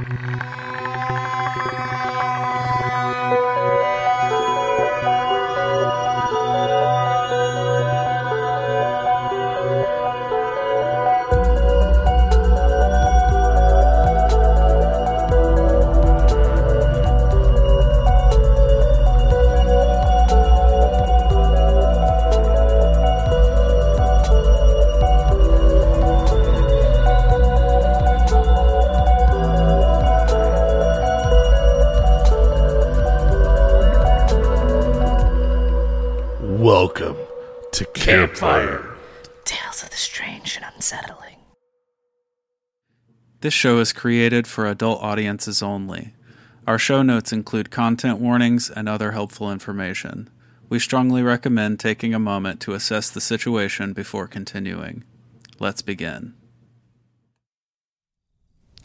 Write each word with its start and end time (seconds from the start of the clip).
Welcome 0.00 0.69
Campfire. 38.10 38.96
Tales 39.44 39.84
of 39.84 39.90
the 39.90 39.96
strange 39.96 40.56
and 40.56 40.66
unsettling. 40.74 41.36
This 43.40 43.54
show 43.54 43.78
is 43.78 43.92
created 43.92 44.48
for 44.48 44.66
adult 44.66 45.00
audiences 45.00 45.62
only. 45.62 46.14
Our 46.66 46.76
show 46.76 47.02
notes 47.02 47.32
include 47.32 47.70
content 47.70 48.18
warnings 48.18 48.68
and 48.68 48.88
other 48.88 49.12
helpful 49.12 49.52
information. 49.52 50.28
We 50.68 50.80
strongly 50.80 51.22
recommend 51.22 51.78
taking 51.78 52.12
a 52.12 52.18
moment 52.18 52.58
to 52.62 52.72
assess 52.72 53.10
the 53.10 53.20
situation 53.20 53.92
before 53.92 54.26
continuing. 54.26 55.04
Let's 55.60 55.80
begin. 55.80 56.34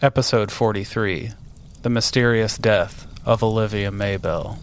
Episode 0.03 0.51
43 0.51 1.31
The 1.81 1.89
Mysterious 1.89 2.59
Death 2.59 3.07
of 3.25 3.41
Olivia 3.41 3.89
Maybell. 3.89 4.59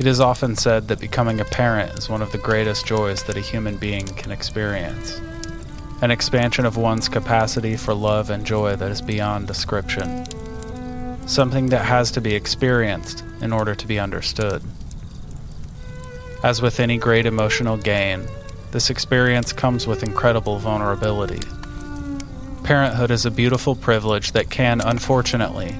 It 0.00 0.06
is 0.06 0.18
often 0.18 0.56
said 0.56 0.88
that 0.88 0.98
becoming 0.98 1.40
a 1.40 1.44
parent 1.44 1.92
is 1.98 2.08
one 2.08 2.22
of 2.22 2.32
the 2.32 2.38
greatest 2.38 2.86
joys 2.86 3.22
that 3.24 3.36
a 3.36 3.40
human 3.42 3.76
being 3.76 4.06
can 4.06 4.32
experience. 4.32 5.20
An 6.00 6.10
expansion 6.10 6.64
of 6.64 6.78
one's 6.78 7.06
capacity 7.06 7.76
for 7.76 7.92
love 7.92 8.30
and 8.30 8.46
joy 8.46 8.76
that 8.76 8.90
is 8.90 9.02
beyond 9.02 9.46
description. 9.46 10.24
Something 11.28 11.66
that 11.66 11.84
has 11.84 12.10
to 12.12 12.22
be 12.22 12.34
experienced 12.34 13.22
in 13.42 13.52
order 13.52 13.74
to 13.74 13.86
be 13.86 13.98
understood. 13.98 14.62
As 16.42 16.62
with 16.62 16.80
any 16.80 16.96
great 16.96 17.26
emotional 17.26 17.76
gain, 17.76 18.26
this 18.70 18.88
experience 18.88 19.52
comes 19.52 19.86
with 19.86 20.02
incredible 20.02 20.56
vulnerability. 20.58 21.46
Parenthood 22.64 23.10
is 23.10 23.26
a 23.26 23.30
beautiful 23.30 23.76
privilege 23.76 24.32
that 24.32 24.48
can, 24.48 24.80
unfortunately, 24.80 25.76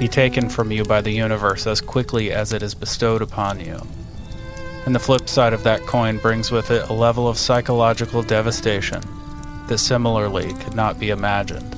be 0.00 0.08
taken 0.08 0.48
from 0.48 0.72
you 0.72 0.82
by 0.82 1.02
the 1.02 1.10
universe 1.10 1.66
as 1.66 1.82
quickly 1.82 2.32
as 2.32 2.54
it 2.54 2.62
is 2.62 2.74
bestowed 2.74 3.20
upon 3.20 3.60
you. 3.60 3.78
And 4.86 4.94
the 4.94 4.98
flip 4.98 5.28
side 5.28 5.52
of 5.52 5.62
that 5.64 5.82
coin 5.82 6.16
brings 6.16 6.50
with 6.50 6.70
it 6.70 6.88
a 6.88 6.94
level 6.94 7.28
of 7.28 7.36
psychological 7.36 8.22
devastation 8.22 9.02
that 9.68 9.76
similarly 9.76 10.54
could 10.54 10.74
not 10.74 10.98
be 10.98 11.10
imagined. 11.10 11.76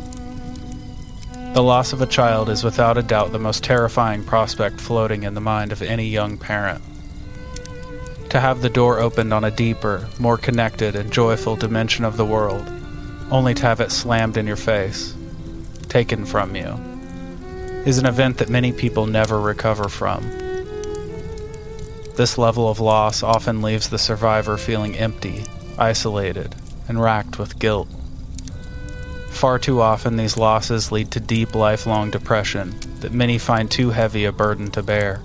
The 1.53 1.65
loss 1.65 1.93
of 1.93 2.01
a 2.01 2.07
child 2.07 2.49
is 2.49 2.63
without 2.63 2.97
a 2.97 3.03
doubt 3.03 3.33
the 3.33 3.41
most 3.41 3.65
terrifying 3.65 4.23
prospect 4.23 4.81
floating 4.81 5.25
in 5.25 5.35
the 5.35 5.41
mind 5.41 5.73
of 5.73 5.83
any 5.83 6.07
young 6.07 6.39
parent. 6.39 6.81
To 8.31 8.39
have 8.39 8.63
the 8.63 8.71
door 8.71 9.01
opened 9.01 9.35
on 9.35 9.43
a 9.43 9.51
deeper, 9.51 10.09
more 10.21 10.39
connected, 10.39 10.95
and 10.95 11.13
joyful 11.13 11.57
dimension 11.57 12.05
of 12.05 12.17
the 12.17 12.25
world, 12.25 12.71
only 13.33 13.53
to 13.55 13.63
have 13.63 13.81
it 13.81 13.91
slammed 13.91 14.37
in 14.37 14.47
your 14.47 14.55
face, 14.55 15.13
taken 15.89 16.25
from 16.25 16.55
you 16.55 16.92
is 17.85 17.99
an 17.99 18.07
event 18.07 18.39
that 18.39 18.49
many 18.49 18.73
people 18.73 19.07
never 19.07 19.41
recover 19.41 19.89
from. 19.89 20.23
This 22.17 22.39
level 22.39 22.69
of 22.69 22.79
loss 22.79 23.23
often 23.23 23.63
leaves 23.63 23.89
the 23.89 23.99
survivor 23.99 24.57
feeling 24.57 24.97
empty, 24.97 25.45
isolated, 25.79 26.55
and 26.89 27.01
racked 27.01 27.39
with 27.39 27.59
guilt. 27.59 27.89
Far 29.31 29.59
too 29.59 29.81
often, 29.81 30.17
these 30.17 30.37
losses 30.37 30.93
lead 30.93 31.11
to 31.13 31.21
deep, 31.21 31.55
lifelong 31.55 32.11
depression 32.11 32.75
that 33.01 33.13
many 33.13 33.39
find 33.39 33.69
too 33.69 33.91
heavy 33.91 34.27
a 34.27 34.33
burden 34.33 34.71
to 34.71 34.83
bear. 34.83 35.21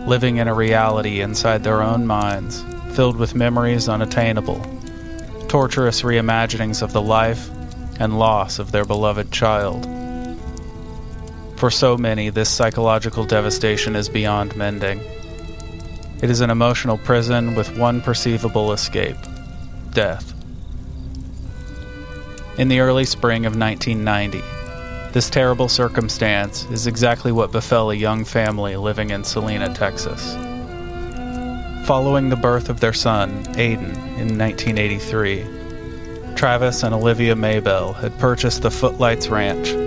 Living 0.00 0.36
in 0.36 0.48
a 0.48 0.54
reality 0.54 1.22
inside 1.22 1.64
their 1.64 1.80
own 1.80 2.06
minds, 2.06 2.62
filled 2.94 3.16
with 3.16 3.34
memories 3.34 3.88
unattainable, 3.88 4.60
torturous 5.48 6.02
reimaginings 6.02 6.82
of 6.82 6.92
the 6.92 7.00
life 7.00 7.48
and 8.00 8.18
loss 8.18 8.58
of 8.58 8.72
their 8.72 8.84
beloved 8.84 9.32
child. 9.32 9.93
For 11.56 11.70
so 11.70 11.96
many, 11.96 12.30
this 12.30 12.50
psychological 12.50 13.24
devastation 13.24 13.94
is 13.96 14.08
beyond 14.08 14.56
mending. 14.56 15.00
It 16.20 16.30
is 16.30 16.40
an 16.40 16.50
emotional 16.50 16.98
prison 16.98 17.54
with 17.54 17.76
one 17.78 18.00
perceivable 18.00 18.72
escape 18.72 19.16
death. 19.92 20.32
In 22.58 22.68
the 22.68 22.80
early 22.80 23.04
spring 23.04 23.46
of 23.46 23.56
1990, 23.56 24.42
this 25.12 25.30
terrible 25.30 25.68
circumstance 25.68 26.64
is 26.70 26.88
exactly 26.88 27.30
what 27.30 27.52
befell 27.52 27.90
a 27.90 27.94
young 27.94 28.24
family 28.24 28.76
living 28.76 29.10
in 29.10 29.22
Celina, 29.22 29.72
Texas. 29.74 30.34
Following 31.86 32.30
the 32.30 32.36
birth 32.36 32.68
of 32.68 32.80
their 32.80 32.92
son, 32.92 33.44
Aiden, 33.54 33.94
in 34.18 34.38
1983, 34.38 35.44
Travis 36.34 36.82
and 36.82 36.94
Olivia 36.94 37.36
Maybell 37.36 37.94
had 37.94 38.18
purchased 38.18 38.62
the 38.62 38.70
Footlights 38.70 39.28
Ranch 39.28 39.83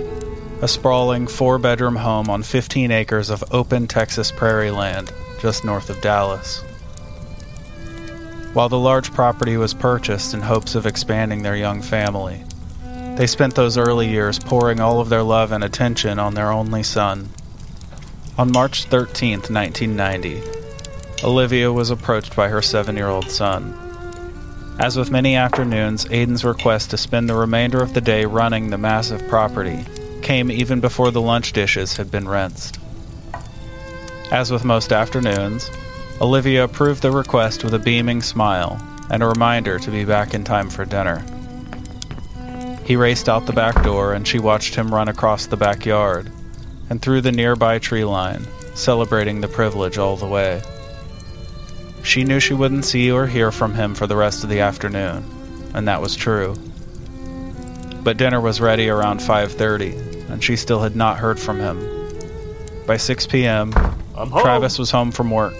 a 0.60 0.66
sprawling 0.66 1.28
four 1.28 1.56
bedroom 1.56 1.94
home 1.94 2.28
on 2.28 2.42
15 2.42 2.90
acres 2.90 3.30
of 3.30 3.44
open 3.52 3.86
Texas 3.86 4.32
prairie 4.32 4.72
land 4.72 5.12
just 5.40 5.64
north 5.64 5.88
of 5.88 6.00
Dallas. 6.00 6.62
While 8.54 8.68
the 8.68 8.78
large 8.78 9.12
property 9.12 9.56
was 9.56 9.72
purchased 9.72 10.34
in 10.34 10.40
hopes 10.40 10.74
of 10.74 10.84
expanding 10.84 11.42
their 11.42 11.54
young 11.54 11.80
family, 11.80 12.42
they 13.14 13.28
spent 13.28 13.54
those 13.54 13.78
early 13.78 14.08
years 14.08 14.40
pouring 14.40 14.80
all 14.80 15.00
of 15.00 15.08
their 15.08 15.22
love 15.22 15.52
and 15.52 15.62
attention 15.62 16.18
on 16.18 16.34
their 16.34 16.50
only 16.50 16.82
son. 16.82 17.28
On 18.36 18.50
March 18.50 18.84
13, 18.84 19.38
1990, 19.42 20.42
Olivia 21.22 21.72
was 21.72 21.90
approached 21.90 22.34
by 22.34 22.48
her 22.48 22.62
seven 22.62 22.96
year 22.96 23.08
old 23.08 23.30
son. 23.30 23.76
As 24.80 24.96
with 24.96 25.10
many 25.10 25.36
afternoons, 25.36 26.04
Aiden's 26.06 26.44
request 26.44 26.90
to 26.90 26.96
spend 26.96 27.28
the 27.28 27.34
remainder 27.36 27.80
of 27.80 27.94
the 27.94 28.00
day 28.00 28.24
running 28.24 28.70
the 28.70 28.78
massive 28.78 29.26
property 29.28 29.84
came 30.22 30.50
even 30.50 30.80
before 30.80 31.10
the 31.10 31.20
lunch 31.20 31.52
dishes 31.52 31.96
had 31.96 32.10
been 32.10 32.28
rinsed. 32.28 32.78
As 34.30 34.50
with 34.50 34.64
most 34.64 34.92
afternoons, 34.92 35.70
Olivia 36.20 36.64
approved 36.64 37.02
the 37.02 37.10
request 37.10 37.64
with 37.64 37.74
a 37.74 37.78
beaming 37.78 38.22
smile 38.22 38.80
and 39.10 39.22
a 39.22 39.26
reminder 39.26 39.78
to 39.78 39.90
be 39.90 40.04
back 40.04 40.34
in 40.34 40.44
time 40.44 40.68
for 40.68 40.84
dinner. 40.84 41.24
He 42.84 42.96
raced 42.96 43.28
out 43.28 43.46
the 43.46 43.52
back 43.52 43.82
door 43.82 44.14
and 44.14 44.26
she 44.26 44.38
watched 44.38 44.74
him 44.74 44.94
run 44.94 45.08
across 45.08 45.46
the 45.46 45.56
backyard 45.56 46.30
and 46.90 47.00
through 47.00 47.20
the 47.20 47.32
nearby 47.32 47.78
tree 47.78 48.04
line, 48.04 48.46
celebrating 48.74 49.40
the 49.40 49.48
privilege 49.48 49.98
all 49.98 50.16
the 50.16 50.26
way. 50.26 50.62
She 52.02 52.24
knew 52.24 52.40
she 52.40 52.54
wouldn't 52.54 52.86
see 52.86 53.10
or 53.10 53.26
hear 53.26 53.52
from 53.52 53.74
him 53.74 53.94
for 53.94 54.06
the 54.06 54.16
rest 54.16 54.42
of 54.42 54.50
the 54.50 54.60
afternoon, 54.60 55.22
and 55.74 55.88
that 55.88 56.00
was 56.00 56.16
true. 56.16 56.56
But 58.02 58.16
dinner 58.16 58.40
was 58.40 58.60
ready 58.60 58.88
around 58.88 59.20
5:30, 59.20 60.07
and 60.28 60.42
she 60.42 60.56
still 60.56 60.80
had 60.80 60.96
not 60.96 61.18
heard 61.18 61.38
from 61.38 61.58
him. 61.58 61.78
By 62.86 62.96
6 62.96 63.26
p.m., 63.26 63.72
Travis 64.40 64.78
was 64.78 64.90
home 64.90 65.12
from 65.12 65.30
work. 65.30 65.54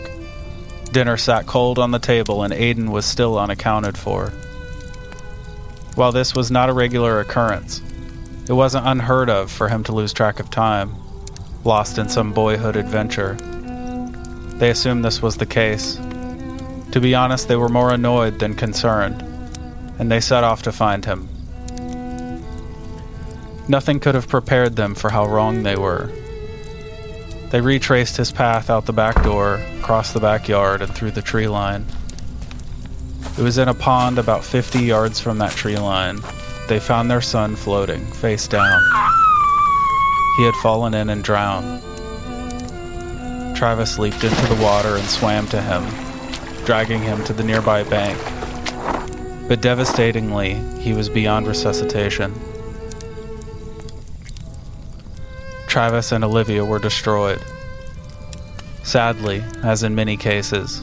Dinner 0.92 1.16
sat 1.16 1.46
cold 1.46 1.78
on 1.78 1.90
the 1.90 1.98
table, 1.98 2.42
and 2.42 2.52
Aiden 2.52 2.90
was 2.90 3.04
still 3.04 3.38
unaccounted 3.38 3.98
for. 3.98 4.30
While 5.94 6.12
this 6.12 6.34
was 6.34 6.50
not 6.50 6.70
a 6.70 6.72
regular 6.72 7.20
occurrence, 7.20 7.82
it 8.48 8.53
wasn't 8.53 8.86
unheard 8.86 9.28
of 9.28 9.50
for 9.50 9.68
him 9.68 9.84
to 9.84 9.92
lose 9.92 10.12
track 10.12 10.41
of 10.41 10.50
time, 10.50 10.94
lost 11.64 11.98
in 11.98 12.09
some 12.09 12.32
boyhood 12.32 12.76
adventure. 12.76 13.34
They 14.59 14.71
assumed 14.71 15.04
this 15.04 15.21
was 15.21 15.36
the 15.36 15.47
case. 15.47 15.97
To 16.92 17.00
be 17.00 17.14
honest, 17.14 17.48
they 17.48 17.56
were 17.56 17.68
more 17.68 17.92
annoyed 17.92 18.38
than 18.38 18.54
concerned, 18.54 19.22
and 19.98 20.10
they 20.10 20.21
set 20.21 20.44
off 20.44 20.62
to 20.62 20.72
find 20.72 21.04
him. 21.04 21.28
Nothing 23.68 24.00
could 24.00 24.15
have 24.15 24.28
prepared 24.28 24.76
them 24.76 24.94
for 24.94 25.10
how 25.10 25.26
wrong 25.26 25.62
they 25.62 25.76
were. 25.76 26.10
They 27.50 27.60
retraced 27.60 28.16
his 28.16 28.32
path 28.32 28.70
out 28.70 28.86
the 28.86 28.94
back 28.94 29.22
door, 29.22 29.56
across 29.78 30.12
the 30.15 30.20
backyard, 30.20 30.80
and 30.80 30.94
through 30.94 31.10
the 31.10 31.22
tree 31.22 31.48
line. 31.48 31.84
It 33.38 33.42
was 33.42 33.59
in 33.59 33.68
a 33.68 33.74
pond 33.74 34.18
about 34.18 34.42
50 34.42 34.80
yards 34.80 35.20
from 35.20 35.38
that 35.38 35.53
tree 35.53 35.76
line. 35.76 36.20
They 36.68 36.80
found 36.80 37.10
their 37.10 37.20
son 37.20 37.56
floating, 37.56 38.04
face 38.06 38.48
down. 38.48 38.82
He 40.38 40.44
had 40.44 40.54
fallen 40.56 40.94
in 40.94 41.10
and 41.10 41.22
drowned. 41.22 41.82
Travis 43.54 43.98
leaped 43.98 44.24
into 44.24 44.47
the 44.47 44.62
water 44.62 44.97
and 44.97 45.04
swam 45.04 45.47
to 45.48 45.60
him, 45.60 45.84
dragging 46.64 47.03
him 47.03 47.22
to 47.24 47.32
the 47.34 47.44
nearby 47.44 47.82
bank. 47.84 48.18
But 49.47 49.60
devastatingly, 49.60 50.54
he 50.80 50.94
was 50.94 51.09
beyond 51.09 51.47
resuscitation. 51.47 52.34
Travis 55.68 56.12
and 56.12 56.24
Olivia 56.24 56.65
were 56.65 56.78
destroyed. 56.78 57.41
Sadly, 58.82 59.44
as 59.62 59.82
in 59.82 59.94
many 59.94 60.16
cases, 60.16 60.82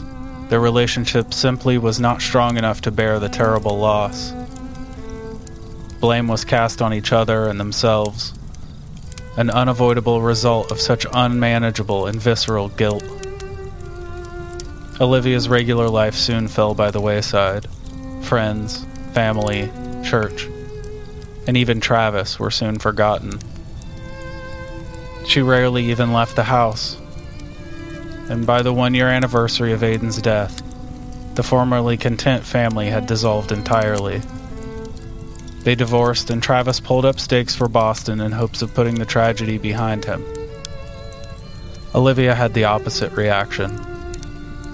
their 0.50 0.60
relationship 0.60 1.34
simply 1.34 1.80
was 1.80 2.00
not 2.00 2.22
strong 2.22 2.58
enough 2.58 2.82
to 2.82 2.92
bear 2.92 3.20
the 3.20 3.28
terrible 3.28 3.80
loss. 3.80 4.32
Blame 6.00 6.28
was 6.28 6.46
cast 6.46 6.84
on 6.84 6.94
each 6.94 7.12
other 7.12 7.48
and 7.48 7.60
themselves, 7.60 8.32
an 9.38 9.50
unavoidable 9.50 10.22
result 10.22 10.72
of 10.72 10.80
such 10.80 11.08
unmanageable 11.12 12.06
and 12.06 12.22
visceral 12.22 12.70
guilt. 12.70 13.04
Olivia's 15.02 15.50
regular 15.50 15.90
life 15.90 16.14
soon 16.14 16.48
fell 16.48 16.76
by 16.76 16.92
the 16.92 17.02
wayside. 17.02 17.68
Friends, 18.22 18.86
family, 19.14 19.70
church, 20.04 20.48
and 21.48 21.58
even 21.58 21.82
Travis 21.82 22.40
were 22.40 22.52
soon 22.52 22.78
forgotten. 22.78 23.40
She 25.28 25.42
rarely 25.42 25.92
even 25.92 26.14
left 26.14 26.36
the 26.36 26.44
house. 26.44 26.98
And 28.30 28.46
by 28.46 28.62
the 28.62 28.74
one 28.74 28.94
year 28.94 29.08
anniversary 29.08 29.74
of 29.74 29.82
Aiden's 29.82 30.22
death, 30.22 30.62
the 31.36 31.44
formerly 31.44 31.98
content 31.98 32.44
family 32.44 32.88
had 32.88 33.08
dissolved 33.08 33.52
entirely. 33.52 34.22
They 35.64 35.76
divorced, 35.76 36.30
and 36.30 36.42
Travis 36.42 36.80
pulled 36.80 37.06
up 37.06 37.20
stakes 37.20 37.56
for 37.56 37.68
Boston 37.68 38.22
in 38.22 38.32
hopes 38.32 38.62
of 38.62 38.74
putting 38.74 38.96
the 38.96 39.06
tragedy 39.06 39.58
behind 39.58 40.06
him. 40.06 40.24
Olivia 41.94 42.36
had 42.36 42.54
the 42.54 42.66
opposite 42.66 43.12
reaction. 43.14 43.82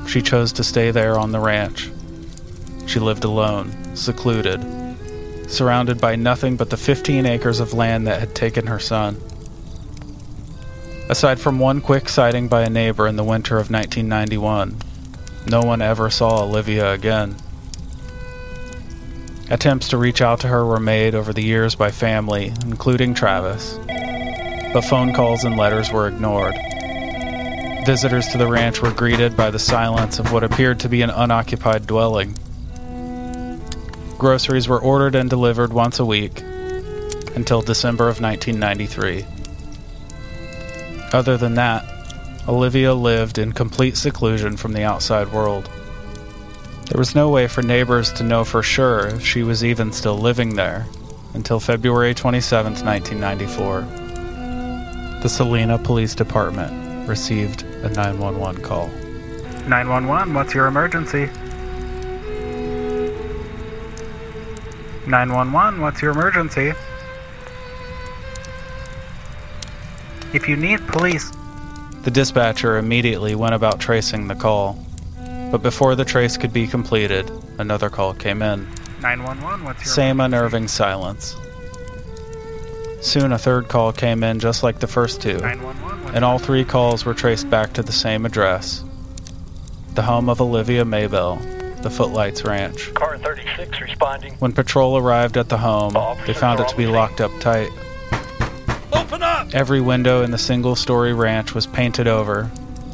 She 0.07 0.21
chose 0.21 0.53
to 0.53 0.63
stay 0.63 0.91
there 0.91 1.17
on 1.17 1.31
the 1.31 1.39
ranch. 1.39 1.89
She 2.87 2.99
lived 2.99 3.23
alone, 3.23 3.95
secluded, 3.95 4.61
surrounded 5.49 6.01
by 6.01 6.15
nothing 6.15 6.57
but 6.57 6.69
the 6.69 6.77
15 6.77 7.25
acres 7.25 7.59
of 7.59 7.73
land 7.73 8.07
that 8.07 8.19
had 8.19 8.35
taken 8.35 8.67
her 8.67 8.79
son. 8.79 9.17
Aside 11.11 11.41
from 11.41 11.59
one 11.59 11.81
quick 11.81 12.07
sighting 12.07 12.47
by 12.47 12.61
a 12.61 12.69
neighbor 12.69 13.05
in 13.05 13.17
the 13.17 13.23
winter 13.25 13.57
of 13.57 13.69
1991, 13.69 14.77
no 15.45 15.61
one 15.61 15.81
ever 15.81 16.09
saw 16.09 16.45
Olivia 16.45 16.93
again. 16.93 17.35
Attempts 19.49 19.89
to 19.89 19.97
reach 19.97 20.21
out 20.21 20.39
to 20.39 20.47
her 20.47 20.65
were 20.65 20.79
made 20.79 21.13
over 21.13 21.33
the 21.33 21.43
years 21.43 21.75
by 21.75 21.91
family, 21.91 22.53
including 22.63 23.13
Travis, 23.13 23.77
but 24.71 24.85
phone 24.85 25.11
calls 25.11 25.43
and 25.43 25.57
letters 25.57 25.91
were 25.91 26.07
ignored. 26.07 26.55
Visitors 27.85 28.29
to 28.29 28.37
the 28.37 28.47
ranch 28.47 28.81
were 28.81 28.93
greeted 28.93 29.35
by 29.35 29.51
the 29.51 29.59
silence 29.59 30.17
of 30.17 30.31
what 30.31 30.45
appeared 30.45 30.79
to 30.79 30.87
be 30.87 31.01
an 31.01 31.09
unoccupied 31.09 31.87
dwelling. 31.87 32.37
Groceries 34.17 34.69
were 34.69 34.79
ordered 34.79 35.15
and 35.15 35.29
delivered 35.29 35.73
once 35.73 35.99
a 35.99 36.05
week 36.05 36.39
until 37.35 37.61
December 37.61 38.07
of 38.07 38.21
1993. 38.21 39.40
Other 41.13 41.35
than 41.37 41.55
that, 41.55 41.85
Olivia 42.47 42.93
lived 42.93 43.37
in 43.37 43.51
complete 43.51 43.97
seclusion 43.97 44.55
from 44.55 44.73
the 44.73 44.83
outside 44.83 45.31
world. 45.31 45.69
There 46.85 46.97
was 46.97 47.15
no 47.15 47.29
way 47.29 47.47
for 47.47 47.61
neighbors 47.61 48.13
to 48.13 48.23
know 48.23 48.43
for 48.45 48.63
sure 48.63 49.07
if 49.07 49.25
she 49.25 49.43
was 49.43 49.63
even 49.63 49.91
still 49.91 50.17
living 50.17 50.55
there 50.55 50.87
until 51.33 51.59
February 51.59 52.13
27, 52.13 52.73
1994. 52.85 53.81
The 55.21 55.29
Celina 55.29 55.77
Police 55.77 56.15
Department 56.15 57.07
received 57.07 57.63
a 57.63 57.89
911 57.89 58.61
call. 58.61 58.87
911, 59.67 60.33
what's 60.33 60.53
your 60.53 60.67
emergency? 60.67 61.29
911, 65.07 65.81
what's 65.81 66.01
your 66.01 66.11
emergency? 66.11 66.73
If 70.33 70.47
you 70.47 70.55
need 70.55 70.85
police. 70.87 71.31
The 72.03 72.11
dispatcher 72.11 72.77
immediately 72.77 73.35
went 73.35 73.53
about 73.53 73.79
tracing 73.79 74.27
the 74.27 74.35
call. 74.35 74.77
But 75.51 75.61
before 75.61 75.95
the 75.95 76.05
trace 76.05 76.37
could 76.37 76.53
be 76.53 76.65
completed, 76.67 77.29
another 77.57 77.89
call 77.89 78.13
came 78.13 78.41
in. 78.41 78.67
911, 79.01 79.65
what's 79.65 79.85
your 79.85 79.93
Same 79.93 80.19
emergency? 80.19 80.23
unnerving 80.23 80.67
silence. 80.67 81.35
Soon 83.01 83.31
a 83.31 83.37
third 83.37 83.67
call 83.67 83.91
came 83.91 84.23
in 84.23 84.39
just 84.39 84.63
like 84.63 84.79
the 84.79 84.87
first 84.87 85.21
two, 85.21 85.39
and 85.43 86.23
all 86.23 86.37
three 86.37 86.63
calls 86.63 87.03
were 87.03 87.15
traced 87.15 87.49
back 87.49 87.73
to 87.73 87.83
the 87.83 87.91
same 87.91 88.25
address 88.25 88.83
the 89.95 90.01
home 90.01 90.29
of 90.29 90.39
Olivia 90.39 90.85
Maybell, 90.85 91.81
the 91.81 91.89
Footlights 91.89 92.45
Ranch. 92.45 92.93
Car 92.93 93.17
36 93.17 93.81
responding. 93.81 94.33
When 94.35 94.53
patrol 94.53 94.97
arrived 94.97 95.35
at 95.35 95.49
the 95.49 95.57
home, 95.57 95.93
they 96.25 96.33
found 96.33 96.61
it 96.61 96.69
to 96.69 96.77
be 96.77 96.87
locked 96.87 97.19
up 97.19 97.31
tight. 97.41 97.69
Every 99.53 99.81
window 99.81 100.23
in 100.23 100.31
the 100.31 100.37
single 100.37 100.75
story 100.75 101.13
ranch 101.13 101.53
was 101.53 101.67
painted 101.67 102.07
over, 102.07 102.49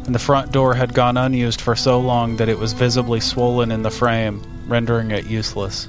and 0.06 0.16
the 0.16 0.20
front 0.20 0.52
door 0.52 0.74
had 0.74 0.94
gone 0.94 1.18
unused 1.18 1.62
for 1.62 1.76
so 1.76 2.00
long 2.00 2.38
that 2.38 2.50
it 2.50 2.58
was 2.58 2.74
visibly 2.74 3.20
swollen 3.20 3.72
in 3.72 3.84
the 3.84 3.92
frame, 3.92 4.42
rendering 4.68 5.12
it 5.12 5.28
useless. 5.28 5.88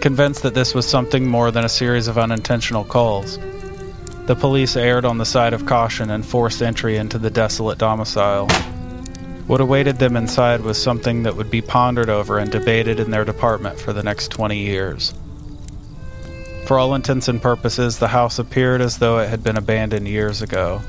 Convinced 0.00 0.44
that 0.44 0.54
this 0.54 0.74
was 0.74 0.88
something 0.88 1.26
more 1.26 1.50
than 1.50 1.64
a 1.64 1.68
series 1.68 2.08
of 2.08 2.16
unintentional 2.16 2.84
calls, 2.84 3.38
the 4.26 4.34
police 4.34 4.76
erred 4.76 5.04
on 5.04 5.18
the 5.18 5.24
side 5.24 5.52
of 5.52 5.66
caution 5.66 6.10
and 6.10 6.26
forced 6.26 6.60
entry 6.60 6.96
into 6.96 7.16
the 7.16 7.30
desolate 7.30 7.78
domicile. 7.78 8.48
What 9.46 9.60
awaited 9.60 9.98
them 9.98 10.16
inside 10.16 10.62
was 10.62 10.82
something 10.82 11.22
that 11.22 11.36
would 11.36 11.48
be 11.48 11.62
pondered 11.62 12.10
over 12.10 12.38
and 12.38 12.50
debated 12.50 12.98
in 12.98 13.12
their 13.12 13.24
department 13.24 13.78
for 13.78 13.92
the 13.92 14.02
next 14.02 14.32
20 14.32 14.58
years. 14.58 15.14
For 16.66 16.80
all 16.80 16.96
intents 16.96 17.28
and 17.28 17.40
purposes, 17.40 18.00
the 18.00 18.08
house 18.08 18.40
appeared 18.40 18.80
as 18.80 18.98
though 18.98 19.20
it 19.20 19.28
had 19.28 19.44
been 19.44 19.56
abandoned 19.56 20.08
years 20.08 20.42
ago. 20.42 20.82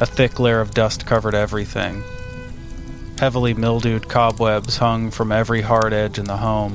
A 0.00 0.06
thick 0.06 0.38
layer 0.38 0.60
of 0.60 0.72
dust 0.72 1.04
covered 1.04 1.34
everything. 1.34 2.04
Heavily 3.18 3.54
mildewed 3.54 4.08
cobwebs 4.08 4.76
hung 4.76 5.10
from 5.10 5.32
every 5.32 5.62
hard 5.62 5.92
edge 5.92 6.20
in 6.20 6.26
the 6.26 6.36
home. 6.36 6.74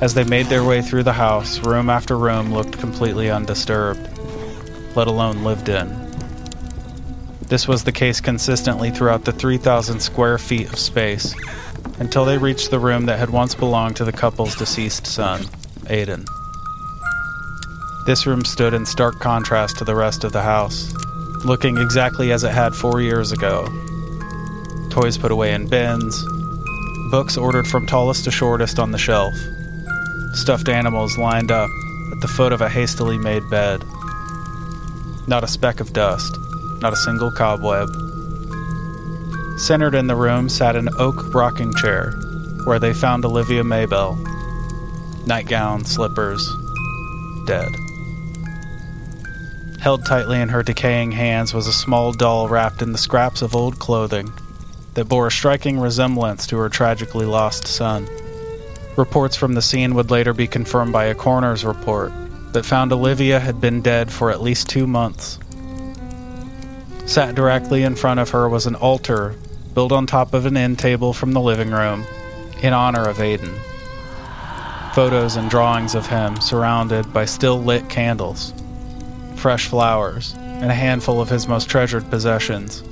As 0.00 0.14
they 0.14 0.22
made 0.22 0.46
their 0.46 0.62
way 0.62 0.80
through 0.80 1.02
the 1.02 1.12
house, 1.12 1.58
room 1.58 1.90
after 1.90 2.16
room 2.16 2.54
looked 2.54 2.78
completely 2.78 3.32
undisturbed, 3.32 4.08
let 4.94 5.08
alone 5.08 5.42
lived 5.42 5.68
in. 5.68 5.88
This 7.48 7.66
was 7.66 7.82
the 7.82 7.90
case 7.90 8.20
consistently 8.20 8.92
throughout 8.92 9.24
the 9.24 9.32
3,000 9.32 9.98
square 9.98 10.38
feet 10.38 10.68
of 10.68 10.78
space, 10.78 11.34
until 11.98 12.24
they 12.24 12.38
reached 12.38 12.70
the 12.70 12.78
room 12.78 13.06
that 13.06 13.18
had 13.18 13.30
once 13.30 13.56
belonged 13.56 13.96
to 13.96 14.04
the 14.04 14.12
couple's 14.12 14.54
deceased 14.54 15.04
son, 15.04 15.42
Aiden. 15.86 16.26
This 18.06 18.26
room 18.26 18.44
stood 18.44 18.72
in 18.72 18.86
stark 18.86 19.18
contrast 19.18 19.78
to 19.78 19.84
the 19.84 19.94
rest 19.94 20.24
of 20.24 20.32
the 20.32 20.42
house, 20.42 20.94
looking 21.44 21.76
exactly 21.76 22.32
as 22.32 22.44
it 22.44 22.52
had 22.52 22.74
four 22.74 23.00
years 23.00 23.32
ago. 23.32 23.66
Toys 24.90 25.18
put 25.18 25.32
away 25.32 25.52
in 25.52 25.68
bins, 25.68 26.24
books 27.10 27.36
ordered 27.36 27.66
from 27.66 27.86
tallest 27.86 28.24
to 28.24 28.30
shortest 28.30 28.78
on 28.78 28.92
the 28.92 28.98
shelf, 28.98 29.34
stuffed 30.32 30.68
animals 30.68 31.18
lined 31.18 31.50
up 31.50 31.68
at 32.12 32.20
the 32.20 32.28
foot 32.28 32.52
of 32.52 32.60
a 32.62 32.68
hastily 32.68 33.18
made 33.18 33.48
bed. 33.50 33.84
Not 35.26 35.44
a 35.44 35.48
speck 35.48 35.80
of 35.80 35.92
dust 35.92 36.36
not 36.80 36.92
a 36.92 36.96
single 36.96 37.30
cobweb. 37.30 37.88
Centered 39.58 39.94
in 39.94 40.06
the 40.06 40.16
room 40.16 40.48
sat 40.48 40.76
an 40.76 40.88
oak 40.98 41.34
rocking 41.34 41.74
chair, 41.74 42.12
where 42.64 42.78
they 42.78 42.92
found 42.92 43.24
Olivia 43.24 43.62
Maybell. 43.62 44.16
Nightgown, 45.26 45.84
slippers, 45.84 46.48
dead. 47.46 47.72
Held 49.80 50.04
tightly 50.04 50.40
in 50.40 50.48
her 50.48 50.62
decaying 50.62 51.12
hands 51.12 51.54
was 51.54 51.66
a 51.66 51.72
small 51.72 52.12
doll 52.12 52.48
wrapped 52.48 52.82
in 52.82 52.92
the 52.92 52.98
scraps 52.98 53.42
of 53.42 53.54
old 53.54 53.78
clothing 53.78 54.32
that 54.94 55.08
bore 55.08 55.26
a 55.26 55.30
striking 55.30 55.78
resemblance 55.78 56.46
to 56.46 56.56
her 56.56 56.68
tragically 56.68 57.26
lost 57.26 57.66
son. 57.66 58.08
Reports 58.96 59.36
from 59.36 59.52
the 59.52 59.62
scene 59.62 59.94
would 59.94 60.10
later 60.10 60.32
be 60.32 60.46
confirmed 60.46 60.92
by 60.92 61.04
a 61.04 61.14
coroner's 61.14 61.64
report 61.64 62.12
that 62.52 62.64
found 62.64 62.92
Olivia 62.92 63.38
had 63.38 63.60
been 63.60 63.82
dead 63.82 64.10
for 64.10 64.30
at 64.30 64.40
least 64.40 64.68
two 64.68 64.86
months. 64.86 65.38
Sat 67.04 67.34
directly 67.34 67.82
in 67.82 67.94
front 67.94 68.18
of 68.18 68.30
her 68.30 68.48
was 68.48 68.66
an 68.66 68.74
altar 68.74 69.34
built 69.74 69.92
on 69.92 70.06
top 70.06 70.32
of 70.32 70.46
an 70.46 70.56
end 70.56 70.78
table 70.78 71.12
from 71.12 71.32
the 71.32 71.40
living 71.40 71.70
room 71.70 72.04
in 72.62 72.72
honor 72.72 73.06
of 73.06 73.18
Aiden. 73.18 73.54
Photos 74.94 75.36
and 75.36 75.50
drawings 75.50 75.94
of 75.94 76.06
him 76.06 76.40
surrounded 76.40 77.12
by 77.12 77.26
still 77.26 77.62
lit 77.62 77.90
candles, 77.90 78.54
fresh 79.36 79.68
flowers, 79.68 80.34
and 80.38 80.70
a 80.70 80.74
handful 80.74 81.20
of 81.20 81.28
his 81.28 81.46
most 81.46 81.68
treasured 81.68 82.08
possessions. 82.10 82.82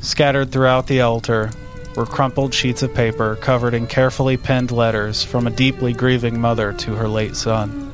Scattered 0.00 0.52
throughout 0.52 0.86
the 0.86 1.00
altar 1.00 1.50
were 1.96 2.06
crumpled 2.06 2.52
sheets 2.52 2.82
of 2.82 2.94
paper 2.94 3.36
covered 3.36 3.74
in 3.74 3.86
carefully 3.86 4.36
penned 4.36 4.70
letters 4.70 5.22
from 5.22 5.46
a 5.46 5.50
deeply 5.50 5.92
grieving 5.92 6.40
mother 6.40 6.72
to 6.72 6.94
her 6.94 7.08
late 7.08 7.36
son. 7.36 7.92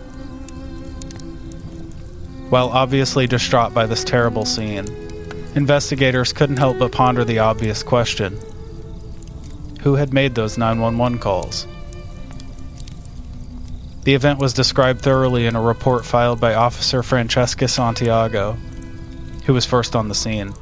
While 2.50 2.70
obviously 2.70 3.26
distraught 3.26 3.72
by 3.74 3.86
this 3.86 4.02
terrible 4.02 4.44
scene, 4.44 4.86
investigators 5.54 6.32
couldn't 6.32 6.56
help 6.56 6.78
but 6.78 6.92
ponder 6.92 7.24
the 7.24 7.38
obvious 7.38 7.82
question 7.82 8.40
Who 9.82 9.94
had 9.94 10.12
made 10.12 10.34
those 10.34 10.58
911 10.58 11.18
calls? 11.20 11.66
The 14.02 14.14
event 14.14 14.38
was 14.38 14.54
described 14.54 15.02
thoroughly 15.02 15.46
in 15.46 15.56
a 15.56 15.60
report 15.60 16.06
filed 16.06 16.40
by 16.40 16.54
Officer 16.54 17.02
Francesca 17.02 17.68
Santiago, 17.68 18.56
who 19.44 19.52
was 19.52 19.66
first 19.66 19.94
on 19.94 20.08
the 20.08 20.14
scene. 20.14 20.54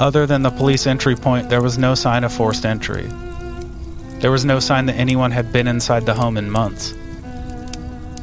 Other 0.00 0.26
than 0.26 0.42
the 0.42 0.50
police 0.50 0.86
entry 0.86 1.14
point, 1.14 1.48
there 1.48 1.62
was 1.62 1.78
no 1.78 1.94
sign 1.94 2.24
of 2.24 2.32
forced 2.32 2.66
entry. 2.66 3.06
There 4.18 4.32
was 4.32 4.44
no 4.44 4.58
sign 4.58 4.86
that 4.86 4.96
anyone 4.96 5.30
had 5.30 5.52
been 5.52 5.68
inside 5.68 6.06
the 6.06 6.14
home 6.14 6.36
in 6.36 6.50
months. 6.50 6.92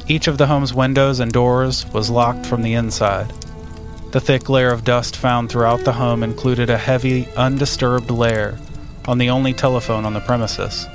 Each 0.08 0.26
of 0.26 0.36
the 0.36 0.46
home's 0.46 0.74
windows 0.74 1.20
and 1.20 1.32
doors 1.32 1.86
was 1.86 2.10
locked 2.10 2.44
from 2.44 2.62
the 2.62 2.74
inside. 2.74 3.32
The 4.10 4.20
thick 4.20 4.48
layer 4.48 4.70
of 4.70 4.84
dust 4.84 5.16
found 5.16 5.50
throughout 5.50 5.84
the 5.84 5.92
home 5.92 6.22
included 6.22 6.68
a 6.68 6.78
heavy, 6.78 7.28
undisturbed 7.36 8.10
layer 8.10 8.58
on 9.06 9.18
the 9.18 9.30
only 9.30 9.54
telephone 9.54 10.04
on 10.04 10.14
the 10.14 10.20
premises. 10.20 10.86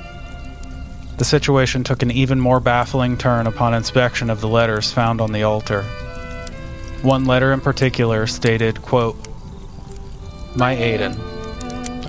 The 1.16 1.24
situation 1.24 1.84
took 1.84 2.02
an 2.02 2.10
even 2.10 2.40
more 2.40 2.58
baffling 2.58 3.16
turn 3.16 3.46
upon 3.46 3.72
inspection 3.72 4.30
of 4.30 4.40
the 4.40 4.48
letters 4.48 4.92
found 4.92 5.20
on 5.20 5.30
the 5.30 5.44
altar. 5.44 5.82
One 7.02 7.24
letter 7.24 7.52
in 7.52 7.60
particular 7.60 8.26
stated, 8.26 8.82
quote, 8.82 9.16
My 10.56 10.74
Aiden, 10.74 11.16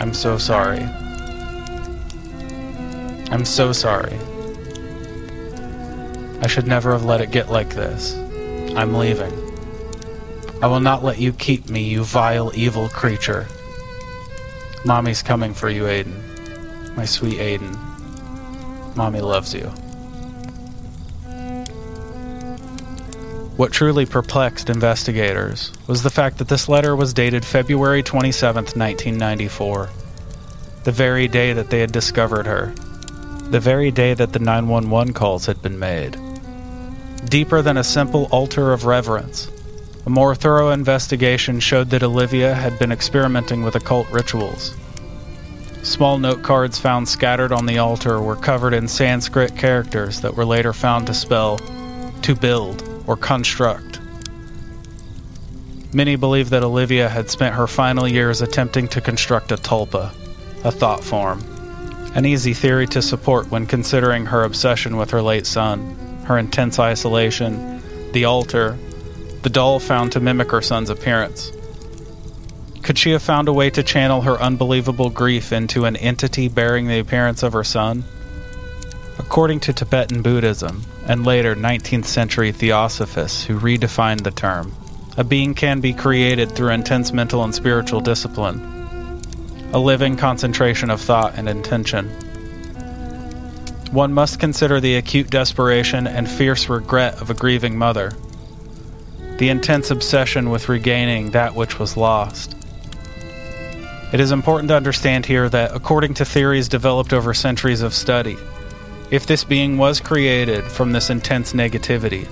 I'm 0.02 0.14
so 0.14 0.40
sorry. 0.40 0.84
I'm 3.32 3.46
so 3.46 3.72
sorry. 3.74 4.18
I 6.42 6.48
should 6.48 6.66
never 6.66 6.92
have 6.92 7.06
let 7.06 7.22
it 7.22 7.32
get 7.32 7.52
like 7.52 7.76
this. 7.76 8.16
I'm 8.76 8.96
leaving. 8.96 9.34
I 10.64 10.68
will 10.68 10.80
not 10.80 11.04
let 11.04 11.20
you 11.20 11.32
keep 11.32 11.70
me, 11.70 11.84
you 11.84 12.04
vile, 12.04 12.52
evil 12.56 12.90
creature. 12.90 13.48
Mommy's 14.84 15.22
coming 15.22 15.54
for 15.54 15.70
you, 15.70 15.84
Aiden. 15.84 16.96
My 16.96 17.06
sweet 17.06 17.38
Aiden. 17.38 17.85
Mommy 18.96 19.22
loves 19.22 19.54
you. 19.54 19.72
What 23.58 23.72
truly 23.72 24.06
perplexed 24.06 24.70
investigators 24.70 25.72
was 25.88 26.04
the 26.04 26.10
fact 26.10 26.40
that 26.40 26.50
this 26.50 26.68
letter 26.68 26.94
was 26.96 27.14
dated 27.14 27.46
February 27.46 28.04
27, 28.04 28.66
1994, 28.66 29.90
the 30.84 30.92
very 30.92 31.30
day 31.30 31.54
that 31.54 31.70
they 31.70 31.80
had 31.80 31.94
discovered 31.94 32.46
her, 32.48 32.74
the 33.50 33.62
very 33.62 33.92
day 33.92 34.14
that 34.14 34.34
the 34.34 34.40
911 34.40 35.14
calls 35.14 35.46
had 35.46 35.62
been 35.62 35.80
made. 35.80 36.18
Deeper 37.26 37.62
than 37.62 37.78
a 37.78 37.84
simple 37.84 38.26
altar 38.26 38.74
of 38.74 38.86
reverence, 38.86 39.50
a 40.06 40.10
more 40.10 40.36
thorough 40.36 40.72
investigation 40.72 41.60
showed 41.60 41.90
that 41.92 42.04
Olivia 42.04 42.54
had 42.54 42.78
been 42.78 42.92
experimenting 42.92 43.64
with 43.64 43.76
occult 43.76 44.10
rituals. 44.12 44.76
Small 45.86 46.18
note 46.18 46.42
cards 46.42 46.80
found 46.80 47.08
scattered 47.08 47.52
on 47.52 47.68
the 47.68 47.78
altar 47.78 48.20
were 48.20 48.36
covered 48.36 48.74
in 48.74 48.88
Sanskrit 48.88 49.56
characters 49.56 50.22
that 50.22 50.36
were 50.36 50.44
later 50.44 50.74
found 50.74 51.06
to 51.08 51.14
spell 51.14 51.60
to 52.24 52.36
build 52.36 52.82
or 53.06 53.16
construct. 53.16 54.00
Many 55.94 56.16
believe 56.16 56.50
that 56.50 56.64
Olivia 56.64 57.08
had 57.08 57.30
spent 57.30 57.54
her 57.54 57.68
final 57.68 58.08
years 58.08 58.42
attempting 58.42 58.88
to 58.90 59.00
construct 59.00 59.52
a 59.52 59.58
tulpa, 59.58 60.12
a 60.64 60.72
thought 60.72 61.04
form, 61.04 61.44
an 62.16 62.26
easy 62.26 62.56
theory 62.56 62.88
to 62.88 63.02
support 63.04 63.52
when 63.52 63.68
considering 63.68 64.26
her 64.26 64.44
obsession 64.44 64.98
with 64.98 65.12
her 65.12 65.22
late 65.22 65.46
son, 65.46 66.24
her 66.26 66.40
intense 66.40 66.80
isolation, 66.80 68.12
the 68.12 68.26
altar, 68.26 68.76
the 69.44 69.52
doll 69.52 69.80
found 69.80 70.14
to 70.14 70.20
mimic 70.20 70.50
her 70.50 70.64
son's 70.64 70.90
appearance. 70.90 71.52
Could 72.86 73.00
she 73.00 73.14
have 73.14 73.24
found 73.24 73.48
a 73.48 73.54
way 73.54 73.72
to 73.72 73.82
channel 73.82 74.22
her 74.22 74.40
unbelievable 74.40 75.10
grief 75.10 75.52
into 75.52 75.86
an 75.86 75.96
entity 75.96 76.50
bearing 76.50 76.86
the 76.86 77.00
appearance 77.00 77.42
of 77.42 77.54
her 77.54 77.64
son? 77.64 78.04
According 79.18 79.62
to 79.62 79.74
Tibetan 79.74 80.22
Buddhism, 80.22 80.84
and 81.08 81.26
later 81.26 81.56
19th 81.56 82.06
century 82.06 82.52
theosophists 82.52 83.44
who 83.44 83.60
redefined 83.60 84.22
the 84.22 84.30
term, 84.30 84.72
a 85.18 85.24
being 85.24 85.56
can 85.56 85.82
be 85.82 85.94
created 85.94 86.52
through 86.52 86.70
intense 86.70 87.12
mental 87.12 87.44
and 87.44 87.56
spiritual 87.56 88.02
discipline, 88.02 88.62
a 89.74 89.80
living 89.80 90.16
concentration 90.16 90.92
of 90.92 91.02
thought 91.02 91.34
and 91.40 91.50
intention. 91.50 92.08
One 93.92 94.14
must 94.14 94.40
consider 94.40 94.80
the 94.80 94.98
acute 94.98 95.32
desperation 95.32 96.06
and 96.06 96.30
fierce 96.30 96.70
regret 96.70 97.20
of 97.20 97.32
a 97.32 97.34
grieving 97.34 97.80
mother, 97.80 98.12
the 99.40 99.50
intense 99.50 99.90
obsession 99.90 100.52
with 100.52 100.70
regaining 100.70 101.32
that 101.32 101.56
which 101.56 101.80
was 101.80 101.98
lost. 101.98 102.55
It 104.16 104.22
is 104.22 104.32
important 104.32 104.70
to 104.70 104.78
understand 104.78 105.26
here 105.26 105.50
that, 105.50 105.76
according 105.76 106.14
to 106.14 106.24
theories 106.24 106.70
developed 106.70 107.12
over 107.12 107.34
centuries 107.34 107.82
of 107.82 107.94
study, 107.94 108.38
if 109.12 109.28
this 109.28 109.44
being 109.44 109.78
was 109.78 110.00
created 110.00 110.64
from 110.64 110.94
this 110.94 111.10
intense 111.10 111.52
negativity, 111.52 112.26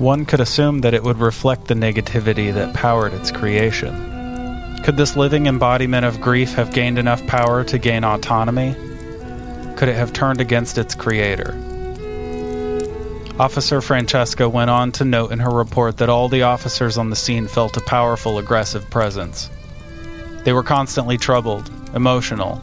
one 0.00 0.24
could 0.24 0.40
assume 0.40 0.80
that 0.80 0.94
it 0.94 1.04
would 1.04 1.18
reflect 1.18 1.68
the 1.68 1.74
negativity 1.74 2.52
that 2.52 2.74
powered 2.74 3.14
its 3.14 3.30
creation. 3.30 4.82
Could 4.82 4.96
this 4.96 5.16
living 5.16 5.46
embodiment 5.46 6.04
of 6.04 6.20
grief 6.20 6.54
have 6.54 6.74
gained 6.74 6.98
enough 6.98 7.24
power 7.28 7.62
to 7.62 7.78
gain 7.78 8.02
autonomy? 8.02 8.74
Could 9.76 9.88
it 9.88 9.94
have 9.94 10.12
turned 10.12 10.40
against 10.40 10.76
its 10.76 10.96
creator? 10.96 11.54
Officer 13.38 13.80
Francesca 13.80 14.48
went 14.48 14.70
on 14.70 14.90
to 14.90 15.04
note 15.04 15.30
in 15.30 15.38
her 15.38 15.52
report 15.52 15.98
that 15.98 16.08
all 16.08 16.28
the 16.28 16.42
officers 16.42 16.98
on 16.98 17.10
the 17.10 17.14
scene 17.14 17.46
felt 17.46 17.76
a 17.76 17.80
powerful, 17.82 18.38
aggressive 18.38 18.90
presence. 18.90 19.50
They 20.46 20.52
were 20.52 20.62
constantly 20.62 21.18
troubled, 21.18 21.68
emotional, 21.92 22.62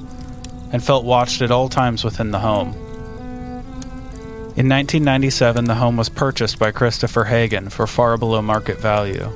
and 0.71 0.81
felt 0.81 1.03
watched 1.03 1.41
at 1.41 1.51
all 1.51 1.67
times 1.67 2.05
within 2.05 2.31
the 2.31 2.39
home. 2.39 2.69
In 4.55 4.69
1997, 4.69 5.65
the 5.65 5.75
home 5.75 5.97
was 5.97 6.07
purchased 6.07 6.57
by 6.57 6.71
Christopher 6.71 7.25
Hagen 7.25 7.67
for 7.67 7.85
far 7.85 8.17
below 8.17 8.41
market 8.41 8.79
value. 8.79 9.29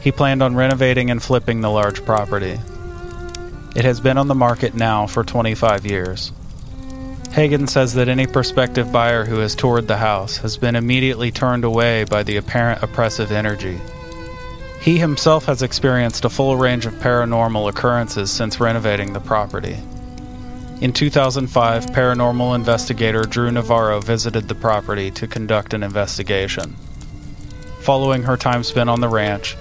He 0.00 0.10
planned 0.10 0.42
on 0.42 0.56
renovating 0.56 1.12
and 1.12 1.22
flipping 1.22 1.60
the 1.60 1.70
large 1.70 2.04
property. 2.04 2.58
It 3.76 3.84
has 3.84 4.00
been 4.00 4.18
on 4.18 4.26
the 4.26 4.34
market 4.34 4.74
now 4.74 5.06
for 5.06 5.22
25 5.22 5.86
years. 5.86 6.32
Hagen 7.30 7.68
says 7.68 7.94
that 7.94 8.08
any 8.08 8.26
prospective 8.26 8.90
buyer 8.90 9.24
who 9.24 9.38
has 9.38 9.54
toured 9.54 9.86
the 9.86 9.98
house 9.98 10.38
has 10.38 10.56
been 10.56 10.74
immediately 10.74 11.30
turned 11.30 11.62
away 11.62 12.02
by 12.02 12.24
the 12.24 12.36
apparent 12.36 12.82
oppressive 12.82 13.30
energy. 13.30 13.78
He 14.84 14.98
himself 14.98 15.46
has 15.46 15.62
experienced 15.62 16.26
a 16.26 16.28
full 16.28 16.58
range 16.58 16.84
of 16.84 16.92
paranormal 16.96 17.70
occurrences 17.70 18.30
since 18.30 18.60
renovating 18.60 19.14
the 19.14 19.20
property. 19.20 19.78
In 20.82 20.92
2005, 20.92 21.86
paranormal 21.86 22.54
investigator 22.54 23.22
Drew 23.22 23.50
Navarro 23.50 24.02
visited 24.02 24.46
the 24.46 24.54
property 24.54 25.10
to 25.12 25.26
conduct 25.26 25.72
an 25.72 25.82
investigation. 25.82 26.76
Following 27.80 28.24
her 28.24 28.36
time 28.36 28.62
spent 28.62 28.90
on 28.90 29.00
the 29.00 29.08
ranch, 29.08 29.56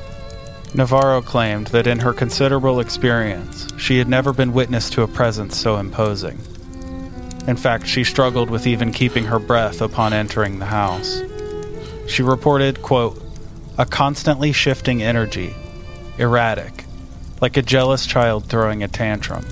Navarro 0.74 1.22
claimed 1.22 1.68
that 1.68 1.88
in 1.88 2.00
her 2.00 2.12
considerable 2.12 2.82
experience, 2.82 3.70
she 3.78 4.00
had 4.00 4.10
never 4.10 4.34
been 4.34 4.52
witness 4.52 4.90
to 4.90 5.04
a 5.04 5.08
presence 5.08 5.56
so 5.56 5.78
imposing. 5.78 6.38
In 7.48 7.56
fact, 7.56 7.88
she 7.88 8.04
struggled 8.04 8.50
with 8.50 8.68
even 8.68 8.92
keeping 8.92 9.24
her 9.24 9.40
breath 9.40 9.82
upon 9.82 10.12
entering 10.12 10.60
the 10.60 10.66
house. 10.66 11.22
She 12.08 12.24
reported, 12.24 12.82
quote, 12.82 13.24
a 13.78 13.86
constantly 13.86 14.52
shifting 14.52 15.02
energy, 15.02 15.56
erratic, 16.18 16.86
like 17.42 17.58
a 17.58 17.62
jealous 17.62 18.06
child 18.06 18.46
throwing 18.46 18.84
a 18.84 18.88
tantrum. 18.88 19.46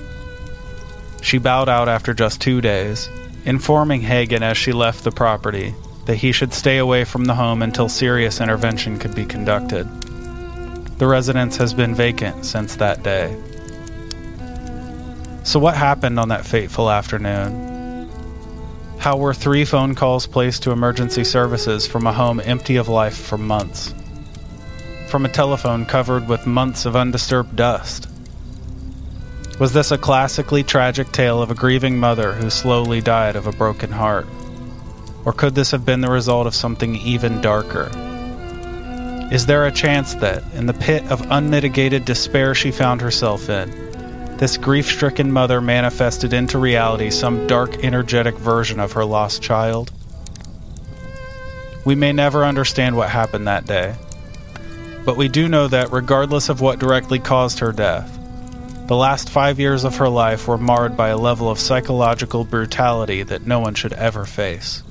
She 1.20 1.38
bowed 1.38 1.68
out 1.68 1.88
after 1.88 2.14
just 2.14 2.40
two 2.40 2.60
days, 2.60 3.08
informing 3.44 4.02
Hagen 4.02 4.42
as 4.42 4.56
she 4.56 4.72
left 4.72 5.02
the 5.02 5.10
property 5.10 5.74
that 6.06 6.16
he 6.16 6.32
should 6.32 6.54
stay 6.54 6.78
away 6.78 7.04
from 7.04 7.24
the 7.24 7.34
home 7.34 7.62
until 7.62 7.88
serious 7.88 8.40
intervention 8.40 8.98
could 8.98 9.14
be 9.14 9.24
conducted. 9.24 9.88
The 10.98 11.06
residence 11.06 11.56
has 11.56 11.74
been 11.74 11.94
vacant 11.94 12.44
since 12.44 12.76
that 12.76 13.02
day. 13.02 13.36
So, 15.44 15.58
what 15.58 15.76
happened 15.76 16.20
on 16.20 16.28
that 16.28 16.46
fateful 16.46 16.88
afternoon? 16.88 18.08
How 18.98 19.16
were 19.16 19.34
three 19.34 19.64
phone 19.64 19.96
calls 19.96 20.28
placed 20.28 20.62
to 20.62 20.70
emergency 20.70 21.24
services 21.24 21.88
from 21.88 22.06
a 22.06 22.12
home 22.12 22.40
empty 22.40 22.76
of 22.76 22.88
life 22.88 23.16
for 23.16 23.36
months? 23.36 23.92
From 25.12 25.26
a 25.26 25.28
telephone 25.28 25.84
covered 25.84 26.26
with 26.26 26.46
months 26.46 26.86
of 26.86 26.96
undisturbed 26.96 27.54
dust? 27.54 28.08
Was 29.60 29.74
this 29.74 29.90
a 29.90 29.98
classically 29.98 30.62
tragic 30.62 31.12
tale 31.12 31.42
of 31.42 31.50
a 31.50 31.54
grieving 31.54 31.98
mother 31.98 32.32
who 32.32 32.48
slowly 32.48 33.02
died 33.02 33.36
of 33.36 33.46
a 33.46 33.52
broken 33.52 33.92
heart? 33.92 34.26
Or 35.26 35.34
could 35.34 35.54
this 35.54 35.70
have 35.72 35.84
been 35.84 36.00
the 36.00 36.10
result 36.10 36.46
of 36.46 36.54
something 36.54 36.96
even 36.96 37.42
darker? 37.42 37.90
Is 39.30 39.44
there 39.44 39.66
a 39.66 39.70
chance 39.70 40.14
that, 40.14 40.44
in 40.54 40.64
the 40.64 40.72
pit 40.72 41.04
of 41.12 41.30
unmitigated 41.30 42.06
despair 42.06 42.54
she 42.54 42.70
found 42.70 43.02
herself 43.02 43.50
in, 43.50 44.38
this 44.38 44.56
grief 44.56 44.86
stricken 44.86 45.30
mother 45.30 45.60
manifested 45.60 46.32
into 46.32 46.56
reality 46.56 47.10
some 47.10 47.46
dark, 47.46 47.84
energetic 47.84 48.36
version 48.36 48.80
of 48.80 48.92
her 48.92 49.04
lost 49.04 49.42
child. 49.42 49.92
We 51.84 51.96
may 51.96 52.14
never 52.14 52.46
understand 52.46 52.96
what 52.96 53.10
happened 53.10 53.46
that 53.46 53.66
day, 53.66 53.94
but 55.04 55.16
we 55.16 55.28
do 55.28 55.48
know 55.48 55.66
that 55.68 55.92
regardless 55.92 56.48
of 56.48 56.60
what 56.60 56.78
directly 56.78 57.18
caused 57.18 57.58
her 57.58 57.72
death, 57.72 58.18
the 58.86 58.96
last 58.96 59.30
five 59.30 59.58
years 59.58 59.84
of 59.84 59.96
her 59.96 60.08
life 60.08 60.46
were 60.46 60.58
marred 60.58 60.96
by 60.96 61.08
a 61.08 61.16
level 61.16 61.50
of 61.50 61.58
psychological 61.58 62.44
brutality 62.44 63.22
that 63.22 63.46
no 63.46 63.58
one 63.60 63.74
should 63.74 63.92
ever 63.94 64.24
face. 64.24 64.82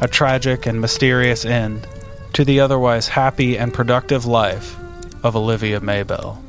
a 0.00 0.08
tragic 0.08 0.66
and 0.66 0.80
mysterious 0.80 1.44
end 1.44 1.86
to 2.32 2.44
the 2.44 2.60
otherwise 2.60 3.08
happy 3.08 3.56
and 3.58 3.72
productive 3.72 4.26
life 4.26 4.76
of 5.24 5.36
Olivia 5.36 5.80
Maybell. 5.80 6.42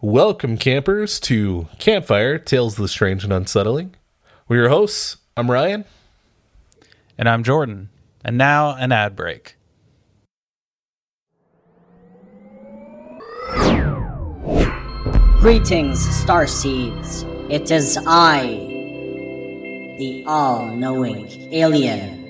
Welcome, 0.00 0.58
campers, 0.58 1.18
to 1.20 1.66
Campfire 1.78 2.38
Tales 2.38 2.74
of 2.74 2.82
the 2.82 2.88
Strange 2.88 3.24
and 3.24 3.32
Unsettling. 3.32 3.94
We're 4.46 4.58
your 4.58 4.68
hosts. 4.68 5.16
I'm 5.38 5.50
Ryan. 5.50 5.86
And 7.16 7.30
I'm 7.30 7.42
Jordan. 7.42 7.88
And 8.22 8.36
now 8.36 8.76
an 8.76 8.92
ad 8.92 9.16
break. 9.16 9.56
Greetings, 15.40 15.98
starseeds. 16.06 17.24
It 17.50 17.70
is 17.70 17.98
I, 18.06 18.42
the 19.98 20.24
all 20.26 20.66
knowing 20.66 21.26
alien, 21.54 22.20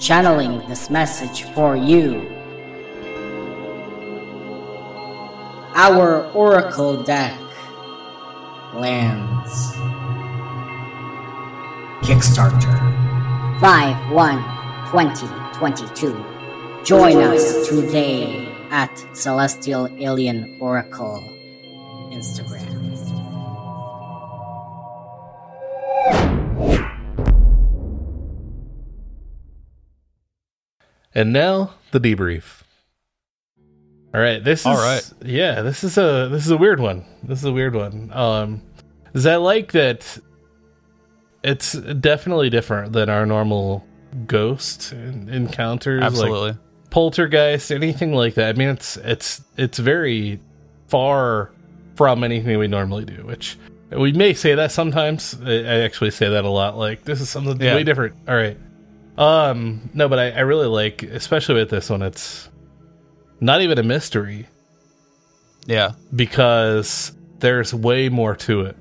channeling 0.00 0.66
this 0.70 0.88
message 0.88 1.42
for 1.52 1.76
you. 1.76 2.30
Our 5.74 6.30
oracle 6.32 7.02
deck 7.02 7.38
lands. 8.72 9.74
Kickstarter 12.04 12.76
5 13.60 14.12
1 14.12 14.36
2022. 14.90 16.84
Join 16.84 17.16
us 17.16 17.66
today 17.66 18.46
at 18.70 18.94
Celestial 19.14 19.88
Alien 19.98 20.58
Oracle 20.60 21.22
Instagram. 22.12 22.74
And 31.14 31.32
now 31.32 31.72
the 31.92 32.00
debrief. 32.00 32.64
All 34.12 34.20
right, 34.20 34.44
this 34.44 34.60
is 34.60 34.66
All 34.66 34.76
right. 34.76 35.10
Yeah, 35.24 35.62
this 35.62 35.82
is 35.82 35.96
a 35.96 36.28
this 36.30 36.44
is 36.44 36.50
a 36.50 36.58
weird 36.58 36.80
one. 36.80 37.06
This 37.22 37.38
is 37.38 37.46
a 37.46 37.52
weird 37.52 37.74
one. 37.74 38.10
Um, 38.12 38.60
is 39.14 39.24
I 39.24 39.36
like 39.36 39.72
that. 39.72 40.18
It's 41.44 41.72
definitely 41.74 42.50
different 42.50 42.92
than 42.94 43.08
our 43.08 43.26
normal 43.26 43.86
ghost 44.26 44.92
en- 44.92 45.28
encounters. 45.30 46.00
like 46.00 46.06
Absolutely. 46.06 46.56
poltergeist, 46.90 47.70
anything 47.70 48.14
like 48.14 48.34
that. 48.34 48.54
I 48.54 48.58
mean, 48.58 48.70
it's 48.70 48.96
it's 48.96 49.42
it's 49.56 49.78
very 49.78 50.40
far 50.88 51.50
from 51.96 52.24
anything 52.24 52.58
we 52.58 52.66
normally 52.66 53.04
do. 53.04 53.24
Which 53.26 53.58
we 53.90 54.12
may 54.12 54.32
say 54.34 54.54
that 54.54 54.72
sometimes. 54.72 55.36
I 55.44 55.52
I 55.52 55.80
actually 55.82 56.10
say 56.12 56.30
that 56.30 56.44
a 56.44 56.48
lot. 56.48 56.76
Like 56.78 57.04
this 57.04 57.20
is 57.20 57.28
something 57.28 57.60
Yeah. 57.60 57.74
way 57.74 57.84
different. 57.84 58.14
All 58.26 58.34
right. 58.34 58.58
Um. 59.18 59.90
No, 59.94 60.08
but 60.08 60.18
I, 60.18 60.30
I 60.30 60.40
really 60.40 60.66
like, 60.66 61.02
especially 61.04 61.56
with 61.56 61.70
this 61.70 61.90
one. 61.90 62.02
It's 62.02 62.48
not 63.40 63.60
even 63.60 63.78
a 63.78 63.82
mystery 63.82 64.46
yeah. 65.66 65.92
because 66.14 67.12
there's 67.38 67.74
way 67.74 68.08
more 68.08 68.34
to 68.36 68.62
it. 68.62 68.76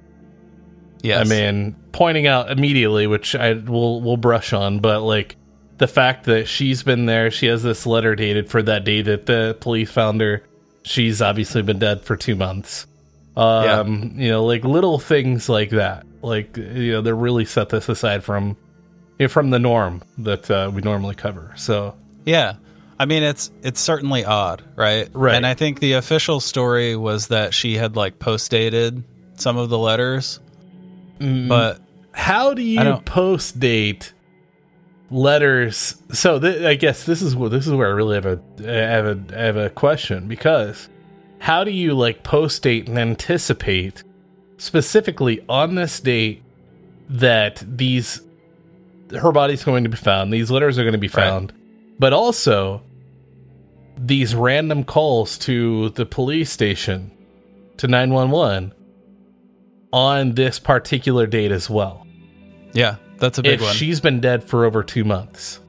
Yes. 1.03 1.29
I 1.29 1.29
mean, 1.29 1.75
pointing 1.91 2.27
out 2.27 2.49
immediately, 2.49 3.07
which 3.07 3.35
I 3.35 3.53
will 3.53 4.01
will 4.01 4.17
brush 4.17 4.53
on, 4.53 4.79
but 4.79 5.01
like 5.01 5.35
the 5.77 5.87
fact 5.87 6.25
that 6.25 6.47
she's 6.47 6.81
been 6.81 7.05
there, 7.05 7.29
she 7.29 7.47
has 7.47 7.61
this 7.61 7.85
letter 7.85 8.15
dated 8.15 8.49
for 8.49 8.63
that 8.63 8.85
day 8.85 9.01
that 9.01 9.25
the 9.25 9.57
police 9.59 9.91
found 9.91 10.21
her. 10.21 10.43
She's 10.83 11.21
obviously 11.21 11.61
been 11.61 11.79
dead 11.79 12.01
for 12.01 12.15
two 12.15 12.35
months. 12.35 12.87
Um, 13.35 14.13
you 14.15 14.29
know, 14.29 14.45
like 14.45 14.63
little 14.63 14.97
things 14.99 15.49
like 15.49 15.71
that. 15.71 16.05
Like 16.21 16.55
you 16.55 16.93
know, 16.93 17.01
they 17.01 17.11
really 17.11 17.45
set 17.45 17.69
this 17.69 17.89
aside 17.89 18.23
from 18.23 18.55
you 19.19 19.25
know, 19.25 19.27
from 19.27 19.49
the 19.49 19.59
norm 19.59 20.03
that 20.19 20.49
uh, 20.49 20.71
we 20.73 20.81
normally 20.81 21.15
cover. 21.15 21.53
So 21.57 21.95
Yeah. 22.25 22.55
I 22.99 23.05
mean 23.05 23.23
it's 23.23 23.51
it's 23.61 23.81
certainly 23.81 24.23
odd, 24.23 24.63
right? 24.75 25.09
Right. 25.11 25.35
And 25.35 25.45
I 25.45 25.55
think 25.55 25.79
the 25.79 25.93
official 25.93 26.39
story 26.39 26.95
was 26.95 27.27
that 27.27 27.53
she 27.53 27.75
had 27.75 27.95
like 27.97 28.19
post 28.19 28.49
dated 28.51 29.03
some 29.35 29.57
of 29.57 29.69
the 29.69 29.77
letters. 29.77 30.39
Mm-hmm. 31.23 31.47
But 31.47 31.81
how 32.11 32.53
do 32.53 32.61
you 32.61 32.97
post 33.05 33.59
date 33.59 34.13
letters 35.11 36.01
so 36.11 36.39
th- 36.39 36.63
i 36.63 36.73
guess 36.73 37.05
this 37.05 37.21
is 37.21 37.35
where 37.35 37.49
this 37.49 37.67
is 37.67 37.73
where 37.73 37.87
i 37.87 37.91
really 37.91 38.15
have 38.15 38.25
a 38.25 38.39
I 38.59 38.71
have 38.71 39.05
a 39.05 39.19
I 39.37 39.41
have 39.43 39.57
a 39.57 39.69
question 39.69 40.27
because 40.27 40.89
how 41.39 41.63
do 41.63 41.69
you 41.71 41.93
like 41.93 42.23
post 42.23 42.63
date 42.63 42.87
and 42.87 42.97
anticipate 42.97 44.03
specifically 44.57 45.43
on 45.47 45.75
this 45.75 45.99
date 45.99 46.41
that 47.09 47.63
these 47.67 48.21
her 49.11 49.31
body's 49.31 49.63
going 49.63 49.83
to 49.83 49.89
be 49.89 49.97
found 49.97 50.33
these 50.33 50.49
letters 50.49 50.79
are 50.79 50.83
going 50.83 50.93
to 50.93 50.97
be 50.97 51.07
Right. 51.09 51.13
found 51.23 51.53
but 51.99 52.13
also 52.13 52.81
these 53.97 54.33
random 54.33 54.83
calls 54.83 55.37
to 55.39 55.89
the 55.89 56.05
police 56.07 56.49
station 56.49 57.11
to 57.77 57.87
911 57.87 58.73
on 59.93 60.33
this 60.33 60.59
particular 60.59 61.25
date 61.25 61.51
as 61.53 61.69
well 61.69 62.05
yeah, 62.73 62.95
that's 63.19 63.37
a 63.37 63.43
big 63.43 63.53
if 63.53 63.61
one. 63.61 63.75
she's 63.75 64.01
been 64.01 64.19
dead 64.19 64.43
for 64.43 64.65
over 64.65 64.81
two 64.83 65.03
months. 65.03 65.59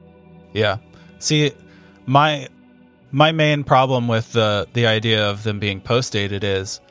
Yeah. 0.53 0.77
See, 1.19 1.51
my 2.07 2.47
my 3.11 3.31
main 3.31 3.63
problem 3.63 4.07
with 4.07 4.31
the 4.33 4.67
the 4.73 4.87
idea 4.87 5.29
of 5.29 5.43
them 5.43 5.59
being 5.59 5.79
post 5.81 6.13
dated 6.13 6.43
is 6.43 6.81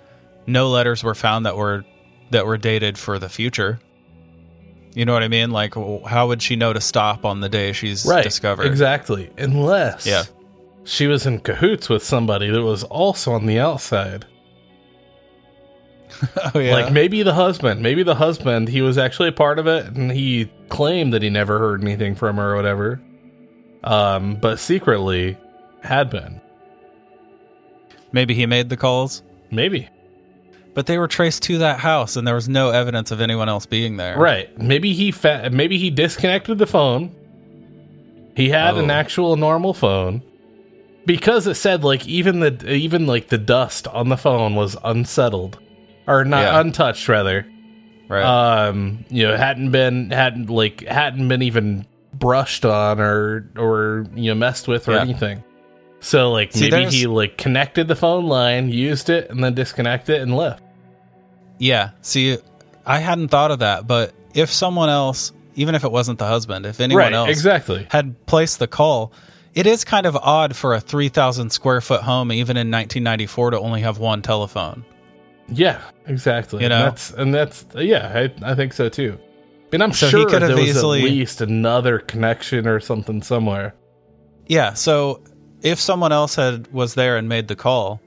no 0.47 0.69
letters 0.71 1.03
were 1.03 1.17
found 1.17 1.47
that 1.47 1.57
were 1.57 1.85
that 2.31 2.47
were 2.47 2.57
dated 2.57 2.97
for 2.97 3.19
the 3.19 3.29
future. 3.29 3.81
You 4.95 5.05
know 5.05 5.13
what 5.13 5.25
I 5.25 5.29
mean? 5.29 5.51
Like, 5.51 5.75
how 6.07 6.29
would 6.29 6.41
she 6.41 6.55
know 6.55 6.73
to 6.73 6.81
stop 6.81 7.25
on 7.25 7.41
the 7.41 7.49
day 7.49 7.73
she's 7.73 8.05
discovered? 8.05 8.67
Exactly. 8.67 9.31
Unless 9.37 10.07
Yeah. 10.07 10.23
she 10.85 11.09
was 11.09 11.27
in 11.27 11.41
cahoots 11.41 11.89
with 11.89 12.05
somebody 12.05 12.51
that 12.51 12.63
was 12.63 12.85
also 12.85 13.33
on 13.33 13.47
the 13.47 13.59
outside. 13.59 14.27
Oh 16.55 16.59
yeah. 16.59 16.75
Like 16.75 16.93
maybe 16.93 17.23
the 17.23 17.35
husband, 17.35 17.83
maybe 17.83 18.03
the 18.03 18.15
husband, 18.15 18.69
he 18.69 18.83
was 18.83 18.99
actually 18.99 19.29
a 19.31 19.33
part 19.33 19.59
of 19.59 19.67
it 19.67 19.87
and 19.87 20.11
he 20.11 20.51
claimed 20.69 21.13
that 21.13 21.23
he 21.23 21.31
never 21.31 21.59
heard 21.59 21.83
anything 21.83 22.15
from 22.15 22.37
her 22.37 22.53
or 22.53 22.57
whatever. 22.57 23.01
Um, 23.83 24.37
but 24.37 24.59
secretly 24.59 25.37
had 25.83 26.11
been. 26.11 26.41
Maybe 28.13 28.35
he 28.35 28.47
made 28.47 28.69
the 28.69 28.77
calls, 28.77 29.23
Maybe. 29.51 29.89
but 30.73 30.87
they 30.87 30.99
were 30.99 31.09
traced 31.09 31.43
to 31.45 31.59
that 31.59 31.81
house, 31.81 32.15
and 32.17 32.27
there 32.27 32.35
was 32.37 32.49
no 32.49 32.71
evidence 32.71 33.11
of 33.11 33.21
anyone 33.21 33.49
else 33.49 33.67
being 33.67 33.97
there. 33.97 34.17
Right. 34.17 34.57
Maybe 34.59 34.93
he 34.93 35.11
fa- 35.11 35.51
maybe 35.53 35.79
he 35.79 35.91
disconnected 35.91 36.59
the 36.59 36.67
phone. 36.67 37.15
He 38.37 38.49
had 38.51 38.77
an 38.77 38.91
Oh. 38.91 38.95
actual 38.95 39.37
normal 39.37 39.75
phone 39.75 40.23
because 41.07 41.47
it 41.47 41.55
said 41.57 41.85
like 41.85 42.07
even 42.07 42.41
the 42.41 42.73
even 42.73 43.07
like 43.07 43.29
the 43.29 43.39
dust 43.39 43.87
on 43.89 44.09
the 44.09 44.17
phone 44.17 44.55
was 44.55 44.77
unsettled 44.85 45.59
or 46.07 46.25
not 46.25 46.43
Yeah. 46.43 46.61
untouched 46.61 47.09
rather. 47.09 47.47
Right. 48.09 48.23
Um, 48.25 49.05
you 49.09 49.27
know, 49.27 49.37
hadn't 49.37 49.71
been 49.71 50.11
hadn't 50.11 50.51
like 50.51 50.87
hadn't 50.87 51.27
been 51.29 51.43
even 51.43 51.87
brushed 52.13 52.65
on 52.65 53.01
or 53.01 53.49
or 53.57 54.07
you 54.15 54.31
know 54.31 54.35
messed 54.35 54.69
with 54.69 54.89
or 54.89 54.93
Yeah. 54.93 55.01
anything. 55.01 55.43
So 56.01 56.31
like 56.31 56.53
See, 56.53 56.63
maybe 56.63 56.71
there's- 56.71 56.93
he 56.93 57.07
like 57.07 57.39
connected 57.39 57.89
the 57.89 57.97
phone 57.97 58.27
line, 58.27 58.69
used 58.69 59.09
it, 59.09 59.31
and 59.31 59.43
then 59.43 59.55
disconnected 59.55 60.17
it 60.17 60.23
and 60.23 60.37
left. 60.37 60.63
Yeah. 61.59 61.91
See, 62.03 62.37
I 62.85 62.99
hadn't 62.99 63.29
thought 63.29 63.51
of 63.51 63.61
that, 63.61 63.87
but 63.87 64.13
if 64.35 64.51
someone 64.53 64.91
else, 64.91 65.33
even 65.55 65.75
if 65.75 65.85
it 65.85 65.91
wasn't 65.91 66.19
the 66.19 66.27
husband, 66.27 66.67
if 66.67 66.81
anyone 66.81 67.05
right, 67.05 67.13
else 67.15 67.31
exactly. 67.31 67.87
had 67.91 68.27
placed 68.27 68.59
the 68.59 68.67
call, 68.67 69.13
it 69.55 69.67
is 69.67 69.85
kind 69.85 70.05
of 70.05 70.17
odd 70.17 70.55
for 70.57 70.75
a 70.75 70.81
3,000 70.81 71.51
square 71.51 71.81
foot 71.81 72.03
home, 72.03 72.31
even 72.33 72.57
in 72.59 72.71
1994, 72.71 73.53
to 73.53 73.59
only 73.61 73.81
have 73.83 73.99
one 73.99 74.21
telephone. 74.21 74.85
Yeah, 75.49 75.81
exactly. 76.07 76.61
You 76.61 76.67
and 76.67 76.73
know? 76.73 76.85
that's 76.85 77.11
and 77.13 77.35
that's 77.35 77.67
yeah, 77.77 78.13
I 78.43 78.51
I 78.53 78.55
think 78.55 78.73
so 78.73 78.89
too. 78.89 79.19
And 79.73 79.83
I'm 79.83 79.93
So 79.93 80.07
he 80.07 80.11
sure 80.11 80.27
could 80.29 80.43
there 80.43 80.51
have 80.51 80.59
was 80.59 80.69
easily- 80.69 81.01
at 81.03 81.11
least 81.11 81.41
another 81.41 81.99
connection 81.99 82.67
or 82.69 82.79
something 82.81 83.23
somewhere. 83.23 83.75
Yeah. 84.47 84.75
So 84.75 85.23
if 85.63 85.81
someone 85.81 86.13
else 86.13 86.37
had 86.37 86.73
was 86.73 86.95
there 86.95 87.17
and 87.17 87.29
made 87.29 87.49
the 87.49 87.57
call, 87.57 88.01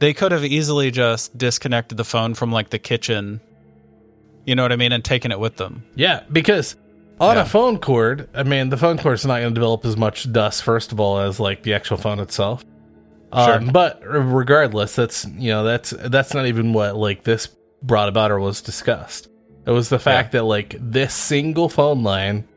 they 0.00 0.12
could 0.12 0.32
have 0.32 0.44
easily 0.44 0.90
just 0.90 1.36
disconnected 1.38 1.96
the 1.96 2.04
phone 2.04 2.34
from 2.34 2.52
like 2.52 2.70
the 2.70 2.78
kitchen. 2.78 3.40
You 4.44 4.54
know 4.54 4.62
what 4.62 4.72
I 4.72 4.76
mean, 4.76 4.92
and 4.92 5.04
taken 5.04 5.30
it 5.32 5.38
with 5.40 5.56
them. 5.56 5.84
Yeah, 5.94 6.22
because 6.32 6.76
on 7.20 7.36
Yeah. 7.36 7.42
a 7.42 7.44
phone 7.46 7.78
cord, 7.78 8.28
I 8.34 8.42
mean, 8.44 8.68
the 8.70 8.76
phone 8.76 8.96
cord's 8.98 9.26
not 9.26 9.40
going 9.40 9.50
to 9.50 9.54
develop 9.54 9.84
as 9.84 9.96
much 9.96 10.30
dust 10.32 10.62
first 10.62 10.92
of 10.92 11.00
all 11.00 11.18
as 11.18 11.38
like 11.40 11.62
the 11.64 11.74
actual 11.74 11.96
phone 11.96 12.18
itself. 12.20 12.64
Sure. 13.32 13.56
Um, 13.56 13.68
but 13.68 14.00
regardless, 14.04 14.94
that's 14.96 15.26
you 15.26 15.50
know 15.50 15.64
that's 15.64 15.90
that's 15.90 16.32
not 16.32 16.46
even 16.46 16.72
what 16.72 16.96
like 16.96 17.24
this 17.24 17.48
brought 17.82 18.08
about 18.08 18.30
or 18.30 18.40
was 18.40 18.62
discussed. 18.62 19.28
It 19.66 19.70
was 19.70 19.90
the 19.90 19.98
fact 19.98 20.32
that 20.32 20.44
like 20.44 20.76
this 20.80 21.12
single 21.12 21.68
phone 21.68 22.02
line 22.02 22.48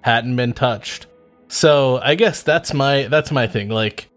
hadn't 0.00 0.34
been 0.34 0.54
touched. 0.54 1.06
So 1.46 1.98
I 2.02 2.16
guess 2.16 2.42
that's 2.42 2.74
my 2.74 3.04
that's 3.04 3.30
my 3.30 3.46
thing. 3.46 3.68
Like 3.68 4.10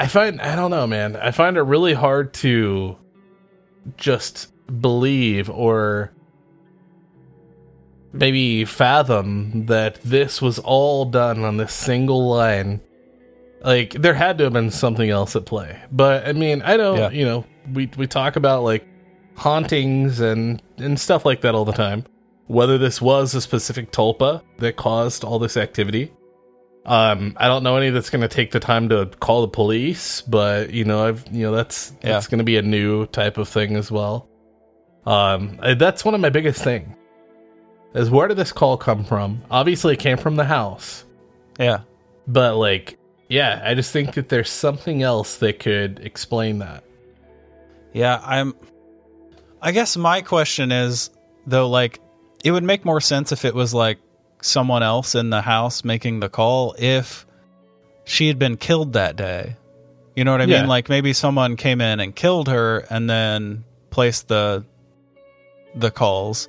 I 0.00 0.08
find 0.08 0.40
I 0.40 0.56
don't 0.56 0.70
know, 0.70 0.86
man. 0.86 1.14
I 1.16 1.30
find 1.30 1.56
it 1.56 1.62
really 1.62 1.94
hard 1.94 2.34
to 2.34 2.96
just 3.96 4.52
believe 4.80 5.48
or 5.48 6.12
maybe 8.12 8.64
fathom 8.64 9.66
that 9.66 10.00
this 10.02 10.42
was 10.42 10.58
all 10.58 11.04
done 11.04 11.44
on 11.44 11.56
this 11.56 11.72
single 11.72 12.28
line. 12.28 12.80
Like 13.62 13.92
there 13.94 14.14
had 14.14 14.38
to 14.38 14.44
have 14.44 14.52
been 14.52 14.70
something 14.70 15.10
else 15.10 15.34
at 15.36 15.44
play. 15.44 15.78
But 15.90 16.26
I 16.28 16.32
mean, 16.32 16.62
I 16.62 16.76
don't, 16.76 16.98
Yeah. 16.98 17.10
you 17.10 17.24
know, 17.24 17.44
we 17.72 17.90
we 17.96 18.06
talk 18.06 18.36
about 18.36 18.62
like 18.62 18.86
hauntings 19.34 20.20
and 20.20 20.62
and 20.78 20.98
stuff 20.98 21.24
like 21.24 21.40
that 21.42 21.54
all 21.54 21.64
the 21.64 21.72
time. 21.72 22.04
Whether 22.46 22.78
this 22.78 23.00
was 23.02 23.34
a 23.34 23.40
specific 23.40 23.92
tulpa 23.92 24.42
that 24.58 24.76
caused 24.76 25.24
all 25.24 25.38
this 25.38 25.56
activity. 25.56 26.12
Um, 26.86 27.34
I 27.36 27.48
don't 27.48 27.62
know 27.62 27.76
any 27.76 27.90
that's 27.90 28.08
going 28.08 28.22
to 28.22 28.28
take 28.28 28.50
the 28.52 28.60
time 28.60 28.88
to 28.88 29.06
call 29.20 29.42
the 29.42 29.48
police, 29.48 30.22
but 30.22 30.70
you 30.70 30.84
know, 30.84 31.06
I've 31.06 31.24
you 31.30 31.42
know 31.42 31.52
that's 31.54 31.92
Yeah. 32.02 32.12
that's 32.12 32.28
going 32.28 32.38
to 32.38 32.44
be 32.44 32.56
a 32.56 32.62
new 32.62 33.06
type 33.06 33.36
of 33.38 33.48
thing 33.48 33.76
as 33.76 33.90
well. 33.90 34.26
Um, 35.04 35.58
that's 35.76 36.04
one 36.04 36.14
of 36.14 36.20
my 36.20 36.30
biggest 36.30 36.62
thing. 36.62 36.94
Is 37.94 38.10
where 38.10 38.28
did 38.28 38.36
this 38.36 38.52
call 38.52 38.76
come 38.76 39.04
from? 39.04 39.42
Obviously, 39.50 39.94
it 39.94 39.98
came 39.98 40.16
from 40.18 40.36
the 40.36 40.44
house, 40.44 41.04
Yeah. 41.58 41.80
but 42.26 42.56
like, 42.56 42.97
yeah, 43.28 43.60
I 43.64 43.74
just 43.74 43.92
think 43.92 44.14
that 44.14 44.28
there's 44.28 44.50
something 44.50 45.02
else 45.02 45.36
that 45.38 45.58
could 45.58 46.00
explain 46.00 46.58
that. 46.60 46.84
Yeah, 47.92 48.20
I'm 48.24 48.54
I 49.60 49.72
guess 49.72 49.96
my 49.96 50.20
question 50.22 50.70
is 50.72 51.10
though 51.46 51.68
like 51.68 52.00
it 52.44 52.52
would 52.52 52.62
make 52.64 52.84
more 52.84 53.00
sense 53.00 53.32
if 53.32 53.44
it 53.44 53.54
was 53.54 53.74
like 53.74 53.98
someone 54.40 54.82
else 54.82 55.14
in 55.14 55.30
the 55.30 55.42
house 55.42 55.82
making 55.84 56.20
the 56.20 56.28
call 56.28 56.74
if 56.78 57.26
she 58.04 58.28
had 58.28 58.38
been 58.38 58.56
killed 58.56 58.92
that 58.92 59.16
day. 59.16 59.56
You 60.14 60.24
know 60.24 60.32
what 60.32 60.40
I 60.40 60.44
Yeah. 60.44 60.60
mean? 60.60 60.68
Like 60.68 60.88
maybe 60.88 61.12
someone 61.12 61.56
came 61.56 61.80
in 61.80 62.00
and 62.00 62.14
killed 62.14 62.48
her 62.48 62.78
and 62.90 63.08
then 63.10 63.64
placed 63.90 64.28
the 64.28 64.64
the 65.74 65.90
calls 65.90 66.48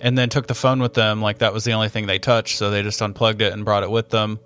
and 0.00 0.16
then 0.16 0.28
took 0.28 0.46
the 0.46 0.54
phone 0.54 0.80
with 0.80 0.94
them 0.94 1.20
like 1.20 1.38
that 1.38 1.52
was 1.52 1.64
the 1.64 1.72
only 1.72 1.88
thing 1.88 2.06
they 2.06 2.18
touched 2.18 2.56
so 2.58 2.70
they 2.70 2.82
just 2.82 3.00
unplugged 3.02 3.42
it 3.42 3.52
and 3.52 3.64
brought 3.64 3.82
it 3.82 3.90
with 3.90 4.08
them. 4.10 4.38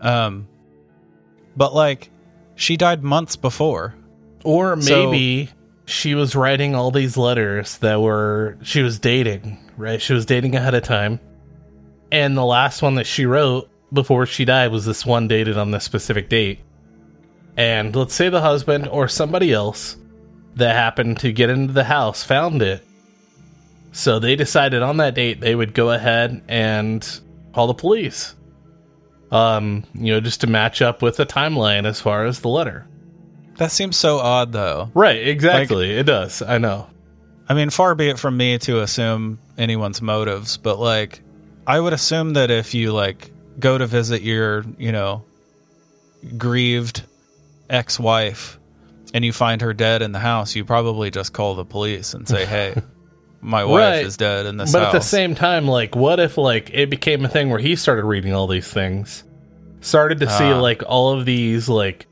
Um 0.00 0.48
but 1.56 1.74
like 1.74 2.10
she 2.54 2.76
died 2.76 3.02
months 3.02 3.36
before. 3.36 3.94
Or 4.44 4.80
So- 4.80 5.10
maybe 5.10 5.50
she 5.84 6.14
was 6.14 6.34
writing 6.34 6.74
all 6.74 6.90
these 6.90 7.16
letters 7.16 7.78
that 7.78 8.00
were 8.00 8.56
she 8.62 8.82
was 8.82 8.98
dating, 8.98 9.58
right? 9.76 10.00
She 10.02 10.12
was 10.12 10.26
dating 10.26 10.54
ahead 10.56 10.74
of 10.74 10.82
time. 10.82 11.20
And 12.12 12.36
the 12.36 12.44
last 12.44 12.82
one 12.82 12.96
that 12.96 13.06
she 13.06 13.26
wrote 13.26 13.68
before 13.92 14.26
she 14.26 14.44
died 14.44 14.70
was 14.72 14.84
this 14.84 15.04
one 15.04 15.28
dated 15.28 15.56
on 15.56 15.70
this 15.70 15.84
specific 15.84 16.28
date. 16.28 16.60
And 17.56 17.94
let's 17.96 18.14
say 18.14 18.28
the 18.28 18.40
husband 18.40 18.86
or 18.88 19.08
somebody 19.08 19.52
else 19.52 19.96
that 20.56 20.74
happened 20.76 21.18
to 21.20 21.32
get 21.32 21.50
into 21.50 21.72
the 21.72 21.84
house 21.84 22.22
found 22.22 22.62
it. 22.62 22.84
So 23.92 24.18
they 24.18 24.36
decided 24.36 24.82
on 24.82 24.98
that 24.98 25.14
date 25.14 25.40
they 25.40 25.54
would 25.54 25.72
go 25.74 25.90
ahead 25.90 26.42
and 26.48 27.20
call 27.54 27.66
the 27.66 27.74
police. 27.74 28.34
Um, 29.30 29.84
you 29.94 30.12
know, 30.12 30.20
just 30.20 30.42
to 30.42 30.46
match 30.46 30.82
up 30.82 31.02
with 31.02 31.16
the 31.16 31.26
timeline 31.26 31.84
as 31.84 32.00
far 32.00 32.26
as 32.26 32.40
the 32.40 32.48
letter. 32.48 32.86
That 33.56 33.72
seems 33.72 33.96
so 33.96 34.18
odd 34.18 34.52
though. 34.52 34.90
Right, 34.94 35.26
exactly. 35.26 35.90
it 35.92 36.04
does. 36.04 36.42
I 36.42 36.58
know. 36.58 36.88
I 37.48 37.54
mean, 37.54 37.70
far 37.70 37.94
be 37.94 38.08
it 38.08 38.18
from 38.18 38.36
me 38.36 38.58
to 38.58 38.80
assume 38.80 39.38
anyone's 39.56 40.02
motives, 40.02 40.56
but 40.56 40.78
like, 40.78 41.20
I 41.66 41.80
would 41.80 41.92
assume 41.92 42.34
that 42.34 42.50
if 42.50 42.74
you 42.74 42.92
like 42.92 43.30
go 43.58 43.78
to 43.78 43.86
visit 43.86 44.22
your, 44.22 44.64
you 44.78 44.92
know, 44.92 45.24
grieved 46.36 47.02
ex 47.70 47.98
wife 47.98 48.58
and 49.14 49.24
you 49.24 49.32
find 49.32 49.62
her 49.62 49.72
dead 49.72 50.02
in 50.02 50.12
the 50.12 50.18
house, 50.18 50.54
you 50.54 50.64
probably 50.64 51.10
just 51.10 51.32
call 51.32 51.54
the 51.54 51.64
police 51.64 52.14
and 52.14 52.28
say, 52.28 52.44
hey, 52.44 52.74
my 53.40 53.64
wife 53.64 53.80
Right. 53.80 54.06
is 54.06 54.16
dead 54.16 54.46
in 54.46 54.56
this 54.56 54.72
but 54.72 54.82
house. 54.82 54.94
at 54.94 54.98
the 54.98 55.04
same 55.06 55.34
time, 55.34 55.66
like, 55.68 55.94
what 55.94 56.18
if 56.20 56.36
like 56.38 56.70
it 56.72 56.90
became 56.90 57.24
a 57.24 57.28
thing 57.28 57.50
where 57.50 57.58
he 57.60 57.76
started 57.76 58.04
reading 58.04 58.32
all 58.34 58.46
these 58.46 58.68
things, 58.68 59.24
started 59.80 60.20
to 60.20 60.28
see 60.28 60.44
Ah. 60.52 60.60
like 60.60 60.82
all 60.86 61.12
of 61.12 61.24
these 61.26 61.68
like 61.68 62.06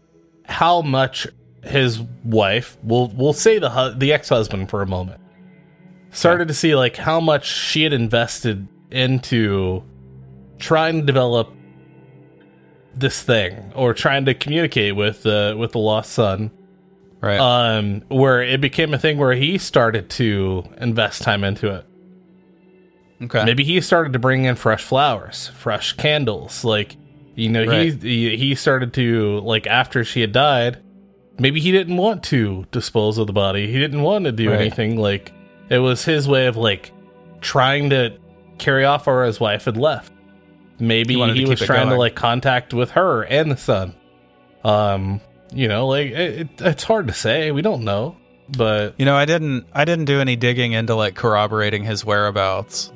how 0.47 0.83
much 0.83 1.27
his 1.63 2.01
wife, 2.25 2.77
we'll 2.83 3.09
we'll 3.17 3.33
say 3.33 3.59
the 3.59 3.71
hu- 3.71 3.99
the 3.99 4.13
ex 4.13 4.29
husband 4.29 4.69
for 4.71 4.83
a 4.83 4.87
moment, 4.87 5.21
started 6.11 6.49
to 6.49 6.55
see 6.55 6.75
like 6.75 6.97
how 6.97 7.21
much 7.21 7.47
she 7.47 7.83
had 7.83 7.93
invested 7.93 8.69
into 8.91 9.83
trying 10.59 11.01
to 11.01 11.03
develop 11.07 11.49
this 12.95 13.21
thing 13.23 13.73
or 13.75 13.93
trying 13.93 14.25
to 14.27 14.35
communicate 14.35 14.95
with 14.95 15.27
uh, 15.27 15.55
with 15.59 15.73
the 15.73 15.79
lost 15.79 16.13
son 16.13 16.51
right. 17.25 17.41
um 17.41 18.03
where 18.09 18.43
it 18.43 18.61
became 18.61 18.93
a 18.95 18.99
thing 18.99 19.19
where 19.19 19.33
he 19.35 19.59
started 19.59 20.11
to 20.11 20.63
invest 20.79 21.23
time 21.23 21.43
into 21.45 21.75
it 21.75 21.85
okay. 23.23 23.45
maybe 23.45 23.65
he 23.65 23.81
started 23.81 24.13
to 24.13 24.19
bring 24.19 24.45
in 24.45 24.55
fresh 24.57 24.83
flowers 24.83 25.49
fresh 25.57 25.93
candles 25.95 26.65
like 26.65 26.97
you 27.35 27.49
know 27.49 27.65
Right. 27.65 28.01
he, 28.03 28.37
he 28.37 28.55
started 28.55 28.93
to 28.95 29.41
like 29.41 29.67
after 29.67 30.05
she 30.05 30.21
had 30.21 30.33
died 30.33 30.83
maybe 31.39 31.61
he 31.61 31.73
didn't 31.73 31.97
want 31.97 32.23
to 32.25 32.65
dispose 32.71 33.19
of 33.19 33.27
the 33.27 33.33
body 33.33 33.67
he 33.67 33.79
didn't 33.79 34.03
want 34.03 34.25
to 34.27 34.33
do 34.33 34.51
Right. 34.51 34.61
anything 34.61 34.97
like 34.99 35.33
it 35.71 35.79
was 35.79 36.05
his 36.05 36.29
way 36.29 36.47
of 36.47 36.57
like 36.57 36.93
trying 37.41 37.91
to 37.91 38.17
carry 38.59 38.85
off 38.85 39.07
where 39.07 39.25
his 39.25 39.41
wife 39.41 39.65
had 39.65 39.77
left 39.77 40.13
maybe 40.79 41.15
He 41.15 41.33
he 41.33 41.45
was 41.45 41.61
trying 41.61 41.89
to 41.89 41.97
like 41.97 42.15
contact 42.15 42.73
with 42.75 42.91
her 42.93 43.23
and 43.23 43.51
the 43.51 43.57
son 43.57 43.95
um 44.65 45.21
you 45.53 45.69
know 45.69 45.87
like 45.87 46.09
it, 46.09 46.41
it, 46.41 46.49
it's 46.61 46.85
hard 46.85 47.09
to 47.09 47.15
say 47.15 47.51
we 47.51 47.63
don't 47.63 47.85
know 47.85 48.17
but 48.49 48.95
You 48.99 49.07
know, 49.07 49.17
I 49.17 49.25
didn't 49.25 49.67
I 49.73 49.85
didn't 49.85 50.05
do 50.05 50.21
any 50.21 50.37
digging 50.37 50.73
into 50.73 50.95
like 50.95 51.15
corroborating 51.15 51.83
his 51.83 52.05
whereabouts 52.05 52.93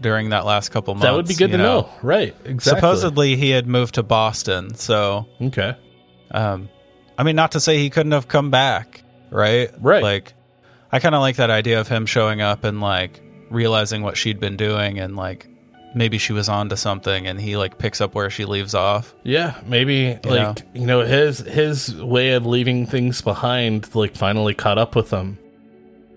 during 0.00 0.30
that 0.30 0.44
last 0.44 0.68
couple 0.70 0.94
months. 0.94 1.04
that 1.06 1.14
would 1.14 1.26
be 1.26 1.34
good 1.34 1.50
to 1.50 1.58
know. 1.58 1.88
right 2.02 2.34
exactly 2.44 2.78
Supposedly 2.80 3.36
he 3.36 3.50
had 3.50 3.66
moved 3.66 3.94
to 3.94 4.02
Boston, 4.02 4.74
so 4.74 5.26
okay 5.40 5.76
Um, 6.30 6.68
I 7.18 7.22
mean, 7.22 7.36
not 7.36 7.52
to 7.52 7.60
say 7.60 7.78
he 7.78 7.90
couldn't 7.90 8.12
have 8.12 8.28
come 8.28 8.50
back, 8.50 9.02
right? 9.30 9.70
Right. 9.80 10.02
Like, 10.02 10.34
I 10.90 10.98
kind 10.98 11.14
of 11.14 11.20
like 11.20 11.36
that 11.36 11.50
idea 11.50 11.80
of 11.80 11.88
him 11.88 12.06
showing 12.06 12.40
up 12.40 12.64
and 12.64 12.80
like 12.80 13.20
realizing 13.50 14.02
what 14.02 14.16
she'd 14.16 14.40
been 14.40 14.56
doing, 14.56 14.98
and 14.98 15.16
like 15.16 15.48
maybe 15.94 16.18
she 16.18 16.32
was 16.32 16.48
onto 16.48 16.76
something, 16.76 17.26
and 17.26 17.40
he 17.40 17.56
like 17.56 17.78
picks 17.78 18.00
up 18.00 18.14
where 18.14 18.30
she 18.30 18.44
leaves 18.44 18.74
off. 18.74 19.14
Yeah, 19.22 19.58
maybe 19.66 20.18
like 20.24 20.58
you 20.74 20.86
know 20.86 21.00
his 21.00 21.38
his 21.38 21.94
way 21.94 22.32
of 22.32 22.46
leaving 22.46 22.86
things 22.86 23.22
behind 23.22 23.94
like 23.94 24.14
finally 24.16 24.54
caught 24.54 24.78
up 24.78 24.94
with 24.96 25.10
him. 25.10 25.38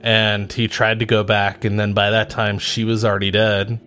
And 0.01 0.51
he 0.51 0.67
tried 0.67 0.99
to 0.99 1.05
go 1.05 1.23
back 1.23 1.65
and 1.65 1.79
then 1.79 1.93
by 1.93 2.11
that 2.11 2.29
time 2.29 2.59
she 2.59 2.83
was 2.83 3.03
already 3.03 3.31
dead. 3.31 3.79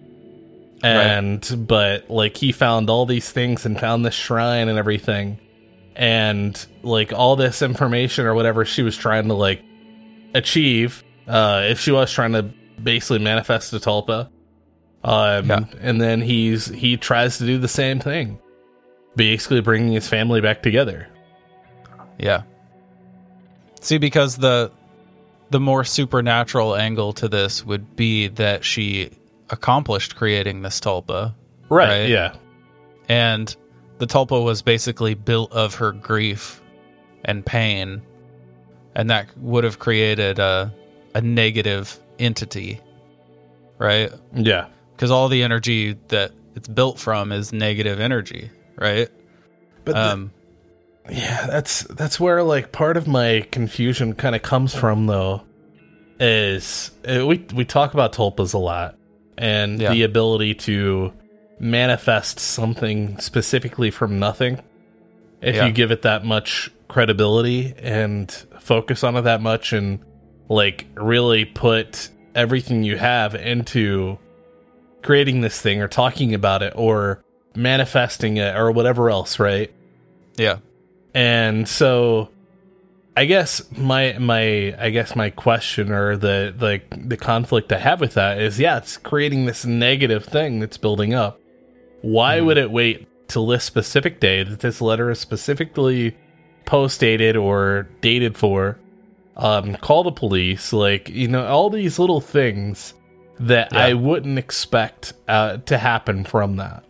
And 0.83 1.67
but 1.69 2.11
like 2.11 2.37
he 2.37 2.53
found 2.53 2.91
all 2.91 3.07
these 3.07 3.31
things 3.31 3.65
and 3.65 3.79
found 3.79 4.05
this 4.05 4.15
shrine 4.15 4.69
and 4.69 4.79
everything. 4.79 5.39
And 5.95 6.67
like 6.83 7.13
all 7.13 7.37
this 7.37 7.63
information 7.63 8.27
or 8.27 8.35
whatever 8.35 8.65
she 8.65 8.83
was 8.83 8.97
trying 8.97 9.29
to 9.29 9.35
like 9.35 9.63
achieve 10.35 11.03
uh 11.27 11.67
if 11.69 11.81
she 11.81 11.91
was 11.91 12.11
trying 12.13 12.33
to 12.33 12.43
basically 12.83 13.19
manifest 13.19 13.73
a 13.73 13.77
tulpa. 13.77 14.29
Um 15.03 15.47
Yeah. 15.49 15.61
and 15.81 16.01
then 16.01 16.21
he's 16.21 16.67
he 16.67 16.97
tries 16.97 17.39
to 17.39 17.47
do 17.47 17.59
the 17.59 17.69
same 17.69 18.01
thing 18.01 18.39
basically 19.17 19.61
bringing 19.61 19.93
his 19.93 20.09
family 20.09 20.41
back 20.41 20.63
together. 20.63 21.09
Yeah. 22.19 22.43
See, 23.81 23.99
because 23.99 24.37
the 24.37 24.71
the 25.51 25.59
more 25.61 25.83
supernatural 25.85 26.77
angle 26.77 27.13
to 27.15 27.29
this 27.29 27.65
would 27.67 27.97
be 27.97 28.29
that 28.29 28.65
she 28.65 29.11
accomplished 29.49 30.15
creating 30.15 30.63
this 30.63 30.79
tulpa, 30.81 31.35
Right. 31.69 32.09
Yeah. 32.09 32.35
and 33.09 33.55
the 33.99 34.07
tulpa 34.07 34.43
was 34.45 34.63
basically 34.63 35.15
built 35.15 35.51
of 35.53 35.75
her 35.77 35.91
grief 35.93 36.61
and 37.25 37.45
pain, 37.45 38.01
and 38.95 39.11
that 39.11 39.27
would 39.39 39.65
have 39.65 39.79
created 39.81 40.39
a 40.39 40.73
a 41.15 41.21
negative 41.21 41.99
entity, 42.21 42.81
right? 43.79 44.13
Yeah. 44.35 44.67
Because 45.01 45.11
all 45.11 45.29
the 45.29 45.43
energy 45.43 45.97
that 46.09 46.31
it's 46.55 46.69
built 46.69 46.99
from 46.99 47.33
is 47.33 47.55
negative 47.55 48.01
energy, 48.01 48.51
right? 48.77 49.09
But 49.87 49.95
the- 49.95 50.13
Um, 50.13 50.31
yeah, 51.11 51.47
that's 51.47 51.85
that's 51.85 52.21
where 52.21 52.43
like 52.43 52.71
part 52.71 52.99
of 52.99 53.09
my 53.09 53.47
confusion 53.51 54.13
kind 54.13 54.37
of 54.37 54.43
comes 54.43 54.75
from 54.75 55.07
though 55.07 55.41
is 56.21 56.91
uh, 57.09 57.27
we 57.27 57.47
we 57.55 57.65
talk 57.65 57.95
about 57.95 58.13
tulpas 58.13 58.53
a 58.53 58.59
lot 58.59 58.95
and 59.39 59.81
Yeah. 59.81 59.91
the 59.95 60.03
ability 60.03 60.53
to 60.69 61.15
manifest 61.59 62.39
something 62.39 63.19
specifically 63.21 63.91
from 63.91 64.19
nothing 64.19 64.61
if 65.41 65.57
Yeah. 65.57 65.65
you 65.65 65.73
give 65.73 65.91
it 65.91 66.03
that 66.03 66.27
much 66.27 66.71
credibility 66.89 67.73
and 67.79 68.31
focus 68.59 69.03
on 69.03 69.17
it 69.17 69.23
that 69.23 69.41
much 69.41 69.73
and 69.73 70.01
like 70.51 70.85
really 70.95 71.47
put 71.47 72.11
everything 72.35 72.83
you 72.83 72.99
have 72.99 73.35
into 73.35 74.19
creating 75.03 75.41
this 75.41 75.61
thing 75.61 75.81
or 75.81 75.89
talking 75.89 76.35
about 76.35 76.63
it 76.63 76.73
or 76.77 77.23
manifesting 77.55 78.37
it 78.37 78.57
or 78.57 78.71
whatever 78.71 79.11
else, 79.11 79.39
right? 79.39 79.73
yeah, 80.37 80.59
And 81.15 81.69
so 81.69 82.31
I 83.17 83.25
guess 83.27 83.63
my 83.77 84.17
my 84.19 84.75
I 84.79 84.91
guess 84.91 85.15
my 85.17 85.31
question 85.31 85.91
or 85.91 86.17
the 86.17 86.55
the 86.57 86.81
the 86.97 87.17
conflict 87.17 87.73
I 87.73 87.79
have 87.79 88.01
with 88.01 88.15
that 88.15 88.41
is 88.41 88.59
yeah, 88.59 88.79
it's 88.79 88.97
creating 88.97 89.45
this 89.47 89.67
negative 89.67 90.25
thing 90.25 90.61
that's 90.61 90.79
building 90.79 91.13
up. 91.13 91.41
Why 92.03 92.41
would 92.41 92.57
it 92.57 92.71
wait 92.71 93.09
till 93.29 93.47
this 93.47 93.65
specific 93.65 94.21
day 94.21 94.43
that 94.43 94.61
this 94.61 94.81
letter 94.81 95.11
is 95.11 95.19
specifically 95.19 96.17
post 96.65 97.01
dated 97.01 97.37
or 97.37 97.89
dated 98.01 98.39
for? 98.39 98.79
Um, 99.37 99.75
call 99.77 100.05
the 100.05 100.13
police, 100.13 100.73
like 100.73 101.09
you 101.09 101.29
know, 101.29 101.47
all 101.47 101.69
these 101.71 101.99
little 101.99 102.21
things 102.21 102.95
that 103.41 103.75
I 103.75 103.95
wouldn't 103.95 104.39
expect 104.39 105.13
uh, 105.29 105.59
to 105.59 105.79
happen 105.79 106.25
from 106.25 106.57
that. 106.57 106.85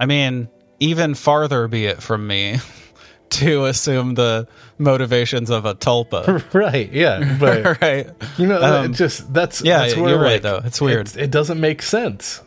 I 0.00 0.06
mean, 0.06 0.48
even 0.78 1.14
farther 1.14 1.66
be 1.68 1.86
it 1.86 2.02
from 2.02 2.26
me 2.26 2.58
to 3.30 3.64
assume 3.64 4.14
the 4.14 4.46
motivations 4.78 5.50
of 5.50 5.64
a 5.64 5.74
tulpa. 5.74 6.44
right? 6.54 6.90
Yeah, 6.92 7.36
but 7.40 7.80
right. 7.80 8.08
you 8.36 8.46
know, 8.46 8.62
Um, 8.62 8.86
it 8.86 8.94
just 8.94 9.32
that's 9.32 9.62
yeah, 9.62 9.78
That's 9.80 9.96
where, 9.96 10.10
you're 10.10 10.20
right, 10.20 10.40
though. 10.42 10.60
It's 10.64 10.80
weird. 10.80 11.08
It, 11.08 11.16
it 11.16 11.30
doesn't 11.30 11.60
make 11.60 11.82
sense. 11.82 12.42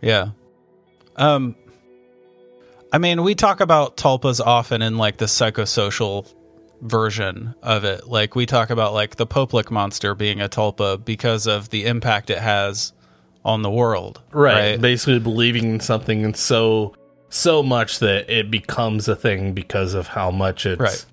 Yeah. 0.00 0.28
Um 1.16 1.56
I 2.92 2.98
mean, 2.98 3.24
we 3.24 3.34
talk 3.34 3.60
about 3.60 3.96
tulpas 3.96 4.40
often 4.40 4.80
in 4.80 4.96
like 4.96 5.16
the 5.16 5.24
psychosocial 5.24 6.32
version 6.80 7.54
of 7.62 7.84
it. 7.84 8.06
Like 8.08 8.34
we 8.34 8.46
talk 8.46 8.70
about 8.70 8.92
like 8.92 9.16
the 9.16 9.26
Pope 9.26 9.52
Lick 9.52 9.70
monster 9.70 10.14
being 10.14 10.40
a 10.40 10.48
tulpa 10.48 11.02
because 11.04 11.46
of 11.46 11.70
the 11.70 11.86
impact 11.86 12.30
it 12.30 12.38
has 12.38 12.92
on 13.44 13.62
the 13.62 13.70
world. 13.70 14.20
Right. 14.32 14.80
Basically 14.80 15.18
believing 15.18 15.64
in 15.74 15.80
something 15.80 16.24
and 16.24 16.36
so 16.36 16.94
so 17.30 17.62
much 17.62 17.98
that 17.98 18.30
it 18.30 18.50
becomes 18.50 19.08
a 19.08 19.16
thing 19.16 19.54
because 19.54 19.94
of 19.94 20.06
how 20.06 20.30
much 20.30 20.66
it's 20.66 20.80
Right. 20.80 21.04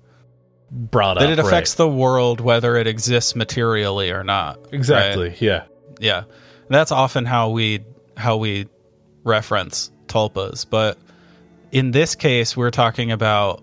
brought 0.70 1.14
That 1.14 1.24
up. 1.24 1.28
That 1.30 1.32
it 1.40 1.46
affects 1.46 1.72
right. 1.72 1.78
the 1.84 1.88
world 1.88 2.40
whether 2.40 2.76
it 2.76 2.86
exists 2.86 3.34
materially 3.34 4.10
or 4.10 4.22
not. 4.24 4.58
exactly. 4.72 5.28
right? 5.30 5.42
Yeah. 5.42 5.64
Yeah. 6.00 6.24
That's 6.68 6.92
often 6.92 7.24
how 7.26 7.50
we 7.50 7.80
how 8.16 8.36
we 8.36 8.66
reference 9.24 9.90
tulpas, 10.06 10.66
but 10.68 10.98
in 11.70 11.90
this 11.92 12.14
case 12.14 12.56
we're 12.56 12.70
talking 12.70 13.10
about 13.12 13.62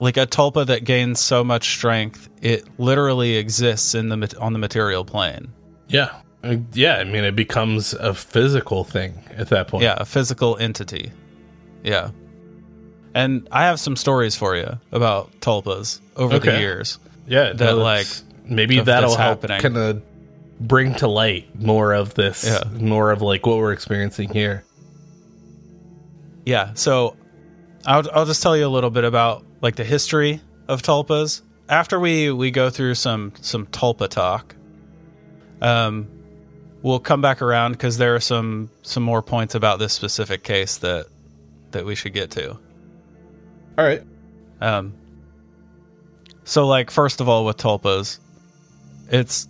like 0.00 0.16
a 0.16 0.26
tulpa 0.26 0.66
that 0.66 0.84
gains 0.84 1.20
so 1.20 1.44
much 1.44 1.68
strength 1.74 2.28
it 2.42 2.66
literally 2.78 3.36
exists 3.36 3.94
in 3.94 4.08
the 4.08 4.36
on 4.40 4.52
the 4.52 4.58
material 4.58 5.04
plane. 5.04 5.48
Yeah. 5.88 6.10
Uh, 6.42 6.56
Yeah, 6.72 6.96
I 6.96 7.04
mean 7.04 7.24
it 7.24 7.36
becomes 7.36 7.94
a 7.94 8.12
physical 8.14 8.84
thing 8.84 9.14
at 9.36 9.48
that 9.48 9.68
point. 9.68 9.82
Yeah, 9.84 9.94
a 9.98 10.04
physical 10.04 10.56
entity. 10.58 11.10
Yeah. 11.82 12.10
And 13.14 13.46
I 13.52 13.64
have 13.66 13.78
some 13.78 13.94
stories 13.96 14.34
for 14.36 14.56
you 14.56 14.78
about 14.90 15.30
tulpas 15.40 16.00
over 16.16 16.38
the 16.38 16.58
years. 16.58 16.98
Yeah, 17.28 17.52
That, 17.52 17.60
no, 17.60 17.76
like, 17.76 18.08
maybe 18.44 18.80
that'll 18.80 19.16
help 19.16 19.46
kind 19.46 19.76
of 19.76 20.02
bring 20.60 20.94
to 20.96 21.06
light 21.08 21.48
more 21.58 21.92
of 21.94 22.14
this, 22.14 22.44
Yeah. 22.44 22.64
more 22.78 23.10
of 23.12 23.22
like 23.22 23.46
what 23.46 23.58
we're 23.58 23.72
experiencing 23.72 24.30
here. 24.30 24.64
Yeah, 26.44 26.72
so 26.74 27.16
I'll 27.86 28.04
I'll 28.12 28.26
just 28.26 28.42
tell 28.42 28.56
you 28.56 28.66
a 28.66 28.68
little 28.68 28.90
bit 28.90 29.04
about 29.04 29.44
like 29.64 29.76
the 29.76 29.84
history 29.84 30.42
of 30.68 30.82
tulpas. 30.82 31.40
After 31.70 31.98
we 31.98 32.30
we 32.30 32.50
go 32.50 32.68
through 32.68 32.96
some 32.96 33.32
some 33.40 33.66
tulpa 33.66 34.08
talk, 34.08 34.54
um, 35.62 36.06
we'll 36.82 37.00
come 37.00 37.22
back 37.22 37.40
around 37.40 37.72
because 37.72 37.96
there 37.96 38.14
are 38.14 38.20
some 38.20 38.68
some 38.82 39.02
more 39.02 39.22
points 39.22 39.54
about 39.54 39.78
this 39.78 39.94
specific 39.94 40.44
case 40.44 40.76
that 40.78 41.06
that 41.70 41.86
we 41.86 41.94
should 41.94 42.12
get 42.12 42.30
to. 42.32 42.50
All 42.50 43.84
right. 43.84 44.02
Um, 44.60 44.92
so, 46.44 46.66
like, 46.66 46.90
first 46.90 47.22
of 47.22 47.28
all, 47.28 47.46
with 47.46 47.56
tulpas, 47.56 48.18
it's 49.08 49.48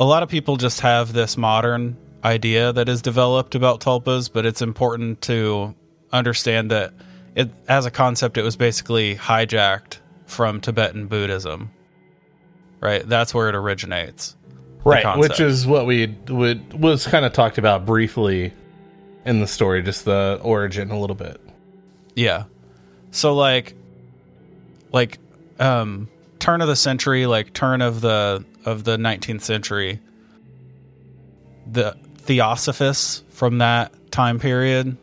a 0.00 0.04
lot 0.04 0.22
of 0.22 0.30
people 0.30 0.56
just 0.56 0.80
have 0.80 1.12
this 1.12 1.36
modern 1.36 1.98
idea 2.24 2.72
that 2.72 2.88
is 2.88 3.02
developed 3.02 3.54
about 3.54 3.80
tulpas, 3.80 4.32
but 4.32 4.46
it's 4.46 4.62
important 4.62 5.20
to 5.22 5.74
understand 6.10 6.70
that 6.70 6.94
it, 7.36 7.50
as 7.68 7.86
a 7.86 7.90
concept, 7.90 8.36
it 8.36 8.42
was 8.42 8.56
basically 8.56 9.14
hijacked 9.14 9.98
from 10.24 10.60
Tibetan 10.60 11.06
Buddhism. 11.06 11.70
Right? 12.80 13.08
That's 13.08 13.32
where 13.32 13.48
it 13.48 13.54
originates. 13.54 14.34
Right, 14.84 15.18
which 15.18 15.40
is 15.40 15.66
what 15.66 15.84
we 15.84 16.06
would 16.28 16.80
was 16.80 17.08
kind 17.08 17.24
of 17.24 17.32
talked 17.32 17.58
about 17.58 17.86
briefly 17.86 18.52
in 19.24 19.40
the 19.40 19.48
story, 19.48 19.82
just 19.82 20.04
the 20.04 20.38
origin 20.42 20.92
a 20.92 20.98
little 21.00 21.16
bit. 21.16 21.40
Yeah. 22.14 22.44
So 23.10 23.34
like 23.34 23.74
like 24.92 25.18
um 25.58 26.08
turn 26.38 26.60
of 26.60 26.68
the 26.68 26.76
century, 26.76 27.26
like 27.26 27.52
turn 27.52 27.82
of 27.82 28.00
the 28.00 28.44
of 28.64 28.84
the 28.84 28.96
19th 28.96 29.42
century 29.42 30.00
the 31.66 31.96
theosophists 32.18 33.24
from 33.30 33.58
that 33.58 33.92
time 34.12 34.38
period, 34.38 34.96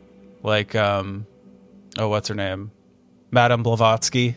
like 0.44 0.76
um 0.76 1.26
oh 1.98 2.08
what's 2.10 2.28
her 2.28 2.36
name? 2.36 2.72
Madame 3.32 3.64
Blavatsky. 3.64 4.36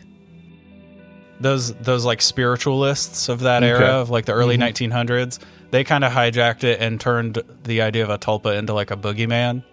Those 1.39 1.73
those 1.75 2.03
like 2.03 2.21
spiritualists 2.21 3.29
of 3.29 3.41
that 3.41 3.63
Okay. 3.63 3.69
era 3.69 3.89
of 4.01 4.09
like 4.09 4.25
the 4.25 4.33
early 4.33 4.57
Mhm. 4.57 4.73
1900s, 4.89 5.39
they 5.71 5.83
kind 5.83 6.03
of 6.03 6.11
hijacked 6.11 6.63
it 6.63 6.79
and 6.81 6.99
turned 6.99 7.41
the 7.63 7.81
idea 7.81 8.03
of 8.03 8.09
a 8.09 8.17
tulpa 8.17 8.57
into 8.57 8.73
like 8.73 8.89
a 8.91 8.97
boogeyman. 8.97 9.63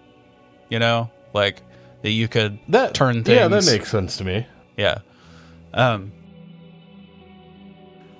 You 0.68 0.78
know, 0.78 1.10
like 1.32 1.62
that 2.02 2.10
you 2.10 2.28
could 2.28 2.58
That 2.68 2.92
turn 2.94 3.24
things. 3.24 3.38
Yeah, 3.38 3.48
that 3.48 3.64
makes 3.64 3.90
sense 3.90 4.16
to 4.18 4.24
me. 4.24 4.46
yeah. 4.76 4.98
Um 5.72 6.12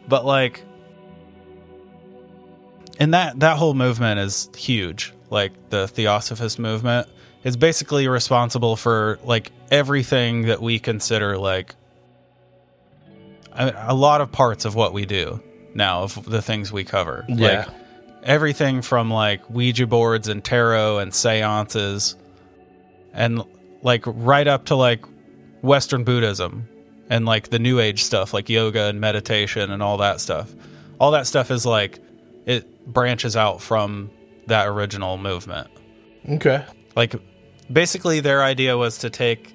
but 0.09 0.25
like 0.25 0.65
and 2.99 3.13
that 3.15 3.41
that 3.41 3.57
whole 3.59 3.75
movement 3.75 4.21
is 4.21 4.49
huge. 4.57 5.13
Like 5.31 5.53
the 5.71 5.87
theosophist 5.89 6.59
movement 6.59 7.09
is 7.45 7.57
basically 7.57 8.09
responsible 8.09 8.75
for 8.75 9.19
like 9.23 9.53
everything 9.71 10.43
that 10.43 10.61
we 10.61 10.79
consider 10.79 11.39
like 11.39 11.75
a, 13.53 13.73
a 13.89 13.95
lot 13.95 14.21
of 14.21 14.33
parts 14.33 14.65
of 14.65 14.75
what 14.75 14.93
we 14.93 15.05
do 15.07 15.43
now 15.75 16.03
of 16.03 16.25
the 16.25 16.43
things 16.43 16.73
we 16.73 16.85
cover. 16.85 17.25
Yeah. 17.29 17.67
Like 17.67 17.69
everything 18.23 18.83
from 18.83 19.11
like 19.11 19.49
Ouija 19.51 19.87
boards 19.87 20.29
and 20.29 20.43
tarot 20.43 20.99
and 20.99 21.15
seances 21.15 22.17
and 23.13 23.43
like 23.83 24.03
right 24.07 24.49
up 24.49 24.67
to 24.67 24.75
like 24.75 25.05
Western 25.63 26.05
Buddhism 26.05 26.69
and 27.11 27.27
like 27.27 27.51
the 27.51 27.59
new 27.59 27.79
age 27.79 28.03
stuff 28.03 28.33
like 28.33 28.49
yoga 28.49 28.85
and 28.85 29.01
meditation 29.01 29.71
and 29.71 29.83
all 29.83 29.99
that 29.99 30.21
stuff. 30.21 30.53
All 30.99 31.11
that 31.11 31.27
stuff 31.27 31.51
is 31.51 31.67
like 31.67 31.99
it 32.47 32.87
branches 32.87 33.37
out 33.37 33.61
from 33.61 34.11
that 34.47 34.69
original 34.69 35.19
movement. 35.19 35.69
Okay. 36.29 36.65
Like 36.97 37.15
basically 37.73 38.21
their 38.21 38.43
idea 38.43 38.77
was 38.77 38.99
to 38.99 39.11
take 39.11 39.55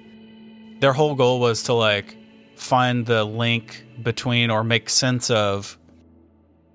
their 0.80 0.92
whole 0.92 1.14
goal 1.14 1.40
was 1.40 1.64
to 1.64 1.74
like 1.74 2.16
find 2.56 3.06
the 3.06 3.24
link 3.24 3.84
between 4.02 4.50
or 4.50 4.64
make 4.64 4.90
sense 4.90 5.30
of 5.30 5.78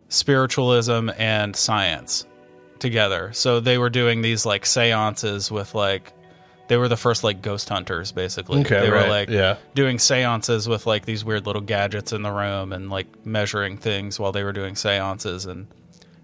spiritualism 0.10 1.10
and 1.18 1.56
science 1.56 2.26
together. 2.80 3.34
So 3.34 3.60
they 3.60 3.78
were 3.78 3.90
doing 3.90 4.22
these 4.22 4.46
like 4.46 4.66
seances 4.66 5.52
with 5.52 5.76
like 5.76 6.14
they 6.68 6.78
were 6.78 6.88
the 6.88 6.98
first 6.98 7.24
like 7.24 7.42
ghost 7.42 7.70
hunters 7.70 8.12
basically. 8.12 8.62
Okay, 8.62 8.80
they 8.80 8.90
right, 8.90 9.04
were 9.04 9.10
like 9.10 9.30
yeah. 9.30 9.58
doing 9.74 10.00
seances 10.00 10.68
with 10.68 10.86
like 10.86 11.06
these 11.06 11.24
weird 11.24 11.46
little 11.46 11.62
gadgets 11.62 12.14
in 12.14 12.22
the 12.22 12.32
room 12.32 12.74
and 12.74 12.90
like 12.90 13.26
measuring 13.26 13.78
things 13.78 14.20
while 14.20 14.32
they 14.32 14.44
were 14.44 14.54
doing 14.54 14.76
seances 14.76 15.46
and 15.46 15.68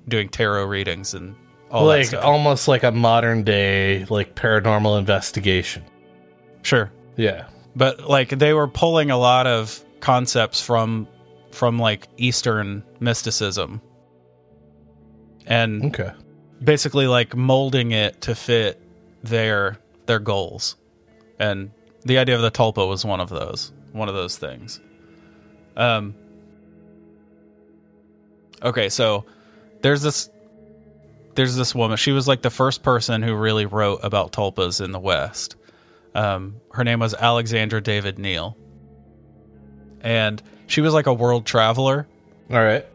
doing 0.08 0.30
tarot 0.30 0.66
readings 0.66 1.14
and 1.14 1.36
all 1.72 1.86
like 1.86 2.14
almost 2.14 2.68
like 2.68 2.84
a 2.84 2.92
modern 2.92 3.44
day 3.44 4.06
like 4.10 4.36
paranormal 4.36 5.00
investigation. 5.00 5.84
sure. 6.64 6.92
Yeah. 7.18 7.48
but 7.76 8.10
like 8.10 8.30
they 8.30 8.54
were 8.54 8.68
pulling 8.68 9.12
a 9.12 9.18
lot 9.18 9.48
of 9.48 9.84
concepts 10.00 10.62
from 10.62 11.08
from 11.52 11.78
like 11.80 12.08
eastern 12.18 12.84
mysticism 13.00 13.82
and 15.46 15.86
Okay. 15.86 16.12
basically 16.64 17.08
like 17.08 17.36
molding 17.36 17.92
it 17.92 18.22
to 18.22 18.36
fit 18.36 18.82
their 19.24 19.78
their 20.08 20.20
goals 20.20 20.76
and 21.40 21.72
the 22.06 22.18
idea 22.18 22.36
of 22.36 22.42
the 22.42 22.50
tulpa 22.52 22.88
was 22.88 23.06
one 23.06 23.20
of 23.20 23.30
those 23.30 23.72
one 23.92 24.10
of 24.10 24.16
those 24.16 24.38
things 24.38 24.80
um 25.78 26.16
okay 28.64 28.90
so 28.90 29.26
there's 29.82 30.02
this 30.02 30.30
there's 31.36 31.56
this 31.56 31.74
woman 31.76 31.98
she 31.98 32.12
was 32.12 32.28
like 32.28 32.42
the 32.42 32.50
first 32.50 32.84
person 32.84 33.22
who 33.22 33.34
really 33.36 33.66
wrote 33.66 34.00
about 34.04 34.32
tulpas 34.32 34.84
in 34.84 34.92
the 34.92 35.00
west 35.00 35.56
um, 36.14 36.58
her 36.74 36.84
name 36.84 37.00
was 37.00 37.14
Alexandra 37.14 37.82
David-Néel. 37.82 38.56
And 40.02 40.42
she 40.68 40.82
was 40.82 40.94
like 40.94 41.06
a 41.08 41.14
world 41.14 41.46
traveler 41.46 42.08
All 42.52 42.62
right. 42.62 42.86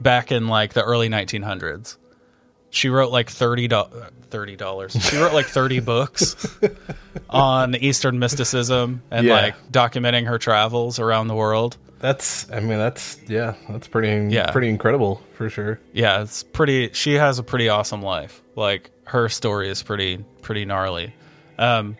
back 0.00 0.30
in 0.32 0.48
like 0.48 0.74
the 0.74 0.82
early 0.84 1.08
1900s. 1.08 1.96
she 2.70 2.88
wrote 2.88 3.10
like 3.10 3.30
30 3.30 3.68
thirty 4.30 4.56
dollars. 4.56 4.92
She 4.92 5.16
wrote 5.16 5.32
like 5.32 5.46
thirty 5.46 5.80
books 5.92 6.36
on 7.28 7.74
Eastern 7.76 8.18
mysticism 8.18 9.02
and 9.10 9.26
Yeah. 9.26 9.34
like 9.34 9.72
documenting 9.72 10.26
her 10.26 10.38
travels 10.38 10.98
around 10.98 11.28
the 11.28 11.34
world. 11.34 11.76
That's, 12.00 12.50
I 12.50 12.60
mean, 12.60 12.78
that's 12.78 13.18
yeah, 13.28 13.54
that's 13.68 13.86
pretty, 13.86 14.32
Yeah. 14.34 14.50
pretty 14.50 14.68
incredible 14.68 15.22
for 15.34 15.50
sure. 15.50 15.78
Yeah, 15.92 16.22
it's 16.22 16.42
pretty. 16.42 16.90
She 16.92 17.14
has 17.14 17.38
a 17.38 17.42
pretty 17.42 17.68
awesome 17.68 18.02
life. 18.02 18.42
Like 18.56 18.90
her 19.04 19.28
story 19.28 19.68
is 19.68 19.82
pretty 19.82 20.24
pretty 20.42 20.64
gnarly. 20.64 21.14
Um, 21.58 21.96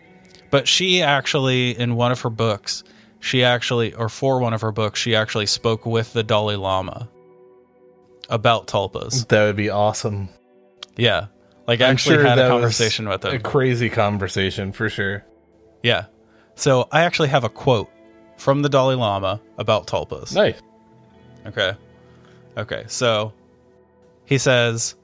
but 0.49 0.67
she 0.67 1.01
actually, 1.03 1.77
in 1.77 1.95
one 1.95 2.11
of 2.11 2.21
her 2.21 2.29
books, 2.31 2.83
she 3.19 3.43
actually, 3.43 3.93
or 3.93 4.09
for 4.09 4.39
one 4.39 4.53
of 4.53 4.61
her 4.61 4.71
books, 4.71 4.99
she 4.99 5.15
actually 5.15 5.45
spoke 5.45 5.85
with 5.85 6.13
the 6.13 6.23
Dalai 6.23 6.55
Lama 6.55 7.07
about 8.29 8.67
tulpas. 8.67 9.27
That 9.27 9.45
would 9.45 9.55
be 9.55 9.69
awesome. 9.69 10.29
Yeah, 10.97 11.27
like 11.67 11.79
I'm 11.79 11.91
actually 11.91 12.15
sure 12.15 12.25
had 12.25 12.39
a 12.39 12.47
conversation 12.49 13.07
with 13.07 13.23
A 13.23 13.39
crazy 13.39 13.89
conversation 13.89 14.71
for 14.71 14.89
sure. 14.89 15.25
Yeah. 15.83 16.05
So 16.55 16.87
I 16.91 17.01
actually 17.03 17.29
have 17.29 17.43
a 17.43 17.49
quote 17.49 17.89
from 18.41 18.63
the 18.63 18.69
Dalai 18.69 18.95
Lama 18.95 19.39
about 19.59 19.85
tulpas. 19.85 20.33
Nice. 20.33 20.59
Okay. 21.45 21.73
Okay. 22.57 22.85
So 22.87 23.33
he 24.25 24.39
says 24.39 24.95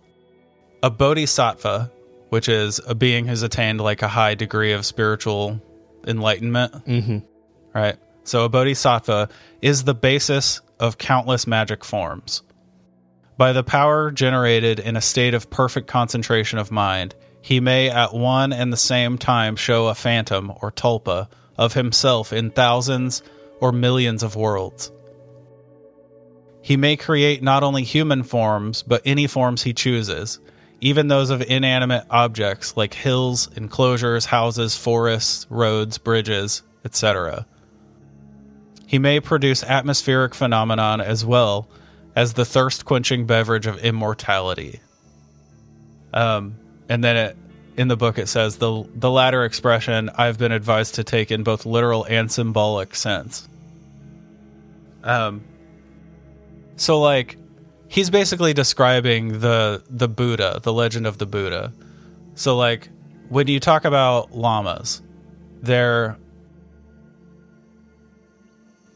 a 0.82 0.90
bodhisattva, 0.90 1.92
which 2.30 2.50
is 2.50 2.82
a 2.88 2.96
being 2.96 3.28
who's 3.28 3.44
attained 3.44 3.80
like 3.80 4.02
a 4.02 4.08
high 4.08 4.34
degree 4.34 4.72
of 4.72 4.88
spiritual 4.88 5.62
enlightenment. 6.08 6.74
Mm-hmm. 6.88 7.20
Right. 7.76 7.98
So 8.24 8.44
a 8.44 8.50
bodhisattva 8.50 9.30
is 9.62 9.84
the 9.84 9.94
basis 9.94 10.62
of 10.80 10.98
countless 10.98 11.46
magic 11.46 11.86
forms. 11.86 12.42
By 13.38 13.54
the 13.54 13.64
power 13.64 14.10
generated 14.10 14.80
in 14.80 14.96
a 14.96 15.02
state 15.02 15.36
of 15.36 15.52
perfect 15.52 15.88
concentration 15.88 16.58
of 16.58 16.72
mind, 16.72 17.14
he 17.44 17.60
may 17.60 17.92
at 17.92 18.16
one 18.16 18.52
and 18.52 18.74
the 18.74 18.78
same 18.78 19.20
time 19.20 19.56
show 19.56 19.88
a 19.88 19.96
phantom 19.96 20.52
or 20.60 20.72
tulpa 20.72 21.28
of 21.58 21.74
himself 21.74 22.32
in 22.32 22.52
thousands 22.52 23.24
or 23.60 23.72
millions 23.72 24.24
of 24.24 24.36
worlds. 24.36 24.92
He 26.62 26.78
may 26.78 26.98
create 26.98 27.42
not 27.42 27.64
only 27.64 27.84
human 27.84 28.24
forms, 28.24 28.84
but 28.84 29.02
any 29.06 29.28
forms 29.28 29.64
he 29.64 29.74
chooses, 29.74 30.40
even 30.82 31.08
those 31.08 31.30
of 31.30 31.42
inanimate 31.42 32.06
objects 32.10 32.76
like 32.76 32.94
hills, 32.94 33.50
enclosures, 33.56 34.26
houses, 34.26 34.76
forests, 34.78 35.48
roads, 35.50 35.98
bridges, 35.98 36.62
etc. 36.84 37.46
He 38.86 39.00
may 39.00 39.20
produce 39.20 39.64
atmospheric 39.64 40.36
phenomenon 40.36 41.02
as 41.02 41.26
well 41.26 41.68
as 42.16 42.34
the 42.34 42.46
thirst 42.46 42.86
quenching 42.86 43.26
beverage 43.26 43.68
of 43.68 43.78
immortality. 43.80 44.80
Um, 46.14 46.56
and 46.90 47.04
then 47.04 47.16
it, 47.16 47.38
in 47.78 47.88
the 47.88 47.96
book 47.96 48.18
it 48.18 48.28
says 48.28 48.58
the 48.58 48.84
the 48.96 49.10
latter 49.12 49.46
expression 49.46 50.10
I've 50.16 50.38
been 50.38 50.52
advised 50.52 50.96
to 50.96 51.04
take 51.04 51.32
in 51.32 51.44
both 51.44 51.66
literal 51.66 52.04
and 52.06 52.32
symbolic 52.32 52.96
sense. 52.96 53.48
Um, 55.04 55.44
so 56.76 57.00
like 57.00 57.38
he's 57.88 58.10
basically 58.10 58.54
describing 58.54 59.40
the 59.40 59.84
the 59.90 60.08
Buddha, 60.10 60.60
the 60.64 60.74
legend 60.74 61.06
of 61.08 61.18
the 61.18 61.26
Buddha. 61.26 61.72
So 62.36 62.58
like 62.58 62.90
when 63.30 63.48
you 63.48 63.60
talk 63.60 63.86
about 63.86 64.32
lamas, 64.36 65.02
they're 65.62 66.18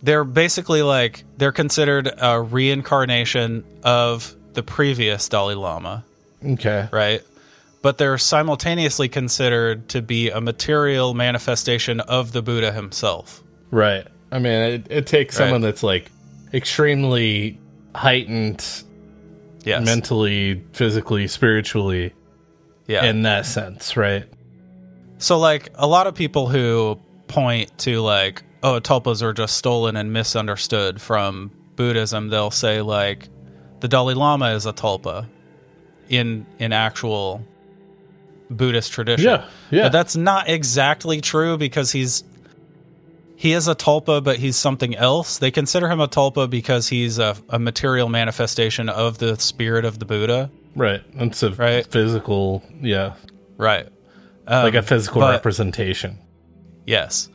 they're 0.04 0.24
basically 0.24 0.82
like 0.82 1.24
they're 1.38 1.52
considered 1.52 2.10
a 2.18 2.42
reincarnation 2.42 3.64
of 3.84 4.36
the 4.54 4.64
previous 4.64 5.30
Dalai 5.30 5.54
Lama, 5.56 6.04
Okay. 6.46 6.88
right? 6.92 7.22
But 7.82 7.98
they're 7.98 8.18
simultaneously 8.18 9.10
considered 9.10 9.90
to 9.90 10.02
be 10.02 10.30
a 10.30 10.40
material 10.40 11.14
manifestation 11.14 12.00
of 12.02 12.32
the 12.32 12.42
Buddha 12.42 12.72
himself. 12.72 13.44
Right. 13.72 14.06
I 14.32 14.38
mean, 14.40 14.54
it, 14.54 14.88
it 14.90 15.08
takes 15.08 15.38
Right. 15.40 15.46
someone 15.46 15.62
that's 15.62 15.82
like 15.84 16.12
extremely 16.54 17.60
heightened 17.96 18.64
Yes. 19.64 19.86
mentally, 19.86 20.64
physically, 20.74 21.28
spiritually 21.28 22.14
yeah. 22.88 23.06
in 23.06 23.24
that 23.24 23.46
sense, 23.46 23.96
right? 23.98 24.26
So, 25.20 25.38
like, 25.38 25.70
a 25.76 25.86
lot 25.86 26.08
of 26.08 26.16
people 26.16 26.48
who 26.48 27.00
point 27.28 27.78
to, 27.80 28.02
like, 28.02 28.42
oh, 28.64 28.80
tulpas 28.80 29.22
are 29.22 29.34
just 29.34 29.56
stolen 29.58 29.96
and 29.96 30.12
misunderstood 30.12 31.00
from 31.00 31.52
Buddhism, 31.76 32.30
they'll 32.30 32.50
say, 32.52 32.82
like, 32.82 33.30
the 33.82 33.88
Dalai 33.88 34.16
Lama 34.16 34.48
is 34.56 34.66
a 34.66 34.74
tulpa 34.74 35.28
in 36.10 36.46
in 36.60 36.74
actual 36.74 37.46
Buddhist 38.58 38.92
tradition. 38.92 39.26
Yeah, 39.26 39.46
yeah. 39.70 39.84
But 39.84 39.92
that's 39.94 40.16
not 40.16 40.50
exactly 40.50 41.22
true 41.22 41.58
because 41.58 41.92
he's 41.92 42.24
he 43.36 43.54
is 43.54 43.68
a 43.68 43.74
tulpa, 43.76 44.24
but 44.24 44.38
he's 44.38 44.56
something 44.56 44.96
else. 44.96 45.40
They 45.40 45.50
consider 45.50 45.90
him 45.90 46.00
a 46.00 46.08
tulpa 46.08 46.48
because 46.50 46.88
he's 46.90 47.18
a, 47.18 47.36
a 47.50 47.58
material 47.58 48.08
manifestation 48.08 48.88
of 48.88 49.18
the 49.18 49.36
spirit 49.40 49.84
of 49.84 49.98
the 49.98 50.06
Buddha. 50.06 50.52
Right. 50.76 51.02
It's 51.16 51.42
a 51.42 51.52
Right. 51.52 51.86
physical, 51.88 52.62
yeah, 52.82 53.14
Right. 53.58 53.88
Um, 54.48 54.64
like 54.64 54.76
a 54.76 54.82
physical 54.84 55.22
but- 55.22 55.32
representation. 55.32 56.20
Yes. 56.86 57.30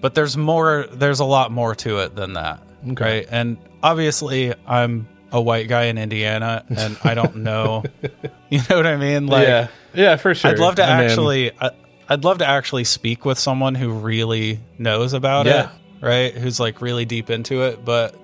But 0.00 0.14
there's 0.14 0.36
more 0.36 0.86
there's 0.92 1.18
a 1.20 1.24
lot 1.24 1.50
more 1.50 1.74
to 1.76 1.98
it 1.98 2.14
than 2.14 2.34
that. 2.34 2.62
Okay. 2.90 3.04
Right? 3.18 3.26
And 3.28 3.56
obviously 3.82 4.54
I'm 4.66 5.08
a 5.32 5.40
white 5.42 5.66
guy 5.68 5.84
in 5.84 5.98
Indiana 5.98 6.64
and 6.68 6.96
I 7.02 7.14
don't 7.14 7.36
know 7.36 7.82
you 8.48 8.60
know 8.70 8.76
what 8.76 8.86
I 8.86 8.96
mean? 8.96 9.26
Like 9.26 9.46
yeah, 9.48 9.68
yeah, 9.94 10.16
for 10.16 10.34
sure. 10.34 10.50
I'd 10.50 10.58
love 10.58 10.76
to 10.76 10.84
I 10.84 11.00
mean, 11.00 11.10
actually 11.10 11.52
I, 11.60 11.70
I'd 12.08 12.24
love 12.24 12.38
to 12.38 12.46
actually 12.46 12.84
speak 12.84 13.24
with 13.24 13.38
someone 13.38 13.74
who 13.74 13.90
really 13.90 14.60
knows 14.78 15.12
about 15.12 15.46
Yeah. 15.46 15.70
it, 15.70 16.04
right? 16.06 16.34
Who's 16.34 16.58
like 16.60 16.80
really 16.80 17.04
deep 17.04 17.30
into 17.30 17.62
it, 17.62 17.84
but 17.84 18.14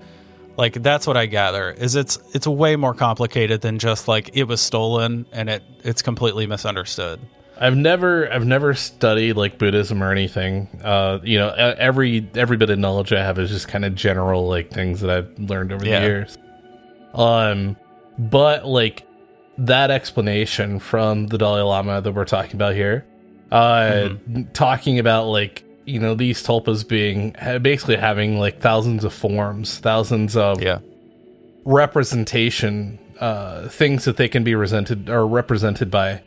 like 0.56 0.74
that's 0.74 1.06
what 1.06 1.16
I 1.16 1.26
gather 1.26 1.70
is 1.72 1.96
it's 1.96 2.18
it's 2.32 2.46
way 2.46 2.76
more 2.76 2.94
complicated 2.94 3.60
than 3.60 3.78
just 3.78 4.06
like 4.08 4.30
it 4.36 4.44
was 4.44 4.60
stolen 4.60 5.26
and 5.32 5.50
it 5.50 5.62
it's 5.82 6.00
completely 6.02 6.46
misunderstood. 6.46 7.20
I've 7.56 7.76
never, 7.76 8.28
I've 8.32 8.44
never 8.44 8.74
studied 8.74 9.36
like 9.36 9.58
Buddhism 9.58 10.02
or 10.02 10.10
anything. 10.10 10.68
Uh, 10.82 11.20
you 11.22 11.38
know, 11.38 11.50
every 11.50 12.28
every 12.34 12.56
bit 12.56 12.68
of 12.70 12.80
knowledge 12.80 13.12
I 13.12 13.22
have 13.22 13.38
is 13.38 13.50
just 13.50 13.68
kind 13.68 13.84
of 13.84 13.94
general 13.94 14.48
like 14.48 14.70
things 14.72 15.00
that 15.02 15.10
I've 15.10 15.38
learned 15.38 15.72
over 15.72 15.86
Yeah. 15.86 16.00
the 16.00 16.06
years. 16.06 16.38
Um, 17.14 17.76
but 18.18 18.66
like 18.66 19.06
that 19.58 19.90
explanation 19.90 20.78
from 20.78 21.26
the 21.28 21.38
Dalai 21.38 21.62
Lama 21.62 22.00
that 22.00 22.12
we're 22.12 22.24
talking 22.24 22.54
about 22.56 22.74
here, 22.74 23.04
uh, 23.52 24.10
talking 24.52 24.98
about 24.98 25.26
like 25.26 25.64
you 25.86 25.98
know 26.00 26.14
these 26.14 26.42
tulpas 26.42 26.86
being 26.88 27.34
basically 27.62 27.96
having 27.96 28.38
like 28.38 28.60
thousands 28.60 29.04
of 29.04 29.12
forms, 29.12 29.78
thousands 29.78 30.36
of 30.36 30.62
Yeah. 30.62 30.78
representation 31.64 32.98
uh 33.20 33.68
things 33.68 34.04
that 34.06 34.16
they 34.16 34.28
can 34.28 34.42
be 34.42 34.54
represented 34.54 35.08
or 35.08 35.26
represented 35.26 35.90
by 35.90 36.20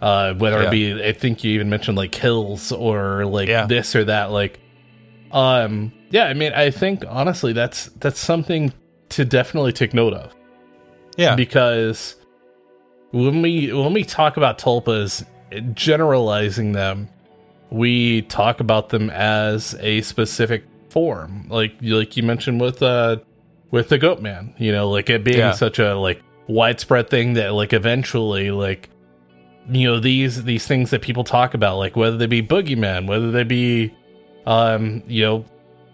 uh 0.00 0.34
whether 0.34 0.60
Yeah. 0.62 0.68
it 0.68 0.70
be 0.70 1.04
i 1.04 1.12
think 1.12 1.44
you 1.44 1.52
even 1.52 1.70
mentioned 1.70 1.96
like 1.96 2.12
hills 2.14 2.72
or 2.72 3.24
like 3.26 3.48
Yeah. 3.48 3.66
this 3.66 3.94
or 3.94 4.04
that 4.04 4.32
like 4.32 4.58
um 5.30 5.92
yeah 6.10 6.24
i 6.24 6.34
mean 6.34 6.52
i 6.52 6.70
think 6.70 7.04
honestly 7.08 7.52
that's 7.52 7.86
that's 8.00 8.18
something 8.18 8.72
to 9.10 9.24
definitely 9.24 9.72
take 9.72 9.94
note 9.94 10.14
of 10.14 10.34
Yeah. 11.16 11.36
because 11.36 12.16
when 13.12 13.40
we 13.42 13.72
when 13.72 13.92
we 13.92 14.04
talk 14.04 14.36
about 14.36 14.58
tulpas 14.58 15.24
generalizing 15.74 16.72
them 16.72 17.08
we 17.70 18.22
talk 18.22 18.60
about 18.60 18.88
them 18.90 19.08
as 19.10 19.74
a 19.80 20.00
specific 20.02 20.64
form 20.90 21.46
like 21.48 21.74
like 21.80 22.16
you 22.16 22.22
mentioned 22.22 22.60
with 22.60 22.82
uh 22.82 23.16
with 23.70 23.88
the 23.88 23.98
goat 23.98 24.20
man 24.20 24.54
you 24.58 24.70
know 24.72 24.90
like 24.90 25.08
it 25.10 25.24
being 25.24 25.38
Yeah. 25.38 25.52
such 25.52 25.78
a 25.78 25.94
like 25.94 26.22
widespread 26.48 27.08
thing 27.08 27.34
that 27.34 27.52
like 27.54 27.72
eventually 27.72 28.50
like 28.50 28.90
you 29.70 29.88
know 29.88 30.00
these 30.00 30.44
these 30.44 30.66
things 30.66 30.90
that 30.90 31.02
people 31.02 31.24
talk 31.24 31.54
about 31.54 31.78
like 31.78 31.96
whether 31.96 32.16
they 32.16 32.26
be 32.26 32.42
boogeyman 32.42 33.06
whether 33.06 33.30
they 33.30 33.44
be 33.44 33.94
um 34.46 35.02
you 35.06 35.22
know 35.24 35.44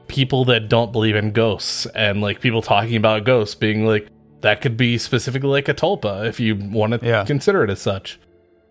people 0.08 0.46
that 0.46 0.68
don't 0.68 0.90
believe 0.90 1.14
in 1.14 1.32
ghosts 1.32 1.86
and 1.94 2.20
like 2.20 2.40
people 2.40 2.62
talking 2.62 2.96
about 2.96 3.24
ghosts 3.24 3.54
being 3.54 3.84
like 3.86 4.08
that 4.40 4.60
could 4.60 4.76
be 4.76 4.98
specifically 4.98 5.48
like 5.50 5.68
a 5.68 5.74
tulpa 5.74 6.26
if 6.26 6.38
you 6.40 6.54
want 6.56 7.00
to 7.00 7.06
Yeah. 7.06 7.24
consider 7.24 7.64
it 7.64 7.70
as 7.70 7.80
such. 7.80 8.18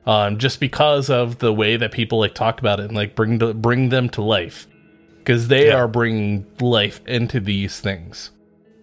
Um 0.06 0.38
just 0.38 0.60
because 0.60 1.10
of 1.10 1.40
the 1.40 1.54
way 1.54 1.76
that 1.78 1.92
people 1.92 2.20
like 2.20 2.34
talk 2.34 2.60
about 2.60 2.80
it 2.80 2.86
and 2.86 2.96
like 2.96 3.16
bring 3.16 3.40
to, 3.40 3.54
bring 3.54 3.90
them 3.90 4.10
to 4.10 4.22
life. 4.22 4.68
Because 5.20 5.50
they 5.50 5.68
Yeah. 5.68 5.76
are 5.76 5.88
bringing 5.88 6.46
life 6.62 7.02
into 7.06 7.40
these 7.42 7.80
things. 7.82 8.32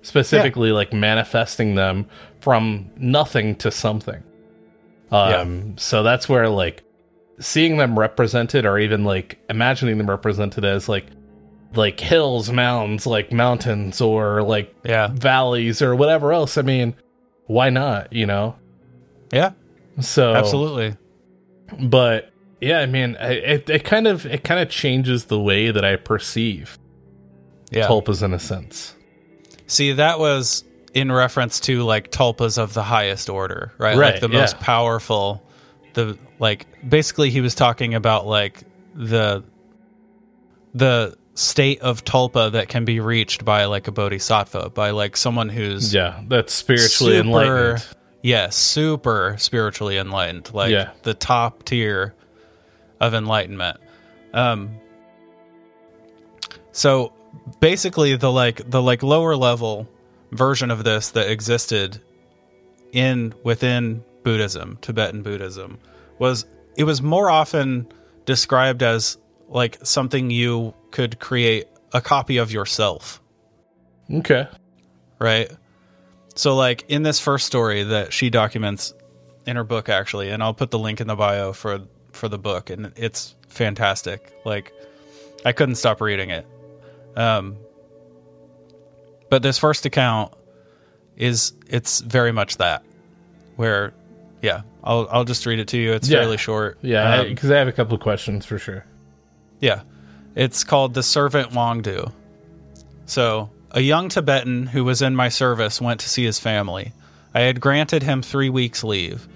Specifically 0.02 0.70
like 0.72 0.92
manifesting 0.92 1.74
them 1.76 2.06
from 2.40 2.90
nothing 2.98 3.54
to 3.56 3.70
something. 3.70 4.22
Um 5.10 5.76
so 5.78 6.02
that's 6.02 6.28
where 6.28 6.48
like 6.48 6.82
seeing 7.40 7.78
them 7.78 7.98
represented 7.98 8.64
or 8.66 8.78
even 8.78 9.04
like 9.04 9.38
imagining 9.48 9.98
them 9.98 10.08
represented 10.10 10.64
as 10.64 10.88
like 10.88 11.06
like 11.74 11.98
hills 12.00 12.50
mountains 12.52 13.06
like 13.06 13.32
mountains 13.32 14.00
or 14.00 14.42
like 14.42 14.74
Yeah. 14.84 15.08
valleys 15.12 15.80
or 15.82 15.94
whatever 15.96 16.32
else 16.32 16.56
i 16.58 16.62
mean 16.62 16.94
why 17.46 17.70
not 17.70 18.12
you 18.12 18.26
know 18.26 18.56
Yeah. 19.32 19.52
So 20.00 20.34
Absolutely. 20.34 20.96
but 21.80 22.30
yeah, 22.60 22.78
I 22.80 22.86
mean, 22.86 23.16
it, 23.20 23.68
it 23.68 23.84
kind 23.84 24.06
of 24.06 24.24
it 24.26 24.42
kind 24.44 24.60
of 24.60 24.70
changes 24.70 25.26
the 25.26 25.38
way 25.38 25.70
that 25.70 25.84
I 25.84 25.96
perceive 25.96 26.78
Yeah. 27.70 27.86
tulpas 27.86 28.22
in 28.22 28.32
a 28.32 28.38
sense. 28.38 28.94
See, 29.66 29.92
that 29.92 30.18
was 30.18 30.64
in 30.94 31.12
reference 31.12 31.60
to 31.60 31.82
like 31.82 32.10
tulpas 32.10 32.56
of 32.58 32.72
the 32.74 32.82
highest 32.82 33.28
order, 33.28 33.72
right? 33.78 33.96
Right, 33.96 34.12
Like 34.14 34.20
the 34.20 34.30
yeah. 34.30 34.40
most 34.40 34.58
powerful. 34.60 35.42
The 35.92 36.16
like 36.38 36.66
basically 36.88 37.30
he 37.30 37.40
was 37.40 37.54
talking 37.54 37.94
about 37.94 38.26
like 38.26 38.62
the 38.94 39.44
the 40.74 41.16
state 41.34 41.80
of 41.80 42.04
tulpa 42.04 42.52
that 42.52 42.68
can 42.68 42.84
be 42.84 43.00
reached 43.00 43.44
by 43.44 43.64
like 43.64 43.88
a 43.88 43.92
bodhisattva, 43.92 44.70
by 44.70 44.90
like 44.90 45.16
someone 45.16 45.48
who's 45.48 45.92
Yeah, 45.92 46.20
that's 46.28 46.52
spiritually 46.54 47.16
super- 47.16 47.26
enlightened. 47.28 47.86
Yes, 48.22 48.56
super 48.56 49.36
spiritually 49.38 49.98
enlightened, 49.98 50.50
like 50.54 50.70
Yeah. 50.70 50.90
the 51.02 51.12
top 51.14 51.64
tier 51.64 52.14
of 53.00 53.14
enlightenment. 53.14 53.78
Um 54.32 54.76
so 56.72 57.12
basically 57.60 58.16
the 58.16 58.30
like 58.30 58.68
the 58.70 58.80
like 58.82 59.02
lower 59.02 59.36
level 59.36 59.88
version 60.32 60.70
of 60.70 60.84
this 60.84 61.10
that 61.10 61.28
existed 61.30 62.00
in 62.92 63.34
within 63.42 64.04
Buddhism, 64.22 64.78
Tibetan 64.80 65.22
Buddhism 65.22 65.78
was 66.18 66.46
it 66.76 66.84
was 66.84 67.02
more 67.02 67.28
often 67.30 67.86
described 68.24 68.82
as 68.82 69.18
like 69.48 69.78
something 69.84 70.30
you 70.30 70.74
could 70.90 71.18
create 71.18 71.66
a 71.92 72.00
copy 72.00 72.38
of 72.38 72.50
yourself 72.52 73.20
Okay. 74.12 74.46
right? 75.18 75.50
So, 76.34 76.56
like 76.56 76.84
in 76.88 77.02
this 77.04 77.20
first 77.20 77.46
story 77.46 77.84
that 77.84 78.12
she 78.12 78.28
documents 78.30 78.92
in 79.46 79.56
her 79.56 79.64
book, 79.64 79.88
actually, 79.88 80.30
and 80.30 80.42
I'll 80.42 80.54
put 80.54 80.70
the 80.70 80.78
link 80.78 81.00
in 81.00 81.06
the 81.06 81.14
bio 81.16 81.52
for 81.52 81.80
for 82.12 82.28
the 82.28 82.38
book, 82.38 82.70
and 82.70 82.92
it's 82.96 83.34
fantastic. 83.48 84.32
Like, 84.44 84.72
I 85.44 85.52
couldn't 85.52 85.76
stop 85.76 86.00
reading 86.00 86.30
it. 86.30 86.46
Um, 87.16 87.56
but 89.30 89.42
this 89.42 89.58
first 89.58 89.86
account 89.86 90.32
is 91.16 91.52
it's 91.68 92.00
very 92.00 92.32
much 92.32 92.56
that 92.58 92.84
where, 93.56 93.94
yeah, 94.42 94.62
I'll 94.82 95.06
I'll 95.10 95.24
just 95.24 95.46
read 95.46 95.60
it 95.60 95.68
to 95.68 95.78
you. 95.78 95.92
It's 95.92 96.08
Yeah. 96.08 96.18
fairly 96.18 96.36
short. 96.36 96.78
Yeah, 96.82 97.20
Um, 97.20 97.28
because 97.28 97.50
I 97.52 97.58
have 97.58 97.68
a 97.68 97.72
couple 97.72 97.94
of 97.94 98.00
questions 98.00 98.44
for 98.44 98.58
sure. 98.58 98.84
Yeah. 99.64 99.80
It's 100.36 100.62
called 100.62 100.92
The 100.92 101.02
Servant 101.02 101.52
Wangdu. 101.52 102.12
So, 103.06 103.50
a 103.70 103.80
young 103.80 104.10
Tibetan 104.10 104.66
who 104.66 104.84
was 104.84 105.00
in 105.00 105.16
my 105.16 105.30
service 105.30 105.80
went 105.80 106.00
to 106.00 106.08
see 106.08 106.24
his 106.24 106.38
family. 106.38 106.92
I 107.32 107.40
had 107.40 107.60
granted 107.60 108.02
him 108.02 108.20
three 108.20 108.50
weeks' 108.50 108.84
leave, 108.84 109.26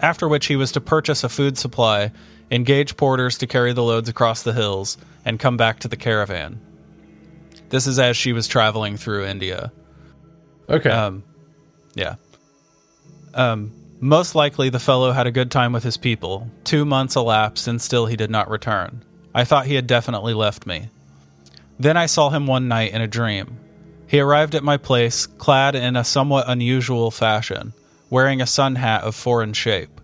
after 0.00 0.26
which 0.26 0.46
he 0.46 0.56
was 0.56 0.72
to 0.72 0.80
purchase 0.80 1.22
a 1.24 1.28
food 1.28 1.58
supply, 1.58 2.10
engage 2.50 2.96
porters 2.96 3.36
to 3.38 3.46
carry 3.46 3.72
the 3.74 3.82
loads 3.82 4.08
across 4.08 4.42
the 4.42 4.54
hills, 4.54 4.96
and 5.24 5.38
come 5.38 5.56
back 5.56 5.80
to 5.80 5.88
the 5.88 5.96
caravan. 5.96 6.60
This 7.68 7.86
is 7.86 7.98
as 7.98 8.16
she 8.16 8.32
was 8.32 8.48
traveling 8.48 8.96
through 8.96 9.26
India. 9.26 9.72
Okay. 10.70 10.90
Um, 10.90 11.22
yeah. 11.94 12.14
Um, 13.34 13.72
most 14.00 14.34
likely 14.34 14.70
the 14.70 14.78
fellow 14.78 15.12
had 15.12 15.26
a 15.26 15.32
good 15.32 15.50
time 15.50 15.72
with 15.72 15.84
his 15.84 15.96
people. 15.96 16.50
Two 16.64 16.84
months 16.84 17.16
elapsed 17.16 17.68
and 17.68 17.80
still 17.80 18.06
he 18.06 18.16
did 18.16 18.30
not 18.30 18.48
return. 18.48 19.04
I 19.36 19.44
thought 19.44 19.66
he 19.66 19.74
had 19.74 19.86
definitely 19.86 20.32
left 20.32 20.66
me. 20.66 20.88
Then 21.78 21.94
I 21.94 22.06
saw 22.06 22.30
him 22.30 22.46
one 22.46 22.68
night 22.68 22.92
in 22.92 23.02
a 23.02 23.06
dream. 23.06 23.58
He 24.06 24.18
arrived 24.18 24.54
at 24.54 24.64
my 24.64 24.78
place 24.78 25.26
clad 25.26 25.74
in 25.74 25.94
a 25.94 26.04
somewhat 26.04 26.48
unusual 26.48 27.10
fashion, 27.10 27.74
wearing 28.08 28.40
a 28.40 28.46
sun 28.46 28.76
hat 28.76 29.02
of 29.04 29.14
foreign 29.14 29.52
shape. 29.52 30.00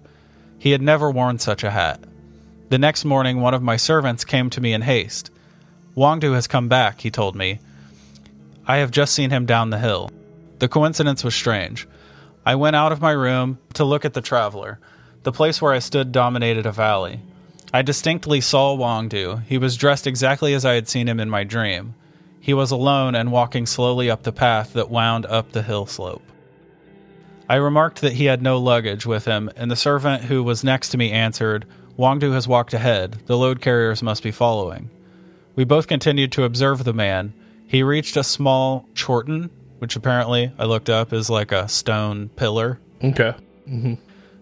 He 0.59 0.73
had 0.73 0.83
never 0.83 1.11
worn 1.11 1.39
such 1.39 1.65
a 1.65 1.71
hat. 1.71 2.05
The 2.69 2.77
next 2.77 3.07
morning, 3.07 3.41
one 3.41 3.55
of 3.55 3.63
my 3.63 3.79
servants 3.79 4.27
came 4.27 4.51
to 4.51 4.61
me 4.61 4.75
in 4.75 4.83
haste. 4.83 5.31
Wangdu 5.97 6.35
has 6.35 6.47
come 6.47 6.69
back, 6.69 7.01
he 7.01 7.11
told 7.11 7.35
me. 7.35 7.59
I 8.67 8.77
have 8.77 8.91
just 8.91 9.15
seen 9.15 9.31
him 9.31 9.47
down 9.47 9.71
the 9.71 9.79
hill. 9.79 10.11
The 10.59 10.69
coincidence 10.69 11.25
was 11.25 11.35
strange. 11.35 11.89
I 12.45 12.57
went 12.57 12.77
out 12.77 12.93
of 12.93 13.01
my 13.01 13.13
room 13.13 13.59
to 13.73 13.85
look 13.85 14.05
at 14.05 14.13
the 14.13 14.21
traveler. 14.21 14.79
The 15.23 15.33
place 15.33 15.63
where 15.63 15.73
I 15.73 15.79
stood 15.79 16.13
dominated 16.13 16.67
a 16.67 16.73
valley. 16.73 17.21
I 17.73 17.83
distinctly 17.83 18.41
saw 18.41 18.77
Wangdu. 18.77 19.45
He 19.45 19.57
was 19.59 19.77
dressed 19.77 20.07
exactly 20.07 20.53
as 20.53 20.65
I 20.65 20.75
had 20.75 20.89
seen 20.89 21.09
him 21.09 21.19
in 21.19 21.31
my 21.31 21.45
dream. 21.45 21.95
He 22.39 22.53
was 22.53 22.71
alone 22.71 23.15
and 23.15 23.33
walking 23.33 23.67
slowly 23.67 24.11
up 24.11 24.25
the 24.25 24.33
path 24.33 24.73
that 24.75 24.91
wound 24.91 25.25
up 25.27 25.53
the 25.53 25.63
hill 25.63 25.87
slope. 25.87 26.23
I 27.49 27.57
remarked 27.57 28.01
that 28.01 28.15
he 28.15 28.27
had 28.27 28.43
no 28.43 28.59
luggage 28.59 29.07
with 29.07 29.25
him, 29.25 29.51
and 29.57 29.71
the 29.71 29.77
servant 29.77 30.25
who 30.25 30.43
was 30.43 30.65
next 30.65 30.91
to 30.91 30.99
me 30.99 31.13
answered, 31.13 31.67
Wangdu 31.99 32.33
has 32.33 32.49
walked 32.49 32.75
ahead. 32.75 33.19
The 33.27 33.37
load 33.37 33.61
carriers 33.61 34.03
must 34.03 34.23
be 34.23 34.31
following. 34.31 34.91
We 35.55 35.65
both 35.65 35.87
continued 35.87 36.33
to 36.33 36.45
observe 36.45 36.85
the 36.85 36.95
man. 36.95 37.33
He 37.67 37.83
reached 37.83 38.17
a 38.17 38.25
small 38.25 38.89
chorten, 38.95 39.51
which 39.79 39.97
apparently 39.97 40.53
I 40.59 40.65
looked 40.65 40.91
up 40.91 41.13
is 41.13 41.31
like 41.31 41.53
a 41.53 41.69
stone 41.69 42.29
pillar. 42.31 42.81
okay. 43.03 43.35
Mm-hmm. 43.69 43.95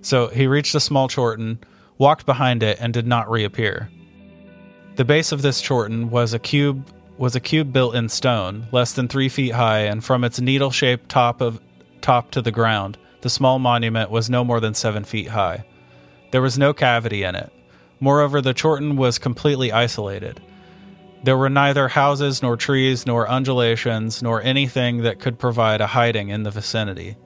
So 0.03 0.28
he 0.28 0.47
reached 0.47 0.74
a 0.74 0.81
small 0.81 1.09
chorten, 1.09 1.59
walked 2.01 2.24
behind 2.24 2.62
it, 2.62 2.78
and 2.80 2.94
did 2.94 3.07
not 3.07 3.30
reappear. 3.30 3.90
The 4.96 5.05
base 5.05 5.32
of 5.32 5.42
this 5.42 5.61
chorten 5.61 6.11
was 6.11 6.32
a 6.34 6.38
cube 6.38 6.88
was 7.18 7.36
a 7.36 7.40
cube 7.40 7.70
built 7.70 7.94
in 7.94 8.09
stone, 8.09 8.66
less 8.72 8.94
than 8.94 9.07
three 9.07 9.28
feet 9.28 9.53
high, 9.53 9.80
and 9.80 10.03
from 10.03 10.24
its 10.24 10.40
needle-shaped 10.40 11.07
top 11.11 11.42
of 11.42 11.61
top 12.01 12.30
to 12.30 12.40
the 12.40 12.51
ground, 12.51 12.96
the 13.20 13.28
small 13.28 13.59
monument 13.59 14.11
was 14.11 14.30
no 14.30 14.42
more 14.42 14.59
than 14.59 14.72
seven 14.72 15.05
feet 15.05 15.28
high. 15.28 15.62
There 16.30 16.40
was 16.40 16.57
no 16.59 16.72
cavity 16.72 17.22
in 17.22 17.34
it. 17.34 17.53
Moreover, 18.01 18.40
the 18.40 18.55
chorten 18.55 18.96
was 18.96 19.18
completely 19.18 19.70
isolated. 19.70 20.40
There 21.22 21.36
were 21.36 21.51
neither 21.51 21.88
houses 21.88 22.40
nor 22.40 22.57
trees 22.57 23.07
nor 23.07 23.28
undulations 23.28 24.22
nor 24.22 24.40
anything 24.40 25.03
that 25.03 25.20
could 25.20 25.38
provide 25.38 25.82
a 25.82 25.88
hiding 25.88 26.30
in 26.30 26.44
the 26.44 26.51
vicinity. 26.51 27.18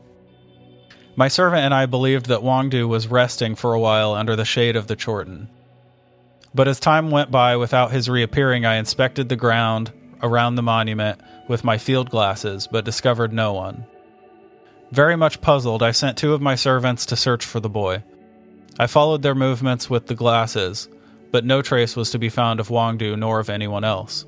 My 1.16 1.28
servant 1.28 1.62
and 1.62 1.72
I 1.72 1.86
believed 1.86 2.26
that 2.26 2.42
Wangdu 2.42 2.88
was 2.88 3.06
resting 3.06 3.54
for 3.54 3.72
a 3.72 3.80
while 3.80 4.14
under 4.14 4.34
the 4.34 4.44
shade 4.44 4.74
of 4.74 4.88
the 4.88 4.96
Chorten. 4.96 5.48
But 6.54 6.66
as 6.66 6.80
time 6.80 7.10
went 7.10 7.30
by 7.30 7.56
without 7.56 7.92
his 7.92 8.08
reappearing, 8.08 8.64
I 8.64 8.76
inspected 8.76 9.28
the 9.28 9.36
ground 9.36 9.92
around 10.22 10.54
the 10.54 10.62
monument 10.62 11.20
with 11.48 11.64
my 11.64 11.78
field 11.78 12.10
glasses, 12.10 12.66
but 12.70 12.84
discovered 12.84 13.32
no 13.32 13.52
one. 13.52 13.86
Very 14.90 15.16
much 15.16 15.40
puzzled, 15.40 15.82
I 15.82 15.92
sent 15.92 16.18
two 16.18 16.34
of 16.34 16.40
my 16.40 16.54
servants 16.54 17.06
to 17.06 17.16
search 17.16 17.44
for 17.44 17.60
the 17.60 17.68
boy. 17.68 18.02
I 18.78 18.86
followed 18.88 19.22
their 19.22 19.34
movements 19.34 19.88
with 19.88 20.06
the 20.06 20.14
glasses, 20.14 20.88
but 21.30 21.44
no 21.44 21.62
trace 21.62 21.94
was 21.94 22.10
to 22.10 22.18
be 22.18 22.28
found 22.28 22.58
of 22.58 22.68
Wangdu 22.68 23.16
nor 23.16 23.38
of 23.38 23.50
anyone 23.50 23.84
else. 23.84 24.24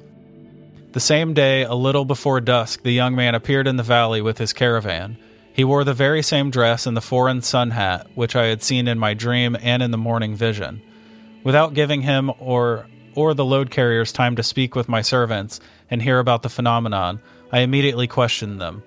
The 0.93 1.01
same 1.01 1.35
day, 1.35 1.63
a 1.63 1.75
little 1.75 2.05
before 2.05 2.41
dusk, 2.41 2.83
the 2.83 2.93
young 2.93 3.17
man 3.17 3.35
appeared 3.35 3.67
in 3.67 3.77
the 3.77 3.83
valley 3.83 4.23
with 4.23 4.39
his 4.39 4.53
caravan. 4.53 5.19
He 5.57 5.65
wore 5.65 5.85
the 5.85 5.95
very 5.95 6.23
same 6.23 6.51
dress 6.51 6.87
and 6.87 6.95
the 6.95 7.01
foreign 7.01 7.41
sun 7.41 7.71
hat 7.71 8.09
which 8.15 8.37
I 8.37 8.45
had 8.45 8.63
seen 8.63 8.87
in 8.87 8.99
my 8.99 9.15
dream 9.15 9.57
and 9.63 9.83
in 9.83 9.91
the 9.91 9.97
morning 9.97 10.37
vision. 10.37 10.83
Without 11.45 11.73
giving 11.73 12.03
him 12.03 12.31
or 12.39 12.87
or 13.15 13.33
the 13.33 13.45
load 13.45 13.71
carriers 13.71 14.13
time 14.13 14.37
to 14.37 14.43
speak 14.43 14.75
with 14.75 14.87
my 14.87 15.01
servants 15.01 15.59
and 15.91 16.03
hear 16.03 16.19
about 16.19 16.43
the 16.43 16.51
phenomenon, 16.51 17.23
I 17.51 17.61
immediately 17.61 18.07
questioned 18.07 18.61
them. 18.61 18.83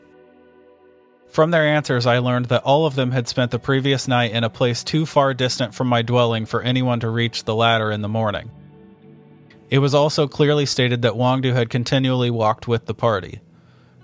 From 1.29 1.49
their 1.49 1.65
answers, 1.65 2.05
I 2.05 2.19
learned 2.19 2.45
that 2.49 2.61
all 2.61 2.85
of 2.85 2.93
them 2.93 3.09
had 3.09 3.27
spent 3.27 3.49
the 3.49 3.57
previous 3.57 4.07
night 4.07 4.31
in 4.31 4.43
a 4.43 4.49
place 4.51 4.83
too 4.83 5.07
far 5.07 5.33
distant 5.33 5.73
from 5.73 5.87
my 5.87 6.03
dwelling 6.03 6.45
for 6.45 6.61
anyone 6.61 6.99
to 6.99 7.09
reach 7.09 7.45
the 7.45 7.55
latter 7.55 7.89
in 7.89 8.03
the 8.03 8.07
morning. 8.07 8.51
It 9.71 9.79
was 9.79 9.95
also 9.95 10.27
clearly 10.27 10.67
stated 10.67 11.01
that 11.01 11.13
Wangdu 11.13 11.53
had 11.53 11.71
continually 11.71 12.29
walked 12.29 12.67
with 12.67 12.85
the 12.85 12.93
party. 12.93 13.41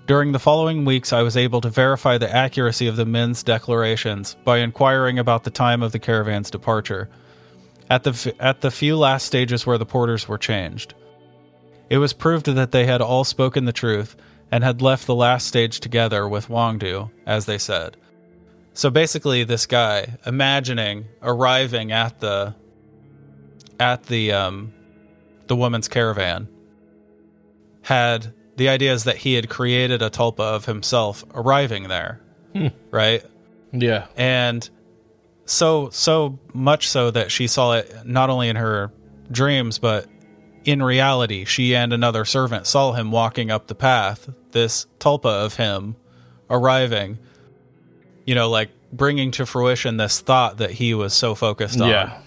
During 0.06 0.30
the 0.30 0.38
following 0.38 0.84
weeks, 0.84 1.12
I 1.12 1.22
was 1.22 1.36
able 1.36 1.60
to 1.62 1.68
verify 1.68 2.16
the 2.16 2.32
accuracy 2.32 2.86
of 2.86 2.94
the 2.94 3.04
men's 3.04 3.42
declarations 3.42 4.36
by 4.44 4.58
inquiring 4.58 5.18
about 5.18 5.42
the 5.42 5.50
time 5.50 5.82
of 5.82 5.90
the 5.90 5.98
caravan's 5.98 6.48
departure, 6.48 7.10
at 7.90 8.04
the, 8.04 8.34
at 8.38 8.60
the 8.60 8.70
few 8.70 8.96
last 8.96 9.26
stages 9.26 9.66
where 9.66 9.78
the 9.78 9.84
porters 9.84 10.28
were 10.28 10.38
changed. 10.38 10.94
It 11.90 11.98
was 11.98 12.12
proved 12.12 12.46
that 12.46 12.70
they 12.70 12.86
had 12.86 13.00
all 13.00 13.24
spoken 13.24 13.64
the 13.64 13.72
truth 13.72 14.14
and 14.52 14.62
had 14.62 14.80
left 14.80 15.06
the 15.06 15.14
last 15.14 15.48
stage 15.48 15.80
together 15.80 16.28
with 16.28 16.46
Wangdu, 16.46 17.10
as 17.26 17.46
they 17.46 17.58
said. 17.58 17.96
So 18.74 18.90
basically, 18.90 19.42
this 19.42 19.66
guy 19.66 20.18
imagining 20.24 21.06
arriving 21.20 21.90
at 21.90 22.20
the 22.20 22.54
at 23.80 24.04
the 24.04 24.32
um, 24.32 24.72
the 25.48 25.56
woman's 25.56 25.88
caravan 25.88 26.48
had 27.82 28.34
the 28.56 28.68
idea 28.68 28.92
is 28.92 29.04
that 29.04 29.18
he 29.18 29.34
had 29.34 29.48
created 29.48 30.02
a 30.02 30.10
tulpa 30.10 30.40
of 30.40 30.64
himself 30.66 31.24
arriving 31.34 31.88
there, 31.88 32.20
hmm. 32.52 32.68
right? 32.90 33.24
Yeah. 33.72 34.06
and 34.16 34.68
so 35.44 35.90
so 35.90 36.38
much 36.54 36.88
so 36.88 37.10
that 37.10 37.30
she 37.30 37.46
saw 37.46 37.74
it 37.74 37.92
not 38.04 38.30
only 38.30 38.48
in 38.48 38.56
her 38.56 38.90
dreams 39.30 39.78
but 39.78 40.06
in 40.64 40.82
reality 40.82 41.44
she 41.44 41.74
and 41.76 41.92
another 41.92 42.24
servant 42.24 42.66
saw 42.66 42.92
him 42.92 43.10
walking 43.10 43.50
up 43.50 43.66
the 43.66 43.74
path 43.74 44.30
this 44.52 44.86
tulpa 44.98 45.44
of 45.44 45.56
him 45.56 45.94
arriving 46.48 47.18
you 48.24 48.34
know 48.34 48.48
like 48.48 48.70
bringing 48.92 49.30
to 49.32 49.46
fruition 49.46 49.96
this 49.98 50.20
thought 50.20 50.56
that 50.58 50.70
he 50.70 50.94
was 50.94 51.12
so 51.12 51.34
focused 51.34 51.80
on. 51.80 51.88
Yeah. 51.90 52.18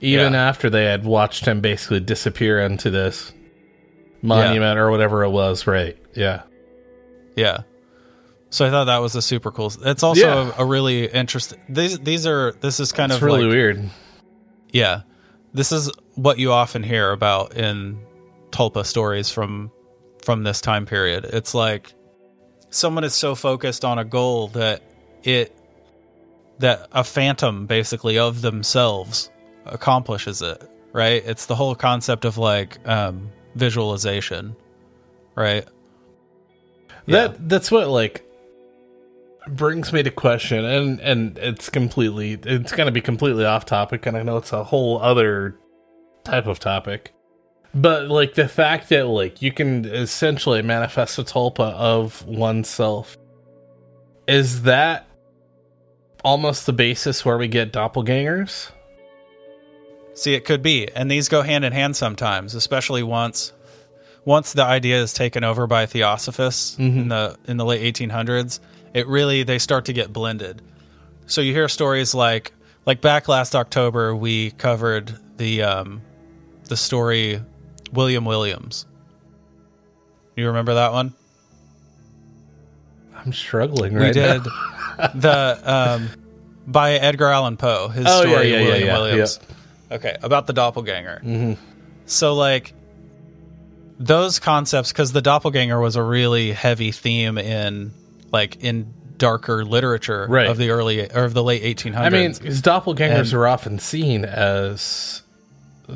Even 0.00 0.32
Yeah. 0.32 0.48
after 0.48 0.70
they 0.70 0.84
had 0.84 1.04
watched 1.04 1.46
him 1.46 1.60
basically 1.60 2.00
disappear 2.00 2.60
into 2.60 2.90
this 2.90 3.32
monument 4.22 4.78
or 4.78 4.90
whatever 4.90 5.24
it 5.24 5.30
was, 5.30 5.66
right? 5.66 5.96
Yeah. 6.14 6.42
Yeah. 7.36 7.62
So 8.50 8.66
I 8.66 8.70
thought 8.70 8.84
that 8.84 8.98
was 8.98 9.14
a 9.14 9.22
super 9.22 9.50
cool. 9.50 9.72
It's 9.82 10.02
also 10.02 10.20
Yeah. 10.26 10.52
a, 10.58 10.62
a 10.62 10.64
really 10.66 11.06
interesting. 11.06 11.60
These 11.68 11.98
these 12.00 12.26
are 12.26 12.52
this 12.60 12.80
is 12.80 12.92
kind 12.92 13.12
It's 13.12 13.18
of 13.18 13.22
really 13.22 13.42
like, 13.44 13.50
weird. 13.50 13.90
Yeah. 14.72 15.02
This 15.54 15.70
is 15.72 15.90
what 16.14 16.38
you 16.38 16.52
often 16.52 16.82
hear 16.82 17.10
about 17.12 17.54
in 17.56 17.98
tulpa 18.50 18.84
stories 18.86 19.30
from 19.30 19.70
from 20.24 20.42
this 20.42 20.60
time 20.60 20.86
period. 20.86 21.24
It's 21.26 21.54
like 21.54 21.92
someone 22.70 23.04
is 23.04 23.14
so 23.14 23.34
focused 23.34 23.84
on 23.84 23.98
a 23.98 24.04
goal 24.04 24.48
that 24.48 24.82
it 25.22 25.54
that 26.58 26.88
a 26.92 27.04
phantom 27.04 27.66
basically 27.66 28.18
of 28.18 28.40
themselves 28.42 29.30
accomplishes 29.66 30.42
it, 30.42 30.62
right? 30.92 31.22
It's 31.24 31.46
the 31.46 31.54
whole 31.54 31.74
concept 31.74 32.24
of 32.24 32.36
like 32.38 32.78
um 32.88 33.30
visualization, 33.58 34.56
right? 35.34 35.66
That 37.06 37.48
that's 37.48 37.70
what 37.70 37.88
like 37.88 38.24
brings 39.48 39.92
me 39.92 40.02
to 40.02 40.10
question 40.10 40.64
and 40.64 41.00
and 41.00 41.38
it's 41.38 41.70
completely 41.70 42.38
it's 42.42 42.72
going 42.72 42.86
to 42.86 42.92
be 42.92 43.00
completely 43.00 43.46
off 43.46 43.64
topic 43.64 44.04
and 44.04 44.14
I 44.14 44.22
know 44.22 44.36
it's 44.36 44.52
a 44.52 44.62
whole 44.62 45.00
other 45.00 45.58
type 46.24 46.46
of 46.46 46.58
topic. 46.58 47.12
But 47.74 48.08
like 48.08 48.34
the 48.34 48.48
fact 48.48 48.88
that 48.90 49.06
like 49.06 49.42
you 49.42 49.52
can 49.52 49.84
essentially 49.84 50.62
manifest 50.62 51.18
a 51.18 51.22
tulpa 51.22 51.72
of 51.72 52.26
oneself 52.26 53.16
is 54.26 54.62
that 54.62 55.08
almost 56.22 56.66
the 56.66 56.72
basis 56.72 57.24
where 57.24 57.38
we 57.38 57.48
get 57.48 57.72
doppelgangers? 57.72 58.70
See, 60.18 60.34
it 60.34 60.44
could 60.44 60.62
be, 60.62 60.88
and 60.90 61.08
these 61.08 61.28
go 61.28 61.42
hand 61.42 61.64
in 61.64 61.72
hand 61.72 61.94
sometimes, 61.96 62.54
especially 62.56 63.02
once 63.04 63.52
once 64.24 64.52
the 64.52 64.64
idea 64.64 65.00
is 65.00 65.12
taken 65.12 65.44
over 65.44 65.66
by 65.68 65.86
theosophists 65.86 66.76
in 66.78 67.08
the 67.08 67.36
in 67.46 67.56
the 67.56 67.64
late 67.64 67.94
1800s. 67.94 68.58
It 68.94 69.06
really 69.06 69.44
they 69.44 69.58
start 69.58 69.84
to 69.84 69.92
get 69.92 70.12
blended. 70.12 70.60
So 71.26 71.40
you 71.40 71.52
hear 71.52 71.68
stories 71.68 72.14
like 72.14 72.52
like 72.84 73.00
back 73.00 73.28
last 73.28 73.54
October 73.54 74.14
we 74.16 74.50
covered 74.50 75.16
the 75.36 75.62
um, 75.62 76.02
the 76.64 76.76
story 76.76 77.40
William 77.92 78.24
Williams. 78.24 78.86
You 80.34 80.48
remember 80.48 80.74
that 80.74 80.92
one? 80.92 81.14
I'm 83.16 83.32
struggling 83.32 83.94
we 83.94 84.00
right 84.00 84.12
did 84.14 84.42
now. 84.98 85.08
the 85.14 85.60
um, 85.64 86.08
by 86.66 86.92
Edgar 86.94 87.26
Allan 87.28 87.56
Poe. 87.56 87.88
His 87.88 88.04
Oh, 88.08 88.22
story, 88.22 88.50
yeah, 88.50 88.58
yeah, 88.58 88.64
William 88.66 88.86
yeah, 88.88 88.98
Williams. 88.98 89.40
Okay, 89.90 90.16
about 90.22 90.46
the 90.46 90.52
doppelganger. 90.52 91.22
Mhm. 91.24 91.56
So 92.06 92.34
like 92.34 92.72
those 93.98 94.38
concepts, 94.38 94.92
because 94.92 95.12
the 95.12 95.22
doppelganger 95.22 95.80
was 95.80 95.96
a 95.96 96.02
really 96.02 96.52
heavy 96.52 96.92
theme 96.92 97.38
in 97.38 97.92
like 98.32 98.56
in 98.62 98.92
darker 99.16 99.64
literature 99.64 100.26
Right. 100.28 100.46
of 100.48 100.58
the 100.58 100.70
early 100.70 101.10
or 101.12 101.24
of 101.24 101.34
the 101.34 101.42
late 101.42 101.62
1800s. 101.64 102.06
I 102.06 102.10
mean, 102.10 102.34
his 102.40 102.62
doppelgangers 102.62 103.18
And- 103.18 103.34
are 103.34 103.46
often 103.48 103.78
seen 103.80 104.24
as 104.24 105.22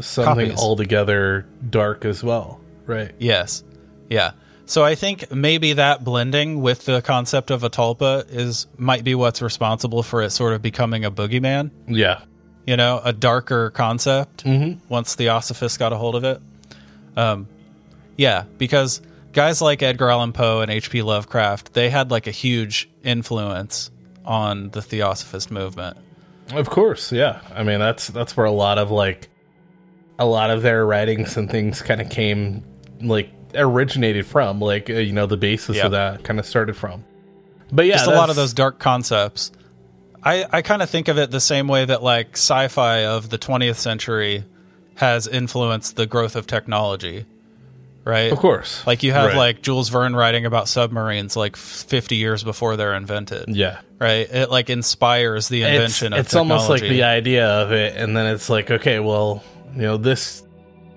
something 0.00 0.24
Copies. 0.48 0.58
altogether 0.58 1.46
dark 1.70 2.04
as 2.04 2.24
well, 2.24 2.60
right? 2.86 3.12
Yes. 3.18 3.62
Yeah. 4.10 4.32
So 4.64 4.82
I 4.84 4.94
think 4.94 5.30
maybe 5.32 5.74
that 5.74 6.02
blending 6.02 6.62
with 6.62 6.86
the 6.86 7.02
concept 7.02 7.50
of 7.50 7.62
a 7.62 7.68
tulpa 7.70 8.24
is 8.30 8.66
might 8.78 9.04
be 9.04 9.14
what's 9.14 9.42
responsible 9.42 10.02
for 10.02 10.22
it 10.22 10.30
sort 10.30 10.54
of 10.54 10.62
becoming 10.62 11.04
a 11.04 11.10
boogeyman. 11.10 11.70
Yeah. 11.86 12.20
You 12.66 12.76
know, 12.76 13.00
a 13.04 13.12
darker 13.12 13.70
concept 13.70 14.44
Mhm. 14.44 14.78
once 14.88 15.14
Theosophists 15.16 15.76
got 15.78 15.92
a 15.92 15.96
hold 15.96 16.14
of 16.14 16.22
it. 16.24 16.40
Um, 17.16 17.48
yeah, 18.16 18.44
because 18.58 19.00
guys 19.32 19.60
like 19.60 19.82
Edgar 19.82 20.10
Allan 20.10 20.32
Poe 20.32 20.60
and 20.60 20.70
H.P. 20.70 21.02
Lovecraft, 21.02 21.72
they 21.74 21.90
had 21.90 22.10
like 22.10 22.26
a 22.26 22.30
huge 22.30 22.88
influence 23.02 23.90
on 24.24 24.70
the 24.70 24.80
Theosophist 24.80 25.50
movement. 25.50 25.96
Of 26.52 26.70
course, 26.70 27.10
yeah. 27.10 27.40
I 27.54 27.62
mean, 27.64 27.80
that's 27.80 28.06
that's 28.08 28.36
where 28.36 28.46
a 28.46 28.52
lot 28.52 28.78
of 28.78 28.90
like 28.90 29.28
a 30.18 30.24
lot 30.26 30.50
of 30.50 30.62
their 30.62 30.86
writings 30.86 31.36
and 31.36 31.50
things 31.50 31.82
kind 31.82 32.00
of 32.00 32.10
came 32.10 32.62
like 33.00 33.30
originated 33.54 34.24
from, 34.26 34.60
like 34.60 34.88
uh, 34.88 34.94
you 34.94 35.12
know, 35.12 35.26
the 35.26 35.36
basis 35.36 35.76
Yeah. 35.78 35.86
of 35.86 35.92
that 35.92 36.22
kind 36.22 36.38
of 36.38 36.46
started 36.46 36.76
from. 36.76 37.04
But 37.72 37.86
yeah, 37.86 37.94
just 37.96 38.06
a 38.06 38.14
lot 38.14 38.30
of 38.30 38.36
those 38.36 38.52
dark 38.52 38.78
concepts. 38.78 39.50
I, 40.24 40.46
I 40.50 40.62
kind 40.62 40.82
of 40.82 40.88
think 40.90 41.08
of 41.08 41.18
it 41.18 41.30
the 41.30 41.40
same 41.40 41.66
way 41.68 41.84
that 41.84 42.02
like 42.02 42.32
sci-fi 42.36 43.04
of 43.06 43.28
the 43.30 43.38
20th 43.38 43.76
century 43.76 44.44
has 44.94 45.26
influenced 45.26 45.96
the 45.96 46.06
growth 46.06 46.36
of 46.36 46.46
technology, 46.46 47.24
right? 48.04 48.30
Of 48.30 48.38
course. 48.38 48.86
Like 48.86 49.02
you 49.02 49.12
have 49.12 49.28
Right. 49.30 49.36
like 49.36 49.62
Jules 49.62 49.88
Verne 49.88 50.14
writing 50.14 50.46
about 50.46 50.68
submarines 50.68 51.34
like 51.36 51.56
50 51.56 52.16
years 52.16 52.44
before 52.44 52.76
they're 52.76 52.94
invented, 52.94 53.48
Yeah. 53.48 53.80
right? 53.98 54.28
It 54.30 54.50
like 54.50 54.70
inspires 54.70 55.48
the 55.48 55.62
It's, 55.62 55.70
invention 55.72 56.12
of 56.12 56.18
it's 56.20 56.36
almost 56.36 56.68
like 56.68 56.82
the 56.82 57.02
idea 57.04 57.48
of 57.48 57.72
it, 57.72 57.96
and 57.96 58.16
then 58.16 58.26
it's 58.26 58.48
like, 58.48 58.70
okay, 58.70 59.00
well, 59.00 59.42
you 59.74 59.82
know, 59.82 59.96
this 59.96 60.44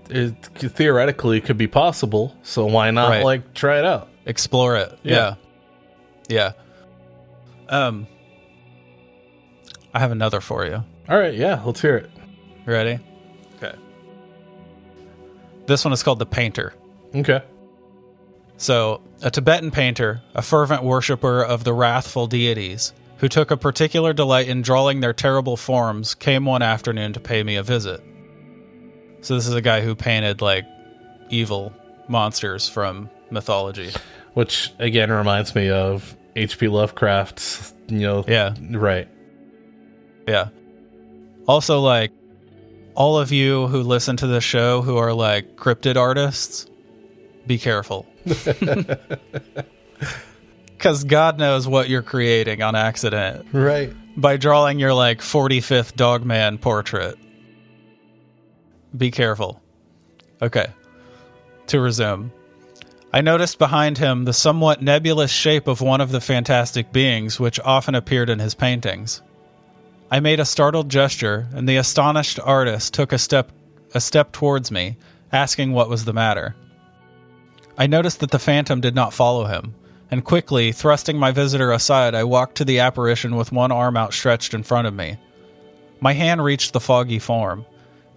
it 0.07 0.35
theoretically 0.55 1.41
could 1.41 1.57
be 1.57 1.65
possible, 1.67 2.35
so 2.43 2.65
why 2.67 2.91
not 2.91 3.09
Right. 3.09 3.23
like 3.23 3.53
try 3.55 3.79
it 3.79 3.85
out? 3.85 4.09
explore 4.27 4.75
it. 4.77 4.99
Yeah. 5.03 5.35
Yeah. 6.29 6.51
yeah. 7.69 7.75
Um 7.87 8.07
I 9.95 9.99
have 9.99 10.11
another 10.11 10.41
for 10.41 10.65
you. 10.65 10.83
All 11.07 11.17
right, 11.17 11.33
yeah, 11.33 11.61
let's 11.63 11.81
hear 11.81 11.95
it. 11.95 12.11
Ready? 12.65 12.99
Okay. 13.55 13.73
This 15.67 15.85
one 15.85 15.93
is 15.93 16.03
called 16.03 16.19
The 16.19 16.25
Painter. 16.25 16.73
Okay. 17.15 17.41
So, 18.57 19.01
a 19.21 19.31
Tibetan 19.31 19.71
painter, 19.71 20.21
a 20.33 20.41
fervent 20.41 20.83
worshiper 20.83 21.41
of 21.43 21.63
the 21.63 21.73
wrathful 21.73 22.27
deities, 22.27 22.91
who 23.17 23.29
took 23.29 23.51
a 23.51 23.57
particular 23.57 24.11
delight 24.13 24.47
in 24.49 24.61
drawing 24.61 24.99
their 24.99 25.13
terrible 25.13 25.55
forms, 25.57 26.13
came 26.13 26.45
one 26.45 26.61
afternoon 26.61 27.13
to 27.13 27.19
pay 27.21 27.41
me 27.43 27.55
a 27.55 27.63
visit. 27.63 28.01
So, 29.21 29.35
this 29.35 29.47
is 29.47 29.53
a 29.53 29.61
guy 29.61 29.79
who 29.81 29.95
painted 29.95 30.41
like 30.41 30.65
evil 31.29 31.73
monsters 32.09 32.67
from 32.67 33.09
mythology. 33.31 33.91
Which 34.33 34.73
again 34.79 35.09
reminds 35.11 35.55
me 35.55 35.69
of 35.69 36.15
H.P. 36.35 36.67
Lovecraft's, 36.67 37.73
you 37.87 37.99
know, 37.99 38.25
Yeah. 38.27 38.53
right. 38.71 39.07
Yeah. 40.27 40.49
Also, 41.47 41.79
like, 41.81 42.11
all 42.95 43.17
of 43.19 43.31
you 43.31 43.67
who 43.67 43.81
listen 43.83 44.17
to 44.17 44.27
the 44.27 44.41
show 44.41 44.81
who 44.81 44.97
are 44.97 45.13
like 45.13 45.55
cryptid 45.57 45.95
artists, 45.97 46.67
be 47.47 47.57
careful. 47.57 48.05
Because 50.77 51.03
God 51.05 51.39
knows 51.39 51.67
what 51.67 51.89
you're 51.89 52.01
creating 52.03 52.61
on 52.61 52.75
accident 52.75 53.47
Right. 53.53 53.91
by 54.19 54.37
drawing 54.37 54.77
your 54.77 54.93
like 54.93 55.19
45th 55.21 55.95
Dogman 55.95 56.59
portrait. 56.59 57.17
Be 58.95 59.09
careful. 59.09 59.61
Okay. 60.41 60.67
To 61.67 61.79
resume. 61.79 62.31
I 63.11 63.21
noticed 63.21 63.57
behind 63.57 63.97
him 63.97 64.25
the 64.25 64.33
somewhat 64.33 64.81
nebulous 64.83 65.31
shape 65.31 65.67
of 65.67 65.81
one 65.81 66.01
of 66.01 66.11
the 66.11 66.21
fantastic 66.21 66.91
beings 66.91 67.39
which 67.39 67.59
often 67.61 67.95
appeared 67.95 68.29
in 68.29 68.39
his 68.39 68.53
paintings. 68.53 69.21
I 70.11 70.19
made 70.19 70.39
a 70.39 70.45
startled 70.45 70.89
gesture, 70.89 71.47
and 71.53 71.67
the 71.67 71.77
astonished 71.77 72.39
artist 72.43 72.93
took 72.93 73.11
a 73.11 73.17
step 73.17 73.51
a 73.93 74.01
step 74.01 74.33
towards 74.33 74.71
me, 74.71 74.97
asking 75.31 75.71
what 75.71 75.89
was 75.89 76.03
the 76.05 76.13
matter. 76.13 76.53
I 77.77 77.87
noticed 77.87 78.19
that 78.19 78.31
the 78.31 78.39
phantom 78.39 78.81
did 78.81 78.93
not 78.93 79.13
follow 79.13 79.45
him, 79.45 79.73
and 80.11 80.23
quickly, 80.23 80.71
thrusting 80.71 81.17
my 81.17 81.31
visitor 81.31 81.71
aside, 81.71 82.13
I 82.13 82.25
walked 82.25 82.55
to 82.55 82.65
the 82.65 82.79
apparition 82.79 83.35
with 83.35 83.53
one 83.53 83.71
arm 83.71 83.95
outstretched 83.95 84.53
in 84.53 84.63
front 84.63 84.87
of 84.87 84.93
me. 84.93 85.17
My 86.01 86.13
hand 86.13 86.43
reached 86.43 86.73
the 86.73 86.79
foggy 86.81 87.19
form. 87.19 87.65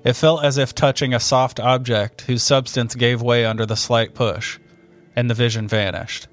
It 0.05 0.15
felt 0.15 0.45
as 0.45 0.59
if 0.59 0.75
touching 0.75 1.15
a 1.15 1.21
soft 1.21 1.61
object 1.61 2.23
whose 2.23 2.43
substance 2.43 2.95
gave 2.95 3.23
way 3.23 3.45
under 3.45 3.65
the 3.65 3.77
slight 3.77 4.15
push, 4.15 4.59
and 5.15 5.31
the 5.31 5.35
vision 5.35 5.69
vanished. 5.69 6.29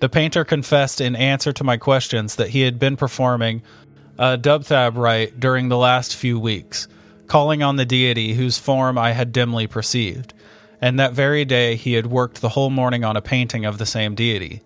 The 0.00 0.08
painter 0.08 0.44
confessed 0.44 1.00
in 1.00 1.14
answer 1.14 1.52
to 1.52 1.64
my 1.64 1.76
questions 1.76 2.36
that 2.36 2.50
he 2.50 2.62
had 2.62 2.78
been 2.78 2.96
performing 2.96 3.62
a 4.20 4.36
dubthab 4.36 4.96
rite 4.96 5.40
during 5.40 5.68
the 5.70 5.78
last 5.78 6.14
few 6.14 6.38
weeks, 6.38 6.86
calling 7.26 7.62
on 7.62 7.76
the 7.76 7.86
deity 7.86 8.34
whose 8.34 8.58
form 8.58 8.98
I 8.98 9.12
had 9.12 9.32
dimly 9.32 9.66
perceived, 9.66 10.34
and 10.80 11.00
that 11.00 11.14
very 11.14 11.44
day 11.46 11.74
he 11.74 11.94
had 11.94 12.06
worked 12.06 12.40
the 12.42 12.50
whole 12.50 12.68
morning 12.70 13.02
on 13.02 13.16
a 13.16 13.22
painting 13.22 13.64
of 13.64 13.78
the 13.78 13.86
same 13.86 14.14
deity. 14.14 14.60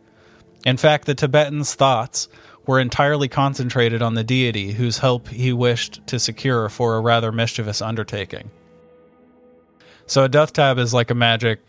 In 0.66 0.76
fact, 0.76 1.06
the 1.06 1.14
Tibetan's 1.14 1.74
thoughts 1.74 2.28
were 2.66 2.80
entirely 2.80 3.28
concentrated 3.28 4.02
on 4.02 4.14
the 4.14 4.24
deity 4.24 4.72
whose 4.72 4.98
help 4.98 5.28
he 5.28 5.52
wished 5.52 6.04
to 6.08 6.18
secure 6.18 6.68
for 6.68 6.96
a 6.96 7.00
rather 7.00 7.30
mischievous 7.30 7.80
undertaking. 7.80 8.50
So 10.06 10.24
a 10.24 10.28
dubthab 10.28 10.78
is 10.78 10.92
like 10.92 11.10
a 11.10 11.14
magic 11.14 11.60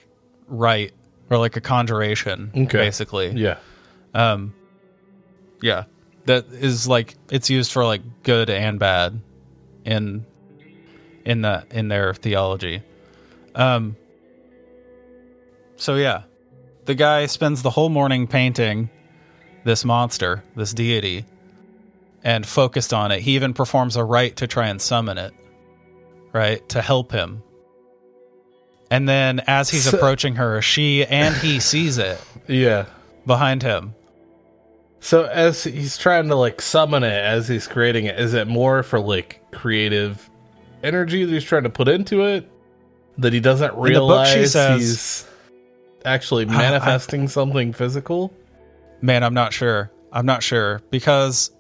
rite 0.48 0.94
or 1.30 1.38
like 1.38 1.56
a 1.56 1.62
conjuration, 1.62 2.52
Okay. 2.56 2.78
basically. 2.80 3.30
Yeah. 3.32 3.58
Um, 4.14 4.54
yeah. 5.62 5.84
That 6.26 6.46
is 6.52 6.88
like 6.88 7.16
it's 7.30 7.50
used 7.50 7.72
for 7.72 7.86
like 7.86 8.02
good 8.24 8.50
and 8.50 8.80
bad 8.80 9.20
in 9.86 10.26
in 11.26 11.42
the 11.42 11.66
in 11.72 11.88
their 11.88 12.14
theology. 12.14 12.82
Um 13.54 13.96
so 15.78 15.96
yeah. 15.96 16.24
The 16.86 16.96
guy 16.96 17.26
spends 17.26 17.64
the 17.64 17.72
whole 17.72 17.90
morning 17.90 18.28
painting 18.28 18.90
this 19.64 19.84
monster, 19.84 20.44
this 20.56 20.72
deity, 20.74 21.26
and 22.24 22.46
focused 22.46 22.94
on 22.94 23.12
it. 23.12 23.22
He 23.22 23.36
even 23.36 23.54
performs 23.56 23.96
a 23.96 24.04
rite 24.04 24.36
to 24.38 24.48
try 24.48 24.68
and 24.68 24.80
summon 24.80 25.18
it, 25.18 25.34
right? 26.32 26.68
To 26.70 26.82
help 26.84 27.12
him. 27.12 27.42
And 28.92 29.10
then 29.10 29.42
as 29.48 29.70
he's 29.72 29.92
approaching 29.92 30.36
her, 30.36 30.62
she 30.62 31.04
and 31.04 31.36
he 31.36 31.60
sees 31.60 31.98
it 31.98 32.22
Yeah. 32.48 32.86
behind 33.26 33.64
him. 33.64 33.96
So 35.00 35.24
as 35.26 35.64
he's 35.64 35.98
trying 35.98 36.30
to 36.30 36.36
like 36.36 36.62
summon 36.62 37.04
it 37.04 37.14
as 37.14 37.48
he's 37.48 37.68
creating 37.68 38.06
it, 38.06 38.20
is 38.20 38.34
it 38.34 38.48
more 38.48 38.82
for 38.84 39.00
like 39.00 39.42
creative 39.52 40.30
energy 40.84 41.24
that 41.26 41.32
he's 41.32 41.44
trying 41.44 41.64
to 41.64 41.70
put 41.70 41.88
into 41.88 42.24
it 42.24 42.50
that 43.18 43.32
he 43.34 43.40
doesn't 43.40 43.76
realize 43.76 44.52
says- 44.54 44.80
he's 44.80 45.28
actually 46.04 46.46
I- 46.48 46.58
manifesting 46.58 47.28
something 47.28 47.74
physical? 47.74 48.34
Man, 49.02 49.24
I'm 49.24 49.34
not 49.34 49.54
sure. 49.54 49.92
I'm 50.12 50.26
not 50.26 50.42
sure 50.42 50.82
because 50.90 51.52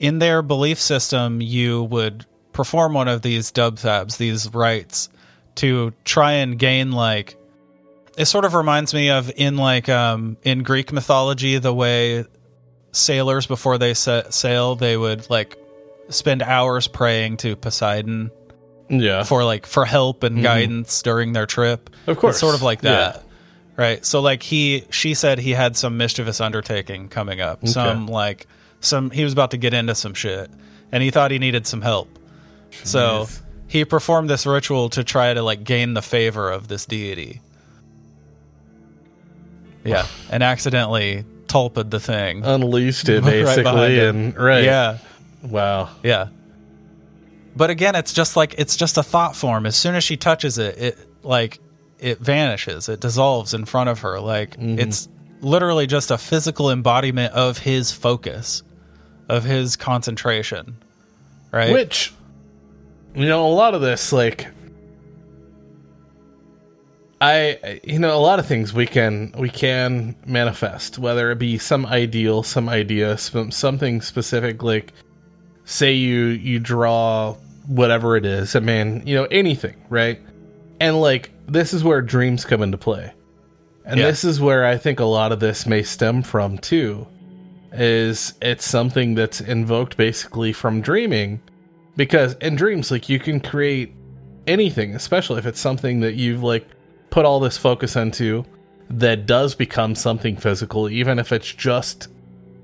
in 0.00 0.18
their 0.18 0.42
belief 0.42 0.80
system, 0.80 1.40
you 1.40 1.84
would 1.84 2.26
perform 2.52 2.94
one 2.94 3.08
of 3.08 3.22
these 3.22 3.52
dubthabs, 3.52 4.16
these 4.16 4.52
rites, 4.52 5.08
to 5.56 5.92
try 6.04 6.32
and 6.32 6.58
gain 6.58 6.92
like. 6.92 7.36
It 8.16 8.24
sort 8.26 8.44
of 8.44 8.54
reminds 8.54 8.94
me 8.94 9.10
of 9.10 9.30
in 9.36 9.56
like 9.56 9.88
um 9.88 10.36
in 10.42 10.62
Greek 10.62 10.92
mythology 10.92 11.58
the 11.58 11.74
way 11.74 12.24
sailors 12.96 13.46
before 13.46 13.76
they 13.78 13.92
set 13.94 14.32
sail 14.32 14.76
they 14.76 14.96
would 14.96 15.28
like 15.28 15.56
spend 16.08 16.42
hours 16.42 16.86
praying 16.86 17.36
to 17.38 17.56
Poseidon 17.56 18.30
Yeah. 18.88 19.22
for 19.24 19.42
like 19.44 19.66
for 19.66 19.84
help 19.84 20.22
and 20.22 20.38
Mhm. 20.38 20.42
guidance 20.42 21.02
during 21.02 21.32
their 21.32 21.46
trip. 21.46 21.90
Of 22.06 22.18
course. 22.18 22.34
It's 22.36 22.40
sort 22.40 22.54
of 22.54 22.62
like 22.62 22.82
Yeah. 22.82 22.90
that. 22.92 23.22
Right. 23.76 24.04
So 24.06 24.20
like 24.20 24.42
he 24.42 24.84
she 24.90 25.14
said 25.14 25.38
he 25.38 25.52
had 25.52 25.76
some 25.76 25.96
mischievous 25.96 26.40
undertaking 26.40 27.08
coming 27.08 27.40
up. 27.40 27.66
Some 27.66 28.06
like 28.06 28.46
some 28.80 29.10
he 29.10 29.24
was 29.24 29.32
about 29.32 29.50
to 29.52 29.56
get 29.56 29.74
into 29.74 29.94
some 29.94 30.14
shit 30.14 30.50
and 30.92 31.02
he 31.02 31.10
thought 31.10 31.30
he 31.30 31.38
needed 31.38 31.66
some 31.66 31.80
help. 31.82 32.08
So 32.84 33.28
he 33.66 33.84
performed 33.84 34.28
this 34.30 34.46
ritual 34.46 34.90
to 34.90 35.02
try 35.02 35.32
to 35.34 35.42
like 35.42 35.64
gain 35.64 35.94
the 35.94 36.02
favor 36.02 36.50
of 36.50 36.68
this 36.68 36.84
deity. 36.86 37.40
Yeah, 39.84 40.06
and 40.30 40.42
accidentally 40.42 41.24
tulped 41.54 41.88
the 41.88 42.00
thing. 42.00 42.44
Unleashed 42.44 43.08
it 43.08 43.20
Right 43.22 43.44
basically 43.44 44.00
and 44.00 44.36
right. 44.36 44.64
Yeah. 44.64 44.98
Wow. 45.44 45.90
Yeah. 46.02 46.28
But 47.54 47.70
again, 47.70 47.94
it's 47.94 48.12
just 48.12 48.36
like 48.36 48.56
it's 48.58 48.76
just 48.76 48.98
a 48.98 49.04
thought 49.04 49.36
form. 49.36 49.64
As 49.64 49.76
soon 49.76 49.94
as 49.94 50.02
she 50.02 50.16
touches 50.16 50.58
it, 50.58 50.76
it 50.78 50.98
like 51.22 51.60
it 52.00 52.18
vanishes. 52.18 52.88
It 52.88 52.98
dissolves 52.98 53.54
in 53.54 53.66
front 53.66 53.88
of 53.88 54.00
her. 54.00 54.18
Like 54.18 54.56
mm-hmm. 54.56 54.80
it's 54.80 55.08
literally 55.42 55.86
just 55.86 56.10
a 56.10 56.18
physical 56.18 56.72
embodiment 56.72 57.32
of 57.34 57.58
his 57.58 57.92
focus, 57.92 58.64
of 59.28 59.44
his 59.44 59.76
concentration. 59.76 60.78
Right? 61.52 61.72
Which, 61.72 62.12
you 63.14 63.26
know, 63.26 63.46
a 63.46 63.54
lot 63.54 63.74
of 63.74 63.80
this, 63.80 64.12
like, 64.12 64.48
I, 67.24 67.80
you 67.84 67.98
know, 67.98 68.14
a 68.14 68.20
lot 68.20 68.38
of 68.38 68.46
things 68.46 68.74
we 68.74 68.86
can 68.86 69.32
we 69.38 69.48
can 69.48 70.14
manifest, 70.26 70.98
whether 70.98 71.30
it 71.30 71.38
be 71.38 71.56
some 71.58 71.86
ideal, 71.86 72.42
some 72.42 72.68
idea, 72.68 73.16
some, 73.16 73.50
something 73.50 74.02
specific. 74.02 74.62
Like, 74.62 74.92
say 75.64 75.92
you 75.94 76.26
you 76.26 76.58
draw 76.58 77.34
whatever 77.66 78.16
it 78.18 78.26
is, 78.26 78.54
I 78.54 78.60
mean, 78.60 79.02
you 79.06 79.14
know, 79.14 79.24
anything, 79.30 79.76
right? 79.88 80.20
And 80.80 81.00
like, 81.00 81.30
this 81.46 81.72
is 81.72 81.82
where 81.82 82.02
dreams 82.02 82.44
come 82.44 82.62
into 82.62 82.76
play, 82.76 83.12
and 83.86 83.98
Yeah. 83.98 84.06
this 84.06 84.22
is 84.24 84.38
where 84.38 84.66
I 84.66 84.76
think 84.76 85.00
a 85.00 85.04
lot 85.06 85.32
of 85.32 85.40
this 85.40 85.66
may 85.66 85.82
stem 85.82 86.22
from 86.22 86.58
too 86.58 87.06
is 87.72 88.34
it's 88.42 88.68
something 88.68 89.14
that's 89.14 89.40
invoked 89.40 89.96
basically 89.96 90.52
from 90.52 90.80
dreaming 90.82 91.40
because 91.96 92.34
in 92.34 92.54
dreams 92.54 92.90
like 92.90 93.08
you 93.08 93.18
can 93.18 93.40
create 93.40 93.92
anything 94.46 94.94
especially 94.94 95.38
if 95.38 95.46
it's 95.46 95.58
something 95.58 95.98
that 95.98 96.14
you've 96.14 96.42
like 96.44 96.68
put 97.14 97.24
all 97.24 97.38
this 97.38 97.56
focus 97.56 97.94
into 97.94 98.44
that 98.90 99.24
does 99.24 99.54
become 99.54 99.94
something 99.94 100.36
physical 100.36 100.88
even 100.88 101.20
if 101.20 101.30
it's 101.30 101.54
just 101.54 102.08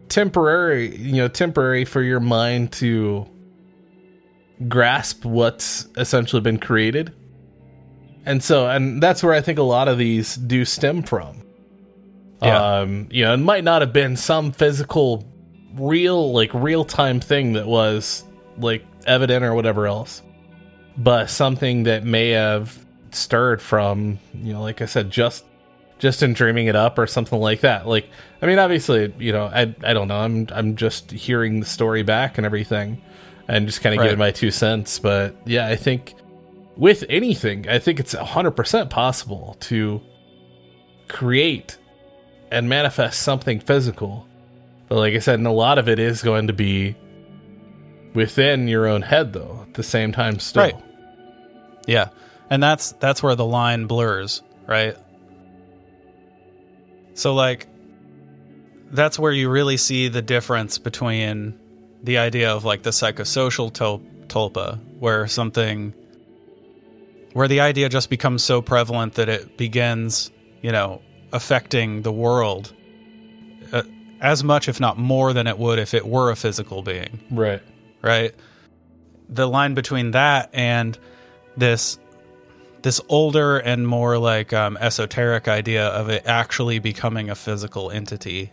temporary 0.08 0.96
you 0.96 1.18
know 1.18 1.28
temporary 1.28 1.84
for 1.84 2.02
your 2.02 2.18
mind 2.18 2.72
to 2.72 3.24
grasp 4.66 5.24
what's 5.24 5.86
essentially 5.96 6.42
been 6.42 6.58
created 6.58 7.14
and 8.26 8.42
so 8.42 8.68
and 8.68 9.00
that's 9.00 9.22
where 9.22 9.34
i 9.34 9.40
think 9.40 9.56
a 9.56 9.62
lot 9.62 9.86
of 9.86 9.98
these 9.98 10.34
do 10.34 10.64
stem 10.64 11.00
from 11.00 11.44
Yeah. 12.42 12.80
um 12.80 13.06
you 13.12 13.22
know 13.22 13.34
it 13.34 13.36
might 13.36 13.62
not 13.62 13.82
have 13.82 13.92
been 13.92 14.16
some 14.16 14.50
physical 14.50 15.32
real 15.74 16.32
like 16.32 16.52
real 16.54 16.84
time 16.84 17.20
thing 17.20 17.52
that 17.52 17.68
was 17.68 18.24
like 18.58 18.84
evident 19.06 19.44
or 19.44 19.54
whatever 19.54 19.86
else 19.86 20.22
but 20.96 21.30
something 21.30 21.84
that 21.84 22.02
may 22.04 22.30
have 22.30 22.84
stirred 23.12 23.60
from 23.60 24.18
you 24.34 24.52
know 24.52 24.60
like 24.62 24.80
i 24.82 24.86
said 24.86 25.10
just 25.10 25.44
just 25.98 26.22
in 26.22 26.32
dreaming 26.32 26.66
it 26.66 26.76
up 26.76 26.98
or 26.98 27.06
something 27.06 27.38
like 27.40 27.60
that 27.60 27.86
like 27.86 28.08
i 28.42 28.46
mean 28.46 28.58
obviously 28.58 29.12
you 29.18 29.32
know 29.32 29.44
i 29.46 29.62
i 29.84 29.92
don't 29.92 30.08
know 30.08 30.16
i'm 30.16 30.46
i'm 30.52 30.76
just 30.76 31.10
hearing 31.10 31.60
the 31.60 31.66
story 31.66 32.02
back 32.02 32.38
and 32.38 32.46
everything 32.46 33.00
and 33.48 33.66
just 33.66 33.80
kind 33.82 33.94
of 33.94 33.98
Right. 33.98 34.06
giving 34.06 34.18
my 34.18 34.30
two 34.30 34.50
cents 34.50 34.98
but 34.98 35.34
yeah 35.44 35.66
i 35.66 35.76
think 35.76 36.14
with 36.76 37.04
anything 37.08 37.68
i 37.68 37.78
think 37.78 38.00
it's 38.00 38.14
100% 38.14 38.90
possible 38.90 39.56
to 39.60 40.00
create 41.08 41.76
and 42.50 42.68
manifest 42.68 43.20
something 43.22 43.60
physical 43.60 44.26
but 44.88 44.96
like 44.96 45.14
i 45.14 45.18
said 45.18 45.34
and 45.38 45.46
a 45.46 45.52
lot 45.52 45.78
of 45.78 45.88
it 45.88 45.98
is 45.98 46.22
going 46.22 46.46
to 46.46 46.52
be 46.52 46.96
within 48.14 48.66
your 48.68 48.86
own 48.86 49.02
head 49.02 49.32
though 49.32 49.64
at 49.68 49.74
the 49.74 49.82
same 49.82 50.12
time 50.12 50.38
still 50.38 50.62
Right. 50.64 50.76
Yeah. 51.86 52.08
And 52.50 52.62
that's 52.62 52.92
that's 52.92 53.22
where 53.22 53.34
the 53.34 53.44
line 53.44 53.86
blurs, 53.86 54.42
right? 54.66 54.96
So 57.14 57.34
like 57.34 57.68
that's 58.90 59.18
where 59.18 59.32
you 59.32 59.48
really 59.48 59.76
see 59.76 60.08
the 60.08 60.22
difference 60.22 60.78
between 60.78 61.58
the 62.02 62.18
idea 62.18 62.52
of 62.52 62.64
like 62.64 62.82
the 62.82 62.90
psychosocial 62.90 63.72
tol- 63.72 64.02
tulpa 64.26 64.80
where 64.98 65.26
something 65.28 65.94
where 67.32 67.46
the 67.46 67.60
idea 67.60 67.88
just 67.88 68.10
becomes 68.10 68.42
so 68.42 68.60
prevalent 68.60 69.14
that 69.14 69.28
it 69.28 69.56
begins, 69.56 70.32
you 70.62 70.72
know, 70.72 71.00
affecting 71.32 72.02
the 72.02 72.10
world 72.10 72.72
uh, 73.72 73.82
as 74.20 74.42
much 74.42 74.68
if 74.68 74.80
not 74.80 74.98
more 74.98 75.32
than 75.32 75.46
it 75.46 75.56
would 75.56 75.78
if 75.78 75.94
it 75.94 76.04
were 76.04 76.30
a 76.30 76.36
physical 76.36 76.82
being 76.82 77.20
right 77.30 77.62
right? 78.02 78.34
The 79.28 79.46
line 79.46 79.74
between 79.74 80.12
that 80.12 80.50
and 80.52 80.98
this 81.56 81.98
this 82.82 83.00
older 83.08 83.58
and 83.58 83.86
more 83.86 84.18
like 84.18 84.52
um, 84.52 84.76
esoteric 84.78 85.48
idea 85.48 85.88
of 85.88 86.08
it 86.08 86.22
actually 86.26 86.78
becoming 86.78 87.30
a 87.30 87.34
physical 87.34 87.90
entity 87.90 88.50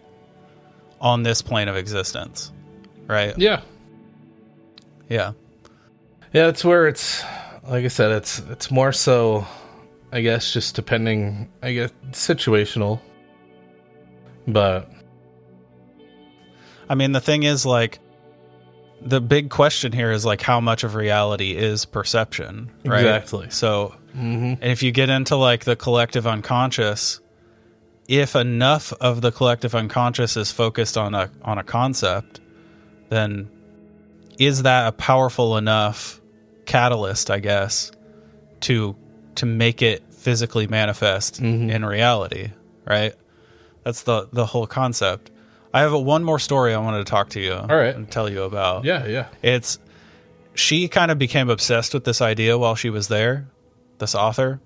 on 0.99 1.23
this 1.23 1.41
plane 1.41 1.67
of 1.67 1.75
existence, 1.75 2.51
right? 3.07 3.38
yeah 3.38 3.61
Yeah, 5.09 5.34
Yeah, 6.34 6.45
that's 6.47 6.65
where 6.65 6.88
it's 6.88 7.23
like 7.67 7.86
I 7.86 7.89
said, 7.89 8.11
it's 8.11 8.39
it's 8.39 8.71
more 8.71 8.91
so 8.91 9.45
I 10.11 10.21
guess 10.21 10.51
just 10.53 10.75
depending 10.75 11.49
I 11.61 11.73
guess 11.73 11.91
situational. 12.11 12.99
But 14.47 14.89
I 16.89 16.95
mean 16.95 17.11
the 17.11 17.21
thing 17.21 17.43
is 17.43 17.65
like 17.65 17.99
the 19.01 19.21
big 19.21 19.49
question 19.49 19.91
here 19.91 20.11
is 20.11 20.25
like 20.25 20.41
how 20.41 20.59
much 20.59 20.84
of 20.84 20.95
reality 20.95 21.51
is 21.55 21.86
perception, 21.86 22.71
right? 22.84 23.01
Exactly. 23.01 23.49
So 23.49 23.95
mhm. 24.18 24.57
And 24.61 24.72
if 24.72 24.82
you 24.84 24.91
get 24.91 25.09
into 25.09 25.36
like 25.36 25.63
the 25.65 25.76
collective 25.76 26.26
unconscious, 26.28 27.20
if 28.07 28.36
enough 28.36 28.93
of 29.01 29.22
the 29.22 29.32
collective 29.32 29.76
unconscious 29.76 30.38
is 30.38 30.51
focused 30.51 30.97
on 30.97 31.13
a 31.15 31.30
on 31.43 31.57
a 31.57 31.63
concept, 31.63 32.39
then 33.09 33.49
is 34.39 34.63
that 34.63 34.88
a 34.88 34.91
powerful 34.91 35.57
enough 35.57 36.22
catalyst, 36.65 37.30
I 37.32 37.39
guess, 37.39 37.91
to 38.61 38.95
to 39.36 39.45
make 39.45 39.82
it 39.82 40.03
physically 40.13 40.68
manifest 40.68 41.41
Mhm. 41.41 41.70
in 41.72 41.86
reality, 41.86 42.51
right? 42.86 43.13
That's 43.84 44.03
the 44.03 44.28
the 44.34 44.45
whole 44.47 44.68
concept. 44.68 45.32
I 45.74 45.82
have 45.82 45.93
one 45.93 46.24
more 46.24 46.39
story 46.39 46.74
I 46.74 46.78
wanted 46.80 46.99
to 46.99 47.03
talk 47.11 47.30
to 47.32 47.39
you 47.39 47.53
All 47.53 47.68
right. 47.68 47.95
and 47.95 48.09
tell 48.09 48.30
you 48.30 48.43
about. 48.43 48.84
yeah, 48.86 49.05
yeah. 49.05 49.26
It's 49.43 49.80
she 50.55 50.88
kind 50.88 51.11
of 51.11 51.20
became 51.20 51.49
obsessed 51.49 51.93
with 51.93 52.03
this 52.03 52.20
idea 52.22 52.57
while 52.57 52.74
she 52.76 52.89
was 52.89 53.09
there, 53.09 53.47
this 53.99 54.15
author. 54.15 54.59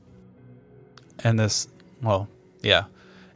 And 1.24 1.40
this, 1.40 1.68
well, 2.02 2.28
yeah. 2.62 2.86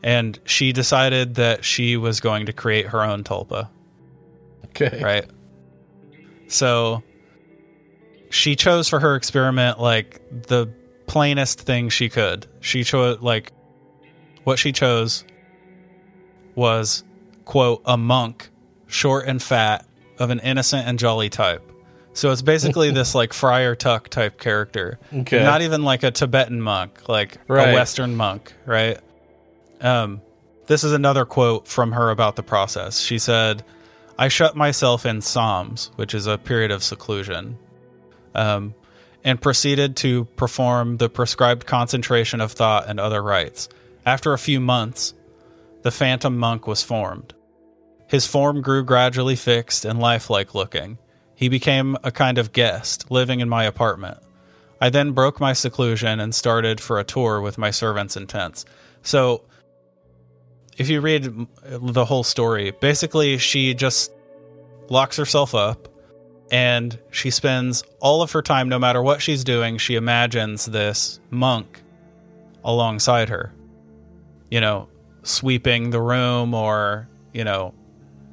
And 0.03 0.39
she 0.45 0.71
decided 0.71 1.35
that 1.35 1.65
she 1.65 1.97
was 1.97 2.19
going 2.19 2.47
to 2.47 2.53
create 2.53 2.87
her 2.87 3.03
own 3.03 3.23
tulpa. 3.23 3.69
Okay. 4.65 5.01
right? 5.01 5.25
So 6.47 7.03
she 8.29 8.55
chose 8.55 8.89
for 8.89 8.99
her 8.99 9.15
experiment 9.15 9.79
like 9.79 10.21
the 10.47 10.67
plainest 11.07 11.61
thing 11.61 11.89
she 11.89 12.09
could. 12.09 12.47
She 12.59 12.83
chose 12.83 13.21
like 13.21 13.51
what 14.43 14.59
she 14.59 14.71
chose 14.71 15.23
was 16.55 17.03
quote 17.45 17.81
a 17.85 17.97
monk, 17.97 18.49
short 18.87 19.27
and 19.27 19.41
fat, 19.41 19.85
of 20.19 20.29
an 20.29 20.39
innocent 20.39 20.87
and 20.87 20.99
jolly 20.99 21.29
type. 21.29 21.71
So 22.15 22.31
it's 22.31 22.41
basically 22.41 22.91
this 22.91 23.13
like 23.13 23.33
Friar 23.33 23.75
Tuck 23.75 24.07
type 24.09 24.39
character. 24.39 24.97
Okay. 25.13 25.43
Not 25.43 25.61
even 25.61 25.83
like 25.83 26.01
a 26.03 26.11
Tibetan 26.11 26.61
monk, 26.61 27.07
like 27.09 27.37
Right. 27.47 27.69
a 27.69 27.73
Western 27.73 28.15
monk, 28.15 28.53
right? 28.65 28.97
Um, 29.81 30.21
this 30.67 30.83
is 30.85 30.93
another 30.93 31.25
quote 31.25 31.67
from 31.67 31.91
her 31.91 32.09
about 32.09 32.37
the 32.37 32.41
process. 32.43 32.99
She 32.99 33.19
said, 33.19 33.63
I 34.17 34.29
shut 34.29 34.55
myself 34.55 35.05
in 35.05 35.19
tsams, 35.19 35.89
which 35.97 36.13
is 36.13 36.25
a 36.25 36.37
period 36.37 36.71
of 36.71 36.83
seclusion, 36.83 37.57
um, 38.33 38.73
and 39.25 39.41
proceeded 39.41 39.97
to 39.97 40.23
perform 40.37 40.97
the 40.97 41.09
prescribed 41.09 41.65
concentration 41.65 42.39
of 42.39 42.53
thought 42.53 42.87
and 42.87 42.97
other 42.97 43.21
rites. 43.21 43.67
After 44.05 44.31
a 44.31 44.37
few 44.39 44.61
months, 44.61 45.13
the 45.81 45.91
phantom 45.91 46.37
monk 46.37 46.65
was 46.65 46.81
formed. 46.81 47.33
His 48.07 48.25
form 48.25 48.61
grew 48.61 48.85
gradually 48.85 49.35
fixed 49.35 49.83
and 49.83 49.99
lifelike 49.99 50.55
looking. 50.55 50.97
He 51.35 51.49
became 51.49 51.97
a 52.03 52.11
kind 52.11 52.37
of 52.37 52.53
guest, 52.53 53.11
living 53.11 53.39
in 53.41 53.49
my 53.49 53.65
apartment. 53.65 54.17
I 54.79 54.89
then 54.89 55.11
broke 55.11 55.39
my 55.39 55.53
seclusion 55.53 56.19
and 56.19 56.33
started 56.33 56.79
for 56.79 56.99
a 56.99 57.03
tour 57.03 57.41
with 57.41 57.57
my 57.57 57.71
servants 57.71 58.15
and 58.15 58.27
tents. 58.27 58.65
So, 59.01 59.43
if 60.77 60.89
you 60.89 60.99
read 61.01 61.47
the 61.63 62.05
whole 62.05 62.23
story, 62.23 62.71
basically 62.71 63.37
she 63.37 63.73
just 63.73 64.11
locks 64.89 65.17
herself 65.17 65.55
up 65.55 65.87
and 66.51 66.99
she 67.11 67.29
spends 67.31 67.83
all 67.99 68.21
of 68.21 68.31
her 68.33 68.41
time, 68.41 68.69
no 68.69 68.77
matter 68.77 69.01
what 69.01 69.21
she's 69.21 69.43
doing, 69.43 69.77
she 69.77 69.95
imagines 69.95 70.65
this 70.65 71.19
monk 71.29 71.81
alongside 72.63 73.29
her. 73.29 73.53
You 74.51 74.61
know, 74.61 74.89
sweeping 75.23 75.89
the 75.89 76.01
room 76.01 76.53
or, 76.53 77.07
you 77.33 77.43
know, 77.43 77.73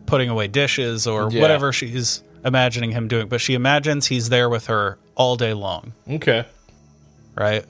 putting 0.07 0.29
away 0.29 0.49
dishes 0.49 1.07
or 1.07 1.31
Yeah. 1.33 1.41
whatever 1.41 1.73
she's 1.73 2.23
imagining 2.45 2.91
him 2.93 3.09
doing. 3.09 3.29
But 3.29 3.41
she 3.41 3.55
imagines 3.55 4.07
he's 4.07 4.29
there 4.29 4.49
with 4.49 4.67
her 4.67 4.99
all 5.15 5.37
day 5.37 5.53
long 5.55 5.93
Okay. 6.09 6.45
right? 7.35 7.65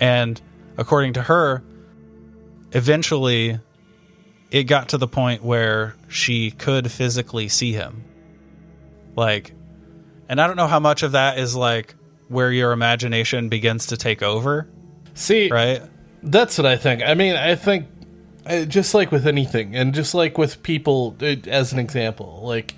And 0.00 0.40
according 0.76 1.12
to 1.14 1.22
her, 1.22 1.62
eventually 2.72 3.58
it 4.50 4.64
got 4.64 4.90
to 4.90 4.98
the 4.98 5.08
point 5.08 5.42
where 5.42 5.94
she 6.08 6.50
could 6.50 6.90
physically 6.90 7.48
see 7.48 7.72
him. 7.72 8.04
Like, 9.16 9.52
and 10.28 10.40
I 10.40 10.46
don't 10.46 10.56
know 10.56 10.66
how 10.66 10.80
much 10.80 11.02
of 11.02 11.12
that 11.12 11.38
is 11.38 11.54
like 11.54 11.94
where 12.28 12.50
your 12.50 12.72
imagination 12.72 13.48
begins 13.48 13.86
to 13.88 13.96
take 13.96 14.22
over, 14.22 14.68
See, 15.14 15.50
right? 15.50 15.82
That's 16.22 16.56
what 16.56 16.66
I 16.66 16.76
think. 16.76 17.02
I 17.02 17.14
mean, 17.14 17.36
I 17.36 17.54
think 17.54 17.86
uh, 18.46 18.64
just 18.64 18.94
like 18.94 19.12
with 19.12 19.26
anything, 19.26 19.76
and 19.76 19.92
just 19.94 20.14
like 20.14 20.38
with 20.38 20.62
people, 20.62 21.14
uh, 21.20 21.34
as 21.46 21.72
an 21.74 21.78
example, 21.78 22.40
like 22.42 22.74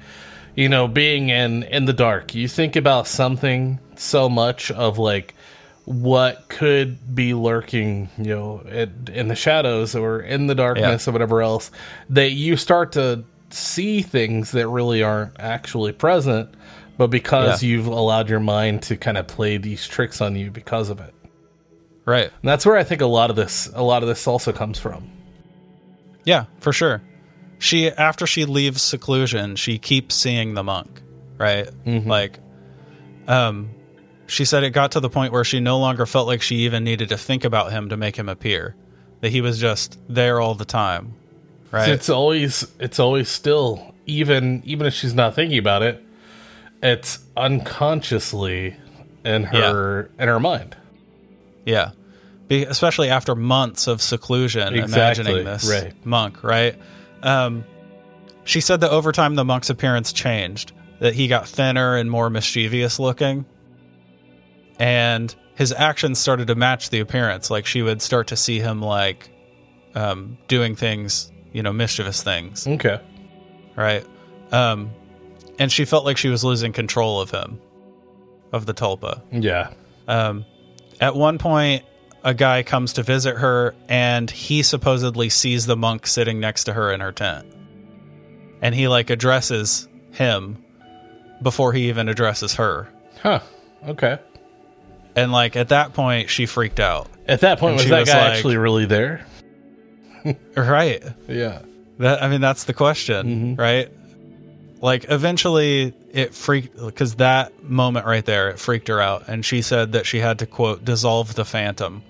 you 0.55 0.69
know, 0.69 0.89
being 0.89 1.31
in 1.31 1.63
in 1.65 1.85
the 1.87 1.93
dark, 1.93 2.35
you 2.35 2.49
think 2.49 2.77
about 2.77 3.07
something 3.07 3.79
so 3.97 4.29
much 4.29 4.71
of 4.71 4.99
like 4.99 5.35
what 5.85 6.49
could 6.49 7.15
be 7.15 7.35
lurking, 7.35 8.09
you 8.17 8.35
know, 8.35 8.61
in, 8.61 9.09
in 9.13 9.29
the 9.29 9.35
shadows 9.37 9.95
or 9.95 10.21
in 10.21 10.47
the 10.47 10.55
darkness 10.55 11.07
or 11.07 11.13
whatever 11.13 11.43
else, 11.43 11.71
that 12.09 12.31
you 12.31 12.57
start 12.57 12.93
to 12.93 13.23
see 13.51 14.01
things 14.03 14.53
that 14.53 14.67
really 14.69 15.03
aren't 15.03 15.39
actually 15.39 15.93
present, 15.93 16.49
but 16.97 17.09
because 17.09 17.63
Yeah. 17.63 17.69
you've 17.69 17.87
allowed 17.87 18.31
your 18.31 18.41
mind 18.41 18.83
to 18.85 18.97
kind 18.97 19.19
of 19.19 19.27
play 19.27 19.59
these 19.59 19.87
tricks 19.87 20.21
on 20.23 20.37
you 20.37 20.51
because 20.51 20.89
of 20.89 21.01
it. 21.01 21.13
Right. 22.07 22.25
And 22.25 22.49
that's 22.49 22.65
where 22.67 22.77
I 22.77 22.85
think 22.85 23.01
a 23.01 23.07
lot 23.07 23.31
of 23.31 23.37
this 23.37 23.71
a 23.75 23.83
lot 23.83 24.03
of 24.03 24.09
this 24.09 24.27
also 24.27 24.53
comes 24.53 24.79
from. 24.79 25.11
Yeah, 26.25 26.45
for 26.61 26.73
sure. 26.73 27.03
She 27.65 27.91
after 27.91 28.27
she 28.27 28.45
leaves 28.45 28.83
seclusion, 28.83 29.57
she 29.57 29.79
keeps 29.79 30.15
seeing 30.15 30.53
the 30.53 30.63
monk, 30.63 31.01
right? 31.39 31.67
Like 31.87 32.39
um 33.27 33.71
she 34.27 34.45
said 34.45 34.65
it 34.65 34.71
got 34.71 34.93
to 34.93 35.01
the 35.01 35.09
point 35.09 35.33
where 35.33 35.45
she 35.45 35.61
no 35.61 35.79
longer 35.79 36.05
felt 36.05 36.27
like 36.27 36.43
she 36.43 36.57
even 36.57 36.85
needed 36.85 37.09
to 37.09 37.17
think 37.17 37.43
about 37.43 37.73
him 37.73 37.89
to 37.89 37.97
make 37.97 38.17
him 38.17 38.29
appear. 38.29 38.77
That 39.23 39.31
he 39.31 39.41
was 39.41 39.59
just 39.59 39.99
there 40.11 40.43
all 40.43 40.55
the 40.55 40.67
time. 40.67 41.15
Right? 41.71 41.89
It's 41.89 42.11
always 42.11 42.71
it's 42.79 42.99
always 43.01 43.31
still 43.31 43.95
even 44.05 44.61
even 44.67 44.87
if 44.87 44.93
she's 44.93 45.15
not 45.15 45.35
thinking 45.35 45.57
about 45.57 45.83
it, 45.83 46.05
it's 46.83 47.19
unconsciously 47.35 48.77
in 49.25 49.45
her 49.45 50.11
in 50.19 50.29
her 50.29 50.39
mind. 50.39 50.77
Yeah. 51.65 51.93
Be, 52.47 52.65
especially 52.65 53.09
after 53.09 53.35
months 53.35 53.87
of 53.87 54.03
seclusion, 54.03 54.75
Exactly, 54.75 55.33
imagining 55.33 55.45
this 55.47 55.67
right. 55.67 55.95
monk, 56.05 56.45
right? 56.45 56.79
Um, 57.25 57.65
she 58.45 58.61
said 58.61 58.81
that 58.83 58.91
over 58.91 59.11
time 59.11 59.35
the 59.35 59.45
monk's 59.45 59.71
appearance 59.71 60.13
changed, 60.13 60.73
that 61.01 61.15
he 61.15 61.27
got 61.27 61.49
thinner 61.49 61.97
and 61.97 62.11
more 62.11 62.31
mischievous 62.31 62.99
looking, 63.01 63.47
and 64.79 65.35
his 65.55 65.73
actions 65.73 66.19
started 66.19 66.49
to 66.49 66.55
match 66.55 66.91
the 66.91 67.01
appearance. 67.01 67.51
Like 67.51 67.67
she 67.67 67.83
would 67.83 68.03
start 68.03 68.29
to 68.29 68.37
see 68.37 68.59
him 68.61 68.81
like 68.83 69.31
um, 69.95 70.37
doing 70.49 70.75
things, 70.77 71.31
you 71.53 71.63
know, 71.63 71.73
mischievous 71.73 72.23
things, 72.23 72.67
Okay. 72.67 73.01
right? 73.77 74.05
Um, 74.53 74.91
and 75.59 75.71
she 75.71 75.85
felt 75.85 76.05
like 76.05 76.17
she 76.17 76.29
was 76.29 76.45
losing 76.45 76.73
control 76.73 77.21
of 77.21 77.31
him, 77.31 77.61
of 78.53 78.67
the 78.67 78.75
tulpa. 78.75 79.23
Yeah. 79.31 79.73
Um, 80.09 80.45
at 81.01 81.15
one 81.15 81.39
point, 81.39 81.85
a 82.25 82.33
guy 82.35 82.63
comes 82.63 82.95
to 82.95 83.03
visit 83.03 83.37
her, 83.37 83.75
and 83.89 84.31
he 84.31 84.63
supposedly 84.63 85.29
sees 85.29 85.67
the 85.67 85.77
monk 85.77 86.07
sitting 86.07 86.41
next 86.41 86.65
to 86.65 86.73
her 86.73 86.91
in 86.91 87.01
her 87.01 87.13
tent, 87.13 87.47
and 88.63 88.75
he 88.75 88.89
like 88.89 89.11
addresses 89.11 89.87
him 90.11 90.65
before 91.43 91.75
he 91.75 91.89
even 91.89 92.09
addresses 92.09 92.55
her. 92.55 92.89
Huh. 93.23 93.41
Okay. 93.87 94.19
And 95.15 95.31
like 95.31 95.55
at 95.55 95.69
that 95.69 95.93
point, 95.93 96.31
she 96.31 96.47
freaked 96.47 96.81
out. 96.81 97.09
At 97.29 97.41
that 97.41 97.59
point 97.59 97.77
was 97.77 97.89
that 97.89 98.01
was 98.01 98.09
guy 98.09 98.25
like- 98.25 98.37
actually 98.37 98.57
really 98.57 98.87
there? 98.87 99.27
Right. 100.57 101.03
Yeah. 101.29 101.61
That 101.99 102.23
I 102.23 102.31
mean, 102.31 102.41
that's 102.41 102.65
the 102.65 102.73
question, 102.73 103.27
mm-hmm. 103.27 103.61
right? 103.61 103.93
Like 104.81 105.05
eventually, 105.11 105.93
it 106.11 106.35
freaked 106.35 106.75
because 106.77 107.17
that 107.17 107.63
moment 107.63 108.07
right 108.07 108.25
there, 108.25 108.49
it 108.49 108.59
freaked 108.59 108.89
her 108.89 109.03
out, 109.03 109.29
and 109.29 109.45
she 109.45 109.61
said 109.61 109.93
that 109.93 110.07
she 110.07 110.21
had 110.21 110.39
to 110.39 110.47
quote 110.47 110.83
dissolve 110.83 111.35
the 111.35 111.45
phantom. 111.45 112.03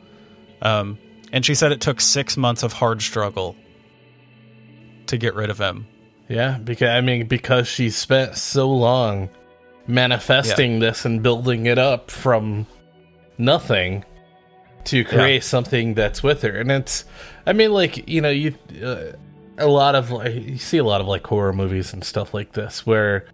Um, 0.64 0.98
and 1.32 1.44
she 1.44 1.54
said 1.54 1.72
it 1.72 1.80
took 1.80 2.00
six 2.00 2.36
months 2.36 2.62
of 2.62 2.72
hard 2.72 3.02
struggle 3.02 3.54
to 5.06 5.16
get 5.16 5.34
rid 5.34 5.50
of 5.50 5.58
him. 5.58 5.86
Yeah, 6.28 6.58
because 6.58 6.88
I 6.88 7.00
mean 7.02 7.26
because 7.26 7.68
she 7.68 7.90
spent 7.90 8.36
so 8.36 8.70
long 8.70 9.28
manifesting 9.86 10.78
this 10.78 11.04
and 11.04 11.22
building 11.22 11.66
it 11.66 11.78
up 11.78 12.10
from 12.10 12.66
nothing 13.36 14.04
to 14.84 15.04
create 15.04 15.44
something 15.44 15.94
that's 15.94 16.22
with 16.22 16.42
her. 16.42 16.56
And 16.56 16.70
it's 16.70 17.04
I 17.46 17.52
mean 17.52 17.72
like, 17.72 18.08
you 18.08 18.20
know, 18.20 18.30
you 18.30 18.54
uh, 18.82 19.12
a 19.58 19.68
lot 19.68 19.94
of 19.94 20.10
like 20.10 20.34
you 20.34 20.58
see 20.58 20.78
a 20.78 20.84
lot 20.84 21.00
of 21.00 21.06
like 21.06 21.26
horror 21.26 21.52
movies 21.52 21.92
and 21.92 22.02
stuff 22.02 22.32
like 22.32 22.52
this 22.52 22.86
where 22.86 23.26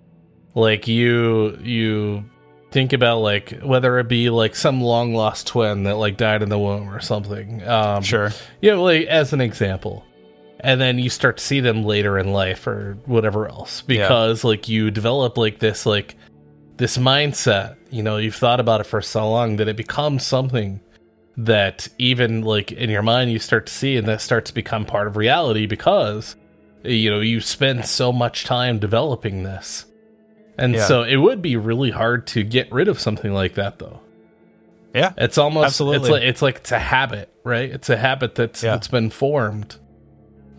like 0.55 0.89
you 0.89 1.57
you 1.63 2.25
think 2.71 2.93
about 2.93 3.19
like 3.19 3.59
whether 3.63 3.99
it 3.99 4.09
be 4.09 4.31
like 4.31 4.55
some 4.55 4.81
long 4.81 5.15
lost 5.15 5.47
twin 5.47 5.83
that 5.85 5.97
like 5.97 6.17
died 6.17 6.43
in 6.43 6.49
the 6.49 6.59
womb 6.59 6.89
or 6.89 7.01
something. 7.01 7.67
Um 7.67 8.03
Sure. 8.03 8.31
you 8.61 8.71
know, 8.71 8.83
like 8.83 9.07
as 9.07 9.33
an 9.33 9.41
example. 9.41 10.05
And 10.63 10.81
then 10.81 10.99
you 10.99 11.09
start 11.09 11.39
to 11.39 11.45
see 11.45 11.61
them 11.61 11.85
later 11.85 12.19
in 12.19 12.33
life 12.33 12.67
or 12.67 12.99
whatever 13.07 13.49
else 13.49 13.81
because 13.83 14.45
like 14.45 14.69
you 14.69 14.91
develop 14.91 15.39
like 15.39 15.59
this 15.59 15.87
like 15.87 16.17
this 16.77 16.97
mindset, 16.99 17.77
you 17.91 18.03
know, 18.03 18.19
you've 18.19 18.35
thought 18.35 18.61
about 18.61 18.81
it 18.81 18.85
for 18.85 19.01
so 19.01 19.29
long 19.31 19.57
that 19.57 19.69
it 19.69 19.77
becomes 19.77 20.25
something 20.25 20.81
that 21.37 21.89
even 21.99 22.43
like 22.43 22.73
in 22.73 22.91
your 22.91 23.03
mind 23.03 23.33
you 23.33 23.39
start 23.39 23.67
to 23.67 23.73
see 23.73 23.97
and 23.97 24.07
that 24.07 24.21
starts 24.21 24.51
to 24.51 24.55
become 24.55 24.85
part 24.85 25.07
of 25.07 25.17
reality 25.17 25.65
because 25.67 26.37
you 26.83 27.11
know, 27.11 27.21
you 27.21 27.41
spend 27.41 27.85
so 27.85 28.13
much 28.13 28.45
time 28.45 28.79
developing 28.79 29.43
this. 29.43 29.85
And 30.61 30.75
Yeah. 30.75 30.85
so 30.85 31.03
it 31.03 31.17
would 31.17 31.41
be 31.41 31.57
really 31.57 31.91
hard 31.91 32.27
to 32.29 32.43
get 32.43 32.71
rid 32.71 32.87
of 32.87 33.01
something 33.01 33.33
like 33.33 33.55
that 33.55 33.79
though. 33.79 34.01
Yeah. 34.95 35.15
It's 35.17 35.39
almost 35.39 35.67
Absolutely. 35.67 35.97
it's 35.97 36.11
like 36.11 36.23
it's 36.23 36.43
like 36.43 36.57
it's 36.59 36.73
a 36.73 36.79
habit, 36.79 37.33
right? 37.45 37.71
It's 37.71 37.89
a 37.89 37.97
habit 37.97 38.35
that's 38.35 38.63
Yeah. 38.63 38.73
that's 38.73 38.89
been 38.89 39.09
formed. 39.09 39.77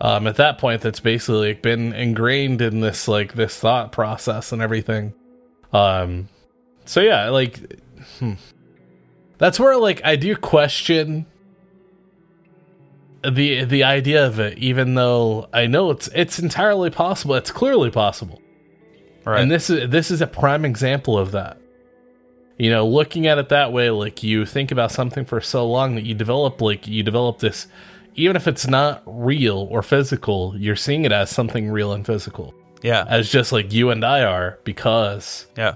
Um, 0.00 0.26
at 0.26 0.34
that 0.36 0.58
point, 0.58 0.80
that's 0.80 0.98
basically 0.98 1.50
like 1.50 1.62
been 1.62 1.92
ingrained 1.92 2.60
in 2.60 2.80
this 2.80 3.06
like 3.06 3.34
this 3.34 3.56
thought 3.56 3.92
process 3.92 4.50
and 4.50 4.60
everything. 4.60 5.14
Um, 5.72 6.28
so 6.84 7.00
yeah, 7.00 7.28
like 7.28 7.80
hmm. 8.18 8.32
that's 9.38 9.60
where 9.60 9.76
like 9.76 10.00
I 10.04 10.16
do 10.16 10.34
question 10.34 11.26
the 13.22 13.62
the 13.62 13.84
idea 13.84 14.26
of 14.26 14.40
it, 14.40 14.58
even 14.58 14.96
though 14.96 15.48
I 15.52 15.68
know 15.68 15.92
it's 15.92 16.08
it's 16.12 16.40
entirely 16.40 16.90
possible. 16.90 17.36
It's 17.36 17.52
clearly 17.52 17.92
possible 17.92 18.41
Right. 19.24 19.40
And 19.40 19.50
this 19.50 19.70
is 19.70 19.90
this 19.90 20.10
is 20.10 20.20
a 20.20 20.26
prime 20.26 20.64
example 20.64 21.18
of 21.18 21.32
that. 21.32 21.58
You 22.58 22.70
know, 22.70 22.86
looking 22.86 23.26
at 23.26 23.38
it 23.38 23.48
that 23.48 23.72
way, 23.72 23.90
like 23.90 24.22
you 24.22 24.44
think 24.46 24.70
about 24.70 24.92
something 24.92 25.24
for 25.24 25.40
so 25.40 25.66
long 25.68 25.94
that 25.94 26.04
you 26.04 26.14
develop 26.14 26.60
like 26.60 26.86
you 26.86 27.02
develop 27.02 27.38
this 27.38 27.66
even 28.14 28.36
if 28.36 28.46
it's 28.46 28.66
not 28.66 29.02
real 29.06 29.68
or 29.70 29.82
physical, 29.82 30.54
you're 30.56 30.76
seeing 30.76 31.04
it 31.04 31.12
as 31.12 31.30
something 31.30 31.70
real 31.70 31.92
and 31.92 32.04
physical. 32.04 32.54
yeah. 32.82 33.04
As 33.08 33.28
just 33.30 33.52
like 33.52 33.72
you 33.72 33.90
and 33.90 34.04
I 34.04 34.22
are 34.24 34.58
because 34.64 35.46
yeah. 35.56 35.74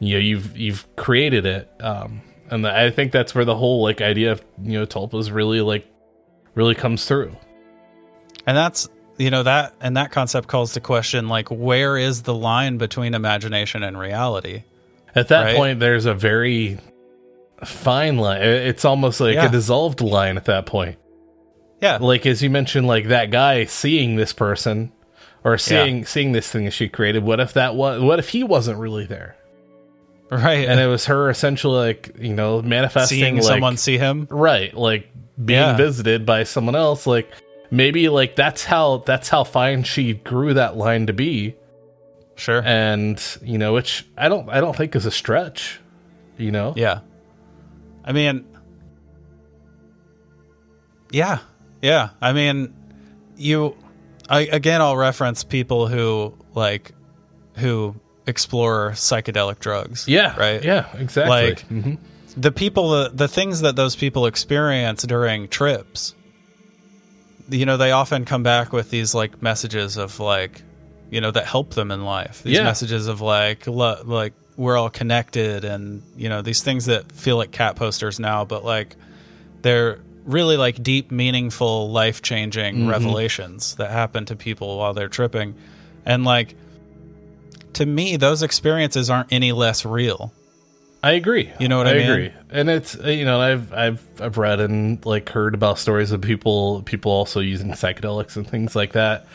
you 0.00 0.14
know 0.14 0.20
you've 0.20 0.56
you've 0.56 0.86
created 0.96 1.46
it. 1.46 1.70
Um 1.80 2.22
and 2.50 2.66
I 2.66 2.90
think 2.90 3.12
that's 3.12 3.34
where 3.34 3.44
the 3.44 3.56
whole 3.56 3.82
like 3.82 4.00
idea 4.00 4.32
of 4.32 4.42
you 4.62 4.78
know 4.78 4.86
tulpas 4.86 5.32
really 5.32 5.60
like 5.60 5.86
really 6.54 6.74
comes 6.74 7.06
through. 7.06 7.34
And 8.46 8.56
that's 8.56 8.88
you 9.18 9.30
know 9.30 9.42
that 9.42 9.74
and 9.80 9.96
that 9.96 10.10
concept 10.12 10.48
calls 10.48 10.72
to 10.74 10.80
question 10.80 11.28
like 11.28 11.48
where 11.50 11.96
is 11.96 12.22
the 12.22 12.34
line 12.34 12.78
between 12.78 13.14
imagination 13.14 13.82
and 13.82 13.98
reality? 13.98 14.62
At 15.14 15.28
that 15.28 15.42
Right. 15.44 15.56
point, 15.56 15.80
there's 15.80 16.06
a 16.06 16.14
very 16.14 16.78
fine 17.64 18.16
line. 18.18 18.40
It's 18.42 18.84
almost 18.84 19.20
like 19.20 19.34
Yeah. 19.34 19.46
a 19.46 19.50
dissolved 19.50 20.00
line 20.00 20.36
at 20.36 20.44
that 20.46 20.66
point. 20.66 20.96
Yeah. 21.80 21.98
Like 22.00 22.26
as 22.26 22.42
you 22.42 22.50
mentioned, 22.50 22.86
like 22.86 23.08
that 23.08 23.30
guy 23.30 23.64
seeing 23.64 24.16
this 24.16 24.32
person 24.32 24.92
or 25.44 25.58
seeing 25.58 26.04
seeing 26.04 26.32
this 26.32 26.48
thing 26.48 26.64
that 26.66 26.72
she 26.72 26.88
created. 26.88 27.24
What 27.24 27.40
if 27.40 27.52
that 27.54 27.74
was? 27.74 28.00
What 28.00 28.18
if 28.18 28.28
he 28.30 28.44
wasn't 28.44 28.78
really 28.78 29.06
there? 29.06 29.36
Right. 30.30 30.68
And 30.68 30.78
it 30.78 30.86
was 30.86 31.06
her 31.06 31.30
essentially 31.30 31.78
like 31.78 32.10
you 32.20 32.34
know 32.34 32.60
manifesting 32.62 33.18
seeing 33.18 33.34
like, 33.36 33.44
someone 33.44 33.76
see 33.76 33.98
him. 33.98 34.26
right, 34.30 34.74
like 34.76 35.08
being 35.42 35.58
Yeah. 35.60 35.76
visited 35.76 36.26
by 36.26 36.44
someone 36.44 36.76
else. 36.76 37.06
Like 37.06 37.30
maybe 37.70 38.08
like 38.08 38.36
that's 38.36 38.64
how 38.64 38.98
that's 38.98 39.28
how 39.28 39.44
fine 39.44 39.82
she 39.84 40.14
grew 40.14 40.54
that 40.54 40.76
line 40.76 41.06
to 41.06 41.12
be. 41.12 41.54
Sure. 42.36 42.62
And 42.64 43.20
you 43.42 43.58
know, 43.58 43.72
which 43.74 44.06
I 44.16 44.28
don't 44.28 44.48
I 44.48 44.60
don't 44.60 44.76
think 44.76 44.94
is 44.96 45.06
a 45.06 45.10
stretch. 45.10 45.80
You 46.36 46.50
know. 46.52 46.72
Yeah. 46.76 47.00
I 48.04 48.12
mean, 48.12 48.44
yeah, 51.10 51.38
yeah. 51.82 52.10
I 52.20 52.32
mean, 52.32 52.74
you, 53.36 53.76
I, 54.28 54.40
again, 54.42 54.80
I'll 54.80 54.96
reference 54.96 55.44
people 55.44 55.86
who 55.88 56.34
like, 56.54 56.92
who 57.56 57.94
explore 58.26 58.90
psychedelic 58.92 59.58
drugs. 59.58 60.06
Yeah. 60.06 60.36
Right. 60.38 60.62
Yeah. 60.64 60.86
Exactly. 60.96 61.30
Like- 61.50 61.68
Mhm. 61.68 61.98
The 62.36 62.52
people, 62.52 62.90
the, 62.90 63.08
the 63.12 63.26
things 63.26 63.62
that 63.62 63.74
those 63.74 63.96
people 63.96 64.26
experience 64.26 65.02
during 65.02 65.48
trips, 65.48 66.14
you 67.50 67.66
know, 67.66 67.76
they 67.76 67.92
often 67.92 68.24
come 68.24 68.42
back 68.42 68.72
with 68.72 68.90
these 68.90 69.14
like 69.14 69.40
messages 69.42 69.96
of 69.96 70.20
like, 70.20 70.62
you 71.10 71.20
know, 71.20 71.30
that 71.30 71.46
help 71.46 71.74
them 71.74 71.90
in 71.90 72.04
life. 72.04 72.42
These 72.42 72.56
Yeah. 72.58 72.64
messages 72.64 73.06
of 73.06 73.20
like, 73.20 73.66
lo- 73.66 74.02
like 74.04 74.34
we're 74.56 74.76
all 74.76 74.90
connected, 74.90 75.64
and 75.64 76.02
you 76.16 76.28
know, 76.28 76.42
these 76.42 76.62
things 76.62 76.86
that 76.86 77.12
feel 77.12 77.36
like 77.36 77.50
cat 77.52 77.76
posters 77.76 78.18
now, 78.20 78.44
but 78.44 78.64
like 78.64 78.96
they're 79.62 80.00
really 80.24 80.56
like 80.56 80.82
deep, 80.82 81.10
meaningful, 81.10 81.90
life 81.90 82.20
changing 82.22 82.74
Mm-hmm. 82.76 82.88
revelations 82.90 83.76
that 83.76 83.90
happen 83.90 84.24
to 84.26 84.36
people 84.36 84.76
while 84.78 84.92
they're 84.94 85.08
tripping, 85.08 85.54
and 86.04 86.24
like 86.24 86.54
to 87.74 87.86
me, 87.86 88.16
those 88.16 88.42
experiences 88.42 89.08
aren't 89.10 89.32
any 89.32 89.52
less 89.52 89.84
real. 89.84 90.32
I 91.02 91.12
agree. 91.12 91.52
You 91.60 91.68
know 91.68 91.78
what 91.78 91.86
I 91.86 91.94
mean? 91.94 92.02
I 92.10 92.12
agree. 92.12 92.32
And 92.50 92.68
it's 92.68 92.98
uh, 92.98 93.08
you 93.08 93.24
know 93.24 93.40
I've 93.40 93.72
I've 93.72 94.04
I've 94.20 94.36
read 94.38 94.58
and 94.60 95.04
like 95.06 95.28
heard 95.28 95.54
about 95.54 95.78
stories 95.78 96.10
of 96.10 96.20
people 96.20 96.82
people 96.82 97.12
also 97.12 97.40
using 97.40 97.70
psychedelics 97.72 98.36
and 98.36 98.48
things 98.48 98.74
like 98.74 98.92
that 98.92 99.26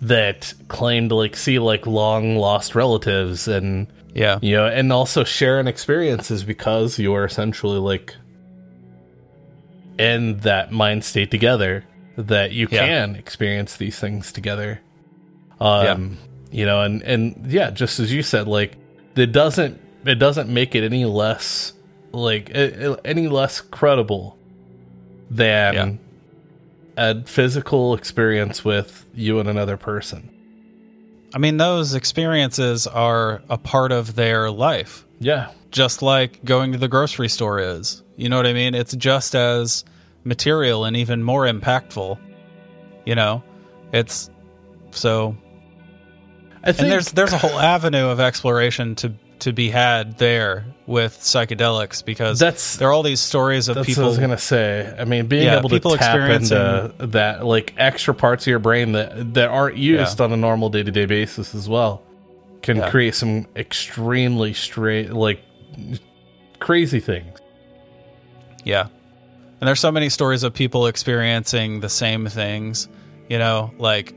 that 0.00 0.52
claim 0.66 1.08
to 1.10 1.14
like 1.14 1.36
see 1.36 1.60
like 1.60 1.86
long 1.86 2.36
lost 2.36 2.74
relatives 2.74 3.46
and 3.46 3.86
Yeah. 4.14 4.40
you 4.42 4.56
know 4.56 4.66
and 4.66 4.92
also 4.92 5.22
sharing 5.22 5.68
experiences 5.68 6.42
because 6.42 6.98
you 6.98 7.14
are 7.14 7.24
essentially 7.24 7.78
like 7.78 8.16
in 9.98 10.38
that 10.38 10.72
mind 10.72 11.04
state 11.04 11.30
together 11.30 11.84
that 12.16 12.50
you 12.52 12.66
Yeah. 12.70 12.86
can 12.86 13.14
experience 13.16 13.76
these 13.76 13.98
things 13.98 14.32
together 14.32 14.80
um 15.60 16.18
you 16.50 16.66
know 16.66 16.82
and 16.82 17.02
and 17.02 17.46
yeah 17.52 17.70
just 17.70 18.00
as 18.00 18.12
you 18.12 18.22
said 18.24 18.48
like 18.48 18.76
it 19.14 19.30
doesn't 19.30 19.80
it 20.04 20.16
doesn't 20.16 20.48
make 20.48 20.74
it 20.74 20.84
any 20.84 21.04
less 21.04 21.72
like 22.12 22.50
a- 22.50 22.92
a- 22.92 23.00
any 23.04 23.28
less 23.28 23.60
credible 23.60 24.36
than 25.30 25.74
Yeah. 25.74 27.12
a 27.12 27.22
physical 27.24 27.94
experience 27.94 28.64
with 28.64 29.06
you 29.14 29.40
and 29.40 29.48
another 29.48 29.76
person 29.76 30.28
I 31.34 31.38
mean, 31.38 31.56
those 31.56 31.94
experiences 31.94 32.86
are 32.86 33.40
a 33.48 33.56
part 33.56 33.90
of 33.90 34.16
their 34.16 34.50
life, 34.50 35.06
yeah 35.18 35.48
just 35.70 36.02
like 36.02 36.44
going 36.44 36.72
to 36.72 36.76
the 36.78 36.88
grocery 36.88 37.30
store 37.30 37.58
is. 37.58 38.02
You 38.18 38.28
know 38.28 38.36
what 38.36 38.46
I 38.46 38.52
mean? 38.52 38.74
It's 38.74 38.94
just 38.94 39.34
as 39.34 39.86
material 40.22 40.84
and 40.84 40.94
even 40.94 41.22
more 41.22 41.46
impactful. 41.46 42.18
You 43.06 43.14
know, 43.14 43.42
it's 43.90 44.28
so. 44.90 45.34
i 46.62 46.72
think 46.72 46.82
And 46.82 46.92
there's 46.92 47.10
there's 47.12 47.32
a 47.32 47.38
whole 47.38 47.58
avenue 47.58 48.08
of 48.08 48.20
exploration 48.20 48.94
to 48.96 49.14
to 49.42 49.52
be 49.52 49.70
had 49.70 50.18
there 50.18 50.64
with 50.86 51.18
psychedelics 51.20 52.04
because 52.04 52.38
That's- 52.38 52.76
there 52.76 52.88
are 52.88 52.92
all 52.92 53.02
these 53.02 53.20
stories 53.20 53.68
of 53.68 53.74
That's 53.76 53.86
people. 53.86 54.02
what 54.04 54.06
I 54.06 54.10
was 54.10 54.18
gonna 54.18 54.38
say. 54.38 54.94
I 54.98 55.04
mean, 55.04 55.26
being 55.26 55.44
Yeah, 55.44 55.58
able 55.58 55.68
to 55.68 55.76
people 55.76 55.96
tap 55.96 56.28
into 56.30 56.92
that 56.98 57.44
like 57.44 57.74
extra 57.78 58.14
parts 58.14 58.44
of 58.44 58.48
your 58.50 58.58
brain 58.58 58.92
that 58.92 59.34
that 59.34 59.48
aren't 59.48 59.76
used 59.76 60.20
on 60.20 60.32
a 60.32 60.36
normal 60.36 60.68
day 60.68 60.82
to 60.82 60.90
day 60.90 61.06
basis 61.06 61.54
as 61.54 61.68
well 61.68 62.02
can 62.62 62.76
Yeah. 62.78 62.90
create 62.90 63.14
some 63.14 63.46
extremely 63.56 64.54
straight 64.54 65.12
like 65.12 65.40
crazy 66.58 67.00
things. 67.00 67.38
Yeah. 68.64 68.86
And 69.60 69.68
there's 69.68 69.80
so 69.80 69.92
many 69.92 70.08
stories 70.08 70.42
of 70.42 70.54
people 70.54 70.86
experiencing 70.86 71.80
the 71.80 71.88
same 71.88 72.26
things, 72.26 72.88
you 73.28 73.38
know, 73.38 73.72
like 73.78 74.14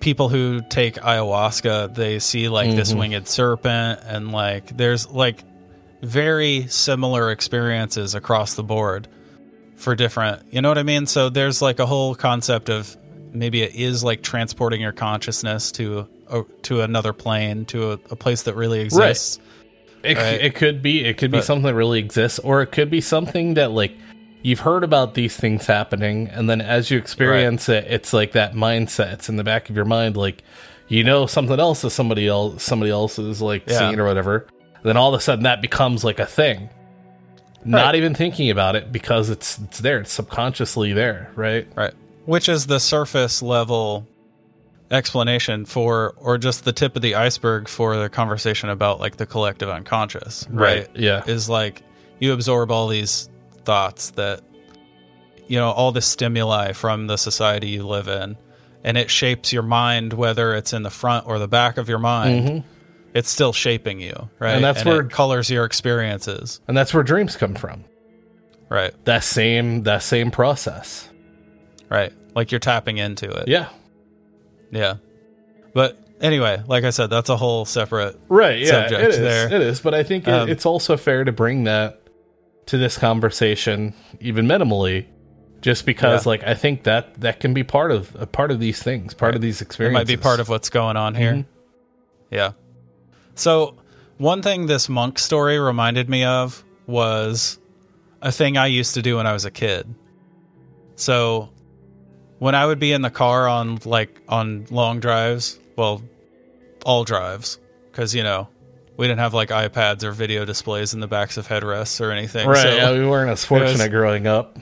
people 0.00 0.28
who 0.28 0.60
take 0.68 0.96
ayahuasca, 0.96 1.94
they 1.94 2.18
see 2.18 2.48
like 2.48 2.70
this 2.76 2.92
Mhm. 2.92 2.98
winged 2.98 3.28
serpent 3.28 4.00
and 4.06 4.30
like 4.32 4.76
there's 4.76 5.08
like 5.10 5.42
very 6.02 6.66
similar 6.68 7.30
experiences 7.30 8.14
across 8.14 8.54
the 8.54 8.62
board 8.62 9.08
for 9.76 9.94
different, 9.94 10.42
you 10.50 10.60
know 10.62 10.68
what 10.68 10.78
I 10.78 10.82
mean? 10.82 11.06
So 11.06 11.28
there's 11.28 11.60
like 11.62 11.78
a 11.80 11.86
whole 11.86 12.14
concept 12.14 12.68
of 12.68 12.96
maybe 13.32 13.62
it 13.62 13.74
is 13.74 14.04
like 14.04 14.22
transporting 14.22 14.80
your 14.80 14.92
consciousness 14.92 15.72
to 15.72 16.06
a, 16.30 16.42
to 16.62 16.80
another 16.82 17.12
plane, 17.12 17.64
to 17.66 17.92
a, 17.92 17.98
a 18.10 18.16
place 18.16 18.42
that 18.42 18.54
really 18.54 18.80
exists. 18.80 19.38
It, 20.02 20.16
Right. 20.18 20.40
it 20.40 20.54
could 20.54 20.82
be 20.82 21.04
it 21.04 21.18
could 21.18 21.30
be 21.32 21.38
But- 21.38 21.44
something 21.44 21.64
that 21.66 21.74
really 21.74 21.98
exists, 21.98 22.38
or 22.38 22.62
it 22.62 22.66
could 22.72 22.90
be 22.90 23.00
something 23.00 23.54
that 23.54 23.72
like 23.72 23.92
you've 24.46 24.60
heard 24.60 24.84
about 24.84 25.14
these 25.14 25.36
things 25.36 25.66
happening, 25.66 26.28
and 26.28 26.48
then 26.48 26.60
as 26.60 26.88
you 26.88 26.96
experience 26.98 27.68
it, 27.68 27.84
it's 27.88 28.12
like 28.12 28.30
that 28.32 28.52
mindset. 28.52 29.14
It's 29.14 29.28
in 29.28 29.34
the 29.34 29.42
back 29.42 29.68
of 29.68 29.74
your 29.74 29.84
mind, 29.84 30.16
like 30.16 30.44
you 30.86 31.02
know 31.02 31.26
something 31.26 31.58
else 31.58 31.82
is 31.82 31.92
somebody 31.92 32.28
else 32.28 32.62
somebody 32.62 32.92
else 32.92 33.18
is 33.18 33.42
like 33.42 33.64
Yeah. 33.66 33.78
seeing 33.78 33.98
or 33.98 34.04
whatever. 34.06 34.46
Then 34.84 34.96
all 34.96 35.12
of 35.12 35.18
a 35.18 35.22
sudden 35.22 35.42
that 35.42 35.60
becomes 35.60 36.04
like 36.04 36.20
a 36.20 36.26
thing. 36.26 36.70
Not 37.64 37.96
even 37.96 38.14
thinking 38.14 38.48
about 38.50 38.76
it 38.76 38.92
because 38.92 39.30
it's 39.30 39.58
it's 39.58 39.80
there, 39.80 39.98
it's 39.98 40.12
subconsciously 40.12 40.92
there, 40.92 41.32
right? 41.34 41.66
Right. 41.74 41.94
Which 42.24 42.48
is 42.48 42.66
the 42.66 42.78
surface 42.78 43.42
level 43.42 44.06
explanation 44.92 45.64
for, 45.64 46.14
or 46.18 46.38
just 46.38 46.64
the 46.64 46.72
tip 46.72 46.94
of 46.94 47.02
the 47.02 47.16
iceberg 47.16 47.66
for 47.66 47.96
the 47.96 48.08
conversation 48.08 48.68
about 48.68 49.00
like 49.00 49.16
the 49.16 49.26
collective 49.26 49.68
unconscious, 49.68 50.46
right? 50.48 50.88
Yeah. 50.94 51.24
Is 51.26 51.48
like 51.48 51.82
you 52.20 52.32
absorb 52.32 52.70
all 52.70 52.86
these 52.86 53.28
thoughts 53.66 54.10
that, 54.12 54.40
you 55.46 55.58
know, 55.58 55.70
all 55.70 55.92
the 55.92 56.00
stimuli 56.00 56.72
from 56.72 57.06
the 57.08 57.16
society 57.18 57.68
you 57.68 57.86
live 57.86 58.08
in, 58.08 58.36
and 58.82 58.96
it 58.96 59.10
shapes 59.10 59.52
your 59.52 59.62
mind, 59.64 60.12
whether 60.14 60.54
it's 60.54 60.72
in 60.72 60.82
the 60.82 60.90
front 60.90 61.26
or 61.26 61.38
the 61.38 61.48
back 61.48 61.76
of 61.76 61.88
your 61.88 61.98
mind. 61.98 62.64
It's 63.14 63.30
still 63.30 63.52
shaping 63.52 64.00
you, 64.00 64.12
right? 64.38 64.48
Mm-hmm. 64.48 64.56
And 64.56 64.64
that's 64.64 64.84
where- 64.84 65.00
it 65.02 65.10
colors 65.10 65.50
your 65.50 65.64
experiences, 65.64 66.60
And 66.68 66.76
that's 66.76 66.92
where 66.94 67.02
dreams 67.02 67.36
come 67.36 67.54
from. 67.54 67.84
right? 68.68 68.92
That 69.04 69.24
same 69.24 69.82
that 69.84 70.02
same 70.02 70.30
process. 70.30 71.08
Right. 71.90 72.12
Like 72.34 72.50
you're 72.52 72.58
tapping 72.58 72.98
into 72.98 73.30
it. 73.30 73.48
Yeah. 73.48 73.68
Yeah. 74.70 74.94
But 75.72 75.98
anyway, 76.20 76.62
like 76.66 76.84
I 76.84 76.90
said, 76.90 77.08
that's 77.10 77.28
a 77.30 77.36
whole 77.36 77.64
separate. 77.64 78.18
right 78.28 78.58
yeah 78.58 78.66
subject 78.88 79.02
it 79.02 79.10
is 79.10 79.18
there. 79.18 79.46
it 79.54 79.60
is 79.62 79.80
but 79.80 79.94
i 79.94 80.02
think 80.02 80.26
it, 80.26 80.30
Um, 80.34 80.48
it's 80.48 80.66
also 80.66 80.96
fair 80.96 81.24
to 81.24 81.32
bring 81.32 81.64
that 81.64 82.00
to 82.66 82.76
this 82.78 82.98
conversation 82.98 83.94
even 84.20 84.46
minimally 84.46 85.06
just 85.60 85.86
because 85.86 86.24
Yeah. 86.26 86.30
like 86.30 86.44
i 86.44 86.54
think 86.54 86.82
that 86.84 87.20
that 87.20 87.40
can 87.40 87.54
be 87.54 87.62
part 87.64 87.90
of 87.90 88.14
a 88.18 88.26
part 88.26 88.50
of 88.50 88.60
these 88.60 88.82
things 88.82 89.14
part 89.14 89.34
of 89.34 89.40
these 89.40 89.60
It 89.60 89.66
experiences 89.66 90.00
might 90.00 90.06
be 90.06 90.20
part 90.20 90.40
of 90.40 90.48
what's 90.48 90.68
going 90.70 90.96
on 90.96 91.14
here. 91.14 91.32
Mhm. 91.32 91.44
Yeah. 92.30 92.52
So, 93.34 93.76
one 94.18 94.42
thing 94.42 94.66
this 94.66 94.88
monk 94.88 95.18
story 95.18 95.58
reminded 95.60 96.08
me 96.08 96.24
of 96.24 96.64
was 96.86 97.58
a 98.22 98.32
thing 98.32 98.56
I 98.56 98.66
used 98.66 98.94
to 98.94 99.02
do 99.02 99.16
when 99.18 99.26
I 99.26 99.32
was 99.32 99.44
a 99.44 99.50
kid. 99.50 99.86
So, 100.96 101.50
when 102.38 102.54
I 102.54 102.66
would 102.66 102.78
be 102.80 102.92
in 102.92 103.02
the 103.02 103.10
car 103.10 103.46
on 103.48 103.78
like 103.84 104.20
on 104.28 104.66
long 104.70 104.98
drives, 105.00 105.58
well, 105.76 106.02
all 106.84 107.04
drives, 107.04 107.58
because 107.90 108.14
you 108.14 108.22
know 108.22 108.48
we 108.96 109.06
didn't 109.06 109.20
have 109.20 109.34
like 109.34 109.50
iPads 109.50 110.02
or 110.04 110.12
video 110.12 110.44
displays 110.44 110.94
in 110.94 111.00
the 111.00 111.06
backs 111.06 111.36
of 111.36 111.48
headrests 111.48 112.00
or 112.00 112.10
anything. 112.10 112.46
Right. 112.48 112.62
so- 112.62 112.74
yeah, 112.74 112.92
we 112.92 113.06
weren't 113.06 113.30
as 113.30 113.44
fortunate 113.52 113.78
was- 113.78 113.88
growing 113.88 114.26
up. 114.26 114.58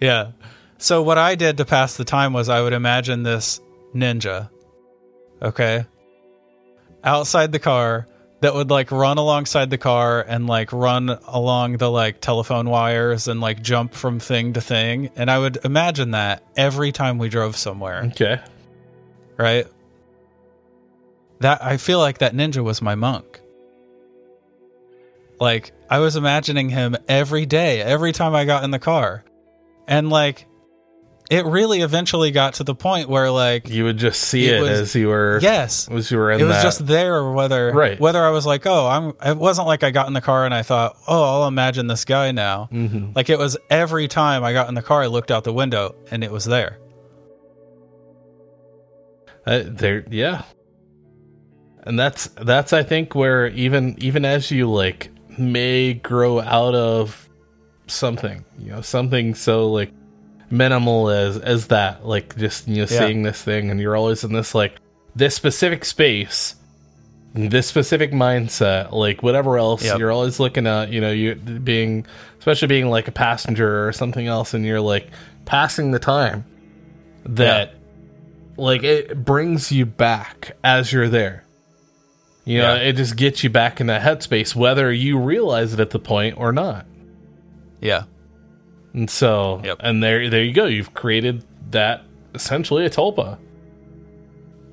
yeah. 0.00 0.32
So 0.78 1.02
what 1.02 1.16
I 1.18 1.36
did 1.36 1.56
to 1.56 1.64
pass 1.64 1.96
the 1.96 2.04
time 2.04 2.32
was 2.34 2.48
I 2.50 2.60
would 2.60 2.74
imagine 2.74 3.22
this 3.22 3.60
ninja, 3.94 4.50
okay, 5.40 5.86
outside 7.02 7.50
the 7.52 7.58
car 7.58 8.06
that 8.40 8.52
would 8.52 8.68
like 8.68 8.90
run 8.90 9.16
alongside 9.16 9.70
the 9.70 9.78
car 9.78 10.20
and 10.20 10.46
like 10.46 10.70
run 10.74 11.08
along 11.28 11.78
the 11.78 11.90
like 11.90 12.20
telephone 12.20 12.68
wires 12.68 13.26
and 13.26 13.40
like 13.40 13.62
jump 13.62 13.94
from 13.94 14.20
thing 14.20 14.52
to 14.52 14.60
thing. 14.60 15.08
And 15.16 15.30
I 15.30 15.38
would 15.38 15.58
imagine 15.64 16.10
that 16.10 16.42
every 16.56 16.92
time 16.92 17.16
we 17.16 17.30
drove 17.30 17.56
somewhere, 17.56 18.02
Okay. 18.12 18.38
right? 19.38 19.66
That 21.40 21.64
I 21.64 21.78
feel 21.78 21.98
like 22.00 22.18
that 22.18 22.34
ninja 22.34 22.62
was 22.62 22.82
my 22.82 22.94
monk. 22.94 23.40
Like 25.40 25.72
I 25.90 25.98
was 25.98 26.16
imagining 26.16 26.68
him 26.70 26.96
every 27.08 27.46
day, 27.46 27.82
every 27.82 28.12
time 28.12 28.34
I 28.34 28.44
got 28.44 28.64
in 28.64 28.70
the 28.70 28.78
car. 28.78 29.24
And 29.86 30.10
like 30.10 30.46
it 31.28 31.44
really 31.44 31.80
eventually 31.80 32.30
got 32.30 32.54
to 32.54 32.64
the 32.64 32.74
point 32.74 33.08
where 33.08 33.30
like 33.32 33.68
You 33.68 33.82
would 33.84 33.98
just 33.98 34.20
see 34.22 34.46
It 34.46 34.54
it, 34.58 34.60
was- 34.62 34.70
as 34.80 34.94
you 34.94 35.08
were. 35.08 35.38
yes, 35.42 35.88
As 35.90 36.10
you 36.10 36.18
were 36.18 36.30
in 36.30 36.40
it 36.40 36.44
was 36.44 36.54
that. 36.56 36.62
just 36.62 36.86
there 36.86 37.30
whether 37.30 37.72
Right. 37.72 37.98
whether 38.00 38.24
I 38.24 38.30
was 38.30 38.46
like, 38.46 38.64
"Oh, 38.66 38.86
I'm 38.86 39.12
it 39.24 39.36
wasn't 39.36 39.66
like 39.66 39.82
I 39.82 39.90
got 39.90 40.06
in 40.06 40.12
the 40.12 40.20
car 40.20 40.44
and 40.44 40.54
I 40.54 40.62
thought, 40.62 40.96
"Oh, 41.08 41.22
I'll 41.42 41.48
imagine 41.48 41.88
this 41.88 42.04
guy 42.04 42.30
now." 42.32 42.68
Mhm. 42.72 43.14
Like 43.16 43.28
it 43.28 43.38
was 43.38 43.56
every 43.70 44.06
time 44.08 44.44
I 44.44 44.52
got 44.52 44.68
in 44.68 44.74
the 44.74 44.82
car, 44.82 45.02
I 45.02 45.06
looked 45.06 45.30
out 45.32 45.42
the 45.44 45.52
window 45.52 45.94
and 46.10 46.22
it 46.24 46.30
was 46.30 46.44
there. 46.44 46.78
Uh, 49.46 49.62
there, 49.64 50.04
yeah. 50.10 50.42
And 51.84 51.98
that's 51.98 52.26
that's 52.40 52.72
I 52.72 52.82
think 52.82 53.14
where 53.14 53.46
even 53.48 53.94
even 53.98 54.24
as 54.24 54.50
you 54.50 54.68
like 54.70 55.10
may 55.38 55.94
grow 55.94 56.40
out 56.40 56.74
of 56.74 57.28
something, 57.86 58.44
you 58.58 58.70
know, 58.72 58.80
something 58.80 59.34
so 59.34 59.70
like 59.70 59.92
minimal 60.50 61.08
as 61.10 61.36
as 61.38 61.68
that, 61.68 62.06
like 62.06 62.36
just 62.36 62.68
you 62.68 62.76
know 62.76 62.86
Yeah. 62.90 63.06
seeing 63.06 63.22
this 63.22 63.42
thing, 63.42 63.70
and 63.70 63.80
you're 63.80 63.96
always 63.96 64.24
in 64.24 64.32
this 64.32 64.54
like 64.54 64.76
this 65.14 65.34
specific 65.34 65.84
space, 65.84 66.54
this 67.34 67.66
specific 67.66 68.12
mindset, 68.12 68.92
like 68.92 69.22
whatever 69.22 69.58
else, 69.58 69.84
Yep. 69.84 69.98
you're 69.98 70.12
always 70.12 70.38
looking 70.40 70.66
at, 70.66 70.90
you 70.90 71.00
know, 71.00 71.10
you 71.10 71.34
being 71.34 72.06
especially 72.38 72.68
being 72.68 72.88
like 72.90 73.08
a 73.08 73.12
passenger 73.12 73.86
or 73.88 73.92
something 73.92 74.26
else, 74.26 74.54
and 74.54 74.64
you're 74.64 74.80
like 74.80 75.08
passing 75.46 75.90
the 75.90 75.98
time 75.98 76.44
that 77.24 77.74
like 78.56 78.82
it 78.84 79.24
brings 79.24 79.70
you 79.72 79.84
back 79.86 80.56
as 80.64 80.92
you're 80.92 81.08
there. 81.08 81.42
You 82.46 82.58
know, 82.62 82.74
Yeah. 82.76 82.80
it 82.88 82.92
just 82.96 83.16
gets 83.16 83.42
you 83.44 83.50
back 83.50 83.80
in 83.80 83.88
that 83.88 84.00
headspace, 84.02 84.54
whether 84.54 84.90
you 84.92 85.18
realize 85.18 85.74
it 85.74 85.80
at 85.80 85.90
the 85.90 85.98
point 85.98 86.36
or 86.38 86.52
not. 86.52 86.86
Yeah. 87.80 88.04
And 88.94 89.10
so, 89.10 89.60
Yep. 89.64 89.78
and 89.80 90.02
there, 90.02 90.30
there 90.30 90.42
you 90.42 90.52
go. 90.54 90.64
You've 90.66 90.94
created 90.94 91.44
that 91.72 92.04
essentially 92.34 92.86
a 92.86 92.90
tulpa 92.90 93.36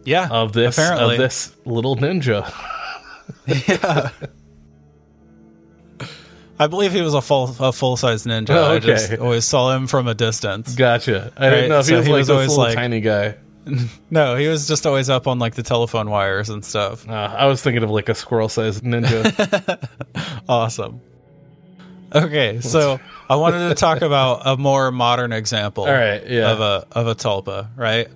Yeah. 0.06 0.28
of 0.30 0.54
this 0.54 0.78
apparently. 0.78 1.16
of 1.16 1.22
this 1.22 1.56
little 1.66 1.96
ninja. 1.98 2.50
yeah. 3.48 4.10
I 6.60 6.68
believe 6.68 6.92
he 6.94 7.02
was 7.02 7.16
a 7.16 7.22
full 7.22 7.56
a 7.60 7.72
full 7.74 7.98
size 7.98 8.26
ninja. 8.26 8.52
Oh, 8.52 8.74
I 8.76 8.80
just 8.80 9.12
always 9.18 9.44
saw 9.44 9.76
him 9.76 9.88
from 9.88 10.08
a 10.08 10.14
distance. 10.14 10.76
Gotcha. 10.76 11.34
I 11.36 11.46
Right, 11.48 11.50
didn't 11.56 11.70
know 11.70 11.80
if 11.80 11.86
so 11.88 11.94
he 11.94 11.98
was 11.98 12.06
he 12.06 12.12
like 12.14 12.20
was 12.20 12.28
this 12.28 12.38
little 12.50 12.58
like- 12.64 12.76
tiny 12.76 13.02
guy. 13.02 13.36
No, 14.10 14.36
he 14.36 14.48
was 14.48 14.68
just 14.68 14.86
always 14.86 15.10
up 15.10 15.28
on 15.28 15.40
like 15.40 15.56
the 15.56 15.64
telephone 15.64 16.10
wires 16.10 16.50
and 16.50 16.64
stuff. 16.64 17.08
Uh, 17.08 17.14
I 17.14 17.46
was 17.46 17.62
thinking 17.62 17.84
of 17.84 17.90
like 17.90 18.10
a 18.10 18.16
squirrel 18.16 18.50
sized 18.50 18.84
ninja. 18.84 19.80
Awesome. 20.50 21.02
Okay, 22.14 22.60
so 22.62 23.00
I 23.30 23.38
wanted 23.38 23.70
to 23.70 23.76
talk 23.76 24.02
about 24.10 24.42
a 24.46 24.58
more 24.58 24.92
modern 24.92 25.32
example. 25.32 25.86
All 25.86 25.92
right, 25.94 26.26
yeah. 26.28 26.52
Of 26.52 26.60
a 26.60 26.88
of 26.92 27.08
a 27.08 27.16
tulpa, 27.16 27.70
right? 27.76 28.08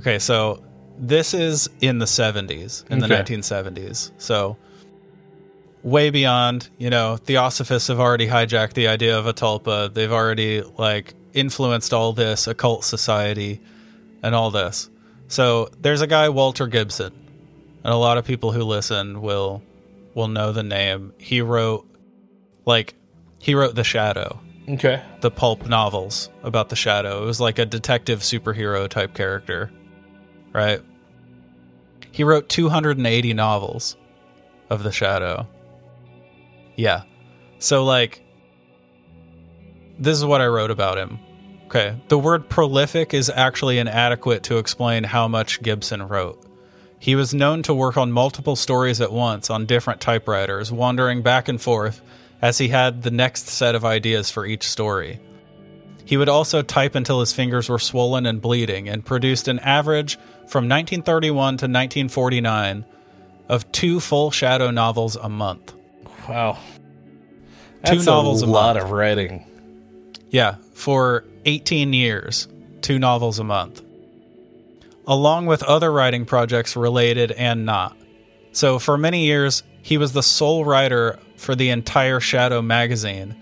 Okay, 0.00 0.18
so 0.18 0.62
this 0.98 1.32
is 1.32 1.70
in 1.80 1.98
the 1.98 2.04
70s, 2.04 2.88
in 2.90 2.98
the 2.98 3.06
1970s. 3.06 4.10
So 4.18 4.56
way 5.82 6.10
beyond, 6.10 6.68
you 6.78 6.90
know, 6.90 7.16
theosophists 7.16 7.88
have 7.88 8.00
already 8.00 8.26
hijacked 8.26 8.74
the 8.74 8.88
idea 8.88 9.18
of 9.18 9.26
a 9.26 9.32
tulpa. 9.32 9.94
They've 9.94 10.12
already 10.12 10.62
like 10.62 11.14
influenced 11.32 11.94
all 11.94 12.12
this 12.12 12.46
occult 12.48 12.84
society 12.84 13.60
and 14.22 14.34
all 14.34 14.50
this. 14.50 14.90
So 15.28 15.68
there's 15.80 16.00
a 16.00 16.06
guy 16.06 16.28
Walter 16.28 16.66
Gibson, 16.66 17.12
and 17.84 17.92
a 17.92 17.96
lot 17.96 18.18
of 18.18 18.24
people 18.24 18.52
who 18.52 18.62
listen 18.62 19.20
will 19.20 19.62
will 20.14 20.28
know 20.28 20.52
the 20.52 20.62
name. 20.62 21.12
He 21.18 21.40
wrote 21.40 21.86
like 22.64 22.94
he 23.38 23.54
wrote 23.54 23.74
The 23.74 23.84
Shadow, 23.84 24.40
okay. 24.68 25.02
the 25.20 25.30
pulp 25.30 25.66
novels 25.66 26.30
about 26.42 26.70
the 26.70 26.76
Shadow. 26.76 27.22
It 27.22 27.26
was 27.26 27.40
like 27.40 27.58
a 27.58 27.66
detective 27.66 28.20
superhero 28.20 28.88
type 28.88 29.14
character, 29.14 29.70
right? 30.52 30.80
He 32.10 32.24
wrote 32.24 32.48
280 32.48 33.34
novels 33.34 33.96
of 34.70 34.82
the 34.82 34.92
Shadow. 34.92 35.46
Yeah. 36.76 37.02
So 37.58 37.84
like 37.84 38.24
this 39.98 40.16
is 40.16 40.24
what 40.24 40.40
I 40.40 40.46
wrote 40.46 40.70
about 40.70 40.96
him. 40.96 41.18
Okay. 41.68 41.96
The 42.08 42.18
word 42.18 42.48
prolific 42.48 43.12
is 43.12 43.28
actually 43.28 43.78
inadequate 43.78 44.42
to 44.44 44.56
explain 44.56 45.04
how 45.04 45.28
much 45.28 45.60
Gibson 45.60 46.02
wrote. 46.08 46.42
He 46.98 47.14
was 47.14 47.34
known 47.34 47.62
to 47.64 47.74
work 47.74 47.98
on 47.98 48.10
multiple 48.10 48.56
stories 48.56 49.02
at 49.02 49.12
once 49.12 49.50
on 49.50 49.66
different 49.66 50.00
typewriters, 50.00 50.72
wandering 50.72 51.20
back 51.20 51.46
and 51.46 51.60
forth 51.60 52.00
as 52.40 52.56
he 52.56 52.68
had 52.68 53.02
the 53.02 53.10
next 53.10 53.48
set 53.48 53.74
of 53.74 53.84
ideas 53.84 54.30
for 54.30 54.46
each 54.46 54.62
story. 54.62 55.20
He 56.06 56.16
would 56.16 56.30
also 56.30 56.62
type 56.62 56.94
until 56.94 57.20
his 57.20 57.34
fingers 57.34 57.68
were 57.68 57.78
swollen 57.78 58.24
and 58.24 58.40
bleeding 58.40 58.88
and 58.88 59.04
produced 59.04 59.46
an 59.46 59.58
average 59.58 60.14
from 60.46 60.70
1931 60.70 61.34
to 61.34 61.64
1949 61.64 62.86
of 63.50 63.70
two 63.72 64.00
full 64.00 64.30
shadow 64.30 64.70
novels 64.70 65.16
a 65.16 65.28
month. 65.28 65.74
Wow. 66.26 66.56
Two 67.84 68.02
novels 68.04 68.40
a 68.40 68.46
a 68.46 68.48
lot 68.48 68.76
month. 68.76 68.86
of 68.86 68.90
writing. 68.90 69.44
Yeah, 70.30 70.56
for 70.72 71.24
18 71.48 71.94
years, 71.94 72.46
two 72.82 72.98
novels 72.98 73.38
a 73.38 73.44
month. 73.44 73.80
Along 75.06 75.46
with 75.46 75.62
other 75.62 75.90
writing 75.90 76.26
projects 76.26 76.76
related 76.76 77.32
and 77.32 77.64
not. 77.64 77.96
So, 78.52 78.78
for 78.78 78.98
many 78.98 79.24
years, 79.24 79.62
he 79.80 79.96
was 79.96 80.12
the 80.12 80.22
sole 80.22 80.66
writer 80.66 81.18
for 81.36 81.54
the 81.54 81.70
entire 81.70 82.20
Shadow 82.20 82.60
magazine, 82.60 83.34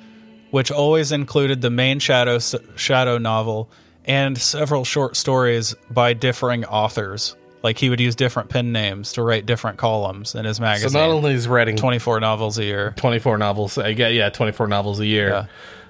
which 0.52 0.70
always 0.70 1.10
included 1.10 1.62
the 1.62 1.70
main 1.70 1.98
Shadow 1.98 2.38
Shadow 2.76 3.18
novel 3.18 3.68
and 4.04 4.38
several 4.38 4.84
short 4.84 5.16
stories 5.16 5.74
by 5.90 6.12
differing 6.12 6.64
authors. 6.64 7.34
Like 7.64 7.76
he 7.78 7.90
would 7.90 7.98
use 7.98 8.14
different 8.14 8.50
pen 8.50 8.70
names 8.70 9.14
to 9.14 9.22
write 9.22 9.46
different 9.46 9.78
columns 9.78 10.36
in 10.36 10.44
his 10.44 10.60
magazine. 10.60 10.90
So 10.90 11.00
not 11.00 11.08
only 11.08 11.32
is 11.32 11.48
writing 11.48 11.74
24 11.74 12.20
novels 12.20 12.56
a 12.58 12.64
year. 12.64 12.94
24 12.96 13.38
novels, 13.38 13.76
I 13.76 13.94
get 13.94 14.12
yeah, 14.12 14.28
24 14.28 14.68
novels 14.68 15.00
a 15.00 15.06
year. 15.06 15.30
Yeah. 15.30 15.46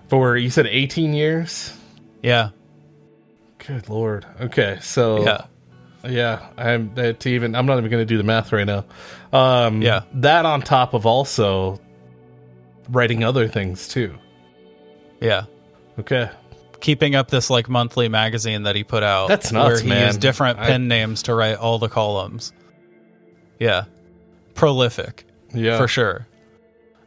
For 0.08 0.38
you 0.38 0.48
said 0.48 0.66
18 0.66 1.12
years? 1.12 1.76
Yeah. 2.22 2.50
Good 3.66 3.88
lord. 3.88 4.26
Okay, 4.40 4.78
so 4.80 5.24
Yeah. 5.24 5.44
yeah, 6.08 6.46
I'm 6.56 6.94
to 6.94 7.28
even. 7.28 7.54
I'm 7.54 7.66
not 7.66 7.78
even 7.78 7.90
going 7.90 8.02
to 8.02 8.06
do 8.06 8.16
the 8.18 8.24
math 8.24 8.52
right 8.52 8.66
now. 8.66 8.84
Um, 9.32 9.82
Yeah. 9.82 10.02
that 10.14 10.44
on 10.44 10.62
top 10.62 10.94
of 10.94 11.06
also 11.06 11.80
writing 12.90 13.24
other 13.24 13.48
things 13.48 13.88
too. 13.88 14.14
Yeah. 15.20 15.44
Okay, 15.98 16.28
keeping 16.80 17.14
up 17.14 17.30
this 17.30 17.48
like 17.48 17.68
monthly 17.70 18.08
magazine 18.08 18.64
that 18.64 18.76
he 18.76 18.84
put 18.84 19.02
out. 19.02 19.28
That's 19.28 19.50
nuts, 19.50 19.66
where 19.76 19.80
he 19.82 19.88
man. 19.88 20.06
used 20.08 20.20
different 20.20 20.58
I- 20.58 20.66
pen 20.66 20.88
names 20.88 21.22
to 21.24 21.34
write 21.34 21.56
all 21.56 21.78
the 21.78 21.88
columns. 21.88 22.52
Yeah, 23.58 23.84
prolific 24.54 25.24
yeah, 25.54 25.78
for 25.78 25.88
sure. 25.88 26.26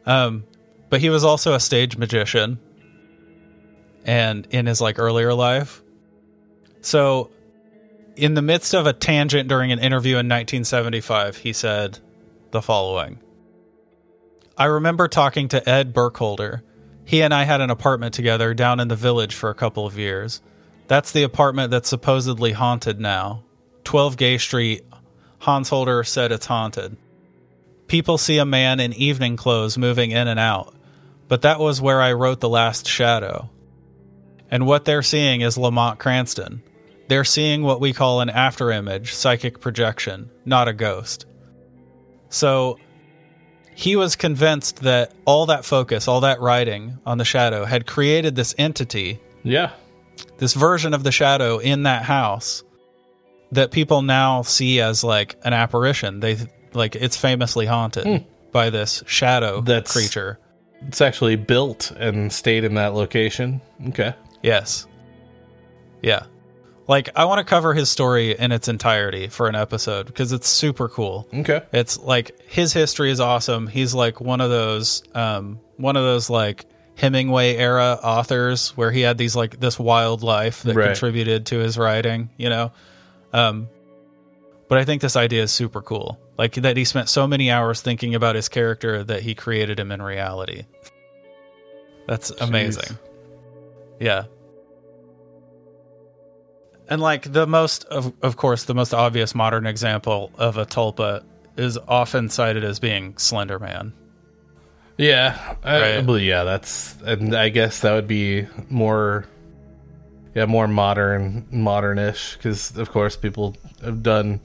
Um, 0.06 0.42
but 0.88 1.00
he 1.00 1.08
was 1.08 1.22
also 1.22 1.54
a 1.54 1.60
stage 1.60 1.96
magician, 1.96 2.58
and 4.04 4.46
in 4.50 4.66
his 4.66 4.80
like 4.80 4.98
earlier 4.98 5.34
life. 5.34 5.82
So, 6.82 7.30
in 8.16 8.34
the 8.34 8.42
midst 8.42 8.74
of 8.74 8.86
a 8.86 8.92
tangent 8.92 9.48
during 9.48 9.72
an 9.72 9.78
interview 9.78 10.14
in 10.14 10.28
1975, 10.28 11.38
he 11.38 11.52
said 11.52 11.98
the 12.50 12.62
following. 12.62 13.20
I 14.56 14.66
remember 14.66 15.08
talking 15.08 15.48
to 15.48 15.68
Ed 15.68 15.92
Burkholder. 15.92 16.62
He 17.04 17.22
and 17.22 17.32
I 17.32 17.44
had 17.44 17.60
an 17.60 17.70
apartment 17.70 18.14
together 18.14 18.52
down 18.54 18.78
in 18.78 18.88
the 18.88 18.96
village 18.96 19.34
for 19.34 19.50
a 19.50 19.54
couple 19.54 19.86
of 19.86 19.98
years. 19.98 20.42
That's 20.86 21.12
the 21.12 21.22
apartment 21.22 21.70
that's 21.70 21.88
supposedly 21.88 22.52
haunted 22.52 23.00
now. 23.00 23.44
12 23.84 24.16
Gay 24.16 24.38
Street. 24.38 24.84
Hans 25.38 25.70
Holzer 25.70 26.06
said 26.06 26.32
it's 26.32 26.46
haunted. 26.46 26.96
People 27.86 28.18
see 28.18 28.38
a 28.38 28.44
man 28.44 28.78
in 28.78 28.92
evening 28.92 29.36
clothes 29.36 29.78
moving 29.78 30.10
in 30.10 30.28
and 30.28 30.38
out, 30.38 30.74
but 31.26 31.42
that 31.42 31.58
was 31.58 31.80
where 31.80 32.00
I 32.00 32.12
wrote 32.12 32.40
The 32.40 32.48
Last 32.48 32.86
Shadow. 32.86 33.50
And 34.50 34.66
what 34.66 34.84
they're 34.84 35.02
seeing 35.02 35.40
is 35.42 35.56
Lamont 35.56 35.98
Cranston. 35.98 36.62
They're 37.08 37.24
seeing 37.24 37.62
what 37.62 37.80
we 37.80 37.92
call 37.92 38.20
an 38.20 38.28
afterimage, 38.28 39.08
psychic 39.08 39.60
projection, 39.60 40.30
not 40.44 40.68
a 40.68 40.72
ghost. 40.72 41.26
So, 42.28 42.78
he 43.74 43.96
was 43.96 44.14
convinced 44.14 44.82
that 44.82 45.12
all 45.24 45.46
that 45.46 45.64
focus, 45.64 46.06
all 46.06 46.20
that 46.20 46.40
writing 46.40 46.98
on 47.06 47.18
the 47.18 47.24
shadow 47.24 47.64
had 47.64 47.86
created 47.86 48.36
this 48.36 48.54
entity, 48.58 49.20
Yeah. 49.42 49.70
this 50.38 50.54
version 50.54 50.92
of 50.92 51.02
the 51.02 51.12
shadow 51.12 51.58
in 51.58 51.84
that 51.84 52.02
house 52.02 52.62
that 53.52 53.70
people 53.70 54.02
now 54.02 54.42
see 54.42 54.80
as 54.80 55.02
like 55.02 55.36
an 55.44 55.52
apparition. 55.52 56.20
They 56.20 56.36
like 56.74 56.94
it's 56.94 57.16
famously 57.16 57.66
haunted 57.66 58.06
hmm. 58.06 58.16
by 58.52 58.70
this 58.70 59.02
shadow. 59.06 59.60
That's- 59.60 59.92
creature. 59.92 60.38
It's 60.86 61.00
actually 61.00 61.36
built 61.36 61.90
and 61.90 62.32
stayed 62.32 62.64
in 62.64 62.74
that 62.74 62.94
location. 62.94 63.60
Okay. 63.88 64.14
Yes. 64.42 64.86
Yeah. 66.02 66.24
Like 66.88 67.10
I 67.14 67.24
want 67.26 67.38
to 67.38 67.44
cover 67.44 67.72
his 67.74 67.88
story 67.88 68.36
in 68.36 68.50
its 68.52 68.66
entirety 68.68 69.28
for 69.28 69.48
an 69.48 69.54
episode 69.54 70.06
because 70.06 70.32
it's 70.32 70.48
super 70.48 70.88
cool. 70.88 71.28
Okay. 71.32 71.62
It's 71.72 71.98
like 71.98 72.40
his 72.48 72.72
history 72.72 73.10
is 73.10 73.20
awesome. 73.20 73.66
He's 73.68 73.94
like 73.94 74.20
one 74.20 74.40
of 74.40 74.50
those 74.50 75.02
um 75.14 75.60
one 75.76 75.96
of 75.96 76.02
those 76.02 76.28
like 76.30 76.66
Hemingway 76.96 77.54
era 77.56 77.98
authors 78.02 78.70
where 78.76 78.90
he 78.90 79.02
had 79.02 79.18
these 79.18 79.36
like 79.36 79.60
this 79.60 79.78
wild 79.78 80.22
life 80.22 80.62
that 80.64 80.74
Right. 80.74 80.86
contributed 80.86 81.46
to 81.46 81.58
his 81.58 81.78
writing, 81.78 82.30
you 82.36 82.48
know. 82.48 82.72
Um 83.32 83.68
but 84.68 84.78
I 84.78 84.84
think 84.84 85.02
this 85.02 85.16
idea 85.16 85.42
is 85.42 85.52
super 85.52 85.82
cool. 85.82 86.18
Like 86.38 86.54
that 86.54 86.76
he 86.76 86.84
spent 86.84 87.08
so 87.08 87.26
many 87.26 87.50
hours 87.50 87.80
thinking 87.82 88.14
about 88.14 88.34
his 88.34 88.48
character 88.48 89.04
that 89.04 89.22
he 89.22 89.34
created 89.34 89.78
him 89.78 89.92
in 89.92 90.00
reality. 90.02 90.64
That's 92.08 92.30
amazing. 92.30 92.98
Yeah. 94.00 94.24
And 96.88 97.00
like 97.00 97.32
the 97.32 97.46
most 97.46 97.84
of 97.84 98.12
of 98.22 98.36
course 98.36 98.64
the 98.64 98.74
most 98.74 98.92
obvious 98.92 99.34
modern 99.34 99.66
example 99.66 100.32
of 100.36 100.56
a 100.56 100.66
tulpa 100.66 101.22
is 101.56 101.78
often 101.86 102.28
cited 102.28 102.64
as 102.64 102.80
being 102.80 103.16
Slender 103.16 103.58
Man. 103.58 103.92
Yeah, 104.98 105.54
I, 105.62 105.80
Right. 105.96 106.06
believe 106.06 106.26
yeah, 106.26 106.42
that's 106.44 106.96
and 107.04 107.34
I 107.34 107.48
guess 107.48 107.80
that 107.80 107.92
would 107.94 108.08
be 108.08 108.46
more, 108.68 109.24
yeah, 110.34 110.46
more 110.46 110.66
modern, 110.68 111.46
modernish 111.52 112.36
because 112.36 112.76
of 112.76 112.90
course 112.90 113.16
people 113.16 113.56
have 113.82 114.02
done 114.02 114.40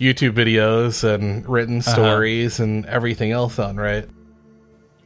YouTube 0.00 0.32
videos 0.32 1.02
and 1.02 1.46
written 1.48 1.78
Uh-huh. 1.78 1.92
stories 1.92 2.60
and 2.60 2.86
everything 2.86 3.32
else 3.32 3.58
on 3.58 3.76
right. 3.76 4.08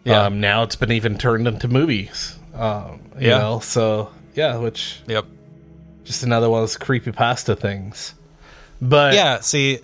Yeah. 0.04 0.26
Um, 0.26 0.40
now 0.40 0.62
it's 0.64 0.76
been 0.76 0.92
even 0.92 1.16
turned 1.16 1.48
into 1.48 1.68
movies. 1.68 2.38
Um, 2.54 3.00
you 3.18 3.28
Yeah. 3.28 3.38
know, 3.38 3.60
so 3.60 4.10
yeah, 4.34 4.56
which 4.58 5.00
Yep. 5.06 5.26
just 6.04 6.22
another 6.22 6.50
one 6.50 6.60
of 6.60 6.62
those 6.68 6.76
creepy 6.76 7.12
pasta 7.12 7.54
things. 7.56 8.14
But 8.80 9.14
Yeah, 9.14 9.40
see, 9.40 9.78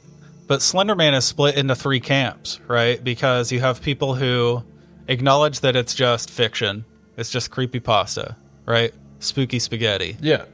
but 0.47 0.61
Slenderman 0.61 1.15
is 1.17 1.25
split 1.25 1.57
into 1.57 1.75
three 1.75 2.01
camps, 2.01 2.59
right? 2.69 3.03
Because 3.03 3.53
you 3.53 3.61
have 3.61 3.81
people 3.83 4.15
who 4.17 4.65
acknowledge 5.07 5.61
that 5.61 5.77
it's 5.77 5.95
just 5.95 6.31
fiction. 6.31 6.85
It's 7.17 7.31
just 7.31 7.51
creepy 7.51 7.81
pasta, 7.81 8.37
right? 8.67 8.93
Spooky 9.21 9.59
spaghetti. 9.59 10.17
yeah, 10.21 10.45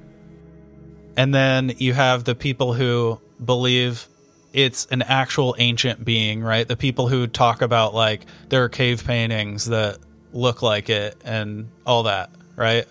And 1.17 1.35
then 1.35 1.73
you 1.79 1.93
have 1.95 2.25
the 2.25 2.35
people 2.35 2.73
who 2.75 3.21
believe 3.45 4.09
it's 4.53 4.87
an 4.87 5.03
actual 5.03 5.55
ancient 5.59 6.05
being, 6.05 6.43
right? 6.43 6.67
The 6.67 6.77
people 6.77 7.09
who 7.09 7.27
talk 7.27 7.61
about 7.63 7.95
like 7.95 8.25
there 8.49 8.63
are 8.65 8.69
cave 8.69 9.05
paintings 9.05 9.67
that 9.67 9.99
look 10.35 10.61
like 10.61 10.91
it 10.91 11.17
and 11.25 11.71
all 11.87 12.03
that, 12.03 12.31
right? 12.57 12.87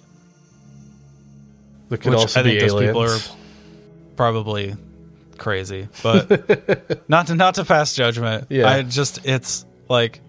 could 1.89 2.05
Which 2.05 2.13
also 2.15 2.39
I 2.39 2.43
think 2.43 2.59
be 2.59 2.67
those 2.67 2.81
people 2.81 3.03
are 3.03 3.19
probably 4.15 4.75
crazy, 5.37 5.87
but 6.01 7.03
not 7.09 7.27
to 7.27 7.35
not 7.35 7.55
to 7.55 7.65
pass 7.65 7.93
judgment. 7.93 8.47
Yeah. 8.49 8.67
I 8.67 8.81
just 8.81 9.23
it's 9.25 9.63
like 9.89 10.19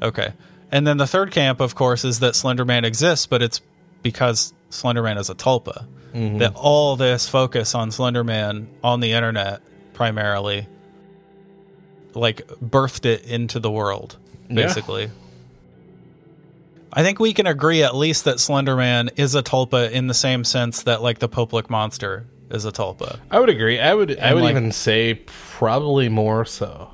okay. 0.00 0.32
And 0.72 0.86
then 0.86 0.96
the 0.96 1.06
third 1.06 1.32
camp, 1.32 1.60
of 1.60 1.74
course, 1.74 2.04
is 2.04 2.20
that 2.20 2.34
Slenderman 2.34 2.84
exists, 2.84 3.26
but 3.26 3.42
it's 3.42 3.60
because 4.02 4.54
Slenderman 4.70 5.18
is 5.18 5.28
a 5.28 5.34
tulpa. 5.34 5.84
Mm-hmm. 6.14 6.38
That 6.38 6.54
all 6.54 6.96
this 6.96 7.28
focus 7.28 7.74
on 7.74 7.90
Slenderman 7.90 8.68
on 8.82 9.00
the 9.00 9.12
internet 9.12 9.60
primarily 9.92 10.66
like 12.14 12.46
birthed 12.58 13.04
it 13.04 13.24
into 13.26 13.60
the 13.60 13.70
world, 13.70 14.16
Yeah. 14.48 15.10
Basically. 16.90 17.00
I 17.02 17.04
think 17.04 17.20
we 17.20 17.32
can 17.32 17.46
agree 17.46 17.82
at 17.82 17.94
least 17.94 18.24
that 18.24 18.36
Slenderman 18.36 19.10
is 19.16 19.34
a 19.34 19.42
tulpa 19.42 19.90
in 19.90 20.06
the 20.06 20.14
same 20.14 20.44
sense 20.44 20.82
that 20.84 21.02
like 21.02 21.18
the 21.18 21.28
Pope 21.28 21.52
Lick 21.52 21.70
monster 21.70 22.26
is 22.50 22.64
a 22.64 22.72
tulpa. 22.72 23.18
I 23.30 23.38
would 23.40 23.48
agree. 23.48 23.78
I 23.80 23.94
would. 23.94 24.18
I 24.18 24.34
would 24.34 24.42
like- 24.42 24.50
even 24.52 24.72
say 24.72 25.14
probably 25.24 26.08
more 26.08 26.44
so. 26.44 26.90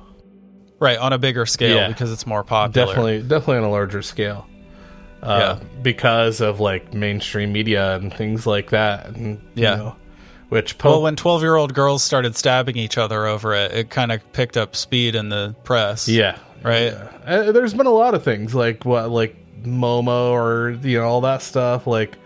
Right, 0.79 0.99
on 0.99 1.11
a 1.11 1.17
bigger 1.17 1.47
scale 1.47 1.75
Yeah. 1.77 1.87
because 1.87 2.11
it's 2.11 2.27
more 2.27 2.43
popular. 2.43 2.85
Definitely, 2.87 3.21
definitely 3.23 3.57
on 3.57 3.63
a 3.63 3.69
larger 3.71 4.03
scale. 4.03 4.45
Uh, 5.23 5.57
Yeah. 5.59 5.67
because 5.81 6.39
of 6.41 6.59
like 6.59 6.93
mainstream 6.93 7.51
media 7.51 7.95
and 7.95 8.13
things 8.13 8.45
like 8.45 8.69
that. 8.69 9.07
And, 9.07 9.39
you 9.55 9.63
Yeah. 9.63 9.75
know, 9.75 9.95
which 10.49 10.77
po- 10.77 10.91
Well, 10.91 11.01
when 11.01 11.15
12 11.15 11.41
year 11.41 11.55
old 11.55 11.73
girls 11.73 12.03
started 12.03 12.35
stabbing 12.35 12.77
each 12.77 12.95
other 12.99 13.25
over 13.25 13.55
it, 13.55 13.71
it 13.71 13.89
kind 13.89 14.11
of 14.11 14.31
picked 14.33 14.55
up 14.55 14.75
speed 14.75 15.15
in 15.15 15.29
the 15.29 15.55
press. 15.63 16.07
yeah, 16.07 16.35
Right? 16.63 16.93
Uh, 17.25 17.51
there's 17.51 17.73
been 17.73 17.87
a 17.87 17.91
lot 17.91 18.13
of 18.13 18.21
things 18.23 18.53
like 18.53 18.85
what 18.85 19.09
like 19.09 19.35
Momo 19.63 20.31
or 20.31 20.71
you 20.81 20.99
know 20.99 21.05
all 21.07 21.21
that 21.21 21.41
stuff. 21.41 21.87
Like 21.87 22.17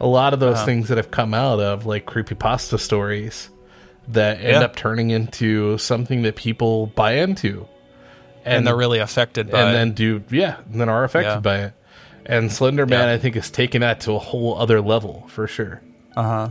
a 0.00 0.06
lot 0.06 0.34
of 0.34 0.42
Uh-huh. 0.42 0.52
those 0.52 0.64
things 0.64 0.88
that 0.88 0.96
have 0.98 1.10
come 1.10 1.32
out 1.34 1.60
of 1.60 1.86
like 1.86 2.06
creepy 2.06 2.34
pasta 2.34 2.78
stories 2.78 3.48
that 4.08 4.38
end 4.38 4.48
Yeah. 4.48 4.60
up 4.60 4.76
turning 4.76 5.10
into 5.10 5.78
something 5.78 6.22
that 6.22 6.36
people 6.36 6.86
buy 6.88 7.12
into. 7.14 7.66
And, 8.44 8.64
they're 8.64 8.76
really 8.76 9.00
affected 9.00 9.50
by 9.50 9.60
and 9.60 9.70
it. 9.70 9.72
then 9.72 9.92
do 9.92 10.22
yeah, 10.30 10.58
and 10.70 10.80
then 10.80 10.88
are 10.88 11.02
affected 11.02 11.30
Yeah. 11.30 11.40
by 11.40 11.58
it. 11.64 11.72
And 12.26 12.52
Slender 12.52 12.86
Man, 12.86 13.08
Yeah. 13.08 13.14
I 13.14 13.18
think, 13.18 13.34
has 13.34 13.50
taken 13.50 13.80
that 13.80 14.00
to 14.02 14.12
a 14.12 14.18
whole 14.20 14.56
other 14.56 14.80
level 14.80 15.24
for 15.28 15.48
sure. 15.48 15.80
Uh 16.16 16.22
huh. 16.22 16.48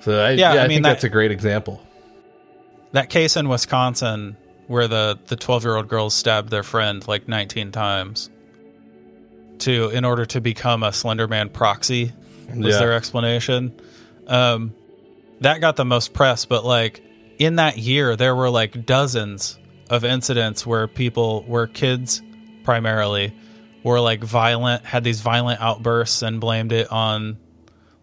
So 0.00 0.18
I, 0.20 0.30
Yeah, 0.32 0.52
I 0.52 0.52
I, 0.52 0.60
mean, 0.62 0.68
think 0.68 0.82
that- 0.84 0.88
that's 0.90 1.04
a 1.04 1.08
great 1.08 1.30
example. 1.30 1.80
That 2.92 3.08
case 3.10 3.36
in 3.36 3.48
Wisconsin 3.48 4.36
where 4.66 4.88
the 4.88 5.18
the 5.28 5.36
12 5.36 5.64
year 5.64 5.76
old 5.76 5.86
girls 5.88 6.14
stabbed 6.14 6.50
their 6.50 6.62
friend 6.64 7.06
like 7.06 7.28
19 7.28 7.70
times 7.70 8.30
to 9.60 9.90
in 9.90 10.04
order 10.04 10.24
to 10.26 10.40
become 10.40 10.82
a 10.82 10.88
Slenderman 10.90 11.52
proxy 11.52 12.12
was 12.54 12.74
Yeah. 12.74 12.78
their 12.78 12.92
explanation. 12.94 13.72
Um, 14.26 14.72
that 15.40 15.60
got 15.60 15.76
the 15.76 15.84
most 15.84 16.12
press, 16.12 16.44
but 16.44 16.64
like 16.64 17.02
in 17.38 17.56
that 17.56 17.78
year, 17.78 18.16
there 18.16 18.34
were 18.36 18.50
like 18.50 18.84
dozens 18.84 19.58
of 19.88 20.04
incidents 20.04 20.66
where 20.66 20.86
people, 20.86 21.42
where 21.46 21.66
kids 21.66 22.22
primarily, 22.64 23.32
were 23.82 23.98
like 24.00 24.22
violent, 24.22 24.84
had 24.84 25.02
these 25.04 25.20
violent 25.22 25.60
outbursts 25.60 26.22
and 26.22 26.40
blamed 26.40 26.72
it 26.72 26.90
on 26.92 27.38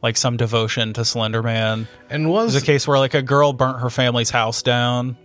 like 0.01 0.17
some 0.17 0.37
devotion 0.37 0.93
to 0.93 1.01
Slenderman. 1.01 1.87
And 2.09 2.29
was 2.29 2.53
There's 2.53 2.63
a 2.63 2.65
case 2.65 2.87
where 2.87 2.97
like 2.99 3.13
a 3.13 3.21
girl 3.21 3.53
burnt 3.53 3.79
her 3.79 3.89
family's 3.89 4.29
house 4.31 4.61
down. 4.63 5.17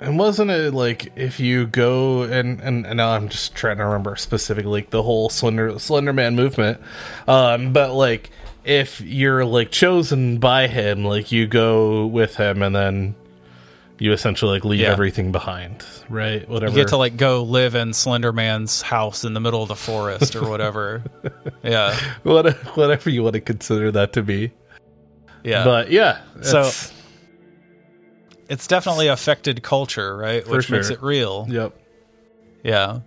And 0.00 0.18
wasn't 0.18 0.50
it 0.50 0.74
like 0.74 1.12
if 1.16 1.40
you 1.40 1.66
go 1.66 2.22
and, 2.22 2.60
and 2.60 2.86
and 2.86 2.96
now 2.96 3.10
I'm 3.10 3.28
just 3.28 3.54
trying 3.54 3.78
to 3.78 3.84
remember 3.84 4.16
specifically 4.16 4.70
like 4.70 4.90
the 4.90 5.02
whole 5.02 5.28
Slender 5.28 5.78
Slender 5.78 6.12
Man 6.12 6.34
movement, 6.36 6.80
um, 7.28 7.72
but 7.72 7.92
like 7.94 8.30
if 8.64 9.00
you're 9.00 9.44
like 9.44 9.70
chosen 9.70 10.38
by 10.38 10.66
him, 10.68 11.04
like 11.04 11.30
you 11.32 11.46
go 11.46 12.06
with 12.06 12.36
him 12.36 12.62
and 12.62 12.74
then 12.74 13.14
you 13.98 14.12
essentially 14.12 14.52
like 14.52 14.64
leave 14.64 14.80
Yeah. 14.80 14.90
everything 14.90 15.30
behind, 15.32 15.84
right? 16.08 16.48
Whatever. 16.48 16.72
You 16.72 16.76
get 16.82 16.88
to 16.88 16.96
like 16.96 17.16
go 17.16 17.42
live 17.44 17.74
in 17.76 17.90
Slenderman's 17.90 18.82
house 18.82 19.22
in 19.24 19.34
the 19.34 19.40
middle 19.40 19.62
of 19.62 19.68
the 19.68 19.76
forest 19.76 20.34
or 20.34 20.48
whatever. 20.48 21.04
yeah. 21.62 21.94
what, 22.24 22.52
whatever 22.76 23.08
you 23.10 23.22
want 23.22 23.34
to 23.34 23.40
consider 23.40 23.92
that 23.92 24.14
to 24.14 24.22
be. 24.22 24.50
Yeah. 25.44 25.62
But 25.64 25.90
yeah, 25.90 26.22
So- 26.42 26.70
it's- 28.48 28.66
definitely 28.66 29.08
affected 29.08 29.62
culture, 29.62 30.16
right? 30.16 30.44
For 30.44 30.52
Which 30.56 30.70
makes 30.70 30.90
it 30.90 31.02
real. 31.02 31.46
yep. 31.48 31.72
Yeah. 32.62 33.00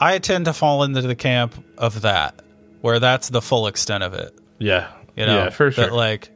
I 0.00 0.18
tend 0.18 0.44
to 0.46 0.52
fall 0.52 0.82
into 0.82 1.02
the 1.02 1.14
camp 1.14 1.54
of 1.78 2.02
that, 2.02 2.40
where 2.80 2.98
that's 2.98 3.28
the 3.28 3.40
full 3.42 3.66
extent 3.66 4.02
of 4.04 4.14
it. 4.14 4.34
Yeah. 4.58 4.88
You 5.16 5.26
know, 5.26 5.44
yeah, 5.44 5.50
for 5.50 5.70
sure. 5.70 5.86
That 5.86 5.94
like 5.94 6.30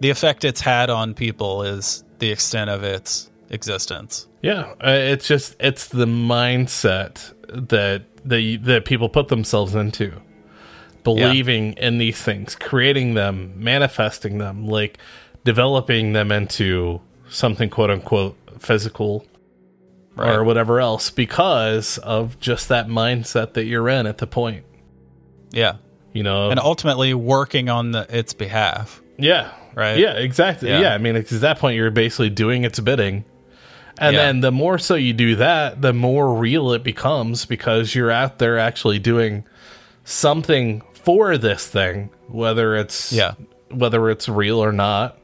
the 0.00 0.10
effect 0.10 0.44
it's 0.44 0.60
had 0.60 0.90
on 0.90 1.14
people 1.14 1.62
is 1.62 2.04
the 2.18 2.30
extent 2.30 2.70
of 2.70 2.84
its 2.84 3.30
existence. 3.50 4.26
Yeah, 4.42 4.74
it's 4.80 5.26
just 5.26 5.56
it's 5.58 5.88
the 5.88 6.06
mindset 6.06 7.32
that 7.48 8.02
the 8.24 8.56
that 8.58 8.84
people 8.84 9.08
put 9.08 9.26
themselves 9.28 9.74
into, 9.74 10.20
believing 11.02 11.72
in 11.74 11.98
these 11.98 12.20
things, 12.20 12.54
creating 12.54 13.14
them, 13.14 13.52
manifesting 13.56 14.38
them, 14.38 14.66
like 14.66 14.98
developing 15.44 16.12
them 16.12 16.30
into 16.30 17.00
something 17.28 17.70
quote 17.70 17.90
unquote 17.90 18.36
physical 18.58 19.24
Right. 20.14 20.34
or 20.34 20.44
whatever 20.44 20.80
else 20.80 21.10
because 21.10 21.98
of 21.98 22.40
just 22.40 22.70
that 22.70 22.88
mindset 22.88 23.52
that 23.52 23.66
you're 23.66 23.86
in 23.88 24.06
at 24.06 24.16
the 24.16 24.26
point. 24.26 24.64
Yeah. 25.50 25.74
You 26.14 26.22
know, 26.22 26.48
And 26.50 26.58
ultimately 26.58 27.12
working 27.12 27.68
on 27.68 27.90
the, 27.92 28.06
its 28.08 28.32
behalf. 28.32 29.02
yeah, 29.18 29.50
Right? 29.74 29.98
Yeah, 29.98 30.12
exactly. 30.14 30.70
Yeah. 30.70 30.80
Yeah, 30.80 30.94
I 30.94 30.98
mean, 30.98 31.16
at 31.16 31.28
that 31.28 31.58
point, 31.58 31.76
you're 31.76 31.90
basically 31.90 32.30
doing 32.30 32.64
its 32.64 32.80
bidding, 32.80 33.24
And 33.98 34.14
Yeah. 34.14 34.24
then 34.26 34.40
the 34.40 34.50
more 34.52 34.78
so 34.78 34.94
you 34.94 35.12
do 35.14 35.36
that, 35.36 35.80
the 35.82 35.92
more 35.92 36.32
real 36.34 36.72
it 36.72 36.82
becomes 36.82 37.44
because 37.46 37.94
you're 37.94 38.10
out 38.10 38.38
there 38.38 38.58
actually 38.58 38.98
doing 38.98 39.44
something 40.04 40.82
for 40.92 41.36
this 41.38 41.66
thing, 41.66 42.10
whether 42.28 42.76
it's 42.76 43.12
Yeah. 43.12 43.32
whether 43.70 44.08
it's 44.10 44.28
real 44.28 44.62
or 44.62 44.72
not. 44.72 45.18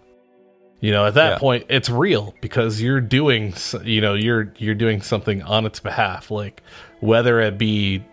You 0.82 0.90
know, 0.90 1.06
at 1.06 1.14
that 1.14 1.30
Yeah. 1.34 1.38
point, 1.38 1.66
it's 1.68 1.88
real 1.88 2.34
because 2.40 2.82
you're 2.82 3.00
doing, 3.00 3.54
you 3.84 4.00
know, 4.00 4.14
you're 4.14 4.52
you're 4.58 4.74
doing 4.74 5.00
something 5.00 5.40
on 5.42 5.64
its 5.64 5.78
behalf, 5.80 6.28
like 6.30 6.60
whether 7.00 7.40
it 7.40 7.56
be 7.56 8.04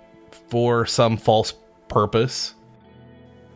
for 0.49 0.85
some 0.85 1.17
false 1.17 1.53
purpose 1.87 2.53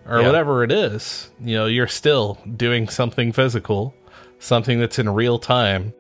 or 0.10 0.20
Yeah. 0.20 0.26
whatever 0.26 0.64
it 0.64 0.72
is. 0.72 1.30
You 1.40 1.56
know, 1.58 1.66
you're 1.68 1.88
still 1.88 2.40
doing 2.58 2.90
something 2.90 3.32
physical, 3.32 3.94
something 4.40 4.80
that's 4.80 4.98
in 4.98 5.08
real 5.10 5.38
time 5.38 5.94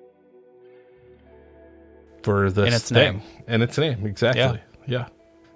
for 2.23 2.49
this 2.49 2.67
In 2.67 2.73
its 2.73 2.89
thing. 2.89 2.95
name. 2.97 3.21
In 3.47 3.61
its 3.61 3.77
name, 3.77 4.05
exactly. 4.07 4.59
Yeah. 4.87 5.05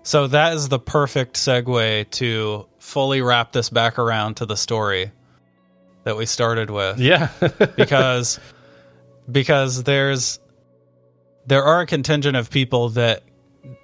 So 0.03 0.27
that 0.27 0.53
is 0.53 0.69
the 0.69 0.79
perfect 0.79 1.35
segue 1.35 2.09
to 2.11 2.67
fully 2.79 3.21
wrap 3.21 3.51
this 3.51 3.69
back 3.69 3.97
around 3.97 4.35
to 4.37 4.45
the 4.45 4.55
story 4.55 5.11
that 6.07 6.15
we 6.15 6.25
started 6.25 6.69
with. 6.69 6.99
Yeah. 6.99 7.27
because 7.75 8.39
because 9.29 9.83
there's 9.83 10.39
there 11.45 11.63
are 11.65 11.81
a 11.81 11.85
contingent 11.85 12.37
of 12.37 12.49
people 12.49 12.89
that 12.91 13.23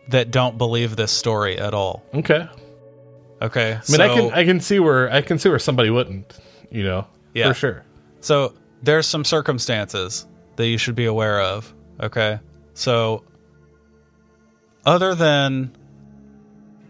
that 0.08 0.32
don't 0.32 0.58
believe 0.58 0.96
this 0.96 1.12
story 1.12 1.58
at 1.60 1.74
all. 1.74 2.02
okay. 2.14 2.48
Okay. 3.42 3.74
I 3.74 3.92
mean, 3.92 4.00
I 4.00 4.16
can 4.16 4.32
I 4.32 4.46
can 4.46 4.60
see 4.62 4.80
where 4.80 5.12
I 5.12 5.22
can 5.22 5.38
see 5.38 5.50
where 5.50 5.60
somebody 5.60 5.90
wouldn't, 5.90 6.34
you 6.72 6.86
know, 6.86 7.08
Yeah. 7.34 7.50
for 7.50 7.54
sure. 7.54 7.84
So 8.22 8.54
there's 8.82 9.06
some 9.06 9.26
circumstances 9.26 10.26
that 10.56 10.68
you 10.68 10.78
should 10.78 10.96
be 10.96 11.06
aware 11.06 11.42
of. 11.42 11.74
Okay. 12.00 12.40
So 12.74 13.26
other 14.86 15.14
than 15.14 15.76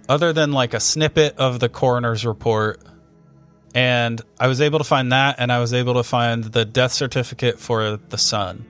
other 0.08 0.32
than 0.32 0.52
like 0.52 0.76
a 0.76 0.80
snippet 0.80 1.38
of 1.38 1.60
the 1.60 1.70
coroner's 1.70 2.24
report 2.24 2.84
and 3.74 4.22
I 4.40 4.48
was 4.48 4.62
able 4.62 4.80
to 4.80 4.84
find 4.86 5.12
that 5.12 5.36
and 5.40 5.52
I 5.52 5.60
was 5.60 5.74
able 5.74 5.96
to 5.96 6.04
find 6.04 6.44
the 6.44 6.66
death 6.66 6.92
certificate 6.94 7.60
for 7.60 7.98
the 7.98 8.18
son. 8.18 8.66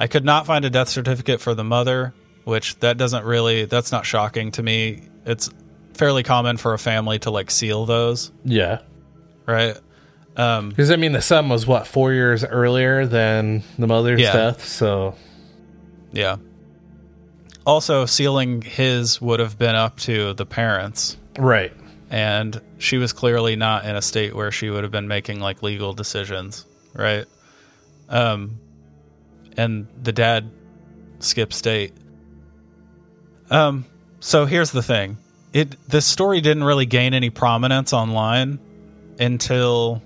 I 0.00 0.06
could 0.06 0.24
not 0.24 0.46
find 0.46 0.64
a 0.64 0.70
death 0.70 0.88
certificate 0.88 1.40
for 1.40 1.54
the 1.54 1.64
mother, 1.64 2.14
which 2.44 2.78
that 2.80 2.96
doesn't 2.96 3.24
really 3.24 3.64
that's 3.66 3.92
not 3.92 4.06
shocking 4.06 4.52
to 4.52 4.62
me. 4.62 5.02
It's 5.26 5.50
fairly 5.94 6.22
common 6.22 6.56
for 6.56 6.72
a 6.74 6.78
family 6.78 7.18
to 7.20 7.30
like 7.30 7.50
seal 7.50 7.84
those, 7.84 8.30
Yeah, 8.44 8.78
right? 9.46 9.76
Um 10.36 10.68
because 10.70 10.90
I 10.92 10.96
mean, 10.96 11.12
the 11.12 11.20
son 11.22 11.48
was 11.48 11.66
what 11.66 11.86
four 11.86 12.12
years 12.12 12.44
earlier 12.44 13.06
than 13.06 13.64
the 13.78 13.86
mother's 13.88 14.20
Yeah. 14.20 14.32
death, 14.32 14.64
so 14.64 15.14
Yeah. 16.12 16.36
Also, 17.66 18.06
sealing 18.06 18.62
his 18.62 19.20
would 19.20 19.40
have 19.40 19.58
been 19.58 19.74
up 19.74 19.98
to 20.00 20.32
the 20.32 20.46
parents, 20.46 21.18
right. 21.38 21.72
And 22.10 22.60
she 22.78 22.98
was 22.98 23.12
clearly 23.12 23.56
not 23.56 23.84
in 23.84 23.96
a 23.96 24.02
state 24.02 24.34
where 24.34 24.50
she 24.50 24.70
would 24.70 24.82
have 24.82 24.92
been 24.92 25.08
making 25.08 25.40
like 25.40 25.62
legal 25.62 25.92
decisions, 25.92 26.66
right? 26.94 27.26
Um, 28.08 28.58
and 29.56 29.88
the 30.02 30.12
dad 30.12 30.50
skipped 31.18 31.52
state. 31.52 31.92
Um, 33.50 33.84
so 34.20 34.46
here's 34.46 34.72
the 34.72 34.82
thing: 34.82 35.18
it 35.52 35.76
this 35.88 36.06
story 36.06 36.40
didn't 36.40 36.64
really 36.64 36.86
gain 36.86 37.14
any 37.14 37.30
prominence 37.30 37.92
online 37.92 38.58
until 39.18 40.02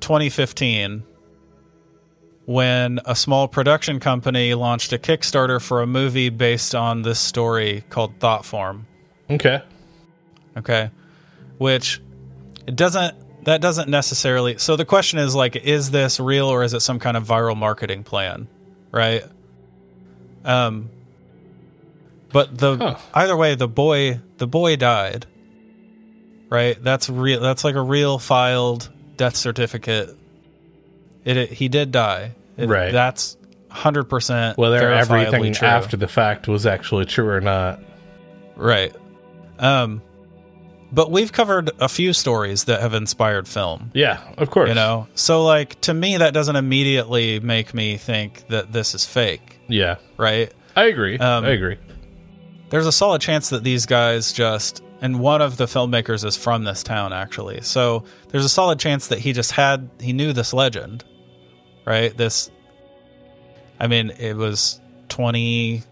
2015 0.00 1.04
when 2.46 3.00
a 3.06 3.16
small 3.16 3.48
production 3.48 4.00
company 4.00 4.54
launched 4.54 4.92
a 4.92 4.98
Kickstarter 4.98 5.62
for 5.62 5.80
a 5.80 5.86
movie 5.86 6.28
based 6.28 6.74
on 6.74 7.02
this 7.02 7.18
story 7.18 7.84
called 7.88 8.18
Thought 8.20 8.44
Form. 8.44 8.86
Okay. 9.30 9.62
Okay. 10.56 10.90
Which 11.64 12.02
it 12.66 12.76
doesn't 12.76 13.14
that 13.46 13.62
doesn't 13.62 13.88
necessarily 13.88 14.58
so 14.58 14.76
the 14.76 14.84
question 14.84 15.18
is 15.18 15.34
like 15.34 15.56
is 15.56 15.90
this 15.90 16.20
real 16.20 16.46
or 16.48 16.62
is 16.62 16.74
it 16.74 16.80
some 16.80 16.98
kind 16.98 17.16
of 17.16 17.26
viral 17.26 17.56
marketing 17.56 18.04
plan? 18.04 18.48
Right? 18.92 19.24
Um 20.44 20.90
but 22.34 22.58
the 22.58 22.76
Huh. 22.76 22.96
either 23.14 23.34
way 23.34 23.54
the 23.54 23.66
boy 23.66 24.20
the 24.36 24.46
boy 24.46 24.76
died. 24.76 25.24
Right? 26.50 26.76
That's 26.84 27.08
real 27.08 27.40
that's 27.40 27.64
like 27.64 27.76
a 27.76 27.80
real 27.82 28.18
filed 28.18 28.90
death 29.16 29.34
certificate. 29.36 30.14
It, 31.24 31.36
it 31.38 31.50
he 31.50 31.68
did 31.68 31.90
die. 31.92 32.32
It- 32.58 32.68
Right. 32.68 32.92
That's 32.92 33.38
100% 33.70 34.58
Whether 34.58 34.92
everything 34.92 35.54
true. 35.54 35.66
after 35.66 35.96
the 35.96 36.08
fact 36.08 36.46
was 36.46 36.66
actually 36.66 37.06
true 37.06 37.28
or 37.30 37.40
not. 37.40 37.80
Right. 38.54 38.94
Um 39.58 40.02
but 40.94 41.10
we've 41.10 41.32
covered 41.32 41.70
a 41.80 41.88
few 41.88 42.12
stories 42.12 42.64
that 42.64 42.80
have 42.80 42.94
inspired 42.94 43.48
film, 43.48 43.90
Yeah, 43.94 44.20
of 44.38 44.50
course. 44.50 44.68
you 44.68 44.74
know. 44.74 45.08
So 45.14 45.44
like 45.44 45.80
to 45.82 45.92
me 45.94 46.16
that 46.18 46.32
doesn't 46.32 46.56
immediately 46.56 47.40
make 47.40 47.74
me 47.74 47.96
think 47.96 48.46
that 48.48 48.72
this 48.72 48.94
is 48.94 49.04
fake, 49.04 49.58
Yeah, 49.68 49.96
right? 50.16 50.52
I 50.76 50.84
agree. 50.84 51.18
Um, 51.18 51.44
I 51.44 51.50
agree. 51.50 51.78
There's 52.70 52.86
a 52.86 52.92
solid 52.92 53.20
chance 53.20 53.50
that 53.50 53.62
these 53.64 53.86
guys 53.86 54.32
just 54.32 54.82
and 55.00 55.20
one 55.20 55.42
of 55.42 55.56
the 55.56 55.66
filmmakers 55.66 56.24
is 56.24 56.36
from 56.36 56.64
this 56.64 56.82
town 56.82 57.12
actually. 57.12 57.60
So 57.62 58.04
there's 58.30 58.44
a 58.44 58.48
solid 58.48 58.78
chance 58.78 59.08
that 59.08 59.18
he 59.18 59.32
just 59.32 59.52
had 59.52 59.90
he 60.00 60.12
knew 60.12 60.32
this 60.32 60.52
legend. 60.52 61.04
Right? 61.84 62.16
This 62.16 62.50
I 63.78 63.86
mean, 63.88 64.10
it 64.18 64.34
was 64.34 64.80
20 65.10 65.82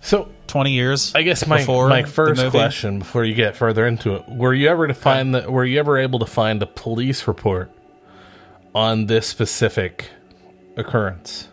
So 0.00 0.28
20 0.48 0.72
years 0.72 1.14
I 1.14 1.22
guess 1.22 1.46
my 1.46 1.64
my 1.66 2.02
the 2.02 2.08
first 2.08 2.50
question 2.50 2.98
before 2.98 3.24
you 3.24 3.34
get 3.34 3.56
further 3.56 3.86
into 3.86 4.14
it: 4.14 4.28
Were 4.28 4.54
you 4.54 4.68
ever 4.68 4.88
to 4.88 4.94
find 4.94 5.34
that? 5.34 5.50
Were 5.50 5.64
you 5.64 5.78
ever 5.78 5.98
able 5.98 6.18
to 6.20 6.26
find 6.26 6.62
a 6.62 6.66
police 6.66 7.28
report 7.28 7.70
on 8.74 9.06
this 9.06 9.26
specific 9.26 10.10
occurrence? 10.76 11.48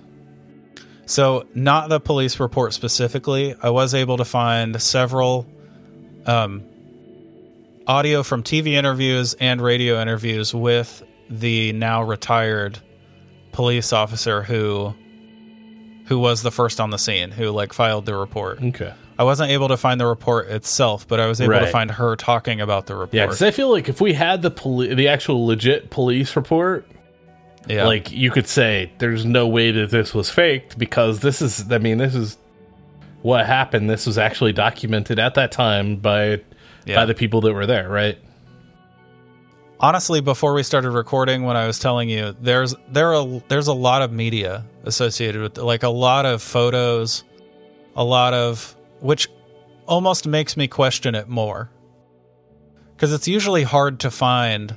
So, 1.07 1.45
not 1.53 1.89
the 1.89 1.99
police 1.99 2.39
report 2.39 2.73
specifically. 2.73 3.55
I 3.61 3.69
was 3.69 3.93
able 3.93 4.17
to 4.17 4.25
find 4.25 4.81
several 4.81 5.45
um, 6.25 6.63
audio 7.85 8.23
from 8.23 8.41
TV 8.41 8.69
interviews 8.69 9.35
and 9.35 9.61
radio 9.61 10.01
interviews 10.01 10.53
with 10.53 11.03
the 11.29 11.73
now 11.73 12.01
retired 12.03 12.79
police 13.51 13.93
officer 13.93 14.41
who 14.41 14.95
who 16.05 16.19
was 16.19 16.43
the 16.43 16.51
first 16.51 16.79
on 16.79 16.89
the 16.89 16.97
scene, 16.97 17.31
who 17.31 17.49
like 17.49 17.73
filed 17.73 18.05
the 18.05 18.15
report. 18.15 18.61
Okay. 18.61 18.93
I 19.17 19.23
wasn't 19.23 19.51
able 19.51 19.69
to 19.69 19.77
find 19.77 19.99
the 19.99 20.05
report 20.05 20.47
itself, 20.47 21.07
but 21.07 21.19
I 21.19 21.27
was 21.27 21.39
able 21.39 21.53
to 21.59 21.67
find 21.67 21.89
her 21.91 22.15
talking 22.15 22.59
about 22.59 22.85
the 22.85 22.95
report. 22.95 23.13
Yeah, 23.13 23.25
because 23.25 23.41
I 23.41 23.51
feel 23.51 23.71
like 23.71 23.87
if 23.87 24.01
we 24.01 24.13
had 24.13 24.41
the 24.41 24.51
poli- 24.51 24.93
the 24.93 25.07
actual 25.07 25.45
legit 25.45 25.89
police 25.89 26.35
report, 26.35 26.85
yeah. 27.67 27.85
like 27.85 28.11
you 28.11 28.29
could 28.29 28.47
say, 28.47 28.91
there's 28.97 29.25
no 29.25 29.47
way 29.47 29.71
that 29.71 29.89
this 29.89 30.13
was 30.13 30.29
faked 30.29 30.77
because 30.77 31.21
this 31.21 31.41
is. 31.41 31.71
I 31.71 31.77
mean, 31.77 31.97
this 31.97 32.13
is 32.13 32.37
what 33.21 33.45
happened. 33.45 33.89
This 33.89 34.05
was 34.05 34.17
actually 34.17 34.51
documented 34.51 35.17
at 35.17 35.35
that 35.35 35.53
time 35.53 35.95
by 35.95 36.41
yeah. 36.85 36.95
by 36.95 37.05
the 37.05 37.13
people 37.13 37.39
that 37.41 37.53
were 37.53 37.65
there, 37.65 37.87
right? 37.87 38.17
Honestly 39.79 40.21
before 40.21 40.53
we 40.53 40.63
started 40.63 40.91
recording 40.91 41.43
when 41.43 41.57
i 41.57 41.67
was 41.67 41.79
telling 41.79 42.09
you 42.09 42.35
there's 42.41 42.73
there 42.89 43.13
are 43.13 43.41
there's 43.49 43.67
a 43.67 43.73
lot 43.73 44.01
of 44.01 44.11
media 44.11 44.65
associated 44.83 45.41
with 45.41 45.57
like 45.57 45.83
a 45.83 45.89
lot 45.89 46.25
of 46.25 46.41
photos 46.41 47.23
a 47.95 48.03
lot 48.03 48.33
of 48.33 48.75
which 49.01 49.27
almost 49.85 50.27
makes 50.27 50.55
me 50.57 50.67
question 50.67 51.13
it 51.15 51.27
more 51.27 51.69
because 52.95 53.11
it's 53.13 53.27
usually 53.27 53.63
hard 53.63 53.99
to 53.99 54.09
find 54.09 54.75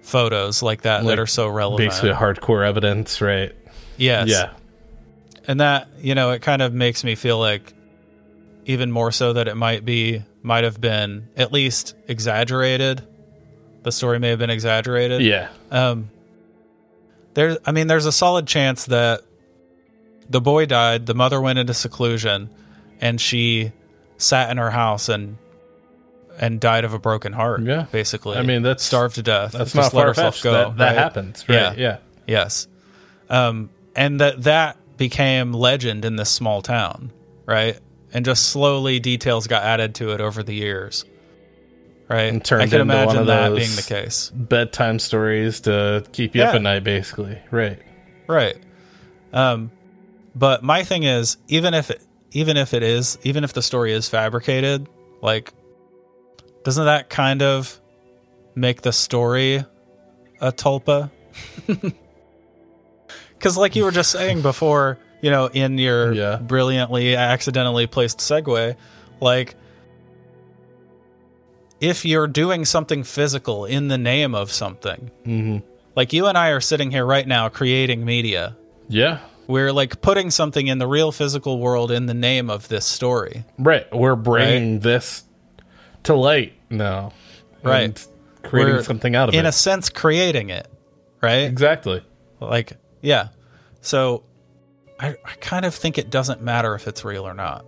photos 0.00 0.62
like 0.62 0.82
that 0.82 1.04
Like, 1.04 1.08
that 1.16 1.18
are 1.18 1.26
so 1.26 1.46
relevant 1.48 1.90
Basically, 1.90 2.10
hardcore 2.12 2.66
evidence, 2.66 3.20
right? 3.20 3.54
yes 3.98 4.28
Yeah. 4.28 4.52
and 5.46 5.60
that 5.60 5.88
you 5.98 6.14
know 6.14 6.30
it 6.30 6.40
kind 6.42 6.62
of 6.62 6.72
makes 6.72 7.04
me 7.04 7.14
feel 7.14 7.38
like 7.38 7.74
even 8.64 8.90
more 8.90 9.12
so 9.12 9.34
that 9.34 9.48
it 9.48 9.54
might 9.56 9.84
be 9.84 10.22
might 10.42 10.64
have 10.64 10.80
been 10.80 11.28
at 11.36 11.52
least 11.52 11.94
exaggerated 12.06 13.06
the 13.88 13.92
story 13.92 14.18
may 14.18 14.28
have 14.28 14.38
been 14.38 14.50
exaggerated 14.50 15.22
Yeah. 15.22 15.48
um, 15.70 16.10
there's, 17.34 17.56
I 17.64 17.72
mean, 17.72 17.86
there's 17.86 18.04
a 18.06 18.12
solid 18.12 18.46
chance 18.46 18.84
that 18.86 19.22
the 20.28 20.40
boy 20.42 20.66
died, 20.66 21.06
the 21.06 21.14
mother 21.14 21.40
went 21.40 21.58
into 21.58 21.72
seclusion, 21.72 22.50
and 23.00 23.18
she 23.20 23.72
sat 24.18 24.50
in 24.50 24.56
her 24.58 24.70
house 24.70 25.08
and 25.08 25.36
and 26.40 26.60
died 26.60 26.84
of 26.84 26.92
a 26.92 26.98
broken 26.98 27.32
heart. 27.32 27.62
Yeah. 27.62 27.86
basically. 27.90 28.36
I 28.36 28.42
mean, 28.42 28.62
that's- 28.62 28.84
starved 28.84 29.14
to 29.16 29.22
death. 29.22 29.52
That's 29.52 29.72
Just 29.72 29.94
not 29.94 29.98
let 29.98 30.06
herself 30.08 30.42
go. 30.42 30.52
That, 30.52 30.76
that 30.76 30.86
right? 30.86 30.96
happens, 30.96 31.48
right? 31.48 31.54
Yeah. 31.56 31.74
Yeah. 31.76 31.96
Yes, 32.26 32.68
um, 33.30 33.70
and 33.96 34.20
that 34.20 34.42
that 34.44 34.76
became 34.98 35.52
legend 35.52 36.04
in 36.04 36.16
this 36.16 36.28
small 36.30 36.60
town, 36.60 37.10
right? 37.46 37.78
And 38.12 38.24
just 38.24 38.48
slowly 38.50 39.00
details 39.00 39.46
got 39.46 39.62
added 39.62 39.94
to 39.96 40.10
it 40.12 40.20
over 40.20 40.42
the 40.42 40.54
years. 40.54 41.04
Right, 42.08 42.32
And 42.32 42.42
turned 42.42 42.62
I 42.62 42.66
can 42.68 42.80
into 42.80 42.94
one 42.94 43.02
imagine 43.02 43.20
of 43.20 43.26
that 43.26 43.48
those- 43.50 43.58
being 43.58 43.76
the 43.76 43.82
case. 43.82 44.30
Bedtime 44.34 44.98
stories 44.98 45.60
to 45.60 46.02
keep 46.12 46.34
you 46.34 46.42
up 46.42 46.54
at 46.54 46.62
night, 46.62 46.82
basically. 46.82 47.38
Right. 47.50 47.78
Right. 48.26 48.56
Um, 49.32 49.70
but 50.34 50.62
my 50.62 50.84
thing 50.84 51.02
is, 51.02 51.36
even 51.48 51.74
if 51.74 51.90
it, 51.90 52.00
even 52.32 52.56
if 52.56 52.72
it 52.72 52.82
is, 52.82 53.18
even 53.24 53.44
if 53.44 53.52
the 53.52 53.60
story 53.62 53.92
is 53.92 54.08
fabricated, 54.08 54.88
like, 55.20 55.52
doesn't 56.64 56.84
that 56.86 57.10
kind 57.10 57.42
of 57.42 57.78
make 58.54 58.80
the 58.82 58.92
story 58.92 59.64
a 60.40 60.52
tulpa? 60.52 61.10
Because, 63.38 63.56
like 63.56 63.76
you 63.76 63.84
were 63.84 63.92
just 63.92 64.10
saying 64.10 64.42
before, 64.42 64.98
you 65.20 65.30
know, 65.30 65.46
in 65.46 65.78
your 65.78 66.12
Yeah. 66.12 66.36
brilliantly 66.36 67.14
accidentally 67.14 67.86
placed 67.86 68.18
segue, 68.18 68.74
like, 69.20 69.54
if 71.80 72.04
you're 72.04 72.26
doing 72.26 72.64
something 72.64 73.04
physical 73.04 73.64
in 73.64 73.88
the 73.88 73.98
name 73.98 74.34
of 74.34 74.50
something, 74.52 75.10
Mm-hmm. 75.26 75.58
like 75.96 76.12
you 76.12 76.26
and 76.26 76.36
I 76.38 76.50
are 76.50 76.60
sitting 76.60 76.90
here 76.90 77.04
right 77.06 77.26
now 77.26 77.48
creating 77.48 78.04
media, 78.04 78.56
Yeah. 78.88 79.20
we're 79.46 79.72
like 79.72 80.00
putting 80.00 80.30
something 80.30 80.66
in 80.66 80.78
the 80.78 80.86
real 80.86 81.12
physical 81.12 81.58
world 81.58 81.90
in 81.90 82.06
the 82.06 82.14
name 82.14 82.50
of 82.50 82.68
this 82.68 82.84
story. 82.84 83.44
Right. 83.58 83.86
We're 83.94 84.16
bringing 84.16 84.80
this 84.80 85.24
to 86.04 86.14
light 86.14 86.54
now. 86.70 87.12
Right. 87.62 88.06
Creating 88.42 88.74
We're, 88.76 88.82
something 88.82 89.14
out 89.16 89.28
of 89.28 89.34
in 89.34 89.38
it. 89.38 89.40
In 89.40 89.46
a 89.46 89.52
sense, 89.52 89.90
creating 89.90 90.50
it, 90.50 90.68
right? 91.20 91.42
exactly. 91.44 92.02
Like, 92.40 92.72
yeah. 93.02 93.28
So, 93.80 94.22
I, 95.00 95.08
I 95.24 95.34
kind 95.40 95.64
of 95.64 95.74
think 95.74 95.98
it 95.98 96.08
doesn't 96.10 96.40
matter 96.42 96.74
if 96.74 96.86
it's 96.88 97.04
real 97.04 97.26
or 97.26 97.34
not. 97.34 97.64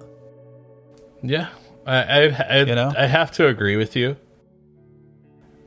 Yeah, 1.22 1.48
I, 1.86 1.96
I, 1.96 2.46
I, 2.48 2.58
You 2.64 2.74
know? 2.74 2.92
I 2.96 3.06
have 3.06 3.32
to 3.32 3.46
agree 3.46 3.76
with 3.76 3.96
you, 3.96 4.16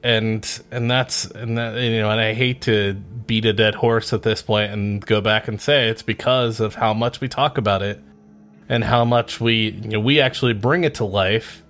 and 0.03 0.47
and 0.71 0.89
that's 0.89 1.25
and 1.25 1.57
that 1.57 1.79
you 1.81 1.99
know, 1.99 2.09
and 2.09 2.19
I 2.19 2.33
hate 2.33 2.61
to 2.63 2.93
beat 2.93 3.45
a 3.45 3.53
dead 3.53 3.75
horse 3.75 4.13
at 4.13 4.23
this 4.23 4.41
point 4.41 4.71
and 4.71 5.05
go 5.05 5.21
back 5.21 5.47
and 5.47 5.61
say 5.61 5.89
it's 5.89 6.03
because 6.03 6.59
of 6.59 6.75
how 6.75 6.93
much 6.93 7.21
we 7.21 7.27
talk 7.27 7.57
about 7.57 7.81
it 7.81 8.01
and 8.69 8.83
how 8.83 9.05
much 9.05 9.39
we 9.39 9.69
you 9.71 9.89
know 9.89 9.99
we 9.99 10.19
actually 10.19 10.53
bring 10.53 10.83
it 10.83 10.95
to 10.95 11.05
life. 11.05 11.63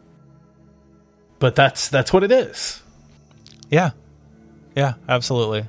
But 1.39 1.55
that's 1.55 1.89
that's 1.89 2.13
what 2.13 2.23
it 2.23 2.31
is. 2.31 2.81
Yeah. 3.69 3.91
Yeah, 4.75 4.93
absolutely. 5.07 5.65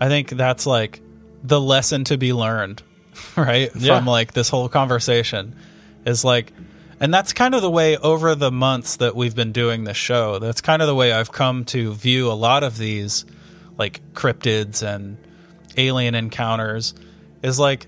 I 0.00 0.08
think 0.08 0.30
that's 0.30 0.66
like 0.66 1.00
the 1.42 1.60
lesson 1.60 2.04
to 2.04 2.18
be 2.18 2.32
learned, 2.32 2.82
right? 3.36 3.70
Yeah. 3.74 3.96
From 3.96 4.06
like 4.06 4.32
this 4.32 4.48
whole 4.48 4.68
conversation 4.68 5.56
is 6.04 6.24
like 6.24 6.52
and 7.00 7.12
that's 7.12 7.32
kind 7.32 7.54
of 7.54 7.62
the 7.62 7.70
way 7.70 7.96
over 7.96 8.34
the 8.34 8.50
months 8.50 8.96
that 8.96 9.14
we've 9.14 9.34
been 9.34 9.52
doing 9.52 9.84
this 9.84 9.96
show. 9.96 10.38
That's 10.38 10.60
kind 10.60 10.82
of 10.82 10.88
the 10.88 10.94
way 10.94 11.12
I've 11.12 11.32
come 11.32 11.64
to 11.66 11.92
view 11.94 12.30
a 12.30 12.34
lot 12.34 12.62
of 12.62 12.78
these 12.78 13.24
like 13.78 14.00
cryptids 14.14 14.82
and 14.82 15.18
alien 15.76 16.14
encounters 16.14 16.94
is 17.42 17.58
like 17.58 17.86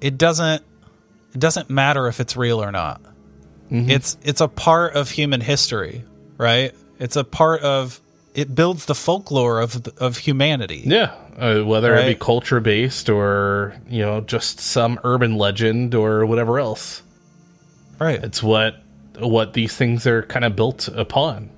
it 0.00 0.18
doesn't 0.18 0.62
it 1.34 1.40
doesn't 1.40 1.70
matter 1.70 2.06
if 2.08 2.20
it's 2.20 2.36
real 2.36 2.62
or 2.62 2.70
not. 2.70 3.00
It's 3.90 4.18
it's 4.22 4.40
a 4.40 4.48
part 4.48 4.94
of 4.94 5.10
human 5.10 5.40
history, 5.40 6.04
right? 6.36 6.74
It's 6.98 7.16
a 7.16 7.24
part 7.24 7.62
of 7.62 8.00
it 8.34 8.54
builds 8.54 8.84
the 8.84 8.94
folklore 8.94 9.60
of 9.60 9.86
of 9.98 10.18
humanity. 10.18 10.82
Yeah, 10.84 11.14
uh, 11.38 11.62
whether 11.62 11.94
it 11.96 12.06
be 12.06 12.14
culture 12.14 12.60
based 12.60 13.08
or 13.08 13.74
you 13.88 14.02
know 14.02 14.20
just 14.20 14.60
some 14.60 15.00
urban 15.04 15.36
legend 15.36 15.94
or 15.94 16.26
whatever 16.26 16.58
else. 16.58 17.02
Right. 18.02 18.22
It's 18.22 18.42
what 18.42 18.82
what 19.18 19.52
these 19.52 19.76
things 19.76 20.06
are 20.06 20.22
kind 20.22 20.44
of 20.44 20.56
built 20.56 20.88
upon. 20.88 21.50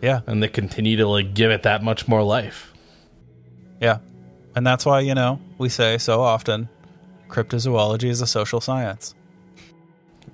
Yeah. 0.00 0.20
and 0.26 0.42
they 0.42 0.48
continue 0.48 0.96
to 0.96 1.06
like 1.06 1.32
give 1.32 1.50
it 1.52 1.62
that 1.62 1.82
much 1.82 2.08
more 2.08 2.22
life. 2.24 2.72
Yeah. 3.80 3.98
And 4.56 4.66
that's 4.66 4.84
why, 4.84 5.00
you 5.00 5.14
know, 5.14 5.40
we 5.58 5.68
say 5.68 5.96
so 5.98 6.20
often 6.20 6.68
cryptozoology 7.28 8.08
is 8.10 8.20
a 8.20 8.26
social 8.26 8.60
science. 8.60 9.14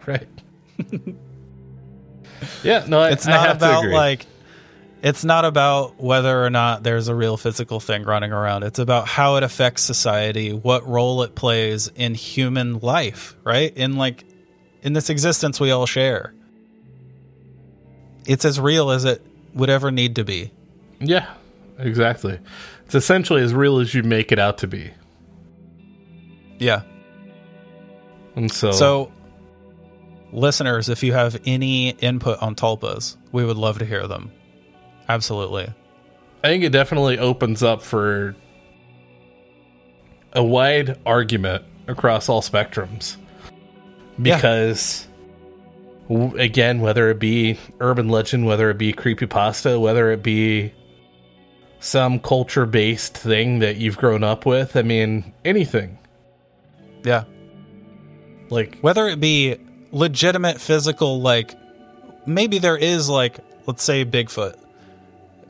Right. 0.06 0.28
yeah, 2.62 2.84
no, 2.88 3.00
I, 3.00 3.10
It's 3.10 3.26
not 3.26 3.54
about 3.56 3.84
like 3.86 4.26
it's 5.02 5.24
not 5.24 5.44
about 5.44 6.00
whether 6.00 6.44
or 6.44 6.50
not 6.50 6.82
there's 6.82 7.08
a 7.08 7.14
real 7.14 7.36
physical 7.36 7.78
thing 7.78 8.04
running 8.04 8.32
around. 8.32 8.64
It's 8.64 8.78
about 8.78 9.06
how 9.06 9.36
it 9.36 9.42
affects 9.42 9.82
society, 9.82 10.52
what 10.52 10.86
role 10.88 11.22
it 11.22 11.34
plays 11.34 11.88
in 11.94 12.14
human 12.14 12.78
life, 12.78 13.36
right? 13.44 13.74
In 13.76 13.96
like 13.96 14.24
in 14.82 14.92
this 14.92 15.10
existence 15.10 15.58
we 15.60 15.70
all 15.70 15.86
share. 15.86 16.34
It's 18.26 18.44
as 18.44 18.60
real 18.60 18.90
as 18.90 19.04
it 19.04 19.24
would 19.54 19.70
ever 19.70 19.90
need 19.90 20.16
to 20.16 20.24
be. 20.24 20.52
yeah, 21.00 21.34
exactly. 21.78 22.38
It's 22.86 22.94
essentially 22.94 23.42
as 23.42 23.52
real 23.54 23.78
as 23.78 23.94
you 23.94 24.02
make 24.02 24.32
it 24.32 24.38
out 24.38 24.58
to 24.58 24.66
be, 24.66 24.90
Yeah. 26.58 26.82
and 28.34 28.50
so 28.50 28.72
So, 28.72 29.12
listeners, 30.32 30.88
if 30.88 31.02
you 31.02 31.12
have 31.12 31.40
any 31.46 31.90
input 31.90 32.40
on 32.42 32.54
tulpas, 32.54 33.16
we 33.32 33.44
would 33.44 33.56
love 33.58 33.78
to 33.78 33.84
hear 33.84 34.06
them. 34.06 34.30
Absolutely. 35.08 35.68
I 36.44 36.48
think 36.48 36.64
it 36.64 36.70
definitely 36.70 37.18
opens 37.18 37.62
up 37.62 37.82
for 37.82 38.36
a 40.32 40.42
wide 40.44 40.98
argument 41.06 41.64
across 41.86 42.28
all 42.28 42.42
spectrums. 42.42 43.16
Yeah. 44.18 44.36
Because, 44.36 45.06
w 46.08 46.36
again, 46.36 46.80
whether 46.80 47.10
it 47.10 47.18
be 47.18 47.58
urban 47.80 48.08
legend, 48.08 48.46
whether 48.46 48.70
it 48.70 48.78
be 48.78 48.92
creepy 48.92 49.26
pasta, 49.26 49.78
whether 49.78 50.10
it 50.10 50.22
be 50.22 50.72
some 51.80 52.18
culture 52.18 52.66
based 52.66 53.16
thing 53.16 53.60
that 53.60 53.76
you've 53.76 53.96
grown 53.96 54.24
up 54.24 54.44
with, 54.44 54.76
I 54.76 54.82
mean, 54.82 55.32
anything. 55.44 55.98
Yeah. 57.04 57.24
Like, 58.50 58.78
Whether 58.80 59.06
it 59.06 59.20
be 59.20 59.58
legitimate 59.92 60.60
physical, 60.60 61.20
like 61.20 61.54
maybe 62.26 62.58
there 62.58 62.76
is, 62.76 63.08
like, 63.08 63.38
let's 63.66 63.82
say 63.82 64.04
Bigfoot. 64.04 64.56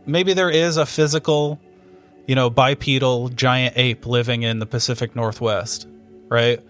Maybe 0.04 0.32
there 0.32 0.50
is 0.50 0.76
a 0.76 0.84
physical, 0.84 1.60
you 2.26 2.34
know, 2.34 2.50
bipedal 2.50 3.28
giant 3.30 3.76
ape 3.76 4.04
living 4.06 4.42
in 4.42 4.58
the 4.58 4.66
Pacific 4.66 5.14
Northwest, 5.14 5.86
right? 6.28 6.60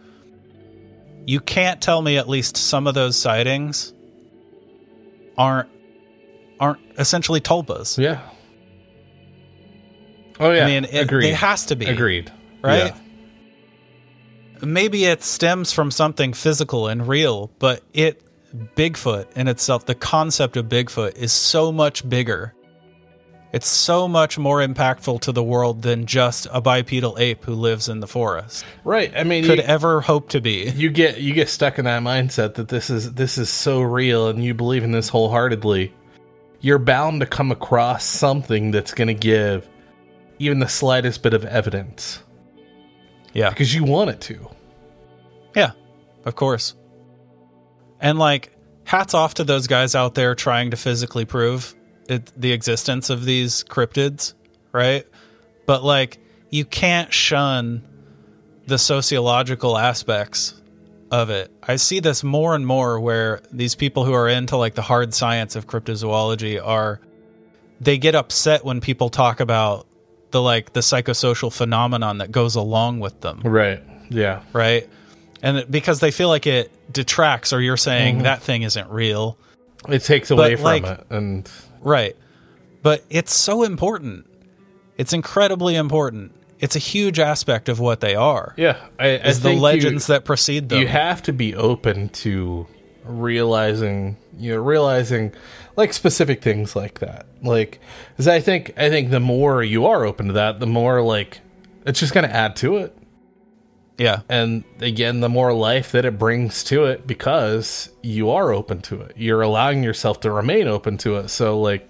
You 1.29 1.41
can't 1.41 1.83
tell 1.83 2.01
me 2.01 2.17
at 2.17 2.27
least 2.27 2.57
some 2.57 2.87
of 2.87 2.95
those 2.95 3.15
sightings 3.15 3.93
aren't 5.37 5.69
aren't 6.59 6.81
essentially 6.97 7.43
tulpas. 7.43 7.99
yeah. 7.99 8.21
Oh, 10.41 10.51
yeah. 10.51 10.65
I 10.65 10.67
mean, 10.67 10.85
it, 10.87 11.03
agreed. 11.03 11.29
it 11.29 11.35
has 11.35 11.67
to 11.67 11.77
be. 11.77 11.85
Agreed. 11.85 12.33
right? 12.63 12.95
Yeah. 12.95 14.67
Maybe 14.67 15.05
it 15.05 15.23
stems 15.23 15.71
from 15.71 15.91
something 15.91 16.33
physical 16.33 16.87
and 16.87 17.07
real, 17.07 17.51
but 17.59 17.83
it 17.93 18.23
Bigfoot 18.75 19.31
in 19.33 19.49
itself, 19.49 19.85
the 19.85 19.95
concept 19.95 20.57
of 20.57 20.65
Bigfoot 20.67 21.15
is 21.17 21.31
so 21.31 21.71
much 21.71 22.09
bigger. 22.09 22.55
It's 23.51 23.67
so 23.67 24.07
much 24.09 24.37
more 24.39 24.59
impactful 24.59 25.23
to 25.23 25.33
the 25.33 25.43
world 25.43 25.81
than 25.81 26.05
just 26.05 26.47
a 26.53 26.61
bipedal 26.61 27.17
ape 27.19 27.45
who 27.45 27.55
lives 27.55 27.89
in 27.89 28.01
the 28.01 28.07
forest 28.07 28.65
Right. 28.85 29.11
I 29.17 29.25
mean, 29.25 29.45
could 29.45 29.59
you- 29.59 29.65
ever 29.65 30.01
hope 30.03 30.29
to 30.31 30.41
be. 30.41 30.69
you 30.77 30.91
get 30.91 31.19
you 31.21 31.33
get 31.35 31.49
stuck 31.49 31.79
in 31.79 31.87
that 31.87 32.03
mindset 32.03 32.55
that 32.55 32.69
this 32.69 32.91
is 32.91 33.15
this 33.15 33.39
is 33.39 33.49
so 33.49 33.81
real 33.81 34.29
and 34.29 34.45
you 34.45 34.53
believe 34.55 34.85
in 34.85 34.93
this 34.93 35.09
wholeheartedly 35.09 35.95
you're 36.61 36.79
bound 36.79 37.21
to 37.21 37.27
come 37.27 37.51
across 37.53 38.05
something 38.05 38.71
that's 38.73 38.93
going 38.93 39.09
to 39.09 39.15
give 39.15 39.69
even 40.41 40.59
the 40.59 40.69
slightest 40.69 41.23
bit 41.23 41.33
of 41.33 41.45
evidence 41.45 42.21
Yeah. 43.33 43.49
because 43.49 43.75
you 43.75 43.85
want 43.85 44.11
it 44.11 44.21
to 44.23 44.49
Yeah, 45.57 45.71
of 46.25 46.35
course. 46.35 46.75
And 48.01 48.19
like, 48.19 48.55
hats 48.85 49.15
off 49.15 49.35
to 49.35 49.45
those 49.45 49.67
guys 49.67 49.95
out 49.95 50.15
there 50.15 50.35
trying 50.35 50.71
to 50.71 50.77
physically 50.77 51.25
prove 51.25 51.75
it, 52.09 52.33
the 52.41 52.53
existence 52.53 53.11
of 53.11 53.25
these 53.25 53.65
cryptids, 53.65 54.35
right? 54.73 55.07
But 55.67 55.85
like, 55.85 56.19
you 56.51 56.65
can't 56.65 57.13
shun 57.13 57.83
the 58.67 58.79
sociological 58.79 59.77
aspects 59.79 60.55
of 61.11 61.31
it. 61.31 61.51
I 61.63 61.77
see 61.77 62.01
this 62.01 62.23
more 62.23 62.55
and 62.55 62.67
more 62.67 63.01
where 63.01 63.41
these 63.53 63.75
people 63.75 64.05
who 64.05 64.13
are 64.13 64.29
into 64.29 64.57
like 64.57 64.75
the 64.75 64.83
hard 64.83 65.15
science 65.15 65.57
of 65.57 65.67
cryptozoology 65.67 66.61
are 66.63 67.01
they 67.81 67.97
get 67.97 68.15
upset 68.15 68.65
when 68.65 68.81
people 68.81 69.09
talk 69.09 69.41
about 69.41 69.87
the 70.33 70.43
like 70.43 70.73
the 70.75 70.81
psychosocial 70.81 71.51
phenomenon 71.53 72.19
that 72.19 72.31
goes 72.31 72.57
along 72.57 73.01
with 73.01 73.19
them 73.23 73.41
right 73.45 73.83
yeah 74.11 74.43
right? 74.53 74.87
And 75.43 75.59
it- 75.59 75.71
because 75.71 76.01
they 76.01 76.11
feel 76.11 76.29
like 76.29 76.47
it 76.47 76.71
detracts, 76.93 77.53
or 77.55 77.61
you're 77.63 77.77
saying 77.79 78.17
Mm-hmm. 78.17 78.25
that 78.25 78.43
thing 78.43 78.63
isn't 78.63 78.91
real, 78.91 79.39
it 79.89 80.01
takes 80.03 80.31
away 80.31 80.57
from 80.57 80.65
like- 80.65 80.85
it 80.85 81.07
and 81.11 81.51
right? 81.81 82.17
But 82.83 83.05
it's 83.11 83.35
so 83.35 83.63
important. 83.63 84.27
It's 84.97 85.13
incredibly 85.13 85.75
important. 85.77 86.33
It's 86.61 86.75
a 86.75 86.81
huge 86.81 87.19
aspect 87.21 87.69
of 87.69 87.79
what 87.81 88.01
they 88.01 88.15
are. 88.17 88.53
yeah 88.57 88.77
i, 88.99 89.07
I 89.07 89.09
is 89.29 89.41
the 89.41 89.51
think 89.51 89.57
you- 89.59 89.63
legends 89.63 90.07
that 90.09 90.25
precede 90.25 90.69
them. 90.69 90.81
you 90.81 90.89
have 90.89 91.23
to 91.25 91.33
be 91.33 91.55
open 91.55 92.09
to 92.25 92.67
realizing 93.05 94.17
you 94.39 94.55
know 94.55 94.61
realizing 94.61 95.33
like 95.77 95.93
specific 95.93 96.43
things 96.43 96.75
like 96.77 96.99
that 97.01 97.27
like 97.43 97.81
because 98.11 98.29
i 98.29 98.41
think 98.41 98.73
i 98.77 98.89
think 98.89 99.11
the 99.11 99.21
more 99.21 99.63
you 99.63 99.87
are 99.87 100.05
open 100.05 100.27
to 100.29 100.33
that 100.35 100.61
the 100.61 100.67
more 100.67 101.01
like 101.03 101.41
it's 101.87 102.01
just 102.01 102.13
going 102.13 102.29
to 102.29 102.35
add 102.35 102.55
to 102.57 102.77
it 102.79 102.97
Yeah. 103.99 104.21
and 104.29 104.63
again 104.81 105.19
the 105.21 105.29
more 105.29 105.53
life 105.53 105.91
that 105.93 106.05
it 106.05 106.19
brings 106.19 106.63
to 106.65 106.85
it 106.85 107.07
because 107.07 107.91
you 108.03 108.31
are 108.31 108.53
open 108.53 108.81
to 108.83 109.01
it 109.03 109.15
you're 109.17 109.43
allowing 109.43 109.83
yourself 109.83 110.21
to 110.21 110.31
remain 110.31 110.69
open 110.69 110.99
to 110.99 111.17
it 111.17 111.29
so 111.31 111.61
like 111.61 111.89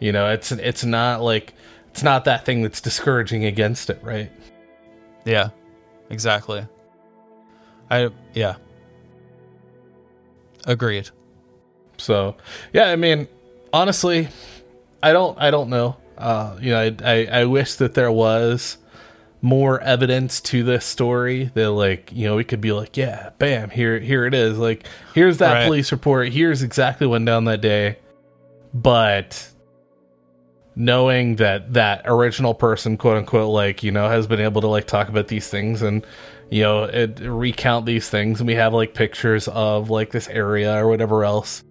you 0.00 0.10
know 0.10 0.28
it's 0.30 0.50
it's 0.50 0.84
not 0.84 1.22
like 1.22 1.54
it's 1.90 2.02
not 2.02 2.24
that 2.24 2.44
thing 2.44 2.62
that's 2.62 2.80
discouraging 2.80 3.44
against 3.44 3.90
it 3.90 4.00
right 4.02 4.30
Yeah. 5.24 5.50
Exactly. 6.10 6.66
I 7.90 8.10
yeah. 8.34 8.56
Agreed. 10.66 11.08
so 11.96 12.36
yeah 12.72 12.86
i 12.90 12.96
mean 12.96 13.28
honestly 13.72 14.28
i 15.02 15.12
don't 15.12 15.38
i 15.38 15.50
don't 15.50 15.70
know 15.70 15.96
uh 16.18 16.56
you 16.60 16.70
know 16.72 16.80
i 16.80 16.96
i, 17.04 17.26
I 17.40 17.44
wish 17.44 17.74
that 17.76 17.94
there 17.94 18.10
was 18.12 18.76
more 19.42 19.80
evidence 19.80 20.40
to 20.40 20.62
this 20.62 20.84
story 20.84 21.50
that 21.54 21.70
like 21.70 22.12
you 22.12 22.26
know 22.28 22.36
we 22.36 22.44
could 22.44 22.60
be 22.60 22.72
like 22.72 22.96
yeah 22.96 23.30
bam 23.38 23.70
here 23.70 23.98
here 23.98 24.26
it 24.26 24.34
is. 24.34 24.58
Like 24.58 24.86
here's 25.14 25.38
that 25.38 25.52
Right. 25.54 25.66
police 25.66 25.92
report. 25.92 26.28
Here's 26.28 26.62
exactly 26.62 27.06
what 27.06 27.12
went 27.12 27.26
down 27.26 27.44
that 27.44 27.60
day. 27.60 27.98
But 28.74 29.48
knowing 30.76 31.36
that 31.36 31.72
that 31.74 32.02
original 32.04 32.54
person 32.54 32.96
quote 32.96 33.16
unquote 33.16 33.48
like 33.50 33.82
you 33.82 33.90
know 33.90 34.08
has 34.08 34.26
been 34.26 34.40
able 34.40 34.60
to 34.60 34.68
like 34.68 34.86
talk 34.86 35.08
about 35.08 35.28
these 35.28 35.48
things 35.48 35.82
and 35.82 36.06
you 36.50 36.62
know 36.62 36.84
it, 36.84 37.18
recount 37.20 37.86
these 37.86 38.08
things 38.08 38.40
and 38.40 38.46
we 38.46 38.54
have 38.54 38.72
like 38.72 38.94
pictures 38.94 39.48
of 39.48 39.90
like 39.90 40.10
this 40.10 40.28
area 40.28 40.74
or 40.76 40.86
whatever 40.88 41.24
else. 41.24 41.64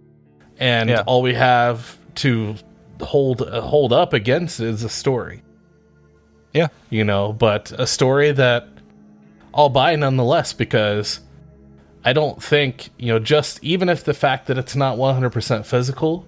And 0.58 0.90
Yeah. 0.90 1.04
all 1.06 1.22
we 1.22 1.34
have 1.36 1.98
to 2.16 2.56
hold 3.02 3.48
hold 3.50 3.94
up 3.94 4.14
against 4.14 4.60
is 4.60 4.84
a 4.84 4.90
story 4.90 5.42
Yeah. 6.54 6.68
you 6.90 7.04
know, 7.04 7.32
but 7.34 7.72
a 7.78 7.86
story 7.86 8.32
that 8.32 8.68
I'll 9.54 9.70
buy 9.70 9.96
nonetheless 9.96 10.52
because 10.54 11.20
I 12.04 12.14
don't 12.14 12.42
think, 12.42 12.90
you 12.98 13.08
know, 13.14 13.20
just 13.20 13.64
even 13.64 13.90
if 13.90 14.04
the 14.04 14.14
fact 14.14 14.48
that 14.48 14.58
it's 14.58 14.76
not 14.76 14.98
100% 14.98 15.66
physical, 15.66 16.26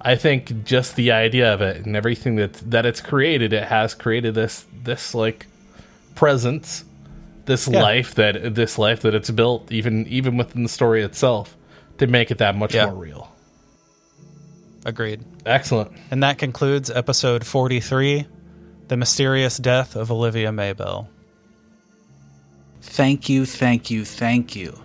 I 0.00 0.14
think 0.16 0.64
just 0.64 0.96
the 0.96 1.10
idea 1.12 1.52
of 1.52 1.62
it 1.62 1.84
and 1.86 1.96
everything 1.96 2.36
that 2.36 2.52
that 2.70 2.84
it's 2.86 3.00
created, 3.00 3.52
it 3.52 3.64
has 3.64 3.94
created 3.94 4.34
this 4.34 4.66
this 4.84 5.14
like 5.14 5.46
presence, 6.14 6.84
this 7.46 7.66
Yeah. 7.66 7.82
life 7.82 8.14
that 8.16 8.54
this 8.54 8.78
life 8.78 9.00
that 9.00 9.14
it's 9.14 9.30
built 9.30 9.72
even 9.72 10.06
even 10.08 10.36
within 10.36 10.62
the 10.62 10.68
story 10.68 11.02
itself 11.02 11.56
to 11.98 12.06
make 12.06 12.30
it 12.30 12.38
that 12.38 12.54
much 12.54 12.74
Yeah. 12.74 12.86
more 12.86 12.94
real. 12.94 13.28
Agreed. 14.84 15.20
Excellent. 15.46 15.92
And 16.10 16.22
that 16.22 16.36
concludes 16.38 16.90
episode 16.90 17.46
43 17.46 18.26
The 18.88 18.98
Mysterious 18.98 19.56
Death 19.56 19.96
of 19.96 20.10
Olivia 20.10 20.50
Maybell. 20.50 21.08
Thank 22.82 23.30
you, 23.30 23.46
thank 23.46 23.90
you, 23.90 24.04
thank 24.04 24.54
you. 24.54 24.78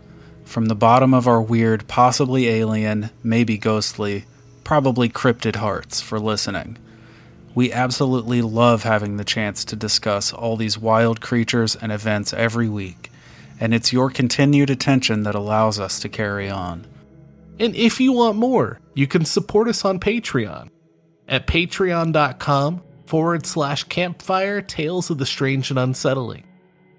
From 0.46 0.68
the 0.68 0.76
bottom 0.76 1.14
of 1.14 1.28
our 1.28 1.42
weird, 1.42 1.86
possibly 1.90 2.48
alien, 2.48 3.10
maybe 3.24 3.58
ghostly, 3.58 4.24
probably 4.64 5.10
cryptid 5.10 5.58
hearts 5.58 6.00
for 6.00 6.18
listening. 6.18 6.78
We 7.54 7.74
absolutely 7.74 8.42
love 8.42 8.84
having 8.84 9.18
the 9.18 9.26
chance 9.26 9.66
to 9.66 9.76
discuss 9.76 10.32
all 10.32 10.56
these 10.56 10.78
wild 10.78 11.20
creatures 11.20 11.76
and 11.76 11.92
events 11.92 12.34
every 12.34 12.70
week, 12.70 13.12
and 13.60 13.74
it's 13.74 13.92
your 13.92 14.10
continued 14.10 14.70
attention 14.70 15.24
that 15.24 15.36
allows 15.36 15.78
us 15.78 16.00
to 16.00 16.08
carry 16.08 16.50
on. 16.50 16.88
And 17.60 17.76
if 17.76 18.00
you 18.00 18.14
want 18.14 18.38
more, 18.38 18.80
you 18.94 19.08
can 19.08 19.26
support 19.26 19.68
us 19.68 19.84
on 19.84 20.00
Patreon 20.00 20.70
at 21.28 21.48
patreon.com 21.48 22.84
forward 23.10 23.44
slash 23.44 23.86
campfire 23.86 24.61
tales 24.61 25.10
of 25.10 25.18
the 25.18 25.26
strange 25.26 25.72
and 25.72 25.80
unsettling. 25.80 26.44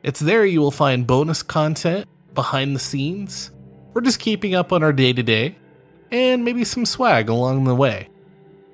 It's 0.02 0.18
there 0.18 0.44
you 0.44 0.60
will 0.60 0.72
find 0.72 1.06
bonus 1.06 1.44
content, 1.44 2.08
behind 2.34 2.74
the 2.74 2.80
scenes, 2.80 3.52
or 3.94 4.00
just 4.00 4.18
keeping 4.18 4.52
up 4.52 4.72
on 4.72 4.82
our 4.82 4.92
day 4.92 5.12
to 5.12 5.22
day, 5.22 5.56
and 6.10 6.44
maybe 6.44 6.64
some 6.64 6.84
swag 6.84 7.28
along 7.28 7.62
the 7.62 7.76
way. 7.76 8.08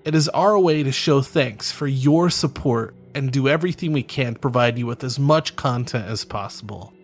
It 0.07 0.15
is 0.15 0.31
our 0.31 0.59
way 0.59 0.83
to 0.83 0.91
show 0.91 1.21
thanks 1.21 1.71
for 1.71 1.87
your 1.87 2.31
support 2.31 2.97
and 3.15 3.31
do 3.31 3.49
everything 3.49 3.93
we 3.93 4.03
can 4.03 4.33
to 4.33 4.41
provide 4.41 4.79
you 4.79 4.87
with 4.87 5.05
as 5.05 5.19
much 5.19 5.57
content 5.57 6.07
as 6.07 6.25
possible. 6.25 6.95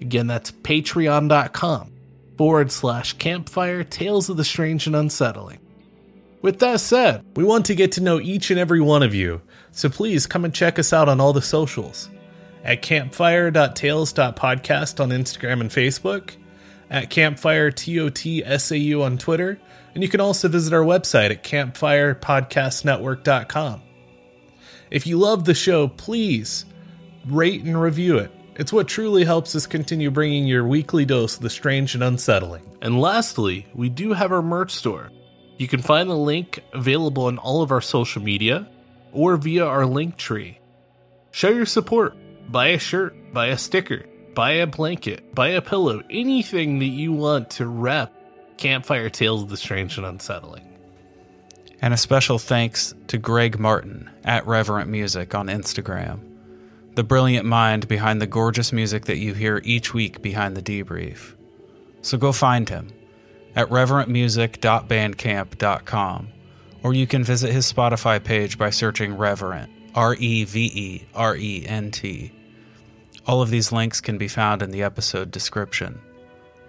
Again, 0.00 0.28
that's 0.28 0.50
patreon.com 0.50 1.92
forward 2.38 2.72
slash 2.72 3.12
campfire 3.18 3.84
tales 3.84 4.30
of 4.30 4.38
the 4.38 4.44
strange 4.44 4.86
and 4.86 4.96
unsettling. 4.96 5.58
With 6.42 6.58
that 6.58 6.80
said, 6.80 7.24
we 7.36 7.44
want 7.44 7.66
to 7.66 7.76
get 7.76 7.92
to 7.92 8.02
know 8.02 8.20
each 8.20 8.50
and 8.50 8.58
every 8.58 8.80
one 8.80 9.04
of 9.04 9.14
you, 9.14 9.42
so 9.70 9.88
please 9.88 10.26
come 10.26 10.44
and 10.44 10.52
check 10.52 10.76
us 10.78 10.92
out 10.92 11.08
on 11.08 11.20
all 11.20 11.32
the 11.32 11.40
socials 11.40 12.10
at 12.64 12.82
campfire.tales.podcast 12.82 15.00
on 15.00 15.10
Instagram 15.10 15.60
and 15.60 15.70
Facebook, 15.70 16.36
at 16.90 17.10
campfire 17.10 17.70
TOTSAU 17.70 19.00
on 19.02 19.18
Twitter, 19.18 19.60
and 19.94 20.02
you 20.02 20.08
can 20.08 20.20
also 20.20 20.48
visit 20.48 20.72
our 20.72 20.84
website 20.84 21.30
at 21.30 21.44
campfirepodcastnetwork.com. 21.44 23.82
If 24.90 25.06
you 25.06 25.18
love 25.18 25.44
the 25.44 25.54
show, 25.54 25.86
please 25.88 26.64
rate 27.26 27.62
and 27.62 27.78
review 27.80 28.18
it. 28.18 28.32
It's 28.56 28.72
what 28.72 28.88
truly 28.88 29.24
helps 29.24 29.54
us 29.56 29.66
continue 29.66 30.10
bringing 30.10 30.46
your 30.46 30.66
weekly 30.66 31.04
dose 31.04 31.36
of 31.36 31.42
the 31.42 31.50
strange 31.50 31.94
and 31.94 32.02
unsettling. 32.02 32.64
And 32.82 33.00
lastly, 33.00 33.66
we 33.74 33.88
do 33.88 34.12
have 34.12 34.32
our 34.32 34.42
merch 34.42 34.72
store. 34.72 35.10
You 35.62 35.68
can 35.68 35.80
find 35.80 36.10
the 36.10 36.16
link 36.16 36.58
available 36.72 37.26
on 37.26 37.38
all 37.38 37.62
of 37.62 37.70
our 37.70 37.80
social 37.80 38.20
media 38.20 38.66
or 39.12 39.36
via 39.36 39.64
our 39.64 39.86
link 39.86 40.16
tree. 40.16 40.58
Show 41.30 41.50
your 41.50 41.66
support. 41.66 42.16
Buy 42.50 42.70
a 42.70 42.80
shirt, 42.80 43.32
buy 43.32 43.46
a 43.46 43.56
sticker, 43.56 44.04
buy 44.34 44.54
a 44.54 44.66
blanket, 44.66 45.36
buy 45.36 45.50
a 45.50 45.62
pillow, 45.62 46.02
anything 46.10 46.80
that 46.80 46.86
you 46.86 47.12
want 47.12 47.48
to 47.50 47.68
rep 47.68 48.12
Campfire 48.56 49.08
Tales 49.08 49.44
of 49.44 49.50
the 49.50 49.56
Strange 49.56 49.98
and 49.98 50.04
Unsettling. 50.04 50.66
And 51.80 51.94
a 51.94 51.96
special 51.96 52.40
thanks 52.40 52.92
to 53.06 53.16
Greg 53.16 53.60
Martin 53.60 54.10
at 54.24 54.44
Reverent 54.48 54.90
Music 54.90 55.32
on 55.32 55.46
Instagram, 55.46 56.18
the 56.96 57.04
brilliant 57.04 57.46
mind 57.46 57.86
behind 57.86 58.20
the 58.20 58.26
gorgeous 58.26 58.72
music 58.72 59.04
that 59.04 59.18
you 59.18 59.32
hear 59.32 59.62
each 59.62 59.94
week 59.94 60.22
behind 60.22 60.56
the 60.56 60.60
debrief. 60.60 61.36
So 62.00 62.18
go 62.18 62.32
find 62.32 62.68
him 62.68 62.88
at 63.54 63.68
reverentmusic.bandcamp.com, 63.68 66.28
or 66.82 66.94
you 66.94 67.06
can 67.06 67.24
visit 67.24 67.52
his 67.52 67.70
Spotify 67.72 68.22
page 68.22 68.58
by 68.58 68.70
searching 68.70 69.16
Reverent, 69.16 69.70
R 69.94 70.14
E 70.18 70.44
V 70.44 70.70
E 70.74 71.06
R 71.14 71.36
E 71.36 71.64
N 71.66 71.90
T. 71.90 72.32
All 73.26 73.42
of 73.42 73.50
these 73.50 73.72
links 73.72 74.00
can 74.00 74.18
be 74.18 74.28
found 74.28 74.62
in 74.62 74.70
the 74.70 74.82
episode 74.82 75.30
description. 75.30 76.00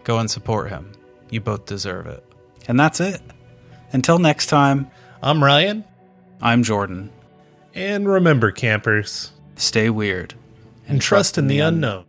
Go 0.03 0.19
and 0.19 0.29
support 0.29 0.69
him. 0.69 0.91
You 1.29 1.41
both 1.41 1.65
deserve 1.65 2.05
it. 2.07 2.23
And 2.67 2.79
that's 2.79 2.99
it. 2.99 3.21
Until 3.91 4.19
next 4.19 4.47
time, 4.47 4.89
I'm 5.21 5.43
Ryan, 5.43 5.83
I'm 6.41 6.63
Jordan. 6.63 7.11
and 7.73 8.07
remember, 8.07 8.51
campers, 8.51 9.31
Stay 9.55 9.89
weird 9.89 10.33
and 10.87 11.01
trust 11.01 11.37
in 11.37 11.47
the 11.47 11.59
unknown. 11.59 12.05